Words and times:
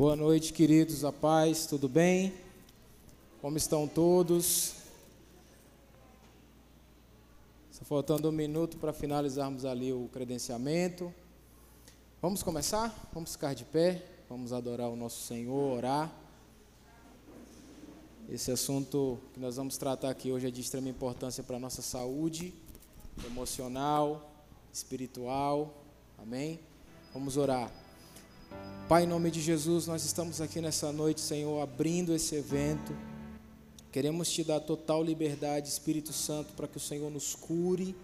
Boa 0.00 0.16
noite, 0.16 0.54
queridos, 0.54 1.04
a 1.04 1.12
paz, 1.12 1.66
tudo 1.66 1.86
bem? 1.86 2.32
Como 3.42 3.58
estão 3.58 3.86
todos? 3.86 4.76
Só 7.70 7.84
faltando 7.84 8.30
um 8.30 8.32
minuto 8.32 8.78
para 8.78 8.94
finalizarmos 8.94 9.66
ali 9.66 9.92
o 9.92 10.08
credenciamento. 10.10 11.12
Vamos 12.22 12.42
começar? 12.42 13.10
Vamos 13.12 13.32
ficar 13.32 13.54
de 13.54 13.66
pé, 13.66 14.02
vamos 14.26 14.54
adorar 14.54 14.88
o 14.88 14.96
nosso 14.96 15.20
Senhor, 15.26 15.76
orar. 15.76 16.10
Esse 18.26 18.50
assunto 18.50 19.18
que 19.34 19.38
nós 19.38 19.56
vamos 19.56 19.76
tratar 19.76 20.08
aqui 20.08 20.32
hoje 20.32 20.46
é 20.46 20.50
de 20.50 20.62
extrema 20.62 20.88
importância 20.88 21.44
para 21.44 21.56
a 21.56 21.60
nossa 21.60 21.82
saúde 21.82 22.54
emocional, 23.26 24.32
espiritual. 24.72 25.74
Amém? 26.16 26.58
Vamos 27.12 27.36
orar. 27.36 27.70
Pai, 28.88 29.04
em 29.04 29.06
nome 29.06 29.30
de 29.30 29.40
Jesus, 29.40 29.86
nós 29.86 30.04
estamos 30.04 30.40
aqui 30.40 30.60
nessa 30.60 30.90
noite, 30.92 31.20
Senhor, 31.20 31.62
abrindo 31.62 32.12
esse 32.12 32.34
evento. 32.34 32.92
Queremos 33.92 34.30
te 34.30 34.42
dar 34.42 34.60
total 34.60 35.02
liberdade, 35.02 35.68
Espírito 35.68 36.12
Santo, 36.12 36.52
para 36.54 36.66
que 36.66 36.76
o 36.76 36.80
Senhor 36.80 37.10
nos 37.10 37.34
cure, 37.34 37.94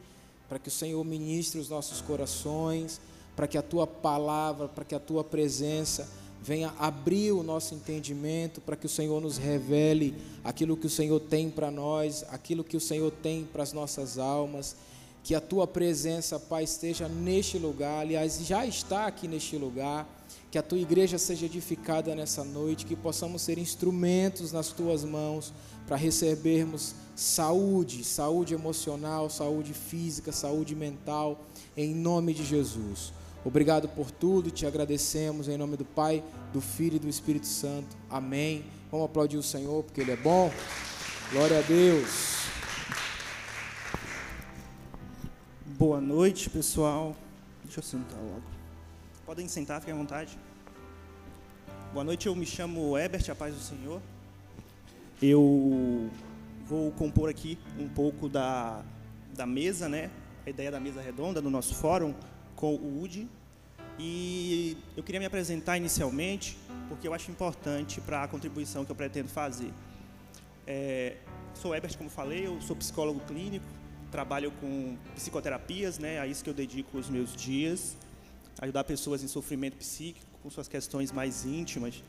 para 0.49 0.59
que 0.59 0.69
o 0.69 0.71
Senhor 0.71 1.05
ministre 1.05 1.61
os 1.61 1.69
nossos 1.69 2.01
corações, 2.01 3.01
para 3.35 3.47
que 3.47 3.59
a 3.59 3.63
tua 3.63 3.87
palavra, 3.87 4.69
para 4.69 4.85
que 4.85 4.95
a 4.95 5.01
tua 5.01 5.25
presença 5.25 6.09
venha 6.43 6.73
abrir 6.79 7.33
o 7.33 7.43
nosso 7.43 7.75
entendimento, 7.75 8.61
para 8.61 8.77
que 8.77 8.87
o 8.87 8.89
Senhor 8.89 9.21
nos 9.21 9.37
revele 9.37 10.15
aquilo 10.45 10.77
que 10.77 10.87
o 10.87 10.91
Senhor 10.91 11.19
tem 11.19 11.51
para 11.51 11.71
nós, 11.71 12.25
aquilo 12.31 12.63
que 12.63 12.77
o 12.77 12.81
Senhor 12.81 13.11
tem 13.11 13.45
para 13.45 13.65
as 13.65 13.73
nossas 13.73 14.19
almas. 14.19 14.77
Que 15.25 15.35
a 15.35 15.41
tua 15.41 15.67
presença, 15.67 16.39
Pai, 16.39 16.63
esteja 16.63 17.09
neste 17.09 17.59
lugar, 17.59 18.03
aliás, 18.03 18.39
já 18.47 18.65
está 18.65 19.07
aqui 19.07 19.27
neste 19.27 19.57
lugar. 19.57 20.16
Que 20.51 20.59
a 20.59 20.63
tua 20.63 20.79
igreja 20.79 21.19
seja 21.19 21.47
edificada 21.47 22.15
nessa 22.15 22.45
noite, 22.45 22.87
que 22.87 22.97
possamos 22.97 23.43
ser 23.43 23.59
instrumentos 23.59 24.53
nas 24.53 24.69
tuas 24.69 25.05
mãos 25.05 25.53
para 25.87 25.97
recebermos 25.97 26.95
saúde, 27.15 28.05
saúde 28.05 28.55
emocional, 28.55 29.31
saúde 29.31 29.73
física, 29.73 30.33
saúde 30.33 30.75
mental, 30.75 31.45
em 31.77 31.95
nome 31.95 32.35
de 32.35 32.45
Jesus. 32.45 33.13
Obrigado 33.45 33.89
por 33.89 34.11
tudo, 34.11 34.51
te 34.51 34.67
agradecemos 34.67 35.49
em 35.49 35.57
nome 35.57 35.77
do 35.77 35.85
Pai, 35.85 36.23
do 36.53 36.61
Filho 36.61 36.97
e 36.97 36.99
do 36.99 37.09
Espírito 37.09 37.47
Santo. 37.47 37.97
Amém. 38.11 38.65
Vamos 38.91 39.07
aplaudir 39.07 39.37
o 39.37 39.43
Senhor 39.43 39.85
porque 39.85 40.01
Ele 40.01 40.13
é 40.13 40.17
bom. 40.17 40.51
Glória 41.31 41.59
a 41.59 41.63
Deus. 41.63 42.37
Boa 45.79 46.01
noite, 46.01 46.51
pessoal. 46.51 47.15
Deixa 47.63 47.81
eu 47.81 47.85
sentar 47.85 48.19
logo. 48.19 48.56
Podem 49.27 49.49
sentar, 49.49 49.81
fiquem 49.81 49.93
à 49.93 49.97
vontade. 49.97 50.39
Boa 51.93 52.05
noite, 52.05 52.29
eu 52.29 52.37
me 52.37 52.47
chamo 52.47 52.97
Ebert, 52.97 53.29
a 53.29 53.35
paz 53.35 53.53
do 53.53 53.61
Senhor. 53.61 54.01
Eu 55.21 56.09
vou 56.65 56.93
compor 56.93 57.29
aqui 57.29 57.59
um 57.77 57.89
pouco 57.89 58.29
da, 58.29 58.85
da 59.35 59.45
mesa, 59.45 59.89
né? 59.89 60.13
A 60.47 60.51
ideia 60.51 60.71
da 60.71 60.79
mesa 60.79 61.01
redonda 61.01 61.43
do 61.43 61.51
nosso 61.51 61.75
fórum 61.75 62.15
com 62.55 62.77
o 62.77 63.03
UD. 63.03 63.27
E 63.99 64.79
eu 64.97 65.03
queria 65.03 65.19
me 65.19 65.27
apresentar 65.27 65.77
inicialmente, 65.77 66.57
porque 66.89 67.09
eu 67.09 67.13
acho 67.13 67.29
importante 67.29 68.01
para 68.01 68.23
a 68.23 68.29
contribuição 68.29 68.85
que 68.85 68.93
eu 68.93 68.97
pretendo 68.97 69.29
fazer. 69.29 69.73
É, 70.65 71.17
sou 71.53 71.75
Ebert, 71.75 71.99
como 71.99 72.09
falei, 72.09 72.47
eu 72.47 72.61
sou 72.61 72.77
psicólogo 72.77 73.19
clínico, 73.27 73.67
trabalho 74.13 74.53
com 74.61 74.97
psicoterapias, 75.17 75.99
né, 75.99 76.21
a 76.21 76.29
isso 76.29 76.45
que 76.45 76.51
eu 76.51 76.55
dedico 76.55 76.97
os 76.97 77.09
meus 77.09 77.35
dias, 77.35 77.97
ajudar 78.61 78.85
pessoas 78.85 79.23
em 79.23 79.29
sofrimento 79.29 79.77
psíquico, 79.77 80.27
com 80.43 80.51
suas 80.51 80.69
questões 80.69 81.13
mais 81.13 81.45
íntimas. 81.45 82.03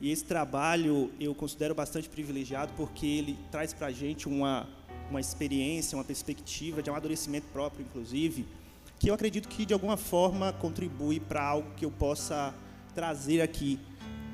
E 0.00 0.10
esse 0.10 0.24
trabalho 0.24 1.12
eu 1.20 1.34
considero 1.34 1.74
bastante 1.74 2.08
privilegiado 2.08 2.72
porque 2.76 3.06
ele 3.06 3.38
traz 3.50 3.72
para 3.72 3.88
a 3.88 3.92
gente 3.92 4.28
uma, 4.28 4.68
uma 5.10 5.20
experiência, 5.20 5.96
uma 5.96 6.04
perspectiva 6.04 6.82
de 6.82 6.90
amadurecimento 6.90 7.46
próprio, 7.52 7.84
inclusive, 7.84 8.46
que 8.98 9.08
eu 9.08 9.14
acredito 9.14 9.48
que 9.48 9.64
de 9.64 9.72
alguma 9.72 9.96
forma 9.96 10.52
contribui 10.52 11.20
para 11.20 11.42
algo 11.42 11.70
que 11.76 11.84
eu 11.84 11.90
possa 11.90 12.54
trazer 12.94 13.40
aqui, 13.40 13.78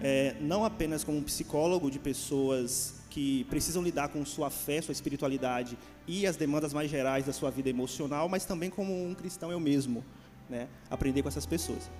é, 0.02 0.36
não 0.40 0.64
apenas 0.64 1.04
como 1.04 1.20
psicólogo 1.22 1.90
de 1.90 1.98
pessoas 1.98 2.94
que 3.10 3.44
precisam 3.44 3.82
lidar 3.82 4.08
com 4.08 4.24
sua 4.24 4.48
fé, 4.48 4.80
sua 4.80 4.92
espiritualidade 4.92 5.76
e 6.06 6.26
as 6.26 6.36
demandas 6.36 6.72
mais 6.72 6.90
gerais 6.90 7.26
da 7.26 7.32
sua 7.32 7.50
vida 7.50 7.68
emocional, 7.68 8.28
mas 8.28 8.44
também 8.44 8.70
como 8.70 9.04
um 9.04 9.14
cristão 9.14 9.50
eu 9.50 9.60
mesmo, 9.60 10.04
né, 10.50 10.66
aprender 10.90 11.22
com 11.22 11.28
essas 11.28 11.46
pessoas. 11.46 11.90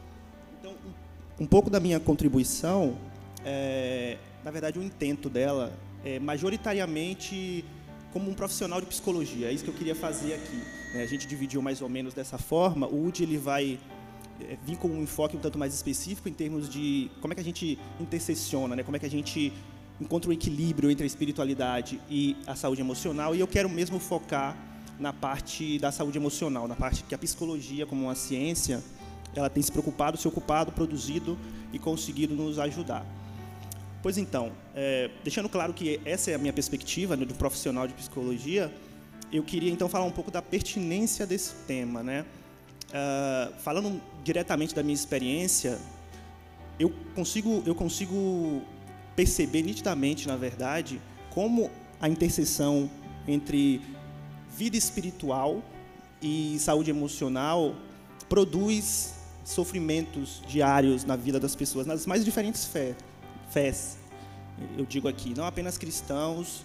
Então, 0.58 0.74
um 1.38 1.46
pouco 1.46 1.70
da 1.70 1.80
minha 1.80 2.00
contribuição, 2.00 2.98
é, 3.44 4.18
na 4.44 4.50
verdade, 4.50 4.78
o 4.78 4.82
intento 4.82 5.30
dela 5.30 5.72
é 6.04 6.18
majoritariamente 6.18 7.64
como 8.12 8.30
um 8.30 8.34
profissional 8.34 8.80
de 8.80 8.86
psicologia. 8.86 9.48
É 9.48 9.52
isso 9.52 9.64
que 9.64 9.70
eu 9.70 9.74
queria 9.74 9.94
fazer 9.94 10.34
aqui. 10.34 10.62
Né? 10.94 11.02
A 11.02 11.06
gente 11.06 11.26
dividiu 11.26 11.62
mais 11.62 11.80
ou 11.80 11.88
menos 11.88 12.12
dessa 12.12 12.36
forma. 12.36 12.86
O 12.86 13.06
UD 13.06 13.22
ele 13.22 13.38
vai 13.38 13.78
é, 14.40 14.56
vir 14.66 14.76
com 14.76 14.88
um 14.88 15.02
enfoque 15.02 15.36
um 15.36 15.40
tanto 15.40 15.58
mais 15.58 15.72
específico 15.72 16.28
em 16.28 16.32
termos 16.32 16.68
de 16.68 17.10
como 17.20 17.32
é 17.32 17.34
que 17.34 17.40
a 17.40 17.44
gente 17.44 17.78
intercessiona, 18.00 18.74
né? 18.76 18.82
como 18.82 18.96
é 18.96 19.00
que 19.00 19.06
a 19.06 19.10
gente 19.10 19.52
encontra 20.00 20.30
o 20.30 20.32
equilíbrio 20.32 20.90
entre 20.90 21.04
a 21.04 21.06
espiritualidade 21.06 22.00
e 22.10 22.36
a 22.46 22.56
saúde 22.56 22.80
emocional. 22.80 23.34
E 23.34 23.40
eu 23.40 23.46
quero 23.46 23.68
mesmo 23.68 23.98
focar 23.98 24.56
na 25.00 25.12
parte 25.14 25.78
da 25.78 25.90
saúde 25.90 26.18
emocional, 26.18 26.68
na 26.68 26.76
parte 26.76 27.02
que 27.02 27.14
a 27.14 27.18
psicologia, 27.18 27.86
como 27.86 28.04
uma 28.04 28.14
ciência, 28.14 28.82
ela 29.34 29.48
tem 29.48 29.62
se 29.62 29.72
preocupado, 29.72 30.18
se 30.18 30.28
ocupado, 30.28 30.70
produzido 30.72 31.38
e 31.72 31.78
conseguido 31.78 32.34
nos 32.34 32.58
ajudar. 32.58 33.04
Pois 34.02 34.18
então, 34.18 34.52
é, 34.74 35.10
deixando 35.24 35.48
claro 35.48 35.72
que 35.72 36.00
essa 36.04 36.30
é 36.30 36.34
a 36.34 36.38
minha 36.38 36.52
perspectiva 36.52 37.16
né, 37.16 37.24
de 37.24 37.32
profissional 37.32 37.88
de 37.88 37.94
psicologia, 37.94 38.72
eu 39.32 39.42
queria 39.42 39.70
então 39.70 39.88
falar 39.88 40.04
um 40.04 40.10
pouco 40.10 40.30
da 40.30 40.42
pertinência 40.42 41.26
desse 41.26 41.54
tema, 41.66 42.02
né? 42.02 42.26
Uh, 42.88 43.54
falando 43.60 44.02
diretamente 44.24 44.74
da 44.74 44.82
minha 44.82 44.94
experiência, 44.94 45.78
eu 46.78 46.92
consigo, 47.14 47.62
eu 47.64 47.74
consigo 47.74 48.62
perceber 49.14 49.62
nitidamente, 49.62 50.26
na 50.26 50.36
verdade, 50.36 51.00
como 51.30 51.70
a 52.00 52.08
interseção 52.08 52.90
entre 53.28 53.80
vida 54.56 54.76
espiritual 54.76 55.62
e 56.22 56.58
saúde 56.58 56.90
emocional 56.90 57.74
produz 58.28 59.14
sofrimentos 59.44 60.42
diários 60.46 61.04
na 61.04 61.16
vida 61.16 61.40
das 61.40 61.56
pessoas, 61.56 61.86
nas 61.86 62.06
mais 62.06 62.24
diferentes 62.24 62.64
fé, 62.64 62.94
fés. 63.50 63.98
Eu 64.76 64.84
digo 64.84 65.08
aqui, 65.08 65.34
não 65.34 65.44
apenas 65.44 65.78
cristãos, 65.78 66.60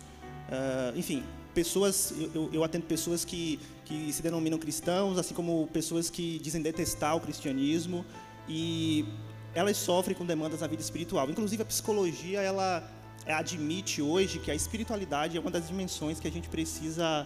uh, 0.50 0.97
enfim, 0.97 1.23
pessoas, 1.53 2.13
eu, 2.34 2.50
eu, 2.51 2.63
atendo 2.63 2.85
pessoas 2.85 3.23
que, 3.23 3.59
que 3.85 4.12
se 4.12 4.22
denominam 4.22 4.59
cristãos, 4.59 5.17
assim 5.17 5.34
como 5.34 5.67
pessoas 5.72 6.09
que 6.09 6.38
dizem 6.40 6.62
detestar 6.62 7.16
o 7.16 7.22
cristianismo 7.22 8.06
e 8.47 9.06
elas 9.53 9.78
sofrem 9.78 10.16
com 10.16 10.25
demandas 10.25 10.59
na 10.59 10.67
vida 10.67 10.81
espiritual. 10.81 11.29
Inclusive 11.29 11.63
a 11.63 11.66
psicologia 11.66 12.41
ela 12.41 12.84
admite 13.25 14.02
hoje 14.02 14.38
que 14.38 14.52
a 14.52 14.56
espiritualidade 14.56 15.38
é 15.38 15.40
uma 15.40 15.50
das 15.50 15.67
dimensões 15.67 16.19
que 16.19 16.28
a 16.28 16.31
gente 16.31 16.50
precisa 16.50 17.25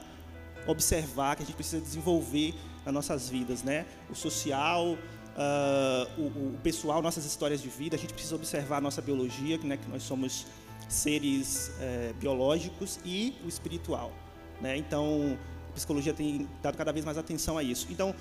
observar, 0.71 1.35
que 1.35 1.43
a 1.43 1.45
gente 1.45 1.55
precisa 1.55 1.81
desenvolver 1.81 2.53
nas 2.85 2.93
nossas 2.93 3.29
vidas, 3.29 3.63
né? 3.63 3.85
O 4.09 4.15
social, 4.15 4.85
uh, 4.85 4.97
o, 6.21 6.55
o, 6.55 6.59
pessoal, 6.63 7.01
nossas 7.01 7.25
histórias 7.25 7.61
de 7.61 7.69
vida, 7.69 7.95
a 7.95 7.99
gente 7.99 8.13
precisa 8.13 8.35
observar 8.35 8.77
a 8.77 8.81
nossa 8.81 9.01
biologia, 9.01 9.57
né? 9.63 9.77
Que 9.77 9.89
nós 9.89 10.03
somos 10.03 10.45
seres 10.89 11.71
é, 11.79 12.13
biológicos 12.19 12.99
e 13.05 13.35
o 13.45 13.47
espiritual. 13.47 14.11
Né? 14.59 14.75
Então, 14.75 15.37
a 15.69 15.73
psicologia 15.73 16.13
tem 16.13 16.47
dado 16.61 16.75
cada 16.75 16.91
vez 16.91 17.05
mais 17.05 17.17
atenção 17.17 17.57
a 17.57 17.63
isso. 17.63 17.87
Então, 17.89 18.13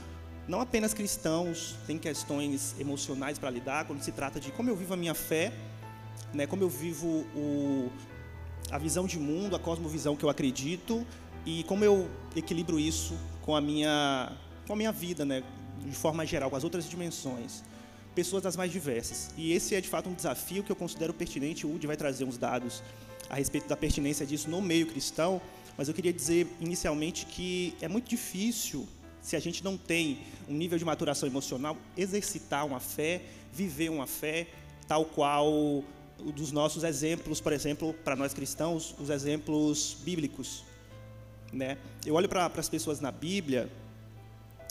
não 0.47 0.61
apenas 0.61 0.95
cristãos 0.95 1.75
têm 1.87 1.99
questões 1.99 2.75
emocionais 2.79 3.39
para 3.39 3.51
lidar 3.51 3.87
quando 3.87 4.03
se 4.03 4.13
trata 4.13 4.39
de 4.39 4.53
como 4.53 4.69
eu 4.69 4.77
vivo 4.77 4.95
a 4.95 4.97
minha 4.97 5.15
fé, 5.15 5.53
né? 6.33 6.47
como 6.47 6.63
eu 6.63 6.69
vivo 6.69 7.27
o, 7.35 7.91
a 8.71 8.79
visão 8.79 9.07
de 9.07 9.19
mundo, 9.19 9.57
a 9.57 9.59
cosmovisão 9.59 10.15
que 10.15 10.25
eu 10.25 10.29
acredito 10.29 11.07
e 11.49 11.63
como 11.63 11.83
eu 11.83 12.11
equilibro 12.37 12.79
isso 12.79 13.19
com 13.41 13.57
a 13.57 13.61
minha, 13.61 14.31
com 14.67 14.75
a 14.75 14.77
minha 14.77 14.93
vida, 14.93 15.25
né? 15.25 15.43
de 15.83 15.97
forma 15.97 16.27
geral, 16.27 16.51
com 16.51 16.57
as 16.57 16.65
outras 16.65 16.87
dimensões 16.87 17.63
pessoas 18.15 18.43
das 18.43 18.55
mais 18.55 18.71
diversas. 18.71 19.31
E 19.37 19.53
esse 19.53 19.75
é 19.75 19.81
de 19.81 19.89
fato 19.89 20.11
um 20.11 20.15
desafio 20.15 20.63
que 20.63 20.71
eu 20.71 20.77
considero 20.77 21.15
pertinente. 21.15 21.65
O 21.65 21.75
Udi 21.75 21.87
vai 21.87 21.97
trazer 21.97 22.25
uns 22.25 22.37
dados 22.37 22.83
a 23.31 23.37
respeito 23.37 23.67
da 23.67 23.77
pertinência 23.77 24.27
disso 24.27 24.51
no 24.51 24.61
meio 24.61 24.87
cristão, 24.87 25.41
mas 25.77 25.89
eu 25.89 25.95
queria 25.95 26.13
dizer 26.13 26.47
inicialmente 26.61 27.25
que 27.25 27.75
é 27.81 27.89
muito 27.89 28.11
difícil, 28.11 28.87
se 29.23 29.37
a 29.37 29.41
gente 29.41 29.63
não 29.65 29.79
tem 29.79 30.19
um 30.49 30.55
nível 30.55 30.77
de 30.77 30.85
maturação 30.85 31.29
emocional, 31.29 31.79
exercitar 31.97 32.67
uma 32.67 32.81
fé, 32.81 33.23
viver 33.53 33.89
uma 33.89 34.07
fé, 34.07 34.49
tal 34.87 35.05
qual 35.05 35.85
dos 36.35 36.51
nossos 36.51 36.83
exemplos, 36.83 37.41
por 37.41 37.53
exemplo, 37.53 37.95
para 38.05 38.17
nós 38.17 38.35
cristãos, 38.35 38.95
os 38.99 39.09
exemplos 39.09 39.97
bíblicos. 40.03 40.65
Né? 41.53 41.79
Eu 42.05 42.15
olho 42.15 42.29
para 42.29 42.47
as 42.47 42.69
pessoas 42.69 43.01
na 43.01 43.11
Bíblia, 43.11 43.71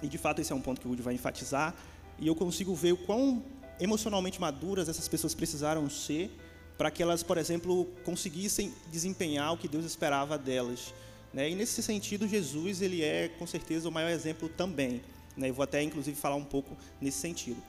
e 0.01 0.07
de 0.07 0.17
fato 0.17 0.41
esse 0.41 0.51
é 0.51 0.55
um 0.55 0.61
ponto 0.61 0.79
que 0.79 0.87
o 0.87 0.91
Udi 0.91 1.01
vai 1.01 1.13
enfatizar, 1.13 1.73
e 2.19 2.27
eu 2.27 2.35
consigo 2.35 2.73
ver 2.75 2.93
o 2.93 2.97
quão 2.97 3.43
emocionalmente 3.79 4.39
maduras 4.39 4.89
essas 4.89 5.07
pessoas 5.07 5.35
precisaram 5.35 5.89
ser 5.89 6.31
para 6.77 6.91
que 6.91 7.01
elas, 7.01 7.23
por 7.23 7.37
exemplo, 7.37 7.85
conseguissem 8.03 8.73
desempenhar 8.91 9.53
o 9.53 9.57
que 9.57 9.67
Deus 9.67 9.85
esperava 9.85 10.37
delas. 10.37 10.93
Né? 11.33 11.49
E 11.49 11.55
nesse 11.55 11.81
sentido, 11.81 12.27
Jesus 12.27 12.81
ele 12.81 13.03
é 13.03 13.27
com 13.27 13.47
certeza 13.47 13.89
o 13.89 13.91
maior 13.91 14.09
exemplo 14.09 14.47
também. 14.47 15.01
Né? 15.35 15.49
Eu 15.49 15.53
vou 15.53 15.63
até 15.63 15.81
inclusive 15.81 16.15
falar 16.15 16.35
um 16.35 16.43
pouco 16.43 16.77
nesse 17.01 17.17
sentido. 17.17 17.61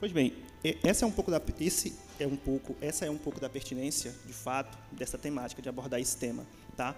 Pois 0.00 0.12
bem, 0.12 0.32
essa 0.84 1.04
é 1.04 1.08
um 1.08 1.10
pouco 1.10 1.30
da 1.30 1.40
esse 1.60 1.96
é 2.20 2.26
um 2.26 2.36
pouco 2.36 2.76
essa 2.80 3.04
é 3.04 3.10
um 3.10 3.18
pouco 3.18 3.40
da 3.40 3.48
pertinência, 3.48 4.14
de 4.24 4.32
fato, 4.32 4.78
dessa 4.92 5.18
temática 5.18 5.60
de 5.60 5.68
abordar 5.68 6.00
esse 6.00 6.16
tema, 6.16 6.46
tá? 6.76 6.94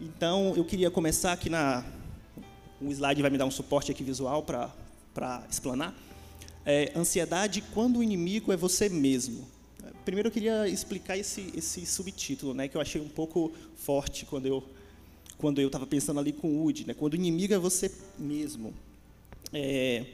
Então 0.00 0.54
eu 0.56 0.64
queria 0.64 0.92
começar 0.92 1.32
aqui 1.32 1.50
na 1.50 1.84
um 2.80 2.88
slide 2.92 3.20
vai 3.20 3.30
me 3.32 3.36
dar 3.36 3.46
um 3.46 3.50
suporte 3.50 3.90
aqui 3.90 4.04
visual 4.04 4.44
para 4.44 4.72
para 5.12 5.44
explanar. 5.50 5.92
É, 6.64 6.92
ansiedade 6.94 7.60
quando 7.74 7.98
o 7.98 8.02
inimigo 8.02 8.52
é 8.52 8.56
você 8.56 8.88
mesmo. 8.88 9.48
Primeiro 10.04 10.28
eu 10.28 10.32
queria 10.32 10.68
explicar 10.68 11.16
esse 11.18 11.52
esse 11.52 11.84
subtítulo, 11.84 12.54
né, 12.54 12.68
que 12.68 12.76
eu 12.76 12.80
achei 12.80 13.00
um 13.00 13.08
pouco 13.08 13.52
forte 13.74 14.24
quando 14.24 14.46
eu 14.46 14.62
quando 15.36 15.60
eu 15.60 15.66
estava 15.66 15.86
pensando 15.86 16.20
ali 16.20 16.32
com 16.32 16.48
o 16.48 16.62
Woody, 16.62 16.86
né, 16.86 16.94
quando 16.94 17.14
o 17.14 17.16
inimigo 17.16 17.52
é 17.52 17.58
você 17.58 17.90
mesmo. 18.16 18.72
É, 19.52 20.04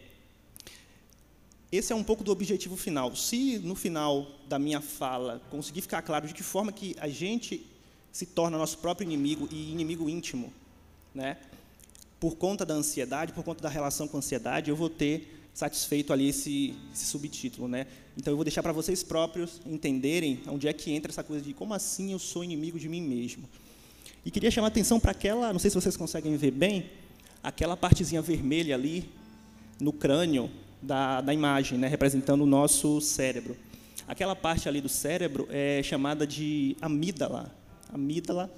esse 1.71 1.93
é 1.93 1.97
um 1.97 2.05
pouco 2.05 2.25
do 2.25 2.33
objetivo 2.33 2.75
final. 2.75 3.15
Se 3.15 3.59
no 3.59 3.75
final 3.75 4.31
da 4.49 4.59
minha 4.59 4.81
fala 4.81 5.43
conseguir 5.51 5.83
ficar 5.83 6.01
claro 6.01 6.27
de 6.27 6.33
que 6.33 6.43
forma 6.43 6.73
que 6.73 6.97
a 6.99 7.09
gente 7.09 7.74
se 8.15 8.27
torna 8.27 8.57
nosso 8.57 8.79
próprio 8.79 9.05
inimigo 9.05 9.49
e 9.51 9.73
inimigo 9.73 10.09
íntimo, 10.09 10.53
né? 11.13 11.37
Por 12.21 12.37
conta 12.37 12.65
da 12.65 12.73
ansiedade, 12.73 13.33
por 13.33 13.43
conta 13.43 13.61
da 13.61 13.69
relação 13.69 14.07
com 14.07 14.17
a 14.17 14.19
ansiedade, 14.19 14.71
eu 14.71 14.77
vou 14.77 14.89
ter 14.89 15.49
satisfeito 15.53 16.13
ali 16.13 16.29
esse, 16.29 16.77
esse 16.93 17.07
subtítulo, 17.07 17.67
né? 17.67 17.89
Então 18.17 18.33
eu 18.33 18.37
vou 18.37 18.45
deixar 18.45 18.63
para 18.63 18.71
vocês 18.71 19.03
próprios 19.03 19.61
entenderem 19.67 20.41
onde 20.47 20.69
é 20.69 20.73
que 20.73 20.93
entra 20.93 21.11
essa 21.11 21.25
coisa 21.25 21.45
de 21.45 21.53
como 21.53 21.75
assim 21.75 22.13
eu 22.13 22.21
sou 22.21 22.45
inimigo 22.45 22.79
de 22.79 22.89
mim 22.89 23.03
mesmo. 23.03 23.49
E 24.25 24.31
queria 24.31 24.49
chamar 24.49 24.69
a 24.69 24.71
atenção 24.71 25.01
para 25.01 25.11
aquela, 25.11 25.53
não 25.53 25.59
sei 25.59 25.69
se 25.71 25.75
vocês 25.75 25.97
conseguem 25.97 26.37
ver 26.37 26.53
bem, 26.53 26.89
aquela 27.43 27.77
partezinha 27.77 28.23
vermelha 28.23 28.77
ali 28.77 29.11
no 29.81 29.93
crânio 29.93 30.49
da, 30.81 31.21
da 31.21 31.35
imagem, 31.35 31.79
né, 31.79 31.89
representando 31.89 32.43
o 32.43 32.47
nosso 32.47 33.01
cérebro. 33.01 33.57
Aquela 34.07 34.37
parte 34.37 34.69
ali 34.69 34.81
do 34.81 34.89
cérebro 34.89 35.49
é 35.51 35.83
chamada 35.83 36.25
de 36.25 36.77
amígdala. 36.81 37.64
Amígdala. 37.95 38.51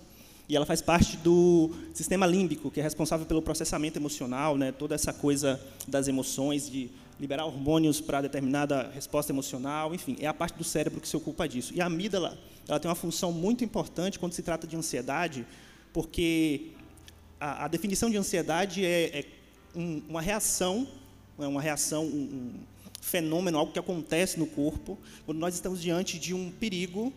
E 0.49 0.57
ela 0.57 0.65
faz 0.65 0.81
parte 0.81 1.17
do 1.17 1.71
sistema 1.93 2.25
límbico, 2.27 2.71
que 2.71 2.81
é 2.81 2.83
responsável 2.83 3.27
pelo 3.27 3.43
processamento 3.43 3.99
emocional, 3.99 4.57
né, 4.57 4.71
toda 4.73 4.95
essa 4.95 5.13
coisa 5.13 5.61
das 5.89 6.09
emoções, 6.09 6.71
de 6.71 6.89
liberar 7.19 7.45
hormônios 7.45 8.01
para 8.01 8.21
determinada 8.21 8.91
resposta 8.95 9.33
emocional, 9.33 9.95
enfim, 9.95 10.17
é 10.21 10.27
a 10.27 10.35
parte 10.35 10.57
do 10.57 10.65
cérebro 10.65 11.01
que 11.01 11.09
se 11.09 11.17
ocupa 11.17 11.49
disso. 11.49 11.73
E 11.75 11.81
a 11.81 11.87
amígdala, 11.87 12.39
ela 12.69 12.79
tem 12.79 12.89
uma 12.89 12.95
função 12.95 13.33
muito 13.33 13.65
importante 13.65 14.19
quando 14.19 14.35
se 14.35 14.43
trata 14.43 14.67
de 14.67 14.77
ansiedade, 14.77 15.45
porque 15.93 16.69
a, 17.41 17.65
a 17.65 17.69
definição 17.69 18.09
de 18.09 18.17
ansiedade 18.17 18.85
é, 18.85 19.19
é 19.19 19.25
um, 19.75 20.03
uma 20.09 20.21
reação 20.21 20.87
é 21.45 21.47
uma 21.47 21.61
reação, 21.61 22.05
um, 22.05 22.09
um 22.09 22.55
fenômeno, 23.01 23.59
algo 23.59 23.73
que 23.73 23.79
acontece 23.79 24.39
no 24.39 24.47
corpo, 24.47 24.99
quando 25.25 25.39
nós 25.39 25.55
estamos 25.55 25.81
diante 25.81 26.19
de 26.19 26.35
um 26.35 26.51
perigo 26.51 27.13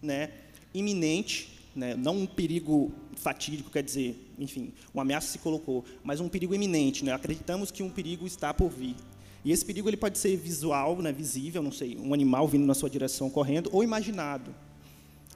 né, 0.00 0.30
iminente, 0.72 1.53
né, 1.74 1.94
não 1.94 2.18
um 2.18 2.26
perigo 2.26 2.92
fatídico, 3.16 3.70
quer 3.70 3.82
dizer, 3.82 4.32
enfim, 4.38 4.72
uma 4.92 5.02
ameaça 5.02 5.28
se 5.28 5.38
colocou, 5.38 5.84
mas 6.02 6.20
um 6.20 6.28
perigo 6.28 6.54
iminente. 6.54 7.04
Né, 7.04 7.12
acreditamos 7.12 7.70
que 7.70 7.82
um 7.82 7.90
perigo 7.90 8.26
está 8.26 8.52
por 8.52 8.70
vir. 8.70 8.96
E 9.44 9.52
esse 9.52 9.64
perigo 9.64 9.88
ele 9.88 9.96
pode 9.96 10.18
ser 10.18 10.36
visual, 10.36 11.00
né, 11.02 11.12
visível, 11.12 11.62
não 11.62 11.72
sei, 11.72 11.96
um 11.98 12.14
animal 12.14 12.48
vindo 12.48 12.66
na 12.66 12.74
sua 12.74 12.88
direção 12.88 13.28
correndo, 13.28 13.68
ou 13.72 13.84
imaginado. 13.84 14.54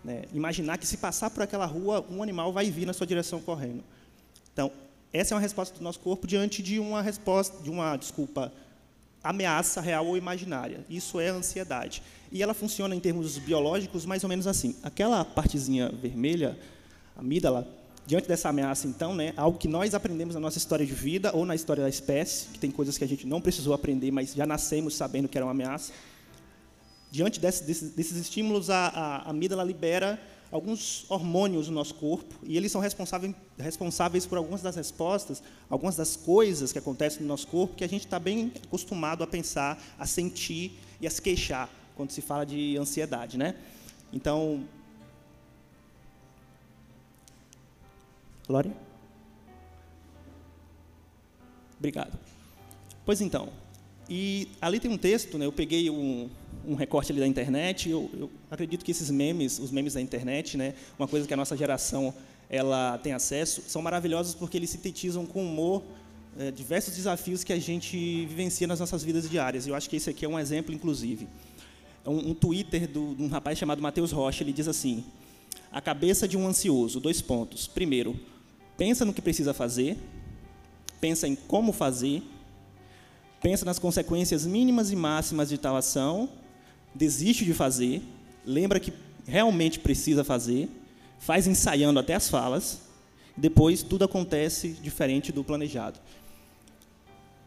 Né, 0.03 0.23
imaginar 0.33 0.79
que 0.79 0.87
se 0.87 0.97
passar 0.97 1.29
por 1.31 1.43
aquela 1.43 1.67
rua, 1.67 2.05
um 2.11 2.23
animal 2.23 2.53
vai 2.53 2.71
vir 2.71 2.87
na 2.87 2.93
sua 2.93 3.07
direção 3.07 3.41
correndo. 3.41 3.85
Então, 4.53 4.73
essa 5.13 5.35
é 5.35 5.37
uma 5.37 5.41
resposta 5.41 5.77
do 5.77 5.85
nosso 5.85 6.01
corpo 6.01 6.27
diante 6.27 6.63
de 6.63 6.79
uma 6.79 7.03
resposta, 7.03 7.63
de 7.63 7.71
uma, 7.71 7.97
desculpa, 7.97 8.53
ameaça 9.23 9.81
real 9.81 10.07
ou 10.07 10.17
imaginária. 10.17 10.85
Isso 10.89 11.19
é 11.21 11.29
ansiedade. 11.29 12.03
E 12.31 12.43
ela 12.43 12.55
funciona 12.55 12.95
em 12.95 13.01
termos 13.01 13.39
biológicos 13.39 14.05
mais 14.05 14.23
ou 14.23 14.29
menos 14.29 14.47
assim. 14.47 14.77
Aquela 14.83 15.25
partezinha 15.25 15.91
vermelha, 15.91 16.59
a 17.17 17.21
amígdala, 17.21 17.67
diante 18.07 18.27
dessa 18.27 18.49
ameaça, 18.49 18.87
então, 18.87 19.15
né, 19.15 19.35
algo 19.37 19.59
que 19.59 19.69
nós 19.69 19.95
aprendemos 19.95 20.35
na 20.35 20.41
nossa 20.41 20.57
história 20.57 20.87
de 20.87 20.95
vida 20.95 21.31
ou 21.35 21.45
na 21.45 21.55
história 21.55 21.83
da 21.83 21.91
espécie, 21.91 22.49
que 22.49 22.59
tem 22.59 22.71
coisas 22.71 22.97
que 22.97 23.05
a 23.05 23.07
gente 23.07 23.27
não 23.27 23.39
precisou 23.39 23.75
aprender, 23.75 24.11
mas 24.11 24.33
já 24.33 24.47
nascemos 24.47 24.95
sabendo 24.95 25.29
que 25.29 25.37
era 25.37 25.45
uma 25.45 25.51
ameaça. 25.51 25.93
Diante 27.11 27.39
desse, 27.39 27.65
desses, 27.65 27.91
desses, 27.91 28.17
estímulos, 28.17 28.71
a, 28.71 28.89
a 28.89 29.31
amígdala 29.31 29.63
libera 29.63 30.19
alguns 30.51 31.05
hormônios 31.11 31.69
no 31.69 31.75
nosso 31.75 31.95
corpo 31.97 32.35
e 32.43 32.57
eles 32.57 32.73
são 32.73 32.81
responsáveis, 32.81 33.35
responsáveis 33.59 34.25
por 34.25 34.39
algumas 34.39 34.63
das 34.63 34.77
respostas, 34.77 35.43
algumas 35.69 35.95
das 35.95 36.17
coisas 36.17 36.73
que 36.73 36.79
acontecem 36.79 37.21
no 37.21 37.29
nosso 37.29 37.47
corpo 37.47 37.75
que 37.75 37.85
a 37.85 37.89
gente 37.89 38.07
está 38.07 38.19
bem 38.19 38.53
acostumado 38.65 39.23
a 39.23 39.27
pensar, 39.27 39.79
a 39.99 40.07
sentir 40.07 40.79
e 40.99 41.07
a 41.07 41.11
se 41.11 41.21
queixar 41.21 41.69
quando 41.99 42.13
se 42.13 42.23
fala 42.23 42.47
de 42.47 42.79
ansiedade, 42.79 43.37
né? 43.37 43.57
Então, 44.13 44.65
Glória? 48.47 48.73
Obrigado. 51.79 52.19
Pois 53.05 53.21
então, 53.21 53.51
e 54.09 54.49
ali 54.61 54.81
tem 54.81 54.91
um 54.91 54.97
texto, 54.97 55.37
né, 55.37 55.45
eu 55.45 55.53
peguei 55.53 55.91
um, 55.91 56.31
um 56.67 56.75
recorte 56.75 57.13
ali 57.13 57.21
da 57.21 57.27
internet. 57.27 57.91
Eu, 57.91 58.11
eu, 58.15 58.31
acredito 58.51 58.85
que 58.85 58.91
esses 58.91 59.11
memes, 59.11 59.59
os 59.59 59.71
memes 59.71 59.93
da 59.93 60.01
internet, 60.01 60.57
né, 60.57 60.75
uma 60.99 61.07
coisa 61.07 61.27
que 61.27 61.35
a 61.35 61.37
nossa 61.37 61.55
geração 61.57 62.15
ela 62.49 62.97
tem 62.99 63.13
acesso, 63.13 63.63
são 63.67 63.83
maravilhosos 63.83 64.35
porque 64.35 64.57
eles 64.57 64.71
sintetizam 64.71 65.27
com 65.27 65.45
humor 65.45 65.83
é, 66.39 66.51
diversos 66.51 66.97
desafios 66.97 67.45
que 67.45 67.53
a 67.53 67.59
gente 67.59 68.25
vivencia 68.25 68.67
nas 68.67 68.81
nossas 68.81 69.05
vidas 69.05 69.29
diárias. 69.29 69.67
Eu 69.67 69.75
acho 69.75 69.91
que 69.91 69.97
esse 69.97 70.09
aqui 70.09 70.25
é 70.25 70.29
um 70.29 70.39
exemplo, 70.39 70.75
inclusive. 70.75 71.29
Um, 72.09 72.31
um 72.31 72.35
Twitter 72.35 72.87
de 72.87 72.99
um 72.99 73.29
rapaz 73.29 73.59
chamado 73.59 73.83
Matheus 73.83 74.13
Rocha, 74.13 74.43
ele 74.43 74.53
diz 74.53 74.67
assim: 74.67 75.05
a 75.71 75.81
cabeça 75.81 76.27
de 76.27 76.37
um 76.37 76.47
ansioso, 76.47 77.01
dois 77.01 77.21
pontos. 77.21 77.67
Primeiro, 77.67 78.19
pensa 78.77 79.05
no 79.05 79.13
que 79.13 79.23
precisa 79.23 79.53
fazer, 79.53 79.97
pensa 81.01 81.29
em 81.29 81.35
como 81.35 81.73
fazer, 81.73 82.23
pensa 83.41 83.65
nas 83.65 83.79
consequências 83.79 84.47
mínimas 84.47 84.91
e 84.91 84.97
máximas 84.97 85.49
de 85.49 85.59
tal 85.59 85.77
ação 85.77 86.29
desiste 86.95 87.45
de 87.45 87.55
fazer, 87.55 88.03
lembra 88.45 88.81
que 88.81 88.93
realmente 89.27 89.79
precisa 89.79 90.25
fazer, 90.25 90.69
faz 91.19 91.47
ensaiando 91.47 92.01
até 92.01 92.15
as 92.15 92.29
falas, 92.29 92.81
depois 93.37 93.83
tudo 93.83 94.05
acontece 94.05 94.71
diferente 94.83 95.31
do 95.31 95.45
planejado. 95.45 96.01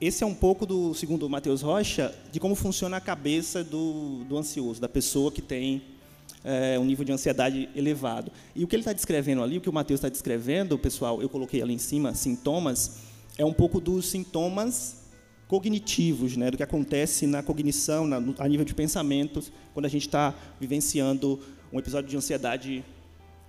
Esse 0.01 0.23
é 0.23 0.27
um 0.27 0.33
pouco 0.33 0.65
do, 0.65 0.95
segundo 0.95 1.27
o 1.27 1.29
Matheus 1.29 1.61
Rocha, 1.61 2.11
de 2.31 2.39
como 2.39 2.55
funciona 2.55 2.97
a 2.97 2.99
cabeça 2.99 3.63
do, 3.63 4.23
do 4.23 4.35
ansioso, 4.35 4.81
da 4.81 4.89
pessoa 4.89 5.31
que 5.31 5.43
tem 5.43 5.83
é, 6.43 6.79
um 6.79 6.83
nível 6.83 7.05
de 7.05 7.11
ansiedade 7.11 7.69
elevado. 7.75 8.31
E 8.55 8.63
o 8.63 8.67
que 8.67 8.75
ele 8.75 8.81
está 8.81 8.93
descrevendo 8.93 9.43
ali, 9.43 9.59
o 9.59 9.61
que 9.61 9.69
o 9.69 9.73
Matheus 9.73 9.99
está 9.99 10.09
descrevendo, 10.09 10.75
pessoal, 10.75 11.21
eu 11.21 11.29
coloquei 11.29 11.61
ali 11.61 11.75
em 11.75 11.77
cima, 11.77 12.15
sintomas, 12.15 12.97
é 13.37 13.45
um 13.45 13.53
pouco 13.53 13.79
dos 13.79 14.07
sintomas 14.07 15.03
cognitivos, 15.47 16.35
né, 16.35 16.49
do 16.49 16.57
que 16.57 16.63
acontece 16.63 17.27
na 17.27 17.43
cognição, 17.43 18.07
na, 18.07 18.17
a 18.39 18.47
nível 18.47 18.65
de 18.65 18.73
pensamentos, 18.73 19.51
quando 19.71 19.85
a 19.85 19.89
gente 19.89 20.07
está 20.07 20.33
vivenciando 20.59 21.39
um 21.71 21.77
episódio 21.77 22.09
de 22.09 22.17
ansiedade 22.17 22.83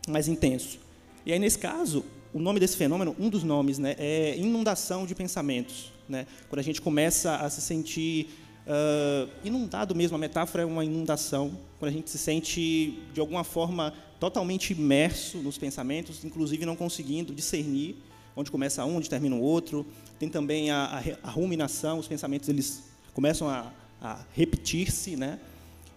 mais 0.07 0.29
intenso. 0.29 0.79
E 1.25 1.33
aí, 1.33 1.39
nesse 1.39 1.59
caso, 1.59 2.05
o 2.31 2.39
nome 2.39 2.61
desse 2.61 2.77
fenômeno, 2.77 3.17
um 3.19 3.31
dos 3.31 3.43
nomes, 3.43 3.79
né, 3.79 3.95
é 3.99 4.37
inundação 4.37 5.07
de 5.07 5.15
pensamentos. 5.15 5.91
Né? 6.09 6.27
Quando 6.49 6.61
a 6.61 6.63
gente 6.63 6.81
começa 6.81 7.37
a 7.37 7.49
se 7.49 7.61
sentir 7.61 8.29
uh, 8.67 9.31
inundado 9.45 9.95
mesmo, 9.95 10.17
a 10.17 10.19
metáfora 10.19 10.63
é 10.63 10.67
uma 10.67 10.85
inundação, 10.85 11.57
quando 11.79 11.91
a 11.91 11.93
gente 11.93 12.11
se 12.11 12.19
sente, 12.19 12.99
de 13.13 13.21
alguma 13.21 13.45
forma, 13.45 13.93
totalmente 14.19 14.73
imerso 14.73 15.39
nos 15.39 15.59
pensamentos, 15.59 16.25
inclusive 16.25 16.65
não 16.65 16.77
conseguindo 16.77 17.35
discernir 17.35 17.97
onde 18.37 18.51
começa 18.51 18.85
um, 18.85 18.97
onde 18.97 19.11
termina 19.11 19.37
o 19.37 19.41
outro. 19.41 19.87
Tem 20.19 20.29
também 20.29 20.71
a, 20.71 20.85
a, 20.85 21.29
a 21.29 21.31
ruminação, 21.31 21.99
os 21.99 22.09
pensamentos 22.09 22.49
eles 22.49 22.85
começam 23.13 23.49
a, 23.49 23.73
a 24.01 24.25
repetir-se, 24.35 25.17
né? 25.17 25.39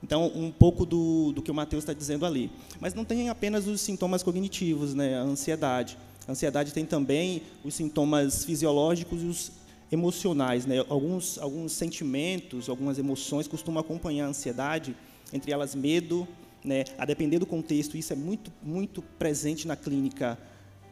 Então, 0.03 0.31
um 0.35 0.51
pouco 0.51 0.85
do, 0.85 1.31
do 1.31 1.41
que 1.41 1.49
o 1.49 1.53
Mateus 1.53 1.83
está 1.83 1.93
dizendo 1.93 2.25
ali. 2.25 2.51
Mas 2.79 2.93
não 2.93 3.03
tem 3.03 3.29
apenas 3.29 3.65
os 3.65 3.81
sintomas 3.81 4.21
cognitivos, 4.21 4.93
né? 4.93 5.17
a 5.17 5.21
ansiedade. 5.21 5.97
A 6.27 6.31
ansiedade 6.31 6.71
tem 6.73 6.85
também 6.85 7.41
os 7.63 7.73
sintomas 7.73 8.45
fisiológicos 8.45 9.23
e 9.23 9.25
os 9.25 9.51
emocionais. 9.91 10.65
Né? 10.65 10.77
Alguns, 10.89 11.37
alguns 11.37 11.71
sentimentos, 11.73 12.69
algumas 12.69 12.97
emoções 12.97 13.47
costumam 13.47 13.81
acompanhar 13.81 14.25
a 14.25 14.29
ansiedade, 14.29 14.95
entre 15.33 15.51
elas 15.51 15.75
medo, 15.75 16.27
né? 16.63 16.83
a 16.97 17.05
depender 17.05 17.39
do 17.39 17.45
contexto, 17.45 17.97
isso 17.97 18.13
é 18.13 18.15
muito, 18.15 18.51
muito 18.61 19.01
presente 19.01 19.67
na 19.67 19.75
clínica, 19.75 20.37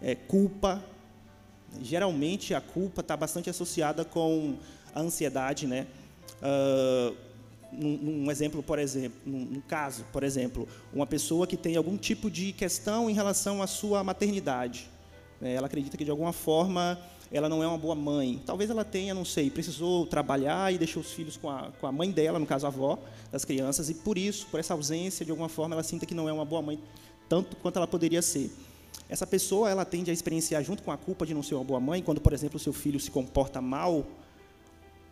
é, 0.02 0.16
culpa, 0.16 0.84
geralmente 1.82 2.54
a 2.54 2.62
culpa 2.62 3.02
está 3.02 3.18
bastante 3.18 3.50
associada 3.50 4.06
com 4.06 4.56
a 4.94 5.02
ansiedade, 5.02 5.66
né? 5.66 5.88
Uh, 6.42 7.16
num, 7.72 7.98
num 7.98 8.32
exemplo, 8.32 8.62
por 8.62 8.78
exemplo, 8.78 9.20
num, 9.26 9.46
num, 9.46 9.62
caso, 9.62 10.06
por 10.12 10.24
exemplo, 10.24 10.68
uma 10.94 11.08
pessoa 11.08 11.48
que 11.48 11.58
tem 11.58 11.76
algum 11.76 11.98
tipo 11.98 12.30
de 12.30 12.52
questão 12.54 13.10
em 13.10 13.14
relação 13.14 13.62
à 13.62 13.68
sua 13.68 14.04
maternidade. 14.04 14.90
Né? 15.42 15.54
Ela 15.56 15.68
acredita 15.68 15.98
que, 15.98 16.06
de 16.06 16.12
alguma 16.12 16.34
forma, 16.34 17.00
ela 17.34 17.50
não 17.50 17.64
é 17.64 17.68
uma 17.68 17.78
boa 17.78 17.96
mãe. 17.96 18.40
Talvez 18.46 18.70
ela 18.70 18.86
tenha, 18.86 19.14
não 19.14 19.26
sei, 19.26 19.50
precisou 19.50 20.06
trabalhar 20.06 20.72
e 20.72 20.78
deixou 20.78 21.02
os 21.02 21.12
filhos 21.12 21.36
com 21.36 21.50
a, 21.50 21.72
com 21.82 21.88
a 21.88 21.92
mãe 21.92 22.12
dela, 22.12 22.38
no 22.38 22.46
caso 22.46 22.68
a 22.68 22.70
avó 22.70 23.00
das 23.32 23.44
crianças, 23.44 23.90
e 23.90 23.96
por 23.96 24.20
isso, 24.20 24.46
por 24.52 24.60
essa 24.60 24.76
ausência, 24.76 25.26
de 25.26 25.32
alguma 25.32 25.50
forma, 25.50 25.74
ela 25.74 25.84
sinta 25.84 26.06
que 26.06 26.14
não 26.14 26.30
é 26.30 26.34
uma 26.34 26.46
boa 26.46 26.62
mãe 26.62 26.80
tanto 27.28 27.56
quanto 27.56 27.78
ela 27.78 27.88
poderia 27.88 28.22
ser. 28.22 28.52
Essa 29.10 29.26
pessoa, 29.26 29.68
ela 29.70 29.84
tende 29.84 30.12
a 30.12 30.14
experienciar, 30.14 30.64
junto 30.64 30.84
com 30.84 30.92
a 30.92 30.98
culpa 30.98 31.26
de 31.26 31.34
não 31.34 31.42
ser 31.42 31.56
uma 31.56 31.64
boa 31.64 31.80
mãe, 31.80 32.04
quando, 32.04 32.22
por 32.22 32.34
exemplo, 32.34 32.58
o 32.58 32.60
seu 32.60 32.72
filho 32.72 33.00
se 33.00 33.10
comporta 33.10 33.60
mal, 33.60 34.06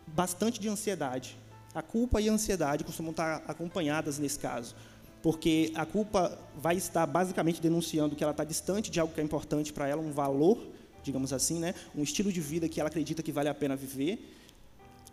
bastante 0.06 0.60
de 0.60 0.68
ansiedade. 0.68 1.36
A 1.74 1.82
culpa 1.82 2.20
e 2.20 2.28
a 2.28 2.32
ansiedade 2.32 2.84
costumam 2.84 3.10
estar 3.10 3.42
acompanhadas 3.48 4.20
nesse 4.20 4.38
caso, 4.38 4.76
porque 5.22 5.72
a 5.74 5.84
culpa 5.84 6.38
vai 6.56 6.76
estar 6.76 7.04
basicamente 7.06 7.60
denunciando 7.60 8.14
que 8.14 8.22
ela 8.22 8.30
está 8.30 8.44
distante 8.44 8.90
de 8.90 9.00
algo 9.00 9.12
que 9.12 9.20
é 9.20 9.24
importante 9.24 9.72
para 9.72 9.88
ela, 9.88 10.00
um 10.00 10.12
valor 10.12 10.58
digamos 11.02 11.32
assim, 11.32 11.58
né? 11.58 11.74
um 11.94 12.02
estilo 12.02 12.32
de 12.32 12.40
vida 12.40 12.68
que 12.68 12.80
ela 12.80 12.88
acredita 12.88 13.22
que 13.22 13.32
vale 13.32 13.48
a 13.48 13.54
pena 13.54 13.76
viver. 13.76 14.18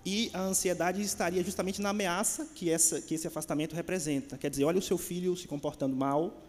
E 0.05 0.29
a 0.33 0.41
ansiedade 0.41 1.01
estaria 1.01 1.43
justamente 1.43 1.81
na 1.81 1.89
ameaça 1.89 2.47
que, 2.55 2.69
essa, 2.69 3.01
que 3.01 3.13
esse 3.15 3.27
afastamento 3.27 3.75
representa. 3.75 4.37
Quer 4.37 4.49
dizer, 4.49 4.63
olha 4.63 4.79
o 4.79 4.81
seu 4.81 4.97
filho 4.97 5.35
se 5.35 5.47
comportando 5.47 5.95
mal, 5.95 6.41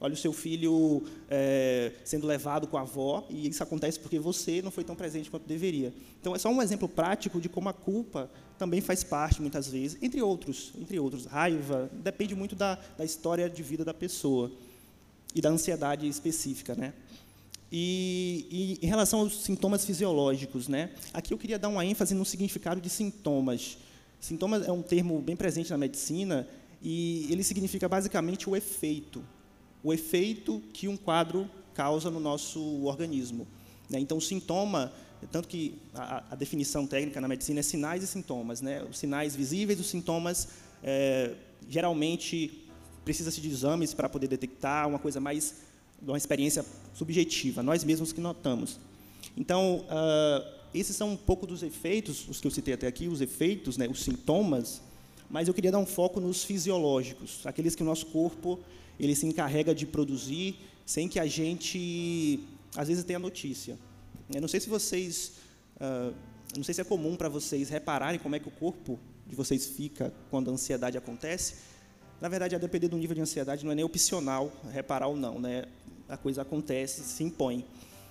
olha 0.00 0.14
o 0.14 0.16
seu 0.16 0.32
filho 0.32 1.02
é, 1.28 1.92
sendo 2.04 2.26
levado 2.26 2.66
com 2.66 2.78
a 2.78 2.80
avó, 2.80 3.26
e 3.28 3.48
isso 3.48 3.62
acontece 3.62 4.00
porque 4.00 4.18
você 4.18 4.62
não 4.62 4.70
foi 4.70 4.84
tão 4.84 4.96
presente 4.96 5.30
quanto 5.30 5.46
deveria. 5.46 5.92
Então, 6.20 6.34
é 6.34 6.38
só 6.38 6.48
um 6.48 6.62
exemplo 6.62 6.88
prático 6.88 7.40
de 7.40 7.48
como 7.48 7.68
a 7.68 7.72
culpa 7.72 8.30
também 8.58 8.80
faz 8.80 9.04
parte, 9.04 9.40
muitas 9.40 9.68
vezes, 9.68 10.02
entre 10.02 10.22
outros, 10.22 10.72
entre 10.78 10.98
outros. 10.98 11.26
Raiva, 11.26 11.90
depende 11.92 12.34
muito 12.34 12.56
da, 12.56 12.78
da 12.96 13.04
história 13.04 13.50
de 13.50 13.62
vida 13.62 13.84
da 13.84 13.94
pessoa 13.94 14.50
e 15.34 15.40
da 15.40 15.50
ansiedade 15.50 16.08
específica, 16.08 16.74
né? 16.74 16.94
E, 17.76 18.46
e, 18.80 18.86
em 18.86 18.88
relação 18.88 19.18
aos 19.18 19.42
sintomas 19.42 19.84
fisiológicos, 19.84 20.68
né? 20.68 20.90
Aqui 21.12 21.34
eu 21.34 21.38
queria 21.38 21.58
dar 21.58 21.68
uma 21.68 21.84
ênfase 21.84 22.14
no 22.14 22.24
significado 22.24 22.80
de 22.80 22.88
sintomas. 22.88 23.78
Sintomas 24.20 24.64
é 24.64 24.70
um 24.70 24.80
termo 24.80 25.20
bem 25.20 25.34
presente 25.34 25.72
na 25.72 25.76
medicina 25.76 26.46
e 26.80 27.26
ele 27.32 27.42
significa 27.42 27.88
basicamente 27.88 28.48
o 28.48 28.54
efeito, 28.54 29.24
o 29.82 29.92
efeito 29.92 30.62
que 30.72 30.86
um 30.86 30.96
quadro 30.96 31.50
causa 31.74 32.12
no 32.12 32.20
nosso 32.20 32.60
organismo. 32.84 33.44
Né? 33.90 33.98
Então, 33.98 34.20
sintoma, 34.20 34.92
tanto 35.32 35.48
que 35.48 35.76
a, 35.92 36.22
a, 36.30 36.36
definição 36.36 36.86
técnica 36.86 37.20
na 37.20 37.26
medicina 37.26 37.58
é 37.58 37.62
sinais 37.64 38.04
e 38.04 38.06
sintomas, 38.06 38.60
né? 38.60 38.84
Os 38.88 38.98
sinais 38.98 39.34
visíveis, 39.34 39.80
os 39.80 39.88
sintomas 39.88 40.46
é, 40.80 41.34
geralmente 41.68 42.68
precisa-se 43.04 43.40
de 43.40 43.48
exames 43.48 43.92
para 43.92 44.08
poder 44.08 44.28
detectar 44.28 44.86
uma 44.88 45.00
coisa 45.00 45.18
mais 45.18 45.56
de 46.00 46.10
uma 46.10 46.18
experiência 46.18 46.64
subjetiva, 46.94 47.62
nós 47.62 47.84
mesmos 47.84 48.12
que 48.12 48.20
notamos. 48.20 48.78
Então, 49.36 49.84
uh, 49.88 50.54
esses 50.72 50.96
são 50.96 51.12
um 51.12 51.16
pouco 51.16 51.46
dos 51.46 51.62
efeitos, 51.62 52.28
os 52.28 52.40
que 52.40 52.46
eu 52.46 52.50
citei 52.50 52.74
até 52.74 52.86
aqui, 52.86 53.08
os 53.08 53.20
efeitos, 53.20 53.76
né, 53.76 53.88
os 53.88 54.02
sintomas, 54.02 54.82
mas 55.30 55.48
eu 55.48 55.54
queria 55.54 55.72
dar 55.72 55.78
um 55.78 55.86
foco 55.86 56.20
nos 56.20 56.44
fisiológicos, 56.44 57.46
aqueles 57.46 57.74
que 57.74 57.82
o 57.82 57.86
nosso 57.86 58.06
corpo 58.06 58.60
ele 58.98 59.14
se 59.14 59.26
encarrega 59.26 59.74
de 59.74 59.86
produzir 59.86 60.56
sem 60.86 61.08
que 61.08 61.18
a 61.18 61.26
gente, 61.26 62.40
às 62.76 62.88
vezes, 62.88 63.04
tenha 63.04 63.18
notícia. 63.18 63.78
Eu 64.32 64.40
não 64.40 64.48
sei 64.48 64.60
se 64.60 64.68
vocês, 64.68 65.32
uh, 65.76 66.14
não 66.56 66.62
sei 66.62 66.74
se 66.74 66.80
é 66.80 66.84
comum 66.84 67.16
para 67.16 67.28
vocês 67.28 67.68
repararem 67.68 68.20
como 68.20 68.36
é 68.36 68.38
que 68.38 68.48
o 68.48 68.50
corpo 68.50 68.98
de 69.26 69.34
vocês 69.34 69.66
fica 69.66 70.12
quando 70.30 70.50
a 70.50 70.52
ansiedade 70.52 70.96
acontece. 70.98 71.54
Na 72.20 72.28
verdade, 72.28 72.54
a 72.54 72.58
depender 72.58 72.88
do 72.88 72.96
nível 72.96 73.14
de 73.14 73.20
ansiedade, 73.20 73.64
não 73.64 73.72
é 73.72 73.74
nem 73.74 73.84
opcional 73.84 74.52
reparar 74.72 75.08
ou 75.08 75.16
não, 75.16 75.38
né? 75.40 75.64
A 76.08 76.16
coisa 76.16 76.42
acontece, 76.42 77.02
se 77.02 77.22
impõe. 77.22 77.64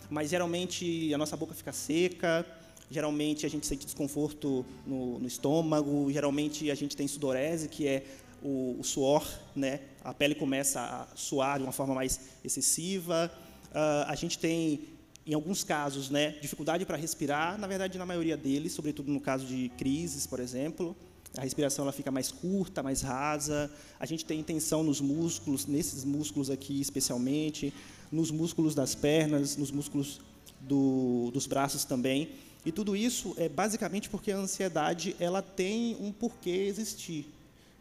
Mas 0.10 0.30
geralmente 0.30 1.14
a 1.14 1.18
nossa 1.18 1.36
boca 1.36 1.54
fica 1.54 1.72
seca, 1.72 2.46
geralmente 2.90 3.46
a 3.46 3.50
gente 3.50 3.66
sente 3.66 3.86
desconforto 3.86 4.66
no, 4.86 5.20
no 5.20 5.28
estômago, 5.28 6.12
geralmente 6.12 6.70
a 6.70 6.76
gente 6.76 6.96
tem 6.96 7.08
sudorese, 7.08 7.68
que 7.68 7.88
é 7.88 8.04
o, 8.42 8.76
o, 8.80 8.84
suor, 8.84 9.26
né? 9.56 9.80
A 10.04 10.14
pele 10.14 10.36
começa 10.36 10.82
a 10.82 11.16
suar 11.16 11.58
de 11.58 11.64
uma 11.64 11.72
forma 11.72 11.96
mais 11.96 12.20
excessiva. 12.44 13.32
Uh, 13.72 14.06
a 14.08 14.16
gente 14.16 14.38
tem, 14.38 14.82
em 15.26 15.34
alguns 15.34 15.64
casos, 15.64 16.10
né, 16.10 16.32
dificuldade 16.42 16.86
para 16.86 16.98
respirar. 16.98 17.58
Na 17.58 17.68
verdade, 17.68 17.98
na 17.98 18.06
maioria 18.06 18.36
deles, 18.36 18.74
sobretudo 18.74 19.12
no 19.12 19.22
caso 19.22 19.46
de 19.46 19.70
crises, 19.78 20.28
por 20.28 20.40
exemplo, 20.40 20.96
a 21.38 21.42
respiração 21.42 21.84
ela 21.84 21.92
fica 21.92 22.12
mais 22.12 22.32
curta, 22.32 22.84
mais 22.84 23.02
rasa. 23.02 23.72
A 24.00 24.06
gente 24.06 24.24
tem 24.24 24.44
tensão 24.44 24.84
nos 24.84 25.02
músculos, 25.02 25.66
nesses 25.66 26.04
músculos 26.04 26.50
aqui 26.50 26.80
especialmente, 26.80 27.74
nos 28.12 28.30
músculos 28.30 28.76
das 28.76 28.94
pernas, 28.94 29.58
nos 29.58 29.72
músculos 29.72 30.22
do, 30.62 31.32
dos 31.34 31.48
braços 31.48 31.84
também. 31.86 32.30
E 32.66 32.72
tudo 32.72 32.96
isso 32.96 33.34
é 33.38 33.50
basicamente 33.50 34.10
porque 34.10 34.32
a 34.32 34.38
ansiedade 34.38 35.16
ela 35.20 35.42
tem 35.42 35.98
um 36.00 36.12
porquê 36.12 36.66
existir, 36.68 37.28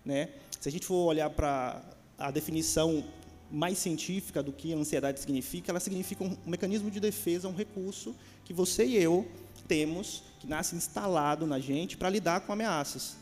né? 0.05 0.31
Se 0.59 0.69
a 0.69 0.73
gente 0.73 0.87
for 0.87 1.07
olhar 1.07 1.31
para 1.31 1.83
a 2.19 2.31
definição 2.31 3.05
mais 3.51 3.79
científica 3.79 4.43
do 4.43 4.51
que 4.51 4.73
a 4.73 4.77
ansiedade 4.77 5.21
significa, 5.21 5.71
ela 5.71 5.79
significa 5.79 6.25
um 6.25 6.37
mecanismo 6.47 6.91
de 6.91 6.99
defesa, 6.99 7.47
um 7.49 7.55
recurso 7.55 8.15
que 8.45 8.53
você 8.53 8.87
e 8.87 8.97
eu 8.97 9.29
temos, 9.69 10.23
que 10.41 10.47
nasce 10.47 10.75
instalado 10.75 11.47
na 11.47 11.61
gente 11.61 11.97
para 11.97 12.09
lidar 12.09 12.41
com 12.41 12.53
ameaças. 12.53 13.22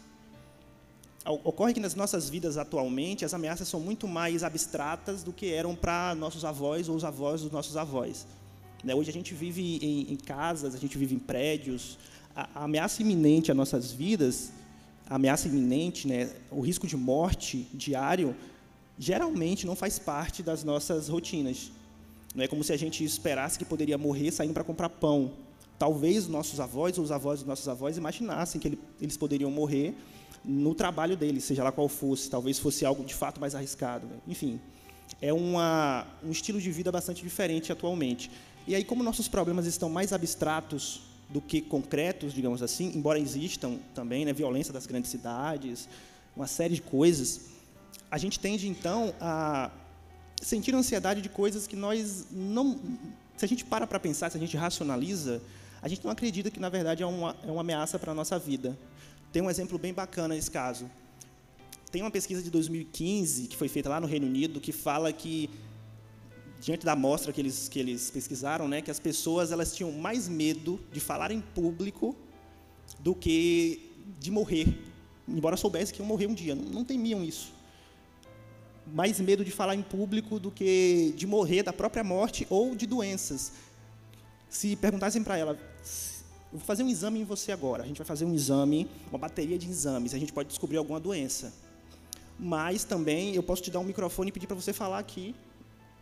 Ocorre 1.25 1.75
que 1.75 1.81
nas 1.81 1.95
nossas 1.95 2.31
vidas 2.31 2.57
atualmente 2.57 3.27
as 3.27 3.35
ameaças 3.35 3.69
são 3.69 3.79
muito 3.79 4.09
mais 4.09 4.43
abstratas 4.43 5.23
do 5.23 5.35
que 5.35 5.53
eram 5.53 5.75
para 5.75 6.15
nossos 6.15 6.47
avós 6.47 6.89
ou 6.89 6.97
os 6.97 7.05
avós 7.05 7.43
dos 7.43 7.53
nossos 7.53 7.77
avós. 7.77 8.27
Né, 8.83 8.95
hoje 8.95 9.11
a 9.11 9.13
gente 9.13 9.35
vive 9.35 10.07
em, 10.09 10.17
casas, 10.17 10.75
a 10.75 10.79
gente 10.79 10.97
vive 10.97 11.15
em 11.15 11.19
prédios. 11.19 11.99
A, 12.35 12.65
ameaça 12.65 13.03
iminente 13.03 13.51
às 13.51 13.57
nossas 13.57 13.93
vidas, 13.93 14.51
a 15.07 15.17
ameaça 15.17 15.47
iminente, 15.47 16.09
né, 16.09 16.31
o 16.51 16.63
risco 16.63 16.87
de 16.87 16.97
morte 16.97 17.69
diário, 17.75 18.35
geralmente 18.99 19.67
não 19.67 19.77
faz 19.77 19.99
parte 19.99 20.43
das 20.43 20.65
nossas 20.65 21.09
rotinas. 21.09 21.71
Não 22.35 22.45
é 22.45 22.49
como 22.49 22.65
se 22.65 22.73
a 22.73 22.79
gente 22.79 23.05
esperasse 23.05 23.59
que 23.59 23.65
poderia 23.67 23.99
morrer 23.99 24.31
saindo 24.31 24.55
para 24.55 24.65
comprar 24.65 24.89
pão. 24.89 25.33
Talvez 25.79 26.27
nossos 26.29 26.61
avós 26.61 26.97
ou 26.97 27.05
os 27.05 27.13
avós 27.13 27.41
dos 27.41 27.49
nossos 27.49 27.69
avós 27.69 27.99
imaginassem 27.99 28.59
que 28.59 28.79
eles 28.99 29.17
poderiam 29.19 29.51
morrer 29.51 29.95
no 30.45 30.75
trabalho 30.75 31.17
dele, 31.17 31.41
seja 31.41 31.63
lá 31.63 31.71
qual 31.71 31.89
fosse, 31.89 32.31
talvez 32.31 32.59
fosse 32.59 32.85
algo 32.85 33.05
de 33.05 33.15
fato 33.15 33.41
mais 33.41 33.55
arriscado. 33.55 34.07
Né? 34.07 34.17
Enfim, 34.27 34.61
é 35.21 35.33
uma, 35.33 36.07
um 36.23 36.31
estilo 36.31 36.61
de 36.61 36.71
vida 36.71 36.91
bastante 36.91 37.23
diferente 37.23 37.73
atualmente. 37.73 38.31
E 38.67 38.75
aí, 38.75 38.85
como 38.85 39.03
nossos 39.03 39.29
problemas 39.29 39.67
estão 39.67 39.91
mais 39.91 40.13
abstratos 40.13 41.03
do 41.29 41.41
que 41.41 41.61
concretos, 41.61 42.33
digamos 42.33 42.63
assim, 42.63 42.93
embora 42.95 43.19
existam 43.19 43.79
também, 43.95 44.25
né, 44.25 44.33
violência 44.33 44.73
das 44.73 44.87
grandes 44.87 45.11
cidades, 45.11 45.89
uma 46.37 46.47
série 46.47 46.75
de 46.75 46.83
coisas, 46.83 47.43
a 48.11 48.19
gente 48.19 48.39
tende 48.41 48.69
então 48.69 49.15
a 49.21 49.71
sentir 50.43 50.75
ansiedade 50.75 51.21
de 51.21 51.29
coisas 51.29 51.67
que 51.67 51.77
nós 51.77 52.27
não, 52.31 52.79
se 53.37 53.45
a 53.45 53.49
gente 53.49 53.65
para 53.65 53.87
para 53.87 54.01
pensar, 54.01 54.31
se 54.31 54.37
a 54.37 54.41
gente 54.41 54.57
racionaliza, 54.57 55.41
a 55.83 55.89
gente 55.89 56.05
não 56.05 56.11
acredita 56.11 56.51
que 56.51 56.59
na 56.59 56.69
verdade 56.69 57.03
é 57.03 57.07
uma, 57.07 57.37
é 57.47 57.51
uma 57.51 57.61
ameaça 57.61 57.99
para 57.99 58.13
a 58.13 58.15
nossa 58.15 58.39
vida. 58.39 58.77
Tem 59.33 59.41
um 59.41 59.51
exemplo 59.51 59.79
bem 59.79 59.95
bacana 59.95 60.35
nesse 60.35 60.51
caso. 60.51 60.91
Tem 61.91 62.03
uma 62.03 62.11
pesquisa 62.11 62.43
de 62.43 62.51
2015 62.51 63.47
que 63.47 63.57
foi 63.57 63.69
feita 63.69 63.89
lá 63.89 64.01
no 64.01 64.07
Reino 64.07 64.27
Unido 64.27 64.61
que 64.61 64.73
fala 64.73 65.13
que 65.13 65.49
diante 66.61 66.85
da 66.85 66.93
amostra 66.93 67.33
que 67.33 67.41
eles 67.41 67.69
que 67.69 67.79
eles 67.79 68.11
pesquisaram, 68.11 68.69
né, 68.69 68.83
que 68.83 68.91
as 68.91 69.01
pessoas 69.01 69.53
elas 69.53 69.75
tinham 69.75 69.91
mais 69.93 70.29
medo 70.29 70.81
de 70.93 71.01
falar 71.01 71.31
em 71.31 71.41
público 71.41 72.15
do 72.99 73.15
que 73.15 73.91
de 74.19 74.31
morrer, 74.31 74.67
embora 75.27 75.57
soubessem 75.57 75.95
que 75.95 76.03
iam 76.03 76.07
morrer 76.07 76.27
um 76.27 76.35
dia, 76.35 76.55
não, 76.55 76.65
não 76.65 76.85
temiam 76.85 77.25
isso. 77.25 77.53
Mais 78.93 79.21
medo 79.21 79.45
de 79.45 79.53
falar 79.53 79.77
em 79.77 79.83
público 79.83 80.41
do 80.41 80.51
que 80.51 81.15
de 81.17 81.27
morrer 81.27 81.63
da 81.63 81.73
própria 81.73 82.03
morte 82.03 82.47
ou 82.51 82.75
de 82.75 82.87
doenças. 82.87 83.53
Se 84.49 84.75
perguntassem 84.75 85.23
para 85.23 85.39
ela, 85.39 85.70
eu 86.53 86.59
vou 86.59 86.67
fazer 86.67 86.83
um 86.83 86.89
exame 86.89 87.21
em 87.21 87.25
você 87.25 87.53
agora. 87.53 87.85
A 87.85 87.87
gente 87.87 87.99
vai 87.99 88.07
fazer 88.07 88.25
um 88.25 88.35
exame, 88.35 88.89
uma 89.09 89.19
bateria 89.19 89.57
de 89.57 89.69
exames. 89.69 90.15
A 90.15 90.19
gente 90.19 90.33
pode 90.33 90.49
descobrir 90.49 90.79
alguma 90.79 90.99
doença. 90.99 91.53
Mas 92.39 92.83
também 92.83 93.35
eu 93.35 93.43
posso 93.43 93.63
te 93.63 93.71
dar 93.71 93.79
um 93.79 93.85
microfone 93.85 94.31
e 94.31 94.33
pedir 94.33 94.47
para 94.47 94.57
você 94.57 94.73
falar 94.73 94.99
aqui 94.99 95.35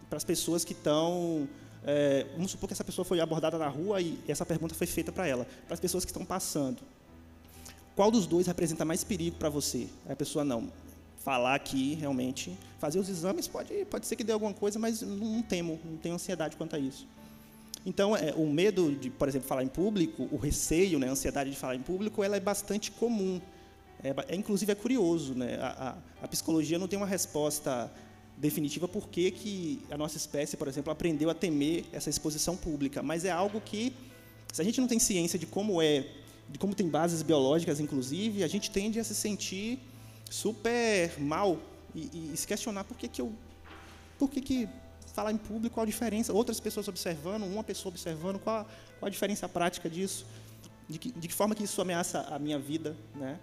para 0.09 0.17
as 0.17 0.25
pessoas 0.25 0.65
que 0.65 0.73
estão. 0.73 1.47
É, 1.85 2.27
vamos 2.35 2.51
supor 2.51 2.67
que 2.67 2.73
essa 2.73 2.85
pessoa 2.85 3.05
foi 3.05 3.21
abordada 3.21 3.59
na 3.59 3.69
rua 3.69 4.01
e 4.01 4.19
essa 4.27 4.45
pergunta 4.47 4.75
foi 4.75 4.87
feita 4.87 5.13
para 5.13 5.27
ela. 5.27 5.47
Para 5.67 5.75
as 5.75 5.81
pessoas 5.81 6.05
que 6.05 6.11
estão 6.11 6.25
passando. 6.25 6.79
Qual 7.95 8.11
dos 8.11 8.27
dois 8.27 8.47
representa 8.47 8.85
mais 8.85 9.05
perigo 9.05 9.37
para 9.37 9.51
você? 9.51 9.89
A 10.09 10.17
pessoa 10.17 10.45
não. 10.45 10.71
Falar 11.19 11.57
aqui, 11.57 11.95
realmente. 11.95 12.57
Fazer 12.79 12.99
os 12.99 13.09
exames 13.09 13.47
pode, 13.47 13.85
pode 13.87 14.07
ser 14.07 14.17
que 14.17 14.25
dê 14.25 14.33
alguma 14.33 14.55
coisa, 14.55 14.79
mas 14.79 15.03
não, 15.03 15.17
não 15.17 15.43
temo, 15.43 15.79
não 15.85 15.97
tenho 15.97 16.15
ansiedade 16.15 16.57
quanto 16.57 16.75
a 16.75 16.79
isso. 16.79 17.07
Então, 17.87 18.17
é, 18.17 18.35
o 18.37 18.47
medo 18.47 18.93
de, 18.93 19.09
por 19.09 19.29
exemplo, 19.29 19.49
falar 19.49 19.63
em 19.63 19.69
público, 19.69 20.29
o 20.31 20.37
receio, 20.37 20.99
né, 20.99 21.09
a 21.09 21.13
ansiedade 21.13 21.51
de 21.51 21.57
falar 21.57 21.77
em 21.77 21.83
público, 21.83 22.23
ela 22.23 22.37
é 22.37 22.41
bastante 22.41 22.91
comum 22.91 23.41
É, 24.03 24.15
é, 24.29 24.37
inclusive, 24.37 24.71
é 24.71 24.75
curioso, 24.75 25.35
né? 25.35 25.57
A, 25.61 25.89
a, 26.21 26.25
a, 26.25 26.29
psicologia 26.29 26.79
não 26.79 26.87
tem 26.87 26.97
uma 26.97 27.07
resposta 27.07 27.91
definitiva 28.37 28.87
por 28.87 29.09
que, 29.09 29.31
que 29.33 29.83
a 29.91 29.97
nossa 29.97 30.17
espécie, 30.17 30.57
por 30.57 30.69
exemplo, 30.69 30.93
aprendeu 30.93 31.29
a 31.29 31.35
temer 31.35 31.85
essa 31.93 32.09
exposição 32.09 32.57
pública, 32.57 33.03
mas 33.03 33.25
é 33.25 33.31
algo 33.31 33.61
que, 33.61 33.93
se 34.53 34.63
a 34.63 34.65
gente 34.65 34.81
não 34.81 34.87
tem 34.87 35.01
ciência 35.01 35.37
de 35.39 35.47
como 35.47 35.83
é, 35.83 36.07
de 36.49 36.59
como 36.59 36.75
tem 36.75 36.89
bases 36.89 37.23
biológicas, 37.23 37.81
inclusive, 37.81 38.45
a 38.45 38.49
gente 38.49 38.71
tende 38.71 39.01
a 39.01 39.05
se 39.05 39.15
sentir 39.15 39.81
super 40.31 41.19
mal 41.19 41.59
e, 41.95 42.31
e 42.33 42.37
se 42.37 42.47
questionar 42.47 42.85
por 42.85 42.97
que, 42.97 43.09
que 43.09 43.21
eu, 43.21 43.33
por 44.19 44.31
que, 44.31 44.41
que 44.41 44.69
falar 45.19 45.33
em 45.33 45.37
público, 45.37 45.75
qual 45.75 45.83
a 45.83 45.87
diferença, 45.87 46.33
outras 46.33 46.61
pessoas 46.61 46.87
observando, 46.87 47.43
uma 47.43 47.65
pessoa 47.65 47.91
observando, 47.91 48.39
qual, 48.39 48.65
qual 49.01 49.09
a 49.09 49.11
diferença 49.11 49.49
prática 49.49 49.91
disso, 49.91 50.25
de 50.89 50.97
que, 50.97 51.11
de 51.11 51.27
que 51.27 51.35
forma 51.35 51.57
que 51.57 51.65
isso 51.65 51.81
ameaça 51.83 52.21
a 52.21 52.39
minha 52.39 52.57
vida, 52.57 52.97
né? 53.17 53.41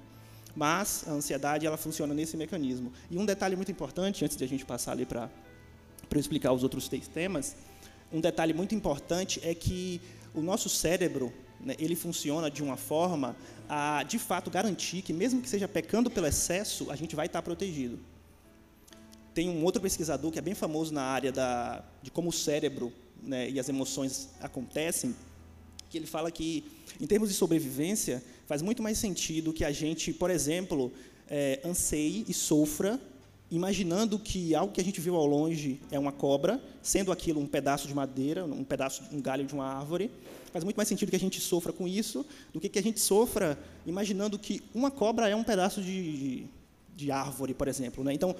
Mas 0.55 1.03
a 1.05 1.12
ansiedade 1.12 1.65
ela 1.65 1.75
funciona 1.75 2.13
nesse 2.13 2.38
mecanismo. 2.38 2.94
E 3.12 3.17
um 3.17 3.25
detalhe 3.25 3.58
muito 3.58 3.70
importante, 3.70 4.24
antes 4.24 4.38
de 4.38 4.44
a 4.46 4.48
gente 4.48 4.63
passar 4.63 4.94
ali 4.94 5.05
para 5.05 5.29
explicar 6.15 6.53
os 6.53 6.63
outros 6.63 6.88
três 6.88 7.10
temas, 7.10 7.58
um 8.10 8.22
detalhe 8.22 8.53
muito 8.53 8.74
importante 8.74 9.41
é 9.44 9.53
que 9.53 10.00
o 10.34 10.41
nosso 10.41 10.70
cérebro 10.70 11.34
né, 11.60 11.75
ele 11.77 11.96
funciona 11.98 12.50
de 12.50 12.63
uma 12.63 12.77
forma 12.77 13.36
a, 13.67 14.01
de 14.03 14.17
fato, 14.17 14.50
garantir 14.50 15.01
que, 15.01 15.12
mesmo 15.12 15.41
que 15.41 15.50
seja 15.50 15.67
pecando 15.67 16.10
pelo 16.10 16.25
excesso, 16.25 16.89
a 16.89 16.96
gente 16.96 17.17
vai 17.17 17.25
estar 17.25 17.41
protegido. 17.41 18.00
Tem 19.36 19.50
um 19.50 19.63
outro 19.65 19.82
pesquisador 19.82 20.32
que 20.32 20.39
é 20.39 20.42
bem 20.42 20.56
famoso 20.56 20.94
na 20.94 21.04
área 21.04 21.32
da, 21.32 21.84
de 22.01 22.10
como 22.10 22.30
o 22.30 22.34
cérebro 22.34 22.92
né, 23.22 23.50
e 23.50 23.60
as 23.60 23.70
emoções 23.70 24.30
acontecem, 24.39 25.13
que 25.89 25.98
ele 25.98 26.08
fala 26.08 26.32
que, 26.32 26.63
em 27.00 27.06
termos 27.06 27.30
de 27.30 27.36
sobrevivência, 27.36 28.24
faz 28.48 28.62
muito 28.62 28.82
mais 28.82 28.98
sentido 28.98 29.51
que 29.51 29.65
a 29.65 29.74
gente, 29.74 30.13
por 30.13 30.32
exemplo, 30.32 30.92
é, 31.30 31.60
anseie 31.65 32.25
e 32.30 32.34
sofra 32.34 33.00
imaginando 33.51 34.18
que 34.18 34.56
algo 34.56 34.74
que 34.74 34.82
a 34.82 34.84
gente 34.84 35.00
viu 35.01 35.15
ao 35.15 35.25
longe 35.25 35.80
é 35.92 36.00
uma 36.00 36.12
cobra, 36.12 36.62
sendo 36.82 37.12
aquilo 37.12 37.39
um 37.39 37.46
pedaço 37.46 37.88
de 37.88 37.94
madeira, 37.94 38.46
um 38.46 38.63
pedaço, 38.63 39.04
um 39.12 39.22
galho 39.22 39.46
de 39.46 39.54
uma 39.54 39.65
árvore, 39.65 40.10
faz 40.51 40.63
muito 40.63 40.77
mais 40.77 40.88
sentido 40.88 41.10
que 41.10 41.15
a 41.15 41.20
gente 41.20 41.42
sofra 41.42 41.74
com 41.74 41.86
isso 41.86 42.25
do 42.54 42.60
que 42.60 42.70
que 42.70 42.80
a 42.80 42.84
gente 42.84 43.01
sofra 43.01 43.60
imaginando 43.86 44.39
que 44.39 44.63
uma 44.74 44.89
cobra 44.89 45.30
é 45.30 45.36
um 45.36 45.44
pedaço 45.44 45.82
de, 45.82 46.18
de, 46.18 46.46
de 46.96 47.12
árvore, 47.12 47.54
por 47.54 47.68
exemplo. 47.68 48.04
Né? 48.04 48.13
Então, 48.13 48.36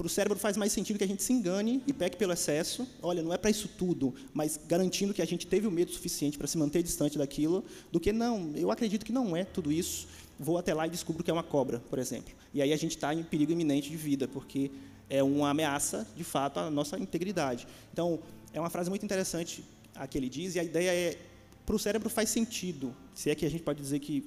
para 0.00 0.06
o 0.06 0.08
cérebro 0.08 0.38
faz 0.38 0.56
mais 0.56 0.72
sentido 0.72 0.96
que 0.96 1.04
a 1.04 1.06
gente 1.06 1.22
se 1.22 1.30
engane 1.30 1.82
e 1.86 1.92
peque 1.92 2.16
pelo 2.16 2.32
excesso. 2.32 2.88
Olha, 3.02 3.22
não 3.22 3.34
é 3.34 3.36
para 3.36 3.50
isso 3.50 3.68
tudo, 3.68 4.14
mas 4.32 4.58
garantindo 4.66 5.12
que 5.12 5.20
a 5.20 5.26
gente 5.26 5.46
teve 5.46 5.66
o 5.66 5.70
medo 5.70 5.92
suficiente 5.92 6.38
para 6.38 6.46
se 6.46 6.56
manter 6.56 6.82
distante 6.82 7.18
daquilo, 7.18 7.62
do 7.92 8.00
que 8.00 8.10
não, 8.10 8.50
eu 8.56 8.70
acredito 8.70 9.04
que 9.04 9.12
não 9.12 9.36
é 9.36 9.44
tudo 9.44 9.70
isso. 9.70 10.08
Vou 10.38 10.56
até 10.56 10.72
lá 10.72 10.86
e 10.86 10.90
descubro 10.90 11.22
que 11.22 11.30
é 11.30 11.34
uma 11.34 11.42
cobra, 11.42 11.80
por 11.80 11.98
exemplo. 11.98 12.32
E 12.54 12.62
aí 12.62 12.72
a 12.72 12.78
gente 12.78 12.92
está 12.92 13.12
em 13.12 13.22
perigo 13.22 13.52
iminente 13.52 13.90
de 13.90 13.96
vida, 13.98 14.26
porque 14.26 14.70
é 15.10 15.22
uma 15.22 15.50
ameaça, 15.50 16.08
de 16.16 16.24
fato, 16.24 16.60
à 16.60 16.70
nossa 16.70 16.98
integridade. 16.98 17.66
Então, 17.92 18.20
é 18.54 18.58
uma 18.58 18.70
frase 18.70 18.88
muito 18.88 19.04
interessante 19.04 19.62
a 19.94 20.06
que 20.06 20.16
ele 20.16 20.30
diz, 20.30 20.54
e 20.54 20.60
a 20.60 20.64
ideia 20.64 20.92
é, 20.92 21.18
para 21.66 21.76
o 21.76 21.78
cérebro 21.78 22.08
faz 22.08 22.30
sentido, 22.30 22.96
se 23.14 23.28
é 23.28 23.34
que 23.34 23.44
a 23.44 23.50
gente 23.50 23.62
pode 23.62 23.82
dizer 23.82 23.98
que, 23.98 24.24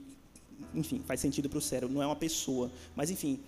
enfim, 0.75 1.01
faz 1.03 1.19
sentido 1.19 1.49
para 1.49 1.57
o 1.57 1.61
cérebro, 1.61 1.95
não 1.95 2.03
é 2.03 2.05
uma 2.05 2.15
pessoa, 2.15 2.71
mas, 2.95 3.09
enfim, 3.09 3.39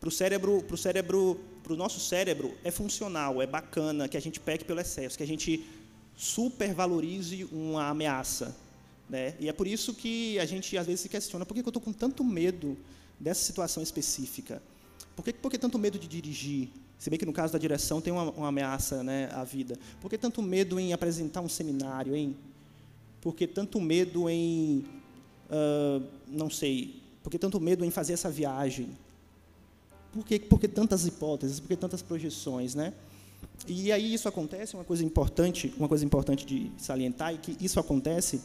para 0.00 0.08
o 0.08 0.12
cérebro, 0.12 0.62
para 0.62 0.74
o 0.74 0.78
cérebro, 0.78 1.40
nosso 1.70 2.00
cérebro 2.00 2.56
é 2.64 2.70
funcional, 2.70 3.42
é 3.42 3.46
bacana 3.46 4.08
que 4.08 4.16
a 4.16 4.20
gente 4.20 4.40
peque 4.40 4.64
pelo 4.64 4.80
excesso, 4.80 5.16
que 5.16 5.22
a 5.22 5.26
gente 5.26 5.66
supervalorize 6.16 7.44
uma 7.52 7.88
ameaça, 7.88 8.56
né? 9.08 9.34
E 9.38 9.48
é 9.48 9.52
por 9.52 9.66
isso 9.66 9.94
que 9.94 10.38
a 10.38 10.46
gente 10.46 10.76
às 10.76 10.86
vezes 10.86 11.00
se 11.00 11.08
questiona 11.08 11.44
por 11.44 11.54
que 11.54 11.60
eu 11.60 11.68
estou 11.68 11.82
com 11.82 11.92
tanto 11.92 12.24
medo 12.24 12.76
dessa 13.18 13.42
situação 13.42 13.82
específica? 13.82 14.62
Por 15.14 15.24
que, 15.24 15.32
por 15.32 15.50
que 15.50 15.58
tanto 15.58 15.78
medo 15.78 15.98
de 15.98 16.06
dirigir? 16.06 16.70
Se 16.98 17.10
bem 17.10 17.18
que 17.18 17.26
no 17.26 17.32
caso 17.32 17.52
da 17.52 17.58
direção 17.58 18.00
tem 18.00 18.12
uma, 18.12 18.30
uma 18.30 18.48
ameaça 18.48 19.02
né, 19.02 19.28
à 19.32 19.44
vida. 19.44 19.78
Por 20.00 20.08
que 20.08 20.18
tanto 20.18 20.42
medo 20.42 20.80
em 20.80 20.92
apresentar 20.92 21.40
um 21.40 21.48
seminário? 21.48 22.14
Hein? 22.14 22.36
Por 23.20 23.34
que 23.34 23.46
tanto 23.46 23.80
medo 23.80 24.28
em, 24.28 24.84
uh, 25.50 26.04
não 26.26 26.50
sei, 26.50 27.00
por 27.22 27.30
que 27.30 27.38
tanto 27.38 27.60
medo 27.60 27.84
em 27.84 27.90
fazer 27.90 28.14
essa 28.14 28.30
viagem? 28.30 28.90
Por 30.12 30.24
que, 30.24 30.68
tantas 30.68 31.06
hipóteses? 31.06 31.60
Por 31.60 31.68
que 31.68 31.76
tantas 31.76 32.02
projeções, 32.02 32.74
né? 32.74 32.92
E 33.66 33.92
aí 33.92 34.14
isso 34.14 34.28
acontece, 34.28 34.74
uma 34.74 34.84
coisa 34.84 35.04
importante, 35.04 35.72
uma 35.78 35.88
coisa 35.88 36.04
importante 36.04 36.46
de 36.46 36.70
salientar 36.78 37.34
é 37.34 37.36
que 37.36 37.56
isso 37.60 37.78
acontece, 37.78 38.40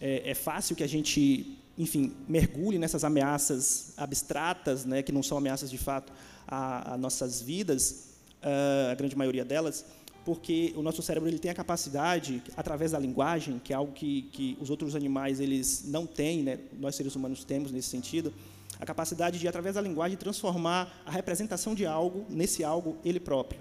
é, 0.00 0.30
é 0.30 0.34
fácil 0.34 0.76
que 0.76 0.82
a 0.82 0.86
gente, 0.86 1.58
enfim, 1.78 2.12
mergulhe 2.28 2.78
nessas 2.78 3.04
ameaças 3.04 3.92
abstratas, 3.96 4.84
né, 4.84 5.02
que 5.02 5.12
não 5.12 5.22
são 5.22 5.38
ameaças 5.38 5.70
de 5.70 5.78
fato 5.78 6.12
a, 6.46 6.94
a 6.94 6.98
nossas 6.98 7.40
vidas, 7.40 8.08
uh, 8.42 8.90
a 8.90 8.94
grande 8.94 9.16
maioria 9.16 9.44
delas, 9.44 9.84
porque 10.24 10.72
o 10.76 10.82
nosso 10.82 11.02
cérebro 11.02 11.28
ele 11.28 11.38
tem 11.38 11.50
a 11.50 11.54
capacidade, 11.54 12.42
através 12.56 12.92
da 12.92 12.98
linguagem, 12.98 13.58
que 13.62 13.72
é 13.72 13.76
algo 13.76 13.92
que, 13.92 14.22
que 14.32 14.58
os 14.60 14.68
outros 14.68 14.94
animais 14.94 15.40
eles 15.40 15.84
não 15.86 16.06
têm, 16.06 16.42
né, 16.42 16.58
nós 16.78 16.94
seres 16.94 17.14
humanos 17.14 17.44
temos 17.44 17.70
nesse 17.72 17.88
sentido, 17.88 18.32
a 18.80 18.86
capacidade 18.86 19.38
de, 19.38 19.46
através 19.46 19.74
da 19.74 19.80
linguagem, 19.80 20.16
transformar 20.16 21.02
a 21.04 21.10
representação 21.10 21.74
de 21.74 21.84
algo 21.84 22.24
nesse 22.30 22.64
algo 22.64 22.96
ele 23.04 23.20
próprio. 23.20 23.60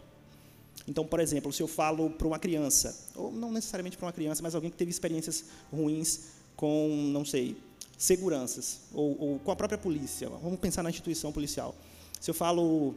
Então, 0.87 1.05
por 1.05 1.19
exemplo, 1.19 1.51
se 1.51 1.61
eu 1.61 1.67
falo 1.67 2.09
para 2.09 2.25
uma 2.25 2.39
criança, 2.39 2.97
ou 3.15 3.31
não 3.31 3.51
necessariamente 3.51 3.97
para 3.97 4.07
uma 4.07 4.13
criança, 4.13 4.41
mas 4.41 4.55
alguém 4.55 4.71
que 4.71 4.77
teve 4.77 4.89
experiências 4.89 5.45
ruins 5.71 6.29
com, 6.55 6.89
não 7.11 7.25
sei, 7.25 7.57
seguranças, 7.97 8.79
ou, 8.93 9.15
ou 9.19 9.39
com 9.39 9.51
a 9.51 9.55
própria 9.55 9.77
polícia, 9.77 10.29
vamos 10.29 10.59
pensar 10.59 10.81
na 10.81 10.89
instituição 10.89 11.31
policial. 11.31 11.75
Se 12.19 12.31
eu 12.31 12.33
falo 12.33 12.95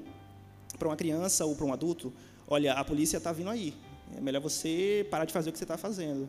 para 0.79 0.89
uma 0.89 0.97
criança 0.97 1.45
ou 1.45 1.57
para 1.57 1.67
um 1.67 1.73
adulto, 1.73 2.13
olha, 2.47 2.73
a 2.75 2.85
polícia 2.85 3.17
está 3.17 3.33
vindo 3.33 3.51
aí, 3.51 3.75
é 4.17 4.21
melhor 4.21 4.41
você 4.41 5.07
parar 5.11 5.25
de 5.25 5.33
fazer 5.33 5.51
o 5.51 5.53
que 5.53 5.59
você 5.59 5.65
está 5.65 5.77
fazendo. 5.77 6.29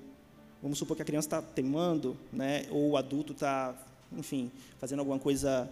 Vamos 0.61 0.77
supor 0.77 0.95
que 0.95 1.01
a 1.01 1.05
criança 1.05 1.27
está 1.27 1.41
teimando, 1.41 2.17
né, 2.31 2.65
ou 2.71 2.91
o 2.91 2.97
adulto 2.97 3.33
está, 3.33 3.75
enfim, 4.11 4.51
fazendo 4.79 4.99
alguma 4.99 5.19
coisa 5.19 5.69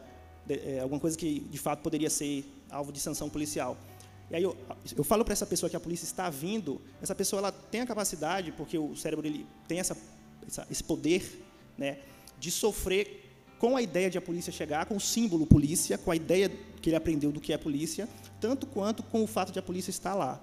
é, 0.50 0.80
alguma 0.80 1.00
coisa 1.00 1.18
que 1.18 1.42
de 1.42 1.58
fato 1.58 1.82
poderia 1.82 2.10
ser 2.10 2.46
alvo 2.70 2.92
de 2.92 3.00
sanção 3.00 3.30
policial. 3.30 3.78
E 4.30 4.36
aí 4.36 4.44
eu, 4.44 4.56
eu 4.96 5.04
falo 5.04 5.26
para 5.26 5.34
essa 5.34 5.46
pessoa 5.46 5.70
que 5.70 5.76
a 5.76 5.80
polícia 5.80 6.06
está 6.06 6.30
vindo, 6.30 6.80
essa 7.02 7.14
pessoa 7.14 7.40
ela 7.40 7.52
tem 7.52 7.82
a 7.82 7.86
capacidade, 7.86 8.52
porque 8.54 8.78
o 8.78 8.96
cérebro 8.96 9.28
ele 9.28 9.46
tem 9.68 9.80
essa, 9.80 9.98
essa, 10.48 10.66
esse 10.72 10.84
poder, 10.84 11.44
né, 11.78 12.00
de 12.40 12.50
sofrer 12.50 13.30
com 13.60 13.76
a 13.76 13.82
ideia 13.82 14.10
de 14.10 14.18
a 14.18 14.22
polícia 14.22 14.52
chegar, 14.52 14.86
com 14.86 14.96
o 14.96 15.02
símbolo 15.02 15.46
polícia, 15.46 15.98
com 15.98 16.12
a 16.12 16.16
ideia 16.16 16.50
que 16.82 16.90
ele 16.90 16.96
aprendeu 16.96 17.32
do 17.32 17.40
que 17.40 17.54
é 17.54 17.58
polícia, 17.58 18.08
tanto 18.40 18.66
quanto 18.66 19.04
com 19.04 19.24
o 19.24 19.28
fato 19.28 19.52
de 19.52 19.60
a 19.60 19.62
polícia 19.62 19.92
estar 19.92 20.16
lá. 20.16 20.42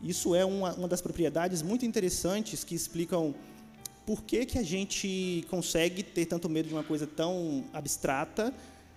Isso 0.00 0.34
é 0.34 0.44
uma, 0.44 0.72
uma 0.74 0.88
das 0.88 1.02
propriedades 1.02 1.60
muito 1.60 1.84
interessantes 1.84 2.64
que 2.64 2.74
explicam 2.74 3.34
por 4.06 4.22
que, 4.22 4.44
que 4.44 4.58
a 4.58 4.62
gente 4.62 5.44
consegue 5.48 6.02
ter 6.02 6.26
tanto 6.26 6.48
medo 6.48 6.68
de 6.68 6.74
uma 6.74 6.82
coisa 6.82 7.06
tão 7.06 7.64
abstrata 7.72 8.52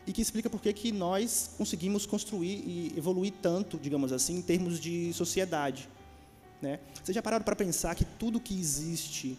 e 0.06 0.12
que 0.12 0.22
explica 0.22 0.50
por 0.50 0.62
que, 0.62 0.74
que 0.74 0.92
nós 0.92 1.52
conseguimos 1.58 2.06
construir 2.06 2.64
e 2.66 2.94
evoluir 2.98 3.34
tanto, 3.42 3.78
digamos 3.78 4.12
assim, 4.12 4.38
em 4.38 4.42
termos 4.42 4.80
de 4.80 5.14
sociedade. 5.14 5.88
Né? 6.62 6.80
Vocês 7.04 7.16
já 7.16 7.22
pararam 7.22 7.44
para 7.44 7.56
pensar 7.56 7.96
que 7.96 8.06
tudo 8.06 8.40
que 8.40 8.58
existe, 8.58 9.38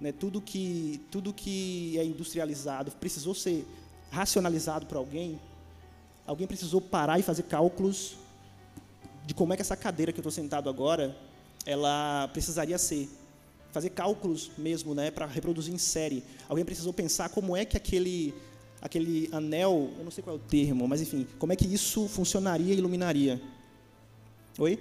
né, 0.00 0.12
tudo, 0.12 0.40
que, 0.40 1.00
tudo 1.10 1.32
que 1.32 1.98
é 1.98 2.04
industrializado, 2.04 2.90
precisou 2.92 3.34
ser 3.34 3.66
racionalizado 4.10 4.86
por 4.86 4.96
alguém? 4.96 5.40
Alguém 6.26 6.46
precisou 6.46 6.80
parar 6.80 7.18
e 7.18 7.22
fazer 7.22 7.44
cálculos 7.44 8.16
de 9.26 9.34
como 9.34 9.52
é 9.52 9.56
que 9.56 9.62
essa 9.62 9.76
cadeira 9.76 10.12
que 10.12 10.18
eu 10.18 10.22
estou 10.22 10.32
sentado 10.32 10.68
agora, 10.68 11.16
ela 11.64 12.28
precisaria 12.32 12.78
ser. 12.78 13.08
Fazer 13.74 13.90
cálculos 13.90 14.52
mesmo, 14.56 14.94
né, 14.94 15.10
para 15.10 15.26
reproduzir 15.26 15.74
em 15.74 15.78
série. 15.78 16.22
Alguém 16.48 16.64
precisou 16.64 16.92
pensar 16.92 17.28
como 17.28 17.56
é 17.56 17.64
que 17.64 17.76
aquele 17.76 18.32
aquele 18.80 19.28
anel, 19.32 19.90
eu 19.98 20.04
não 20.04 20.12
sei 20.12 20.22
qual 20.22 20.36
é 20.36 20.38
o 20.38 20.42
termo, 20.42 20.86
mas 20.86 21.00
enfim, 21.00 21.26
como 21.40 21.52
é 21.52 21.56
que 21.56 21.66
isso 21.66 22.06
funcionaria 22.06 22.72
e 22.72 22.78
iluminaria? 22.78 23.42
Oi? 24.58 24.78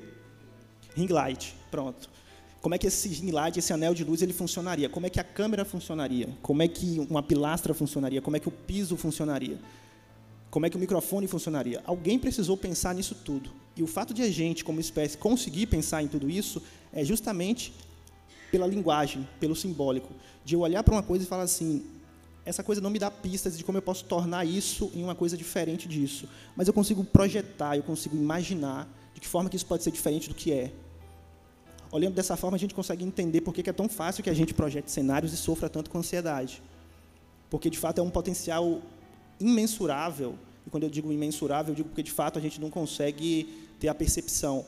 Ring 0.96 1.08
light, 1.08 1.56
pronto. 1.72 2.08
Como 2.62 2.76
é 2.76 2.78
que 2.78 2.86
esse 2.86 3.08
ring 3.10 3.32
light, 3.32 3.58
esse 3.58 3.74
anel 3.74 3.96
de 3.96 4.04
luz, 4.04 4.22
ele 4.22 4.32
funcionaria? 4.32 4.88
Como 4.90 5.08
é 5.08 5.10
que 5.10 5.20
a 5.20 5.24
câmera 5.24 5.66
funcionaria? 5.66 6.30
Como 6.44 6.62
é 6.62 6.68
que 6.68 7.00
uma 7.10 7.24
pilastra 7.24 7.74
funcionaria? 7.74 8.22
Como 8.22 8.38
é 8.38 8.40
que 8.40 8.48
o 8.48 8.52
piso 8.52 8.96
funcionaria? 8.96 9.58
Como 10.52 10.68
é 10.68 10.70
que 10.70 10.78
o 10.78 10.80
microfone 10.80 11.26
funcionaria? 11.26 11.82
Alguém 11.84 12.20
precisou 12.20 12.56
pensar 12.56 12.94
nisso 12.94 13.16
tudo. 13.16 13.50
E 13.76 13.82
o 13.82 13.88
fato 13.88 14.14
de 14.14 14.22
a 14.22 14.30
gente, 14.30 14.64
como 14.64 14.80
espécie, 14.80 15.18
conseguir 15.18 15.66
pensar 15.66 16.04
em 16.04 16.08
tudo 16.08 16.30
isso 16.30 16.62
é 16.94 17.04
justamente 17.04 17.74
pela 18.54 18.68
linguagem, 18.68 19.28
pelo 19.40 19.56
simbólico. 19.56 20.14
De 20.46 20.54
eu 20.54 20.60
olhar 20.60 20.84
para 20.84 20.94
uma 20.94 21.02
coisa 21.02 21.26
e 21.26 21.28
falar 21.28 21.42
assim: 21.42 21.84
essa 22.46 22.64
coisa 22.64 22.80
não 22.80 22.92
me 22.92 23.00
dá 23.00 23.10
pistas 23.10 23.58
de 23.58 23.64
como 23.64 23.80
eu 23.80 23.82
posso 23.82 24.06
tornar 24.06 24.46
isso 24.46 24.92
em 24.94 25.04
uma 25.04 25.16
coisa 25.16 25.36
diferente 25.36 25.88
disso. 25.88 26.30
Mas 26.56 26.68
eu 26.68 26.74
consigo 26.74 27.04
projetar, 27.04 27.76
eu 27.76 27.82
consigo 27.82 28.16
imaginar 28.16 28.88
de 29.16 29.20
que 29.20 29.28
forma 29.28 29.50
que 29.50 29.56
isso 29.56 29.66
pode 29.66 29.82
ser 29.82 29.90
diferente 29.90 30.30
do 30.30 30.36
que 30.36 30.54
é. 30.54 30.72
Olhando 31.92 32.14
dessa 32.14 32.38
forma, 32.38 32.56
a 32.56 32.60
gente 32.60 32.76
consegue 32.76 33.04
entender 33.04 33.42
por 33.42 33.56
que 33.56 33.68
é 33.68 33.74
tão 33.74 33.90
fácil 33.90 34.24
que 34.24 34.30
a 34.30 34.36
gente 34.36 34.54
projete 34.54 34.92
cenários 34.92 35.34
e 35.34 35.38
sofra 35.38 35.68
tanto 35.68 35.90
com 35.90 35.98
ansiedade. 35.98 36.62
Porque, 37.50 37.72
de 37.72 37.80
fato, 37.80 37.98
é 37.98 38.02
um 38.04 38.10
potencial 38.12 38.82
imensurável. 39.40 40.36
E 40.66 40.70
quando 40.70 40.84
eu 40.84 40.92
digo 40.92 41.12
imensurável, 41.12 41.72
eu 41.72 41.76
digo 41.76 41.90
porque 41.90 42.04
de 42.04 42.12
fato 42.12 42.38
a 42.38 42.42
gente 42.42 42.62
não 42.62 42.70
consegue 42.70 43.68
ter 43.80 43.88
a 43.88 43.96
percepção 43.96 44.64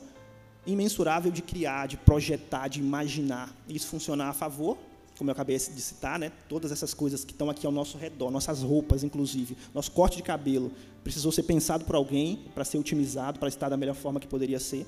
imensurável 0.66 1.30
de 1.30 1.42
criar, 1.42 1.86
de 1.86 1.96
projetar, 1.96 2.68
de 2.68 2.80
imaginar. 2.80 3.54
Isso 3.68 3.86
funcionar 3.86 4.28
a 4.28 4.32
favor, 4.32 4.76
como 5.16 5.30
eu 5.30 5.32
acabei 5.32 5.56
de 5.56 5.80
citar, 5.80 6.18
né? 6.18 6.30
todas 6.48 6.70
essas 6.70 6.92
coisas 6.92 7.24
que 7.24 7.32
estão 7.32 7.48
aqui 7.48 7.66
ao 7.66 7.72
nosso 7.72 7.96
redor, 7.96 8.30
nossas 8.30 8.62
roupas, 8.62 9.02
inclusive, 9.02 9.56
nosso 9.72 9.90
corte 9.92 10.16
de 10.16 10.22
cabelo, 10.22 10.70
precisou 11.02 11.32
ser 11.32 11.44
pensado 11.44 11.84
por 11.84 11.96
alguém 11.96 12.44
para 12.54 12.64
ser 12.64 12.78
otimizado, 12.78 13.38
para 13.38 13.48
estar 13.48 13.68
da 13.68 13.76
melhor 13.76 13.94
forma 13.94 14.20
que 14.20 14.26
poderia 14.26 14.60
ser. 14.60 14.86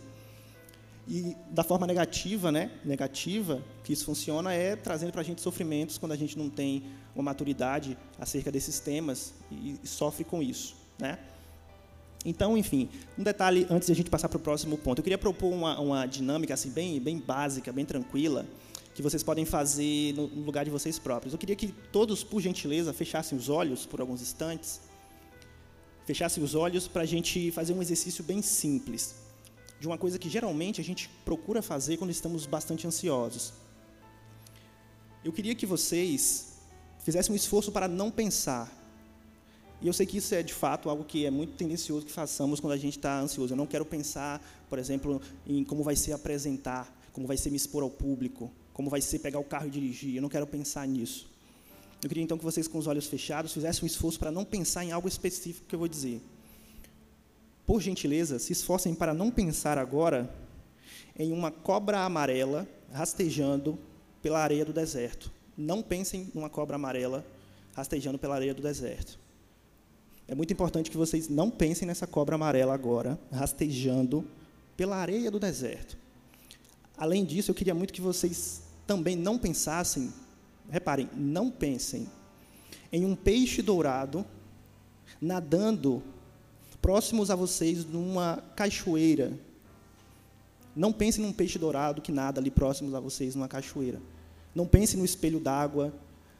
E 1.07 1.35
da 1.51 1.64
forma 1.64 1.87
negativa, 1.87 2.53
né? 2.53 2.71
Negativa, 2.85 3.62
que 3.83 3.95
isso 3.95 4.05
funciona 4.05 4.53
é 4.53 4.77
trazendo 4.77 5.11
para 5.11 5.23
a 5.23 5.25
gente 5.25 5.41
sofrimentos 5.41 5.97
quando 5.97 6.12
a 6.12 6.17
gente 6.17 6.37
não 6.37 6.51
tem 6.51 6.85
uma 7.14 7.23
maturidade 7.23 7.97
acerca 8.21 8.53
desses 8.53 8.79
temas 8.79 9.33
e, 9.51 9.81
e 9.83 9.87
sofre 9.87 10.23
com 10.23 10.43
isso, 10.43 10.77
né? 10.99 11.19
Então, 12.24 12.57
enfim, 12.59 12.88
um 13.16 13.22
detalhe 13.22 13.66
antes 13.70 13.87
de 13.87 13.92
a 13.92 13.94
gente 13.94 14.11
passar 14.11 14.28
para 14.28 14.38
o 14.38 14.40
próximo 14.40 14.76
ponto. 14.76 14.98
Eu 14.98 15.02
queria 15.04 15.18
propor 15.18 15.52
uma, 15.52 15.78
uma 15.81 16.07
dinâmica 16.07 16.54
assim 16.54 16.70
bem, 16.70 17.00
bem 17.00 17.18
básica, 17.18 17.72
bem 17.72 17.85
tranquila, 17.85 18.44
que 18.94 19.02
vocês 19.02 19.22
podem 19.22 19.44
fazer 19.44 20.12
no, 20.14 20.26
no 20.26 20.44
lugar 20.44 20.64
de 20.64 20.70
vocês 20.70 20.98
próprios. 20.98 21.33
Eu 21.33 21.38
queria 21.38 21.54
que 21.54 21.68
todos, 21.92 22.24
por 22.24 22.40
gentileza, 22.40 22.92
fechassem 22.92 23.38
os 23.38 23.48
olhos 23.48 23.87
por 23.87 24.00
alguns 24.00 24.20
instantes. 24.20 24.81
Fechassem 26.04 26.42
os 26.42 26.54
olhos 26.54 26.88
para 26.88 27.02
a 27.02 27.07
gente 27.07 27.50
fazer 27.52 27.72
um 27.72 27.83
exercício 27.83 28.24
bem 28.24 28.42
simples 28.42 29.14
de 29.81 29.87
uma 29.87 29.96
coisa 29.96 30.18
que 30.18 30.28
geralmente 30.28 30.81
a 30.81 30.85
gente 30.85 31.09
procura 31.24 31.62
fazer 31.62 31.96
quando 31.96 32.11
estamos 32.11 32.46
bastante 32.46 32.87
ansiosos. 32.87 33.52
Eu 35.24 35.33
queria 35.33 35.54
que 35.54 35.66
vocês 35.66 36.59
fizessem 37.04 37.33
um 37.33 37.37
esforço 37.37 37.70
para 37.70 37.87
não 37.87 38.11
pensar. 38.11 38.72
E 39.81 39.87
eu 39.87 39.93
sei 39.93 40.07
que 40.07 40.17
isso 40.19 40.35
é 40.35 40.43
de 40.43 40.53
fato 40.53 40.91
algo 40.91 41.05
que 41.05 41.25
é 41.25 41.31
muito 41.31 41.55
tendencioso 41.55 42.05
que 42.05 42.12
façamos 42.12 42.59
quando 42.59 42.73
a 42.73 42.77
gente 42.77 42.99
está 42.99 43.21
ansioso. 43.21 43.53
Eu 43.53 43.57
não 43.57 43.67
quero 43.67 43.85
pensar, 43.85 44.41
por 44.69 44.79
exemplo, 44.79 45.21
em 45.47 45.62
como 45.62 45.83
vai 45.83 45.95
ser 45.95 46.12
apresentar, 46.12 46.93
como 47.12 47.27
vai 47.27 47.37
ser 47.37 47.51
me 47.51 47.57
expor 47.57 47.83
ao 47.83 47.91
público, 47.91 48.51
como 48.73 48.91
vai 48.91 49.01
ser 49.01 49.21
pegar 49.21 49.38
o 49.38 49.45
carro 49.45 49.69
e 49.69 49.71
dirigir. 49.71 50.17
Eu 50.17 50.23
não 50.23 50.29
quero 50.29 50.47
pensar 50.47 50.87
nisso. 50.87 51.31
Eu 52.03 52.09
queria 52.09 52.23
então 52.23 52.38
que 52.38 52.45
vocês, 52.45 52.67
com 52.67 52.79
os 52.79 52.87
olhos 52.87 53.07
fechados, 53.07 53.53
fizessem 53.53 53.85
um 53.85 53.87
esforço 53.87 54.19
para 54.19 54.31
não 54.31 54.45
pensar 54.45 54.85
em 54.85 54.93
algo 54.93 55.09
específico 55.09 55.67
que 55.69 55.75
eu 55.75 55.79
vou 55.79 55.88
dizer 55.88 56.21
por 57.69 57.83
gentileza, 57.83 58.38
se 58.38 58.51
esforcem 58.51 58.95
para 58.95 59.12
não 59.12 59.31
pensar 59.31 59.77
agora 59.77 60.35
em 61.19 61.31
uma 61.33 61.51
cobra 61.51 62.01
amarela 62.01 62.67
rastejando 62.91 63.79
pela 64.23 64.43
areia 64.43 64.64
do 64.64 64.73
deserto. 64.73 65.31
Não 65.55 65.83
pensem 65.83 66.31
numa 66.35 66.49
cobra 66.49 66.77
amarela 66.77 67.23
rastejando 67.77 68.19
pela 68.19 68.37
areia 68.37 68.55
do 68.55 68.62
deserto. 68.62 69.19
É 70.29 70.35
muito 70.35 70.53
importante 70.53 70.91
que 70.91 70.97
vocês 70.97 71.27
não 71.27 71.51
pensem 71.51 71.88
nessa 71.88 72.07
cobra 72.07 72.35
amarela 72.35 72.75
agora, 72.75 73.19
rastejando 73.33 74.27
pela 74.77 74.97
areia 74.97 75.31
do 75.31 75.41
deserto. 75.41 75.97
Além 76.99 77.25
disso, 77.25 77.51
eu 77.51 77.55
queria 77.55 77.75
muito 77.75 77.95
que 77.95 78.01
vocês 78.03 78.62
também 78.87 79.17
não 79.17 79.38
pensassem, 79.38 80.12
reparem, 80.69 81.09
não 81.17 81.51
pensem 81.51 82.07
em 82.93 83.07
um 83.07 83.17
peixe 83.17 83.62
dourado 83.62 84.25
nadando 85.19 86.03
próximos 86.83 87.31
a 87.31 87.35
vocês 87.35 87.87
numa 87.87 88.43
cachoeira. 88.55 89.33
Não 90.77 90.93
pense 90.93 91.21
num 91.21 91.33
peixe 91.33 91.59
dourado 91.59 92.03
que 92.03 92.12
nada 92.12 92.38
ali 92.38 92.51
próximos 92.51 92.95
a 92.95 93.01
vocês 93.01 93.35
numa 93.35 93.49
cachoeira. 93.49 94.01
Não 94.55 94.67
pense 94.67 94.95
no 94.97 95.05
espelho 95.05 95.41
d'água, 95.41 95.93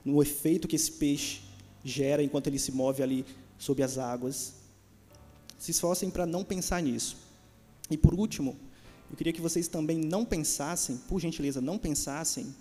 no 0.05 0.23
efeito 0.23 0.69
que 0.69 0.77
esse 0.77 0.93
peixe 0.93 1.41
gera 1.83 2.23
enquanto 2.23 2.49
ele 2.49 2.59
se 2.59 2.71
move 2.71 3.03
ali 3.03 3.25
sob 3.59 3.83
as 3.83 3.99
águas. 3.99 4.55
Se 5.59 5.73
esforcem 5.73 6.11
para 6.11 6.25
não 6.25 6.45
pensar 6.45 6.83
nisso. 6.83 7.17
E 7.91 7.97
por 7.97 8.15
último, 8.15 8.57
eu 9.11 9.17
queria 9.17 9.33
que 9.33 9.41
vocês 9.41 9.69
também 9.69 9.99
não 9.99 10.25
pensassem, 10.25 10.97
por 11.09 11.21
gentileza, 11.21 11.61
não 11.61 11.77
pensassem 11.79 12.55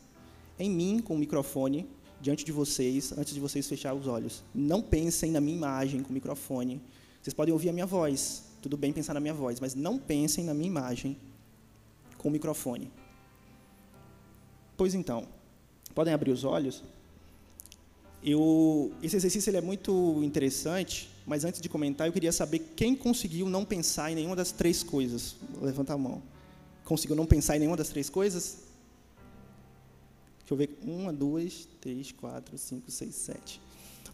em 0.58 0.70
mim 0.70 1.00
com 1.00 1.16
o 1.16 1.18
microfone 1.18 1.88
diante 2.20 2.44
de 2.44 2.52
vocês, 2.52 3.12
antes 3.12 3.34
de 3.34 3.40
vocês 3.40 3.68
fechar 3.68 3.94
os 3.94 4.08
olhos. 4.08 4.44
Não 4.54 4.82
pensem 4.82 5.32
na 5.32 5.40
minha 5.40 5.56
imagem 5.56 6.02
com 6.02 6.10
o 6.10 6.14
microfone 6.14 6.82
vocês 7.28 7.34
podem 7.34 7.52
ouvir 7.52 7.68
a 7.68 7.74
minha 7.74 7.86
voz, 7.86 8.42
tudo 8.62 8.78
bem 8.78 8.94
pensar 8.94 9.14
na 9.14 9.20
minha 9.20 9.34
voz, 9.34 9.60
mas 9.60 9.76
não 9.76 10.00
pensem 10.00 10.46
na 10.46 10.54
minha 10.54 10.68
imagem 10.70 11.18
com 12.18 12.30
o 12.30 12.32
microfone. 12.32 12.90
Pois 14.78 14.94
então, 14.94 15.28
podem 15.94 16.14
abrir 16.14 16.32
os 16.32 16.46
olhos. 16.46 16.86
Eu, 18.30 18.92
esse 19.02 19.16
exercício 19.16 19.50
ele 19.50 19.56
é 19.56 19.62
muito 19.62 20.22
interessante, 20.22 21.10
mas 21.26 21.46
antes 21.46 21.62
de 21.62 21.70
comentar, 21.70 22.08
eu 22.08 22.12
queria 22.12 22.34
saber 22.34 22.60
quem 22.76 22.94
conseguiu 22.94 23.48
não 23.48 23.64
pensar 23.64 24.12
em 24.12 24.16
nenhuma 24.16 24.36
das 24.36 24.52
três 24.52 24.84
coisas. 24.84 25.38
Levanta 25.62 25.94
a 25.94 25.98
mão. 25.98 26.22
Conseguiu 26.84 27.16
não 27.16 27.26
pensar 27.26 27.56
em 27.56 27.60
nenhuma 27.60 27.78
das 27.78 27.88
três 27.88 28.10
coisas? 28.10 28.58
Deixa 30.40 30.54
eu 30.54 30.58
ver. 30.58 30.78
Uma, 30.84 31.14
duas, 31.14 31.70
três, 31.80 32.12
quatro, 32.12 32.58
cinco, 32.58 32.92
seis, 32.92 33.16
sete. 33.16 33.62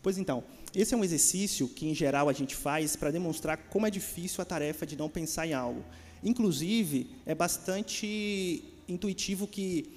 Pois 0.04 0.20
então, 0.20 0.44
esse 0.76 0.94
é 0.94 0.98
um 0.98 1.04
exercício 1.04 1.68
que, 1.68 1.88
em 1.88 1.96
geral, 1.96 2.30
a 2.30 2.34
gente 2.34 2.56
faz 2.56 2.96
para 2.96 3.10
demonstrar 3.10 3.58
como 3.72 3.88
é 3.88 3.90
difícil 3.90 4.44
a 4.44 4.46
tarefa 4.46 4.86
de 4.86 4.96
não 4.96 5.10
pensar 5.10 5.48
em 5.48 5.54
algo. 5.54 5.84
Inclusive, 6.24 7.10
é 7.26 7.34
bastante 7.34 8.64
intuitivo 8.88 9.48
que 9.48 9.90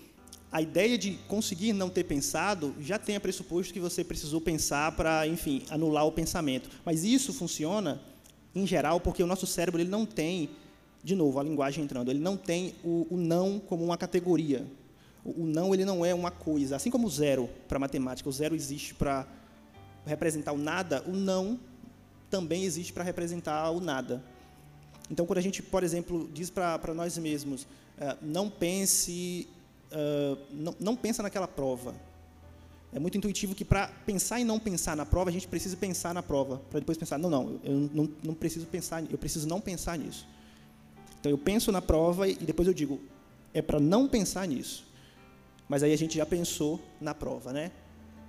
a 0.50 0.62
ideia 0.62 0.96
de 0.96 1.18
conseguir 1.28 1.72
não 1.72 1.90
ter 1.90 2.04
pensado 2.04 2.74
já 2.80 2.98
tem 2.98 3.16
a 3.16 3.20
pressuposto 3.20 3.72
que 3.72 3.80
você 3.80 4.04
precisou 4.04 4.40
pensar 4.40 4.92
para, 4.92 5.26
enfim, 5.26 5.62
anular 5.70 6.06
o 6.06 6.12
pensamento. 6.12 6.70
Mas 6.84 7.04
isso 7.04 7.32
funciona, 7.32 8.00
em 8.54 8.66
geral, 8.66 9.00
porque 9.00 9.22
o 9.22 9.26
nosso 9.26 9.46
cérebro 9.46 9.80
ele 9.80 9.90
não 9.90 10.06
tem, 10.06 10.50
de 11.02 11.14
novo, 11.14 11.38
a 11.40 11.42
linguagem 11.42 11.84
entrando, 11.84 12.10
ele 12.10 12.20
não 12.20 12.36
tem 12.36 12.74
o, 12.84 13.06
o 13.10 13.16
não 13.16 13.58
como 13.58 13.84
uma 13.84 13.96
categoria. 13.96 14.66
O, 15.24 15.42
o 15.42 15.46
não 15.46 15.74
ele 15.74 15.84
não 15.84 16.04
é 16.04 16.14
uma 16.14 16.30
coisa. 16.30 16.76
Assim 16.76 16.90
como 16.90 17.06
o 17.06 17.10
zero 17.10 17.50
para 17.68 17.78
matemática, 17.78 18.28
o 18.28 18.32
zero 18.32 18.54
existe 18.54 18.94
para 18.94 19.26
representar 20.06 20.52
o 20.52 20.58
nada, 20.58 21.02
o 21.06 21.12
não 21.12 21.58
também 22.30 22.64
existe 22.64 22.92
para 22.92 23.04
representar 23.04 23.70
o 23.70 23.80
nada. 23.80 24.22
Então, 25.10 25.26
quando 25.26 25.38
a 25.38 25.42
gente, 25.42 25.62
por 25.62 25.84
exemplo, 25.84 26.28
diz 26.32 26.50
para 26.50 26.94
nós 26.94 27.16
mesmos, 27.18 27.62
uh, 27.62 28.16
não 28.20 28.50
pense, 28.50 29.48
não, 30.50 30.74
não 30.78 30.96
pensa 30.96 31.22
naquela 31.22 31.48
prova. 31.48 31.94
É 32.92 32.98
muito 32.98 33.18
intuitivo 33.18 33.54
que 33.54 33.64
para 33.64 33.88
pensar 34.06 34.40
e 34.40 34.44
não 34.44 34.58
pensar 34.58 34.96
na 34.96 35.04
prova, 35.04 35.28
a 35.28 35.32
gente 35.32 35.46
precisa 35.46 35.76
pensar 35.76 36.14
na 36.14 36.22
prova, 36.22 36.62
para 36.70 36.80
depois 36.80 36.96
pensar, 36.96 37.18
não, 37.18 37.28
não, 37.28 37.60
eu 37.62 37.90
não, 37.92 38.08
não 38.22 38.34
preciso 38.34 38.66
pensar, 38.66 39.04
eu 39.10 39.18
preciso 39.18 39.46
não 39.46 39.60
pensar 39.60 39.98
nisso. 39.98 40.26
Então, 41.20 41.30
eu 41.30 41.36
penso 41.36 41.70
na 41.72 41.82
prova 41.82 42.28
e 42.28 42.34
depois 42.36 42.68
eu 42.68 42.74
digo, 42.74 43.00
é 43.52 43.60
para 43.60 43.80
não 43.80 44.08
pensar 44.08 44.46
nisso. 44.46 44.86
Mas 45.68 45.82
aí 45.82 45.92
a 45.92 45.98
gente 45.98 46.16
já 46.16 46.24
pensou 46.24 46.80
na 47.00 47.14
prova, 47.14 47.52
né? 47.52 47.72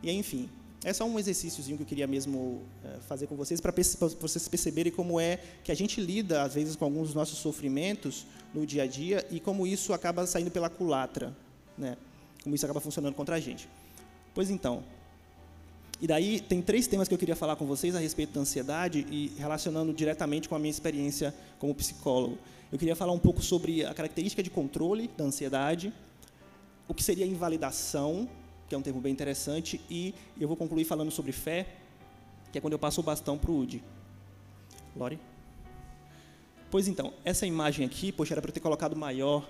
E 0.02 0.12
enfim, 0.12 0.50
é 0.84 0.92
só 0.92 1.06
um 1.06 1.20
exercíciozinho 1.20 1.78
que 1.78 1.84
eu 1.84 1.88
queria 1.88 2.08
mesmo 2.08 2.64
fazer 3.08 3.28
com 3.28 3.36
vocês, 3.36 3.62
para 3.62 3.74
vocês 4.20 4.48
perceberem 4.48 4.92
como 4.92 5.20
é 5.20 5.40
que 5.64 5.72
a 5.72 5.76
gente 5.76 6.02
lida, 6.02 6.42
às 6.42 6.56
vezes, 6.56 6.76
com 6.76 6.86
alguns 6.86 7.08
dos 7.08 7.16
nossos 7.16 7.40
sofrimentos 7.40 8.26
no 8.54 8.66
dia 8.66 8.84
a 8.84 8.88
dia 8.88 9.26
e 9.30 9.40
como 9.40 9.68
isso 9.68 9.94
acaba 9.94 10.26
saindo 10.26 10.52
pela 10.52 10.70
culatra, 10.70 11.36
né? 11.78 11.98
como 12.44 12.56
isso 12.56 12.66
acaba 12.66 12.80
funcionando 12.80 13.14
contra 13.14 13.36
a 13.36 13.40
gente. 13.40 13.68
Pois 14.34 14.50
então, 14.50 14.84
e 16.00 16.08
daí 16.08 16.40
tem 16.40 16.62
três 16.62 16.88
temas 16.88 17.08
que 17.08 17.14
eu 17.14 17.18
queria 17.18 17.36
falar 17.36 17.56
com 17.56 17.66
vocês 17.66 17.96
a 17.96 18.00
respeito 18.00 18.34
da 18.34 18.42
ansiedade 18.42 19.06
e 19.10 19.34
relacionando 19.38 19.94
diretamente 19.94 20.48
com 20.48 20.56
a 20.56 20.60
minha 20.60 20.70
experiência 20.70 21.34
como 21.58 21.74
psicólogo. 21.74 22.38
Eu 22.72 22.78
queria 22.78 22.96
falar 22.96 23.14
um 23.14 23.20
pouco 23.20 23.42
sobre 23.42 23.86
a 23.86 23.94
característica 23.94 24.44
de 24.44 24.50
controle 24.50 25.10
da 25.18 25.24
ansiedade, 25.24 25.92
o 26.88 26.94
que 26.94 27.04
seria 27.04 27.26
invalidação 27.26 28.30
que 28.68 28.76
é 28.76 28.78
um 28.78 28.82
termo 28.82 29.00
bem 29.00 29.12
interessante, 29.12 29.80
e 29.90 30.14
eu 30.40 30.48
vou 30.48 30.58
concluir 30.58 30.84
falando 30.84 31.10
sobre 31.10 31.32
fé, 31.32 31.66
que 32.52 32.58
é 32.58 32.62
quando 32.62 32.74
eu 32.74 32.80
passo 32.80 33.00
o 33.00 33.04
bastão 33.04 33.38
para 33.38 33.52
o 33.52 33.60
Udi. 33.60 33.84
Lore? 34.96 35.20
Pois 36.70 36.88
então, 36.88 37.14
essa 37.24 37.46
imagem 37.46 37.86
aqui, 37.86 38.12
poxa, 38.12 38.34
era 38.34 38.42
para 38.42 38.50
eu 38.50 38.54
ter 38.54 38.60
colocado 38.60 38.96
maior, 38.96 39.50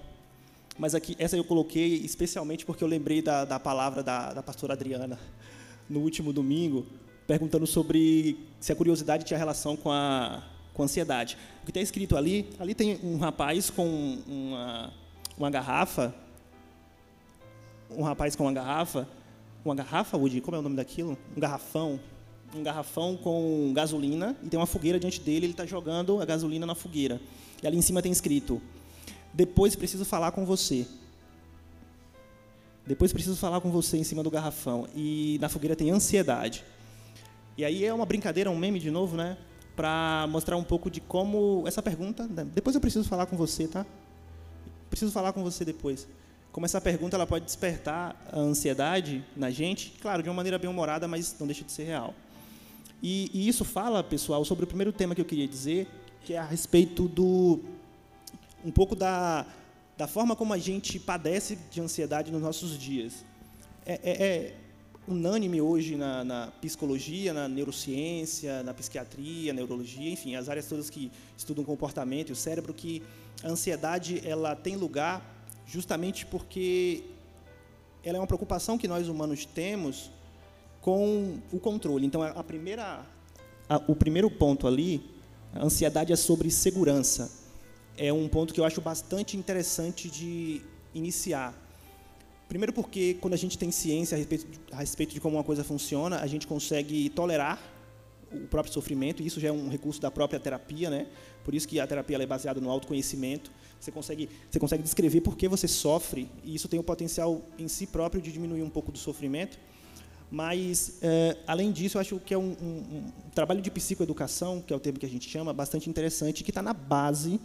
mas 0.78 0.96
aqui, 0.96 1.16
essa 1.20 1.36
eu 1.36 1.44
coloquei 1.44 1.96
especialmente 1.98 2.66
porque 2.66 2.84
eu 2.84 2.88
lembrei 2.88 3.22
da, 3.22 3.46
da 3.46 3.60
palavra 3.60 4.04
da, 4.04 4.34
da 4.34 4.44
pastora 4.44 4.74
Adriana 4.74 5.20
no 5.90 6.00
último 6.00 6.32
domingo, 6.32 6.86
perguntando 7.26 7.66
sobre 7.66 8.38
se 8.60 8.72
a 8.72 8.76
curiosidade 8.76 9.26
tinha 9.26 9.38
relação 9.38 9.76
com 9.76 9.92
a, 9.92 10.44
com 10.74 10.82
a 10.82 10.86
ansiedade. 10.86 11.38
O 11.62 11.66
que 11.66 11.72
está 11.72 11.82
escrito 11.82 12.16
ali, 12.16 12.50
ali 12.60 12.74
tem 12.76 13.00
um 13.04 13.18
rapaz 13.18 13.70
com 13.70 14.20
uma, 14.28 14.94
uma 15.38 15.50
garrafa 15.50 16.14
um 17.92 18.04
rapaz 18.04 18.36
com 18.36 18.44
uma 18.44 18.54
garrafa, 18.54 19.08
uma 19.64 19.76
garrafa, 19.76 20.18
Woody, 20.18 20.42
como 20.42 20.56
é 20.56 20.60
o 20.60 20.62
nome 20.62 20.76
daquilo? 20.76 21.18
Um 21.36 21.40
garrafão, 21.40 22.00
um 22.56 22.64
garrafão 22.64 23.18
com 23.18 23.72
gasolina 23.74 24.36
e 24.44 24.50
tem 24.50 24.60
uma 24.60 24.66
fogueira 24.66 25.00
diante 25.00 25.20
dele, 25.20 25.46
ele 25.46 25.54
está 25.54 25.66
jogando 25.66 26.22
a 26.22 26.26
gasolina 26.26 26.66
na 26.66 26.76
fogueira. 26.76 27.22
E 27.62 27.68
ali 27.68 27.78
em 27.78 27.82
cima 27.82 28.02
tem 28.02 28.12
escrito: 28.12 28.62
Depois 29.38 29.76
preciso 29.76 30.04
falar 30.04 30.32
com 30.32 30.44
você. 30.44 30.88
Depois 32.88 33.14
preciso 33.14 33.36
falar 33.36 33.62
com 33.62 33.70
você 33.70 33.96
em 33.96 34.04
cima 34.04 34.24
do 34.24 34.32
garrafão. 34.32 34.88
E 34.96 35.38
na 35.40 35.48
fogueira 35.48 35.76
tem 35.76 35.92
ansiedade. 35.92 36.66
E 37.56 37.64
aí 37.64 37.86
é 37.86 37.94
uma 37.94 38.04
brincadeira, 38.04 38.50
um 38.50 38.58
meme 38.58 38.80
de 38.80 38.90
novo, 38.90 39.16
né? 39.16 39.38
Para 39.76 40.26
mostrar 40.28 40.58
um 40.58 40.64
pouco 40.64 40.90
de 40.90 41.00
como 41.00 41.64
essa 41.68 41.84
pergunta. 41.84 42.26
Né? 42.26 42.48
Depois 42.52 42.74
eu 42.76 42.82
preciso 42.82 43.08
falar 43.08 43.28
com 43.28 43.38
você, 43.38 43.68
tá? 43.68 43.86
Preciso 44.90 45.12
falar 45.12 45.32
com 45.34 45.44
você 45.44 45.64
depois. 45.64 46.08
Como 46.52 46.66
essa 46.66 46.82
pergunta 46.82 47.16
ela 47.16 47.28
pode 47.28 47.46
despertar 47.46 48.20
a 48.32 48.40
ansiedade 48.40 49.24
na 49.36 49.52
gente, 49.52 49.94
claro, 50.02 50.24
de 50.24 50.30
uma 50.30 50.36
maneira 50.36 50.58
bem 50.58 50.68
humorada, 50.68 51.08
mas 51.08 51.36
não 51.40 51.46
deixa 51.46 51.64
de 51.64 51.72
ser 51.72 51.84
real. 51.84 52.16
E, 53.04 53.30
e 53.32 53.48
isso 53.48 53.64
fala, 53.64 54.04
pessoal, 54.04 54.44
sobre 54.44 54.64
o 54.64 54.68
primeiro 54.68 54.92
tema 54.92 55.14
que 55.14 55.22
eu 55.22 55.26
queria 55.26 55.48
dizer, 55.48 55.88
que 56.24 56.34
é 56.34 56.40
a 56.40 56.44
respeito 56.44 57.08
do 57.08 57.77
um 58.64 58.72
pouco 58.72 58.96
da, 58.96 59.46
da 59.98 60.08
forma 60.08 60.36
como 60.36 60.54
a 60.54 60.58
gente 60.58 61.00
padece 61.00 61.58
de 61.72 61.82
ansiedade 61.82 62.32
nos 62.32 62.42
nossos 62.42 62.78
dias. 62.78 63.26
É, 63.86 64.00
é, 64.04 64.28
é 64.28 64.56
unânime 65.08 65.62
hoje 65.62 65.96
na, 65.96 66.24
na, 66.24 66.48
psicologia, 66.62 67.34
na 67.34 67.48
neurociência, 67.48 68.62
na 68.64 68.74
psiquiatria, 68.74 69.54
neurologia, 69.54 70.12
enfim, 70.12 70.36
as 70.36 70.50
áreas 70.50 70.68
todas 70.68 70.90
que 70.90 71.10
estudam 71.38 71.64
comportamento 71.64 72.30
e 72.30 72.34
o 72.34 72.36
cérebro, 72.36 72.74
que 72.74 73.02
a 73.42 73.48
ansiedade 73.48 74.22
ela 74.28 74.56
tem 74.56 74.76
lugar 74.76 75.24
justamente 75.66 76.26
porque 76.26 77.04
ela 78.04 78.18
é 78.18 78.20
uma 78.20 78.28
preocupação 78.28 78.78
que 78.78 78.88
nós 78.88 79.08
humanos 79.08 79.46
temos 79.46 80.12
com 80.82 81.38
o 81.52 81.60
controle. 81.60 82.06
Então, 82.06 82.22
a 82.22 82.44
primeira, 82.44 83.06
a, 83.70 83.78
o 83.88 83.96
primeiro 83.96 84.30
ponto 84.30 84.68
ali, 84.68 85.02
a 85.54 85.66
ansiedade 85.66 86.12
é 86.12 86.16
sobre 86.16 86.50
segurança. 86.50 87.47
É 87.98 88.14
um 88.14 88.28
ponto 88.28 88.54
que 88.54 88.60
eu 88.60 88.66
acho 88.66 88.80
bastante 88.80 89.36
interessante 89.36 90.10
de 90.10 90.62
iniciar 90.94 91.54
Primeiro 92.48 92.72
porque 92.72 93.18
quando 93.20 93.34
a 93.34 93.38
gente 93.38 93.58
tem 93.58 93.72
ciência 93.72 94.16
a 94.16 94.18
respeito, 94.18 94.48
de, 94.48 94.60
a 94.72 94.78
respeito 94.78 95.14
de 95.14 95.20
como 95.20 95.36
uma 95.36 95.44
coisa 95.44 95.64
funciona, 95.64 96.20
a 96.20 96.28
gente 96.28 96.48
consegue 96.48 97.10
tolerar 97.10 97.62
o 98.32 98.48
próprio 98.48 98.74
sofrimento, 98.74 99.22
e 99.22 99.26
isso 99.26 99.40
já 99.40 99.50
é 99.50 99.52
um 99.52 99.70
recurso 99.70 100.02
da 100.02 100.12
própria 100.12 100.40
terapia, 100.40 100.90
né? 100.90 101.08
Por 101.44 101.54
isso 101.54 101.68
que 101.68 101.80
a 101.80 101.88
terapia 101.88 102.22
é 102.22 102.26
baseada 102.26 102.60
no 102.60 102.70
autoconhecimento. 102.70 103.52
Você 103.80 103.92
consegue, 103.92 104.30
você 104.50 104.60
consegue 104.60 104.84
descrever 104.84 105.22
por 105.22 105.38
que 105.38 105.48
você 105.48 105.68
sofre, 105.68 106.30
e 106.44 106.56
isso 106.56 106.68
tem 106.68 106.80
o 106.80 106.84
potencial 106.84 107.42
em 107.58 107.68
si 107.68 107.88
próprio 107.88 108.22
de 108.22 108.32
diminuir 108.32 108.64
um 108.64 108.70
pouco 108.70 108.92
do 108.92 108.98
sofrimento. 108.98 109.58
Mas, 110.30 110.98
é, 111.02 111.38
além 111.48 111.72
disso, 111.72 111.98
eu 111.98 112.02
acho 112.02 112.20
que 112.20 112.34
é 112.34 112.38
um, 112.38 112.56
um, 112.62 112.98
um 112.98 113.30
trabalho 113.34 113.62
de 113.62 113.72
psicoeducação, 113.72 114.62
que 114.62 114.74
é 114.74 114.76
o 114.76 114.80
termo 114.80 115.00
que 115.00 115.06
a 115.06 115.10
gente 115.10 115.30
chama, 115.30 115.54
bastante 115.54 115.90
interessante, 115.90 116.44
que 116.44 116.52
está 116.52 116.62
na 116.62 116.74
base 116.74 117.40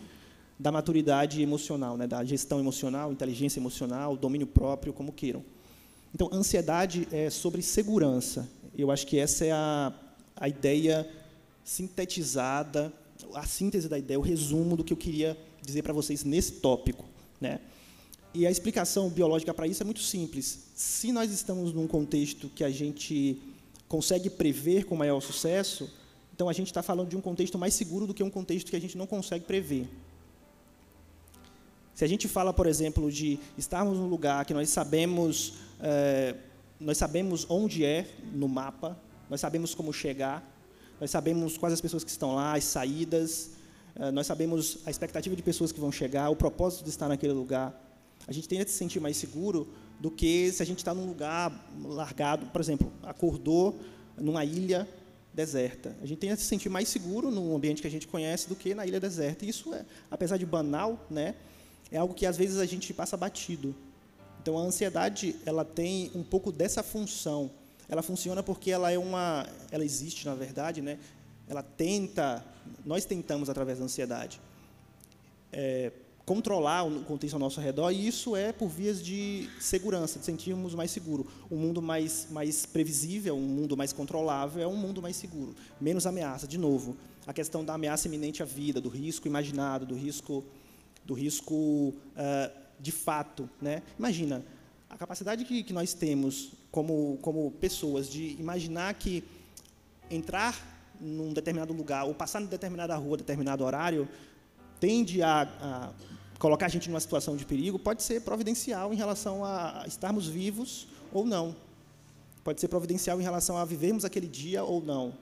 da 0.62 0.70
maturidade 0.70 1.42
emocional, 1.42 1.96
né, 1.96 2.06
da 2.06 2.22
gestão 2.22 2.60
emocional, 2.60 3.10
inteligência 3.10 3.58
emocional, 3.58 4.16
domínio 4.16 4.46
próprio, 4.46 4.92
como 4.92 5.12
queiram. 5.12 5.44
Então, 6.14 6.30
ansiedade 6.32 7.08
é 7.10 7.28
sobre 7.30 7.60
segurança. 7.62 8.48
Eu 8.78 8.92
acho 8.92 9.04
que 9.04 9.18
essa 9.18 9.44
é 9.44 9.50
a, 9.50 9.92
a 10.36 10.48
ideia 10.48 11.08
sintetizada, 11.64 12.92
a 13.34 13.44
síntese 13.44 13.88
da 13.88 13.98
ideia, 13.98 14.20
o 14.20 14.22
resumo 14.22 14.76
do 14.76 14.84
que 14.84 14.92
eu 14.92 14.96
queria 14.96 15.36
dizer 15.60 15.82
para 15.82 15.92
vocês 15.92 16.22
nesse 16.22 16.52
tópico. 16.52 17.04
Né? 17.40 17.58
E 18.32 18.46
a 18.46 18.50
explicação 18.50 19.10
biológica 19.10 19.52
para 19.52 19.66
isso 19.66 19.82
é 19.82 19.84
muito 19.84 20.00
simples. 20.00 20.66
Se 20.76 21.10
nós 21.10 21.32
estamos 21.32 21.72
num 21.72 21.88
contexto 21.88 22.48
que 22.54 22.62
a 22.62 22.70
gente 22.70 23.42
consegue 23.88 24.30
prever 24.30 24.84
com 24.84 24.94
maior 24.94 25.20
sucesso, 25.20 25.90
então 26.32 26.48
a 26.48 26.52
gente 26.52 26.68
está 26.68 26.84
falando 26.84 27.08
de 27.08 27.16
um 27.16 27.20
contexto 27.20 27.58
mais 27.58 27.74
seguro 27.74 28.06
do 28.06 28.14
que 28.14 28.22
um 28.22 28.30
contexto 28.30 28.70
que 28.70 28.76
a 28.76 28.80
gente 28.80 28.96
não 28.96 29.08
consegue 29.08 29.44
prever. 29.44 29.88
Se 31.94 32.04
a 32.04 32.08
gente 32.08 32.26
fala, 32.26 32.52
por 32.52 32.66
exemplo, 32.66 33.10
de 33.10 33.38
estarmos 33.56 33.98
num 33.98 34.06
lugar 34.06 34.44
que 34.44 34.54
nós 34.54 34.68
sabemos, 34.70 35.54
é, 35.80 36.34
nós 36.80 36.96
sabemos 36.96 37.46
onde 37.48 37.84
é 37.84 38.06
no 38.32 38.48
mapa, 38.48 38.96
nós 39.28 39.40
sabemos 39.40 39.74
como 39.74 39.92
chegar, 39.92 40.42
nós 41.00 41.10
sabemos 41.10 41.58
quais 41.58 41.74
as 41.74 41.80
pessoas 41.80 42.02
que 42.02 42.10
estão 42.10 42.34
lá, 42.34 42.56
as 42.56 42.64
saídas, 42.64 43.50
é, 43.94 44.10
nós 44.10 44.26
sabemos 44.26 44.78
a 44.86 44.90
expectativa 44.90 45.36
de 45.36 45.42
pessoas 45.42 45.70
que 45.70 45.80
vão 45.80 45.92
chegar, 45.92 46.30
o 46.30 46.36
propósito 46.36 46.84
de 46.84 46.90
estar 46.90 47.08
naquele 47.08 47.32
lugar. 47.32 47.78
A 48.26 48.32
gente 48.32 48.48
tende 48.48 48.62
a 48.62 48.66
se 48.66 48.72
sentir 48.72 49.00
mais 49.00 49.16
seguro 49.16 49.68
do 50.00 50.10
que 50.10 50.50
se 50.50 50.62
a 50.62 50.66
gente 50.66 50.78
está 50.78 50.94
num 50.94 51.06
lugar 51.06 51.52
largado, 51.84 52.46
por 52.46 52.60
exemplo, 52.60 52.90
acordou 53.02 53.78
numa 54.16 54.44
ilha 54.44 54.88
deserta. 55.34 55.96
A 56.02 56.06
gente 56.06 56.18
tende 56.18 56.34
a 56.34 56.36
se 56.36 56.44
sentir 56.44 56.68
mais 56.68 56.88
seguro 56.88 57.30
num 57.30 57.54
ambiente 57.54 57.82
que 57.82 57.88
a 57.88 57.90
gente 57.90 58.06
conhece 58.06 58.48
do 58.48 58.56
que 58.56 58.74
na 58.74 58.86
ilha 58.86 59.00
deserta. 59.00 59.44
E 59.44 59.48
isso 59.48 59.72
é, 59.74 59.84
apesar 60.10 60.36
de 60.36 60.46
banal, 60.46 61.06
né, 61.10 61.34
é 61.92 61.98
algo 61.98 62.14
que 62.14 62.26
às 62.26 62.36
vezes 62.36 62.58
a 62.58 62.66
gente 62.66 62.92
passa 62.92 63.16
batido. 63.16 63.74
Então 64.40 64.58
a 64.58 64.62
ansiedade, 64.62 65.36
ela 65.46 65.64
tem 65.64 66.10
um 66.14 66.24
pouco 66.24 66.50
dessa 66.50 66.82
função. 66.82 67.50
Ela 67.88 68.02
funciona 68.02 68.42
porque 68.42 68.70
ela 68.70 68.90
é 68.90 68.98
uma, 68.98 69.46
ela 69.70 69.84
existe 69.84 70.26
na 70.26 70.34
verdade, 70.34 70.80
né? 70.80 70.98
Ela 71.46 71.62
tenta, 71.62 72.44
nós 72.84 73.04
tentamos 73.04 73.50
através 73.50 73.78
da 73.78 73.84
ansiedade 73.84 74.40
é, 75.52 75.92
controlar 76.24 76.84
o 76.84 77.04
contexto 77.04 77.34
ao 77.34 77.40
nosso 77.40 77.60
redor 77.60 77.90
e 77.90 78.06
isso 78.06 78.34
é 78.34 78.52
por 78.52 78.68
vias 78.68 79.04
de 79.04 79.48
segurança, 79.60 80.18
de 80.18 80.24
sentirmos 80.24 80.74
mais 80.74 80.90
seguro. 80.90 81.26
Um 81.50 81.56
mundo 81.56 81.82
mais 81.82 82.26
mais 82.30 82.64
previsível, 82.64 83.36
um 83.36 83.40
mundo 83.40 83.76
mais 83.76 83.92
controlável 83.92 84.62
é 84.62 84.66
um 84.66 84.76
mundo 84.76 85.02
mais 85.02 85.16
seguro, 85.16 85.54
menos 85.80 86.06
ameaça. 86.06 86.46
De 86.46 86.56
novo, 86.56 86.96
a 87.26 87.32
questão 87.32 87.64
da 87.64 87.74
ameaça 87.74 88.08
iminente 88.08 88.42
à 88.42 88.46
vida, 88.46 88.80
do 88.80 88.88
risco 88.88 89.28
imaginado, 89.28 89.84
do 89.84 89.94
risco 89.94 90.42
do 91.04 91.14
risco 91.14 91.54
uh, 91.54 91.94
de 92.78 92.92
fato. 92.92 93.48
Né? 93.60 93.82
Imagina, 93.98 94.44
a 94.88 94.96
capacidade 94.96 95.44
que, 95.44 95.62
que 95.62 95.72
nós 95.72 95.94
temos 95.94 96.52
como, 96.70 97.18
como 97.22 97.50
pessoas 97.52 98.08
de 98.08 98.36
imaginar 98.38 98.94
que 98.94 99.24
entrar 100.10 100.70
num 101.00 101.32
determinado 101.32 101.72
lugar 101.72 102.04
ou 102.04 102.14
passar 102.14 102.40
em 102.42 102.46
determinada 102.46 102.94
rua, 102.96 103.16
determinado 103.16 103.64
horário, 103.64 104.08
tende 104.78 105.22
a, 105.22 105.42
a, 105.42 105.92
colocar 106.38 106.66
a 106.66 106.68
gente 106.68 106.88
numa 106.88 107.00
situação 107.00 107.36
de 107.36 107.44
perigo, 107.44 107.78
pode 107.78 108.02
ser 108.02 108.20
providencial 108.22 108.92
em 108.92 108.96
relação 108.96 109.44
a 109.44 109.84
estarmos 109.86 110.26
vivos 110.26 110.86
ou 111.12 111.24
não. 111.24 111.54
Pode 112.44 112.60
ser 112.60 112.68
providencial 112.68 113.20
em 113.20 113.22
relação 113.22 113.56
a 113.56 113.64
vivermos 113.64 114.04
aquele 114.04 114.26
dia 114.26 114.64
ou 114.64 114.82
não. 114.82 115.14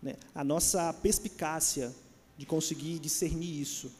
Né? 0.00 0.14
A 0.34 0.44
nossa 0.44 0.92
perspicácia 0.92 1.92
de 2.36 2.46
conseguir 2.46 2.98
discernir 2.98 3.60
isso. 3.60 3.90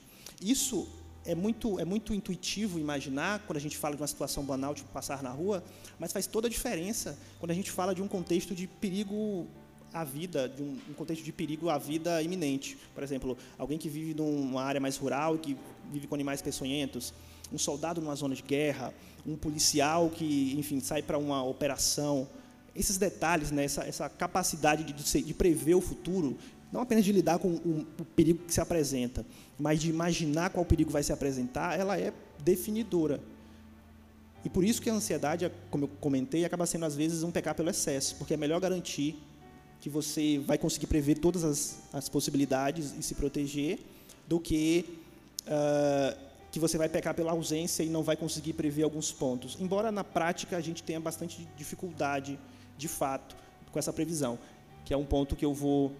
Isso 0.40 0.88
é 1.24 1.34
muito, 1.34 1.78
é 1.78 1.84
muito 1.84 2.12
intuitivo 2.14 2.78
imaginar 2.78 3.40
quando 3.46 3.56
a 3.56 3.60
gente 3.60 3.76
fala 3.76 3.94
de 3.94 4.02
uma 4.02 4.08
situação 4.08 4.44
banal, 4.44 4.74
tipo 4.74 4.90
passar 4.92 5.22
na 5.22 5.30
rua, 5.30 5.62
mas 5.98 6.12
faz 6.12 6.26
toda 6.26 6.46
a 6.48 6.50
diferença 6.50 7.18
quando 7.38 7.50
a 7.50 7.54
gente 7.54 7.70
fala 7.70 7.94
de 7.94 8.02
um 8.02 8.08
contexto 8.08 8.54
de 8.54 8.66
perigo 8.66 9.46
à 9.92 10.04
vida, 10.04 10.48
de 10.48 10.62
um, 10.62 10.78
um 10.90 10.94
contexto 10.94 11.22
de 11.22 11.32
perigo 11.32 11.68
à 11.68 11.78
vida 11.78 12.22
iminente. 12.22 12.78
Por 12.94 13.02
exemplo, 13.02 13.36
alguém 13.58 13.78
que 13.78 13.88
vive 13.88 14.14
numa 14.14 14.62
área 14.62 14.80
mais 14.80 14.96
rural, 14.96 15.38
que 15.38 15.56
vive 15.90 16.06
com 16.06 16.14
animais 16.14 16.42
peçonhentos, 16.42 17.12
um 17.52 17.58
soldado 17.58 18.00
numa 18.00 18.14
zona 18.14 18.34
de 18.34 18.42
guerra, 18.42 18.92
um 19.26 19.36
policial 19.36 20.10
que, 20.10 20.54
enfim, 20.58 20.80
sai 20.80 21.02
para 21.02 21.18
uma 21.18 21.44
operação. 21.44 22.28
Esses 22.74 22.96
detalhes, 22.96 23.50
né, 23.50 23.64
essa, 23.64 23.84
essa 23.84 24.08
capacidade 24.08 24.82
de, 24.82 24.92
de, 24.92 25.22
de 25.22 25.34
prever 25.34 25.74
o 25.74 25.80
futuro, 25.80 26.38
não 26.72 26.80
apenas 26.80 27.04
de 27.04 27.12
lidar 27.12 27.38
com 27.38 27.48
o, 27.48 27.86
o, 28.00 28.04
perigo 28.04 28.44
que 28.44 28.54
se 28.54 28.60
apresenta, 28.60 29.26
mas 29.58 29.80
de 29.80 29.90
imaginar 29.90 30.50
qual 30.50 30.64
perigo 30.64 30.90
vai 30.90 31.02
se 31.02 31.12
apresentar, 31.12 31.78
ela 31.78 31.98
é 31.98 32.12
definidora. 32.42 33.20
E 34.44 34.48
por 34.48 34.64
isso 34.64 34.80
que 34.80 34.88
a 34.88 34.94
ansiedade, 34.94 35.50
como 35.70 35.84
eu 35.84 35.88
comentei, 36.00 36.44
acaba 36.44 36.64
sendo 36.66 36.86
às 36.86 36.96
vezes 36.96 37.22
um 37.22 37.30
pecar 37.30 37.54
pelo 37.54 37.68
excesso, 37.68 38.16
porque 38.16 38.34
é 38.34 38.36
melhor 38.36 38.58
garantir 38.58 39.16
que 39.80 39.90
você 39.90 40.38
vai 40.38 40.56
conseguir 40.56 40.86
prever 40.86 41.18
todas 41.18 41.44
as, 41.44 41.78
as 41.92 42.08
possibilidades 42.08 42.94
e 42.98 43.02
se 43.02 43.14
proteger, 43.14 43.78
do 44.26 44.40
que 44.40 44.98
uh, 45.42 46.16
que 46.50 46.58
você 46.58 46.78
vai 46.78 46.88
pecar 46.88 47.14
pela 47.14 47.32
ausência 47.32 47.82
e 47.82 47.88
não 47.88 48.02
vai 48.02 48.16
conseguir 48.16 48.52
prever 48.52 48.82
alguns 48.82 49.10
pontos. 49.10 49.56
Embora 49.60 49.90
na 49.90 50.04
prática 50.04 50.56
a 50.56 50.60
gente 50.60 50.82
tenha 50.82 51.00
bastante 51.00 51.48
dificuldade, 51.56 52.38
de 52.76 52.88
fato, 52.88 53.36
com 53.70 53.78
essa 53.78 53.92
previsão, 53.92 54.38
que 54.84 54.92
é 54.92 54.96
um 54.96 55.04
ponto 55.04 55.34
que 55.34 55.44
eu 55.44 55.54
vou 55.54 55.92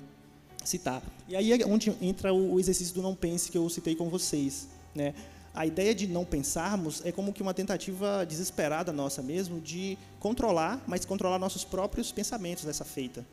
citar. 0.64 1.02
E 1.28 1.36
aí 1.36 1.52
é 1.52 1.66
onde 1.66 1.94
entra 2.00 2.32
o 2.32 2.58
exercício 2.58 2.94
do 2.94 3.02
não 3.02 3.14
pense 3.14 3.50
que 3.50 3.58
eu 3.58 3.68
citei 3.68 3.94
com 3.94 4.08
vocês. 4.08 4.68
Né? 4.94 5.14
A 5.54 5.66
ideia 5.66 5.94
de 5.94 6.06
não 6.06 6.24
pensarmos 6.24 7.04
é 7.04 7.12
como 7.12 7.32
que 7.32 7.42
uma 7.42 7.52
tentativa 7.52 8.24
desesperada 8.24 8.92
nossa 8.92 9.22
mesmo 9.22 9.60
de 9.60 9.98
controlar, 10.18 10.82
mas 10.86 11.04
controlar 11.04 11.38
nossos 11.38 11.62
próprios 11.62 12.10
pensamentos 12.10 12.64
dessa 12.64 12.84
feita. 12.84 13.26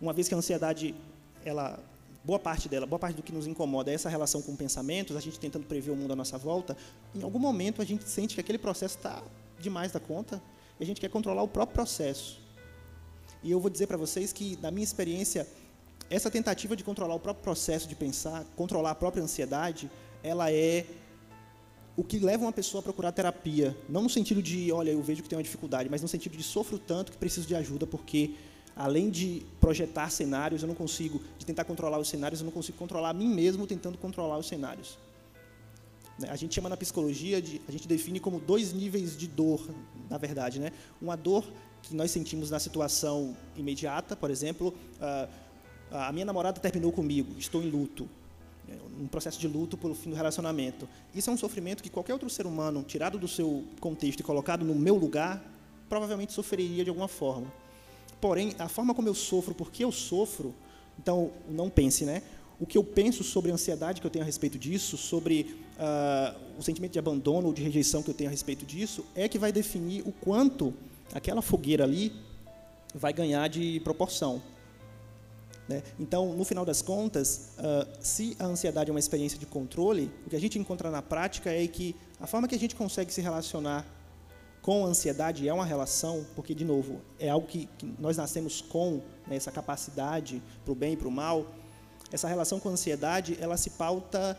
Uma 0.00 0.12
vez 0.12 0.26
que 0.26 0.34
a 0.34 0.38
ansiedade, 0.38 0.92
ela, 1.44 1.78
boa 2.24 2.38
parte 2.38 2.68
dela, 2.68 2.84
boa 2.84 2.98
parte 2.98 3.14
do 3.14 3.22
que 3.22 3.32
nos 3.32 3.46
incomoda 3.46 3.92
é 3.92 3.94
essa 3.94 4.08
relação 4.08 4.42
com 4.42 4.56
pensamentos, 4.56 5.16
a 5.16 5.20
gente 5.20 5.38
tentando 5.38 5.64
prever 5.64 5.92
o 5.92 5.96
mundo 5.96 6.12
à 6.12 6.16
nossa 6.16 6.36
volta, 6.36 6.76
em 7.14 7.22
algum 7.22 7.38
momento 7.38 7.80
a 7.80 7.84
gente 7.84 8.08
sente 8.08 8.34
que 8.34 8.40
aquele 8.40 8.58
processo 8.58 8.96
está 8.96 9.22
demais 9.60 9.92
da 9.92 10.00
conta 10.00 10.42
e 10.80 10.82
a 10.82 10.86
gente 10.86 11.00
quer 11.00 11.10
controlar 11.10 11.44
o 11.44 11.48
próprio 11.48 11.74
processo. 11.74 12.40
E 13.40 13.50
eu 13.50 13.60
vou 13.60 13.70
dizer 13.70 13.86
para 13.86 13.96
vocês 13.96 14.32
que, 14.32 14.58
na 14.60 14.70
minha 14.70 14.84
experiência, 14.84 15.46
essa 16.14 16.30
tentativa 16.30 16.76
de 16.76 16.84
controlar 16.84 17.14
o 17.14 17.20
próprio 17.20 17.42
processo 17.42 17.88
de 17.88 17.94
pensar, 17.94 18.44
controlar 18.54 18.90
a 18.90 18.94
própria 18.94 19.22
ansiedade, 19.22 19.90
ela 20.22 20.52
é 20.52 20.84
o 21.96 22.04
que 22.04 22.18
leva 22.18 22.44
uma 22.44 22.52
pessoa 22.52 22.80
a 22.80 22.82
procurar 22.82 23.12
terapia. 23.12 23.74
Não 23.88 24.02
no 24.02 24.10
sentido 24.10 24.42
de, 24.42 24.70
olha, 24.70 24.90
eu 24.90 25.02
vejo 25.02 25.22
que 25.22 25.28
tem 25.28 25.36
uma 25.38 25.42
dificuldade, 25.42 25.88
mas 25.88 26.02
no 26.02 26.08
sentido 26.08 26.36
de 26.36 26.42
sofro 26.42 26.78
tanto 26.78 27.12
que 27.12 27.18
preciso 27.18 27.46
de 27.46 27.54
ajuda 27.54 27.86
porque 27.86 28.34
além 28.76 29.08
de 29.08 29.42
projetar 29.58 30.10
cenários, 30.10 30.62
eu 30.62 30.68
não 30.68 30.74
consigo, 30.74 31.22
de 31.38 31.46
tentar 31.46 31.64
controlar 31.64 31.98
os 31.98 32.08
cenários, 32.08 32.40
eu 32.40 32.44
não 32.44 32.52
consigo 32.52 32.76
controlar 32.76 33.10
a 33.10 33.14
mim 33.14 33.28
mesmo 33.28 33.66
tentando 33.66 33.96
controlar 33.96 34.36
os 34.36 34.46
cenários. 34.46 34.98
Né? 36.18 36.28
A 36.30 36.36
gente 36.36 36.54
chama 36.54 36.68
na 36.68 36.76
psicologia, 36.76 37.40
de, 37.40 37.60
a 37.66 37.72
gente 37.72 37.88
define 37.88 38.20
como 38.20 38.38
dois 38.38 38.72
níveis 38.72 39.16
de 39.16 39.26
dor, 39.26 39.66
na 40.10 40.18
verdade. 40.18 40.58
Né? 40.58 40.72
Uma 41.00 41.16
dor 41.16 41.44
que 41.82 41.94
nós 41.94 42.10
sentimos 42.10 42.50
na 42.50 42.58
situação 42.58 43.36
imediata, 43.56 44.14
por 44.14 44.30
exemplo, 44.30 44.74
ah, 45.00 45.28
a 45.92 46.12
minha 46.12 46.24
namorada 46.24 46.58
terminou 46.60 46.90
comigo, 46.92 47.34
estou 47.38 47.62
em 47.62 47.70
luto, 47.70 48.08
né? 48.66 48.76
um 49.00 49.06
processo 49.06 49.38
de 49.38 49.46
luto 49.46 49.76
pelo 49.76 49.94
fim 49.94 50.10
do 50.10 50.16
relacionamento. 50.16 50.88
Isso 51.14 51.30
é 51.30 51.32
um 51.32 51.36
sofrimento 51.36 51.82
que 51.82 51.90
qualquer 51.90 52.12
outro 52.14 52.28
ser 52.30 52.46
humano, 52.46 52.82
tirado 52.82 53.18
do 53.18 53.28
seu 53.28 53.64
contexto 53.80 54.20
e 54.20 54.22
colocado 54.22 54.64
no 54.64 54.74
meu 54.74 54.96
lugar, 54.96 55.42
provavelmente 55.88 56.32
sofreria 56.32 56.82
de 56.84 56.90
alguma 56.90 57.08
forma. 57.08 57.52
Porém, 58.20 58.54
a 58.58 58.68
forma 58.68 58.94
como 58.94 59.08
eu 59.08 59.14
sofro, 59.14 59.54
porque 59.54 59.84
eu 59.84 59.92
sofro, 59.92 60.54
então 60.98 61.30
não 61.48 61.68
pense, 61.68 62.04
né? 62.04 62.22
O 62.58 62.64
que 62.66 62.78
eu 62.78 62.84
penso 62.84 63.24
sobre 63.24 63.50
a 63.50 63.54
ansiedade 63.54 64.00
que 64.00 64.06
eu 64.06 64.10
tenho 64.10 64.22
a 64.22 64.26
respeito 64.26 64.56
disso, 64.58 64.96
sobre 64.96 65.56
uh, 65.76 66.58
o 66.58 66.62
sentimento 66.62 66.92
de 66.92 66.98
abandono 66.98 67.48
ou 67.48 67.52
de 67.52 67.62
rejeição 67.62 68.02
que 68.02 68.08
eu 68.10 68.14
tenho 68.14 68.28
a 68.28 68.30
respeito 68.30 68.64
disso, 68.64 69.04
é 69.14 69.28
que 69.28 69.38
vai 69.38 69.50
definir 69.50 70.02
o 70.06 70.12
quanto 70.12 70.72
aquela 71.12 71.42
fogueira 71.42 71.84
ali 71.84 72.12
vai 72.94 73.12
ganhar 73.12 73.48
de 73.48 73.80
proporção. 73.80 74.40
Né? 75.72 75.82
Então, 75.98 76.34
no 76.34 76.44
final 76.44 76.64
das 76.64 76.82
contas, 76.82 77.52
uh, 77.58 77.88
se 78.00 78.36
a 78.38 78.44
ansiedade 78.44 78.90
é 78.90 78.92
uma 78.92 79.00
experiência 79.00 79.38
de 79.38 79.46
controle, 79.46 80.10
o 80.26 80.30
que 80.30 80.36
a 80.36 80.40
gente 80.40 80.58
encontra 80.58 80.90
na 80.90 81.00
prática 81.00 81.50
é 81.50 81.66
que 81.66 81.96
a 82.20 82.26
forma 82.26 82.46
que 82.46 82.54
a 82.54 82.58
gente 82.58 82.74
consegue 82.76 83.12
se 83.12 83.22
relacionar 83.22 83.86
com 84.60 84.84
a 84.84 84.88
ansiedade 84.88 85.48
é 85.48 85.52
uma 85.52 85.64
relação, 85.64 86.24
porque, 86.36 86.54
de 86.54 86.64
novo, 86.64 87.00
é 87.18 87.28
algo 87.28 87.46
que, 87.46 87.68
que 87.78 87.94
nós 87.98 88.16
nascemos 88.16 88.60
com, 88.60 89.00
né, 89.26 89.36
essa 89.36 89.50
capacidade 89.50 90.42
para 90.62 90.72
o 90.72 90.74
bem 90.74 90.92
e 90.92 90.96
para 90.96 91.08
o 91.08 91.10
mal. 91.10 91.46
Essa 92.12 92.28
relação 92.28 92.60
com 92.60 92.68
a 92.68 92.72
ansiedade, 92.72 93.36
ela 93.40 93.56
se 93.56 93.70
pauta, 93.70 94.38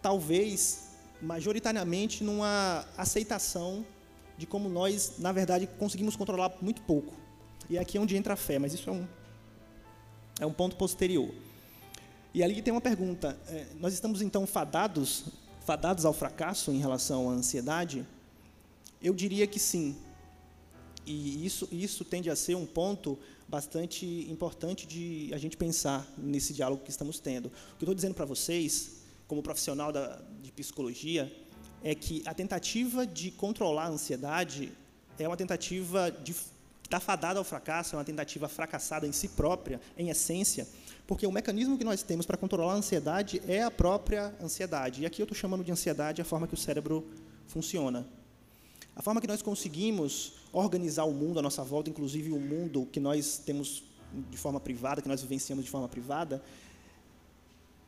talvez, 0.00 0.88
majoritariamente, 1.20 2.24
numa 2.24 2.84
aceitação 2.96 3.84
de 4.36 4.46
como 4.46 4.68
nós, 4.68 5.18
na 5.18 5.30
verdade, 5.30 5.68
conseguimos 5.78 6.16
controlar 6.16 6.52
muito 6.60 6.82
pouco. 6.82 7.12
E 7.68 7.78
aqui 7.78 7.98
é 7.98 8.00
onde 8.00 8.16
entra 8.16 8.32
a 8.32 8.36
fé, 8.36 8.58
mas 8.58 8.74
isso 8.74 8.90
é 8.90 8.92
um, 8.92 9.06
é 10.38 10.46
um 10.46 10.52
ponto 10.52 10.76
posterior. 10.76 11.32
E 12.34 12.42
ali 12.42 12.62
tem 12.62 12.72
uma 12.72 12.80
pergunta: 12.80 13.38
é, 13.48 13.66
nós 13.78 13.92
estamos 13.92 14.22
então 14.22 14.46
fadados, 14.46 15.24
fadados 15.60 16.04
ao 16.04 16.12
fracasso 16.12 16.70
em 16.70 16.78
relação 16.78 17.30
à 17.30 17.32
ansiedade? 17.32 18.06
Eu 19.02 19.14
diria 19.14 19.46
que 19.46 19.58
sim. 19.58 19.96
E 21.04 21.44
isso, 21.44 21.68
isso 21.72 22.04
tende 22.04 22.30
a 22.30 22.36
ser 22.36 22.54
um 22.54 22.64
ponto 22.64 23.18
bastante 23.48 24.06
importante 24.30 24.86
de 24.86 25.30
a 25.34 25.38
gente 25.38 25.56
pensar 25.56 26.06
nesse 26.16 26.54
diálogo 26.54 26.84
que 26.84 26.90
estamos 26.90 27.18
tendo. 27.18 27.46
O 27.46 27.50
que 27.50 27.82
eu 27.82 27.86
estou 27.86 27.94
dizendo 27.94 28.14
para 28.14 28.24
vocês, 28.24 29.02
como 29.26 29.42
profissional 29.42 29.92
da, 29.92 30.22
de 30.40 30.52
psicologia, 30.52 31.30
é 31.82 31.94
que 31.94 32.22
a 32.24 32.32
tentativa 32.32 33.04
de 33.04 33.30
controlar 33.32 33.86
a 33.86 33.88
ansiedade 33.88 34.72
é 35.18 35.26
uma 35.26 35.36
tentativa 35.36 36.10
de 36.10 36.34
está 36.92 37.00
fadada 37.00 37.38
ao 37.38 37.44
fracasso, 37.44 37.94
é 37.94 37.98
uma 37.98 38.04
tentativa 38.04 38.48
fracassada 38.48 39.06
em 39.06 39.12
si 39.12 39.28
própria, 39.28 39.80
em 39.96 40.10
essência, 40.10 40.68
porque 41.06 41.26
o 41.26 41.32
mecanismo 41.32 41.78
que 41.78 41.84
nós 41.84 42.02
temos 42.02 42.26
para 42.26 42.36
controlar 42.36 42.74
a 42.74 42.76
ansiedade 42.76 43.40
é 43.48 43.62
a 43.62 43.70
própria 43.70 44.34
ansiedade. 44.42 45.00
E 45.00 45.06
aqui 45.06 45.22
eu 45.22 45.24
estou 45.24 45.36
chamando 45.36 45.64
de 45.64 45.72
ansiedade 45.72 46.20
a 46.20 46.24
forma 46.24 46.46
que 46.46 46.52
o 46.52 46.56
cérebro 46.56 47.08
funciona. 47.46 48.06
A 48.94 49.00
forma 49.00 49.22
que 49.22 49.26
nós 49.26 49.40
conseguimos 49.40 50.34
organizar 50.52 51.04
o 51.04 51.14
mundo 51.14 51.38
à 51.38 51.42
nossa 51.42 51.64
volta, 51.64 51.88
inclusive 51.88 52.30
o 52.30 52.38
mundo 52.38 52.86
que 52.92 53.00
nós 53.00 53.38
temos 53.38 53.84
de 54.30 54.36
forma 54.36 54.60
privada, 54.60 55.00
que 55.00 55.08
nós 55.08 55.22
vivenciamos 55.22 55.64
de 55.64 55.70
forma 55.70 55.88
privada, 55.88 56.42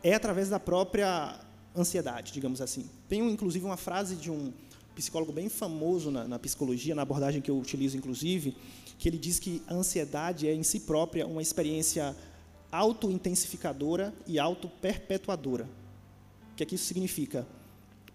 é 0.03 0.15
através 0.15 0.49
da 0.49 0.59
própria 0.59 1.39
ansiedade, 1.77 2.33
digamos 2.33 2.63
assim. 2.63 2.89
Tenho, 3.07 3.29
inclusive, 3.29 3.67
uma 3.67 3.77
frase 3.77 4.17
de 4.17 4.31
um 4.31 4.51
psicólogo 4.95 5.33
bem 5.33 5.49
famoso 5.49 6.11
na, 6.11 6.27
na, 6.27 6.39
psicologia, 6.39 6.95
na 6.95 7.03
abordagem 7.03 7.43
que 7.43 7.51
eu 7.51 7.59
utilizo, 7.59 7.97
inclusive, 7.97 8.57
que 9.05 9.09
ele 9.11 9.19
diz 9.19 9.39
que 9.39 9.61
a 9.67 9.75
ansiedade 9.75 10.49
é, 10.49 10.55
em 10.55 10.63
si 10.63 10.81
própria, 10.81 11.27
uma 11.27 11.43
experiência 11.43 12.17
auto-intensificadora 12.73 14.15
e 14.27 14.39
auto-perpetuadora. 14.39 15.65
O 16.51 16.57
que 16.57 16.63
é 16.63 16.67
que 16.67 16.75
isso 16.75 16.87
significa? 16.87 17.47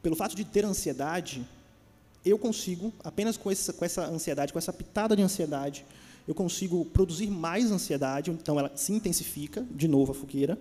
Pelo 0.02 0.16
fato 0.16 0.36
de 0.36 0.44
ter 0.44 0.66
ansiedade, 0.66 1.48
eu 2.26 2.40
consigo, 2.40 2.92
apenas 3.04 3.38
com 3.38 3.52
essa, 3.52 3.72
com 3.72 3.86
essa 3.86 4.08
ansiedade, 4.08 4.52
com 4.52 4.58
essa 4.58 4.74
pitada 4.74 5.16
de 5.16 5.22
ansiedade, 5.22 5.86
eu 6.28 6.34
consigo 6.34 6.84
produzir 6.86 7.30
mais 7.30 7.72
ansiedade, 7.72 8.32
então 8.32 8.58
ela 8.58 8.72
se 8.76 8.92
intensifica, 8.92 9.64
de 9.70 9.88
novo 9.88 10.14
a 10.14 10.16
fogueira, 10.16 10.58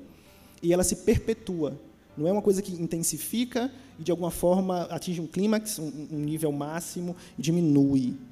e 0.62 0.74
ela 0.74 0.84
se 0.84 0.94
perpetua. 0.94 1.80
Não 2.18 2.28
é 2.28 2.32
uma 2.32 2.42
coisa 2.42 2.60
que 2.60 2.74
intensifica 2.74 3.72
e, 3.98 4.02
de 4.02 4.10
alguma 4.10 4.30
forma, 4.30 4.82
atinge 4.90 5.22
um 5.22 5.26
clímax, 5.26 5.78
um, 5.78 6.08
um 6.12 6.18
nível 6.18 6.52
máximo, 6.52 7.16
e 7.38 7.40
diminui. 7.40 8.27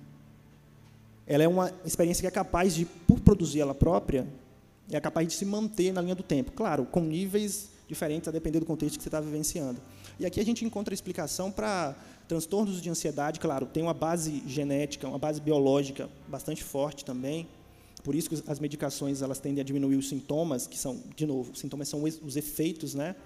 Ela 1.27 1.45
é 1.45 1.49
uma 1.49 1.73
experiência 1.85 2.23
que 2.23 2.27
é 2.27 2.31
capaz 2.31 2.75
de, 2.75 2.85
por 2.85 3.21
produzir 3.21 3.61
ela 3.61 3.75
própria, 3.75 4.27
é 4.91 5.01
capaz 5.01 5.27
de 5.27 5.35
se 5.35 5.45
manter 5.45 5.93
na 5.93 6.01
linha 6.01 6.15
do 6.15 6.23
tempo. 6.23 6.53
Claro, 6.53 6.85
com 6.87 7.01
níveis 7.01 7.71
diferentes, 7.89 8.29
a 8.29 8.33
depender 8.33 8.61
do 8.61 8.67
contexto 8.67 8.97
que 8.97 9.03
você 9.03 9.09
está 9.09 9.21
vivenciando. 9.21 9.81
E 10.19 10.27
aqui 10.27 10.41
a 10.41 10.45
gente 10.45 10.65
encontra 10.65 10.95
explicação 10.95 11.51
para 11.51 11.95
transtornos 12.29 12.81
de 12.81 12.91
ansiedade, 12.91 13.39
claro, 13.39 13.67
tem 13.67 13.83
uma 13.83 13.95
base 13.95 14.43
genética, 14.47 15.07
uma 15.07 15.19
base 15.19 15.41
biológica 15.41 16.09
bastante 16.29 16.63
forte 16.63 17.05
também. 17.05 17.47
Por 18.03 18.15
isso 18.15 18.31
que 18.31 18.43
as 18.51 18.61
medicações 18.61 19.23
elas 19.23 19.39
tendem 19.39 19.61
a 19.61 19.65
diminuir 19.65 19.97
os 19.97 20.09
sintomas, 20.09 20.67
que 20.67 20.79
são, 20.79 21.01
de 21.17 21.27
novo, 21.27 21.53
os 21.53 21.59
sintomas 21.59 21.89
são 21.89 22.03
os 22.03 22.37
efeitos, 22.37 22.95
né? 22.95 23.17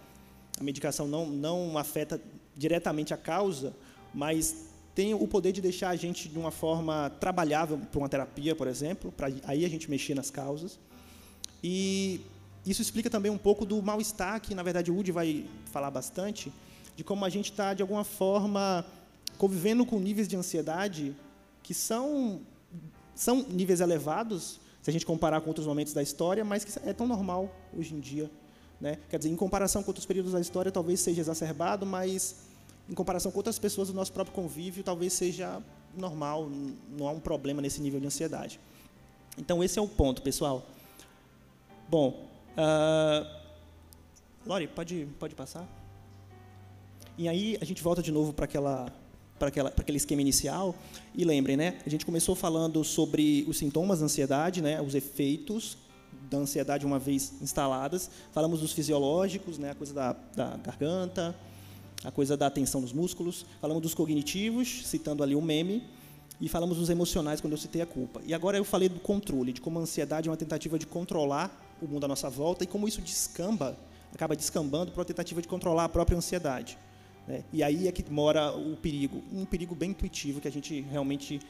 A 0.58 0.64
medicação 0.64 1.06
não, 1.06 1.26
não 1.26 1.76
afeta 1.78 2.20
diretamente 2.56 3.12
a 3.12 3.16
causa, 3.16 3.74
mas 4.12 4.69
tem 4.94 5.14
o 5.14 5.26
poder 5.26 5.52
de 5.52 5.60
deixar 5.60 5.90
a 5.90 5.96
gente 5.96 6.28
de 6.28 6.38
uma 6.38 6.50
forma 6.50 7.10
trabalhável 7.20 7.78
para 7.78 7.98
uma 7.98 8.08
terapia, 8.08 8.54
por 8.54 8.66
exemplo, 8.66 9.12
para 9.12 9.28
aí 9.44 9.64
a 9.64 9.68
gente 9.68 9.88
mexer 9.88 10.14
nas 10.14 10.30
causas. 10.30 10.78
E 11.62 12.20
isso 12.66 12.82
explica 12.82 13.08
também 13.08 13.30
um 13.30 13.38
pouco 13.38 13.64
do 13.64 13.80
mal-estar, 13.82 14.40
que 14.40 14.54
na 14.54 14.62
verdade 14.62 14.90
o 14.90 14.94
Woody 14.94 15.12
vai 15.12 15.46
falar 15.66 15.90
bastante, 15.90 16.52
de 16.96 17.04
como 17.04 17.24
a 17.24 17.28
gente 17.28 17.50
está, 17.50 17.72
de 17.72 17.82
alguma 17.82 18.04
forma, 18.04 18.84
convivendo 19.38 19.86
com 19.86 19.98
níveis 19.98 20.28
de 20.28 20.36
ansiedade 20.36 21.14
que 21.62 21.72
são, 21.72 22.40
são 23.14 23.46
níveis 23.48 23.80
elevados, 23.80 24.60
se 24.82 24.90
a 24.90 24.92
gente 24.92 25.06
comparar 25.06 25.40
com 25.40 25.48
outros 25.48 25.66
momentos 25.66 25.92
da 25.92 26.02
história, 26.02 26.44
mas 26.44 26.64
que 26.64 26.78
é 26.88 26.92
tão 26.92 27.06
normal 27.06 27.54
hoje 27.76 27.94
em 27.94 28.00
dia. 28.00 28.30
Né? 28.80 28.98
Quer 29.08 29.18
dizer, 29.18 29.30
em 29.30 29.36
comparação 29.36 29.82
com 29.82 29.90
outros 29.90 30.06
períodos 30.06 30.32
da 30.32 30.40
história, 30.40 30.72
talvez 30.72 31.00
seja 31.00 31.20
exacerbado, 31.20 31.84
mas 31.84 32.49
em 32.90 32.94
comparação 32.94 33.30
com 33.30 33.38
outras 33.38 33.58
pessoas 33.58 33.88
do 33.88 33.94
nosso 33.94 34.12
próprio 34.12 34.34
convívio, 34.34 34.82
talvez 34.82 35.12
seja 35.12 35.62
normal, 35.96 36.50
não 36.98 37.06
há 37.06 37.12
um 37.12 37.20
problema 37.20 37.62
nesse 37.62 37.80
nível 37.80 38.00
de 38.00 38.06
ansiedade. 38.06 38.58
Então, 39.38 39.62
esse 39.62 39.78
é 39.78 39.82
o 39.82 39.88
ponto, 39.88 40.20
pessoal. 40.22 40.66
Bom, 41.88 42.28
uh, 42.56 43.26
Lori, 44.44 44.66
pode, 44.66 45.06
pode 45.18 45.34
passar? 45.34 45.66
E 47.16 47.28
aí 47.28 47.56
a 47.60 47.64
gente 47.64 47.82
volta 47.82 48.02
de 48.02 48.10
novo 48.10 48.32
para 48.32 48.44
aquela 48.44 48.92
para 49.38 49.48
aquele 49.48 49.96
esquema 49.96 50.20
inicial. 50.20 50.74
E 51.14 51.24
lembrem, 51.24 51.56
né? 51.56 51.78
A 51.86 51.88
gente 51.88 52.04
começou 52.04 52.34
falando 52.34 52.84
sobre 52.84 53.42
os 53.48 53.56
sintomas 53.56 54.00
da 54.00 54.04
ansiedade, 54.04 54.60
né? 54.60 54.82
Os 54.82 54.94
efeitos 54.94 55.78
da 56.30 56.36
ansiedade 56.36 56.84
uma 56.84 56.98
vez 56.98 57.32
instaladas. 57.40 58.10
Falamos 58.32 58.60
dos 58.60 58.72
fisiológicos, 58.72 59.56
né? 59.56 59.70
A 59.70 59.74
coisa 59.74 59.94
da, 59.94 60.12
da 60.36 60.56
garganta, 60.58 61.34
a 62.04 62.10
coisa 62.10 62.36
da 62.36 62.48
tensão 62.50 62.80
dos 62.80 62.92
músculos. 62.92 63.44
Falamos 63.60 63.82
dos 63.82 63.94
cognitivos, 63.94 64.86
citando 64.86 65.22
ali 65.22 65.34
o 65.34 65.42
meme. 65.42 65.82
E 66.40 66.48
falamos 66.48 66.78
dos 66.78 66.88
emocionais, 66.88 67.40
quando 67.40 67.52
eu 67.52 67.58
citei 67.58 67.82
a 67.82 67.86
culpa. 67.86 68.22
E 68.26 68.32
agora 68.32 68.56
eu 68.56 68.64
falei 68.64 68.88
do 68.88 68.98
controle, 68.98 69.52
de 69.52 69.60
como 69.60 69.78
a 69.78 69.82
ansiedade 69.82 70.26
é 70.26 70.30
uma 70.30 70.38
tentativa 70.38 70.78
de 70.78 70.86
controlar 70.86 71.54
o 71.82 71.86
mundo 71.86 72.04
à 72.04 72.08
nossa 72.08 72.30
volta 72.30 72.64
e 72.64 72.66
como 72.66 72.88
isso 72.88 73.02
descamba, 73.02 73.76
acaba 74.14 74.34
descambando 74.34 74.90
para 74.90 75.02
a 75.02 75.04
tentativa 75.04 75.42
de 75.42 75.48
controlar 75.48 75.84
a 75.84 75.88
própria 75.88 76.16
ansiedade. 76.16 76.78
Né? 77.28 77.44
E 77.52 77.62
aí 77.62 77.86
é 77.86 77.92
que 77.92 78.10
mora 78.10 78.52
o 78.52 78.74
perigo, 78.76 79.22
um 79.30 79.44
perigo 79.44 79.74
bem 79.74 79.90
intuitivo 79.90 80.40
que 80.40 80.48
a 80.48 80.52
gente 80.52 80.80
realmente 80.80 81.40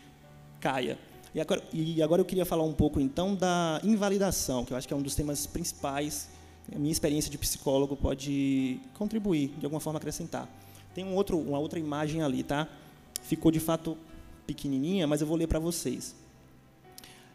caia. 0.61 0.99
E 1.33 1.41
agora, 1.41 1.63
e 1.73 2.03
agora 2.03 2.21
eu 2.21 2.25
queria 2.25 2.45
falar 2.45 2.65
um 2.65 2.73
pouco 2.73 2.99
então 2.99 3.37
da 3.37 3.81
invalidação, 3.85 4.65
que 4.65 4.73
eu 4.73 4.77
acho 4.77 4.89
que 4.89 4.93
é 4.93 4.97
um 4.97 5.03
dos 5.03 5.15
temas 5.15 5.47
principais. 5.47 6.29
A 6.75 6.79
minha 6.79 6.93
experiência 6.93 7.31
de 7.31 7.39
psicólogo 7.39 7.97
pode 7.97 8.81
contribuir, 8.95 9.49
de 9.59 9.67
alguma 9.67 9.81
forma 9.81 9.99
acrescentar. 9.99 10.49
Tem 10.95 11.05
um 11.05 11.15
outro, 11.15 11.39
uma 11.39 11.59
outra 11.59 11.79
imagem 11.79 12.23
ali, 12.23 12.43
tá? 12.43 12.69
Ficou 13.23 13.51
de 13.51 13.61
fato 13.61 13.97
pequenininha, 14.47 15.07
mas 15.07 15.21
eu 15.21 15.27
vou 15.27 15.37
ler 15.37 15.47
para 15.47 15.59
vocês. 15.59 16.15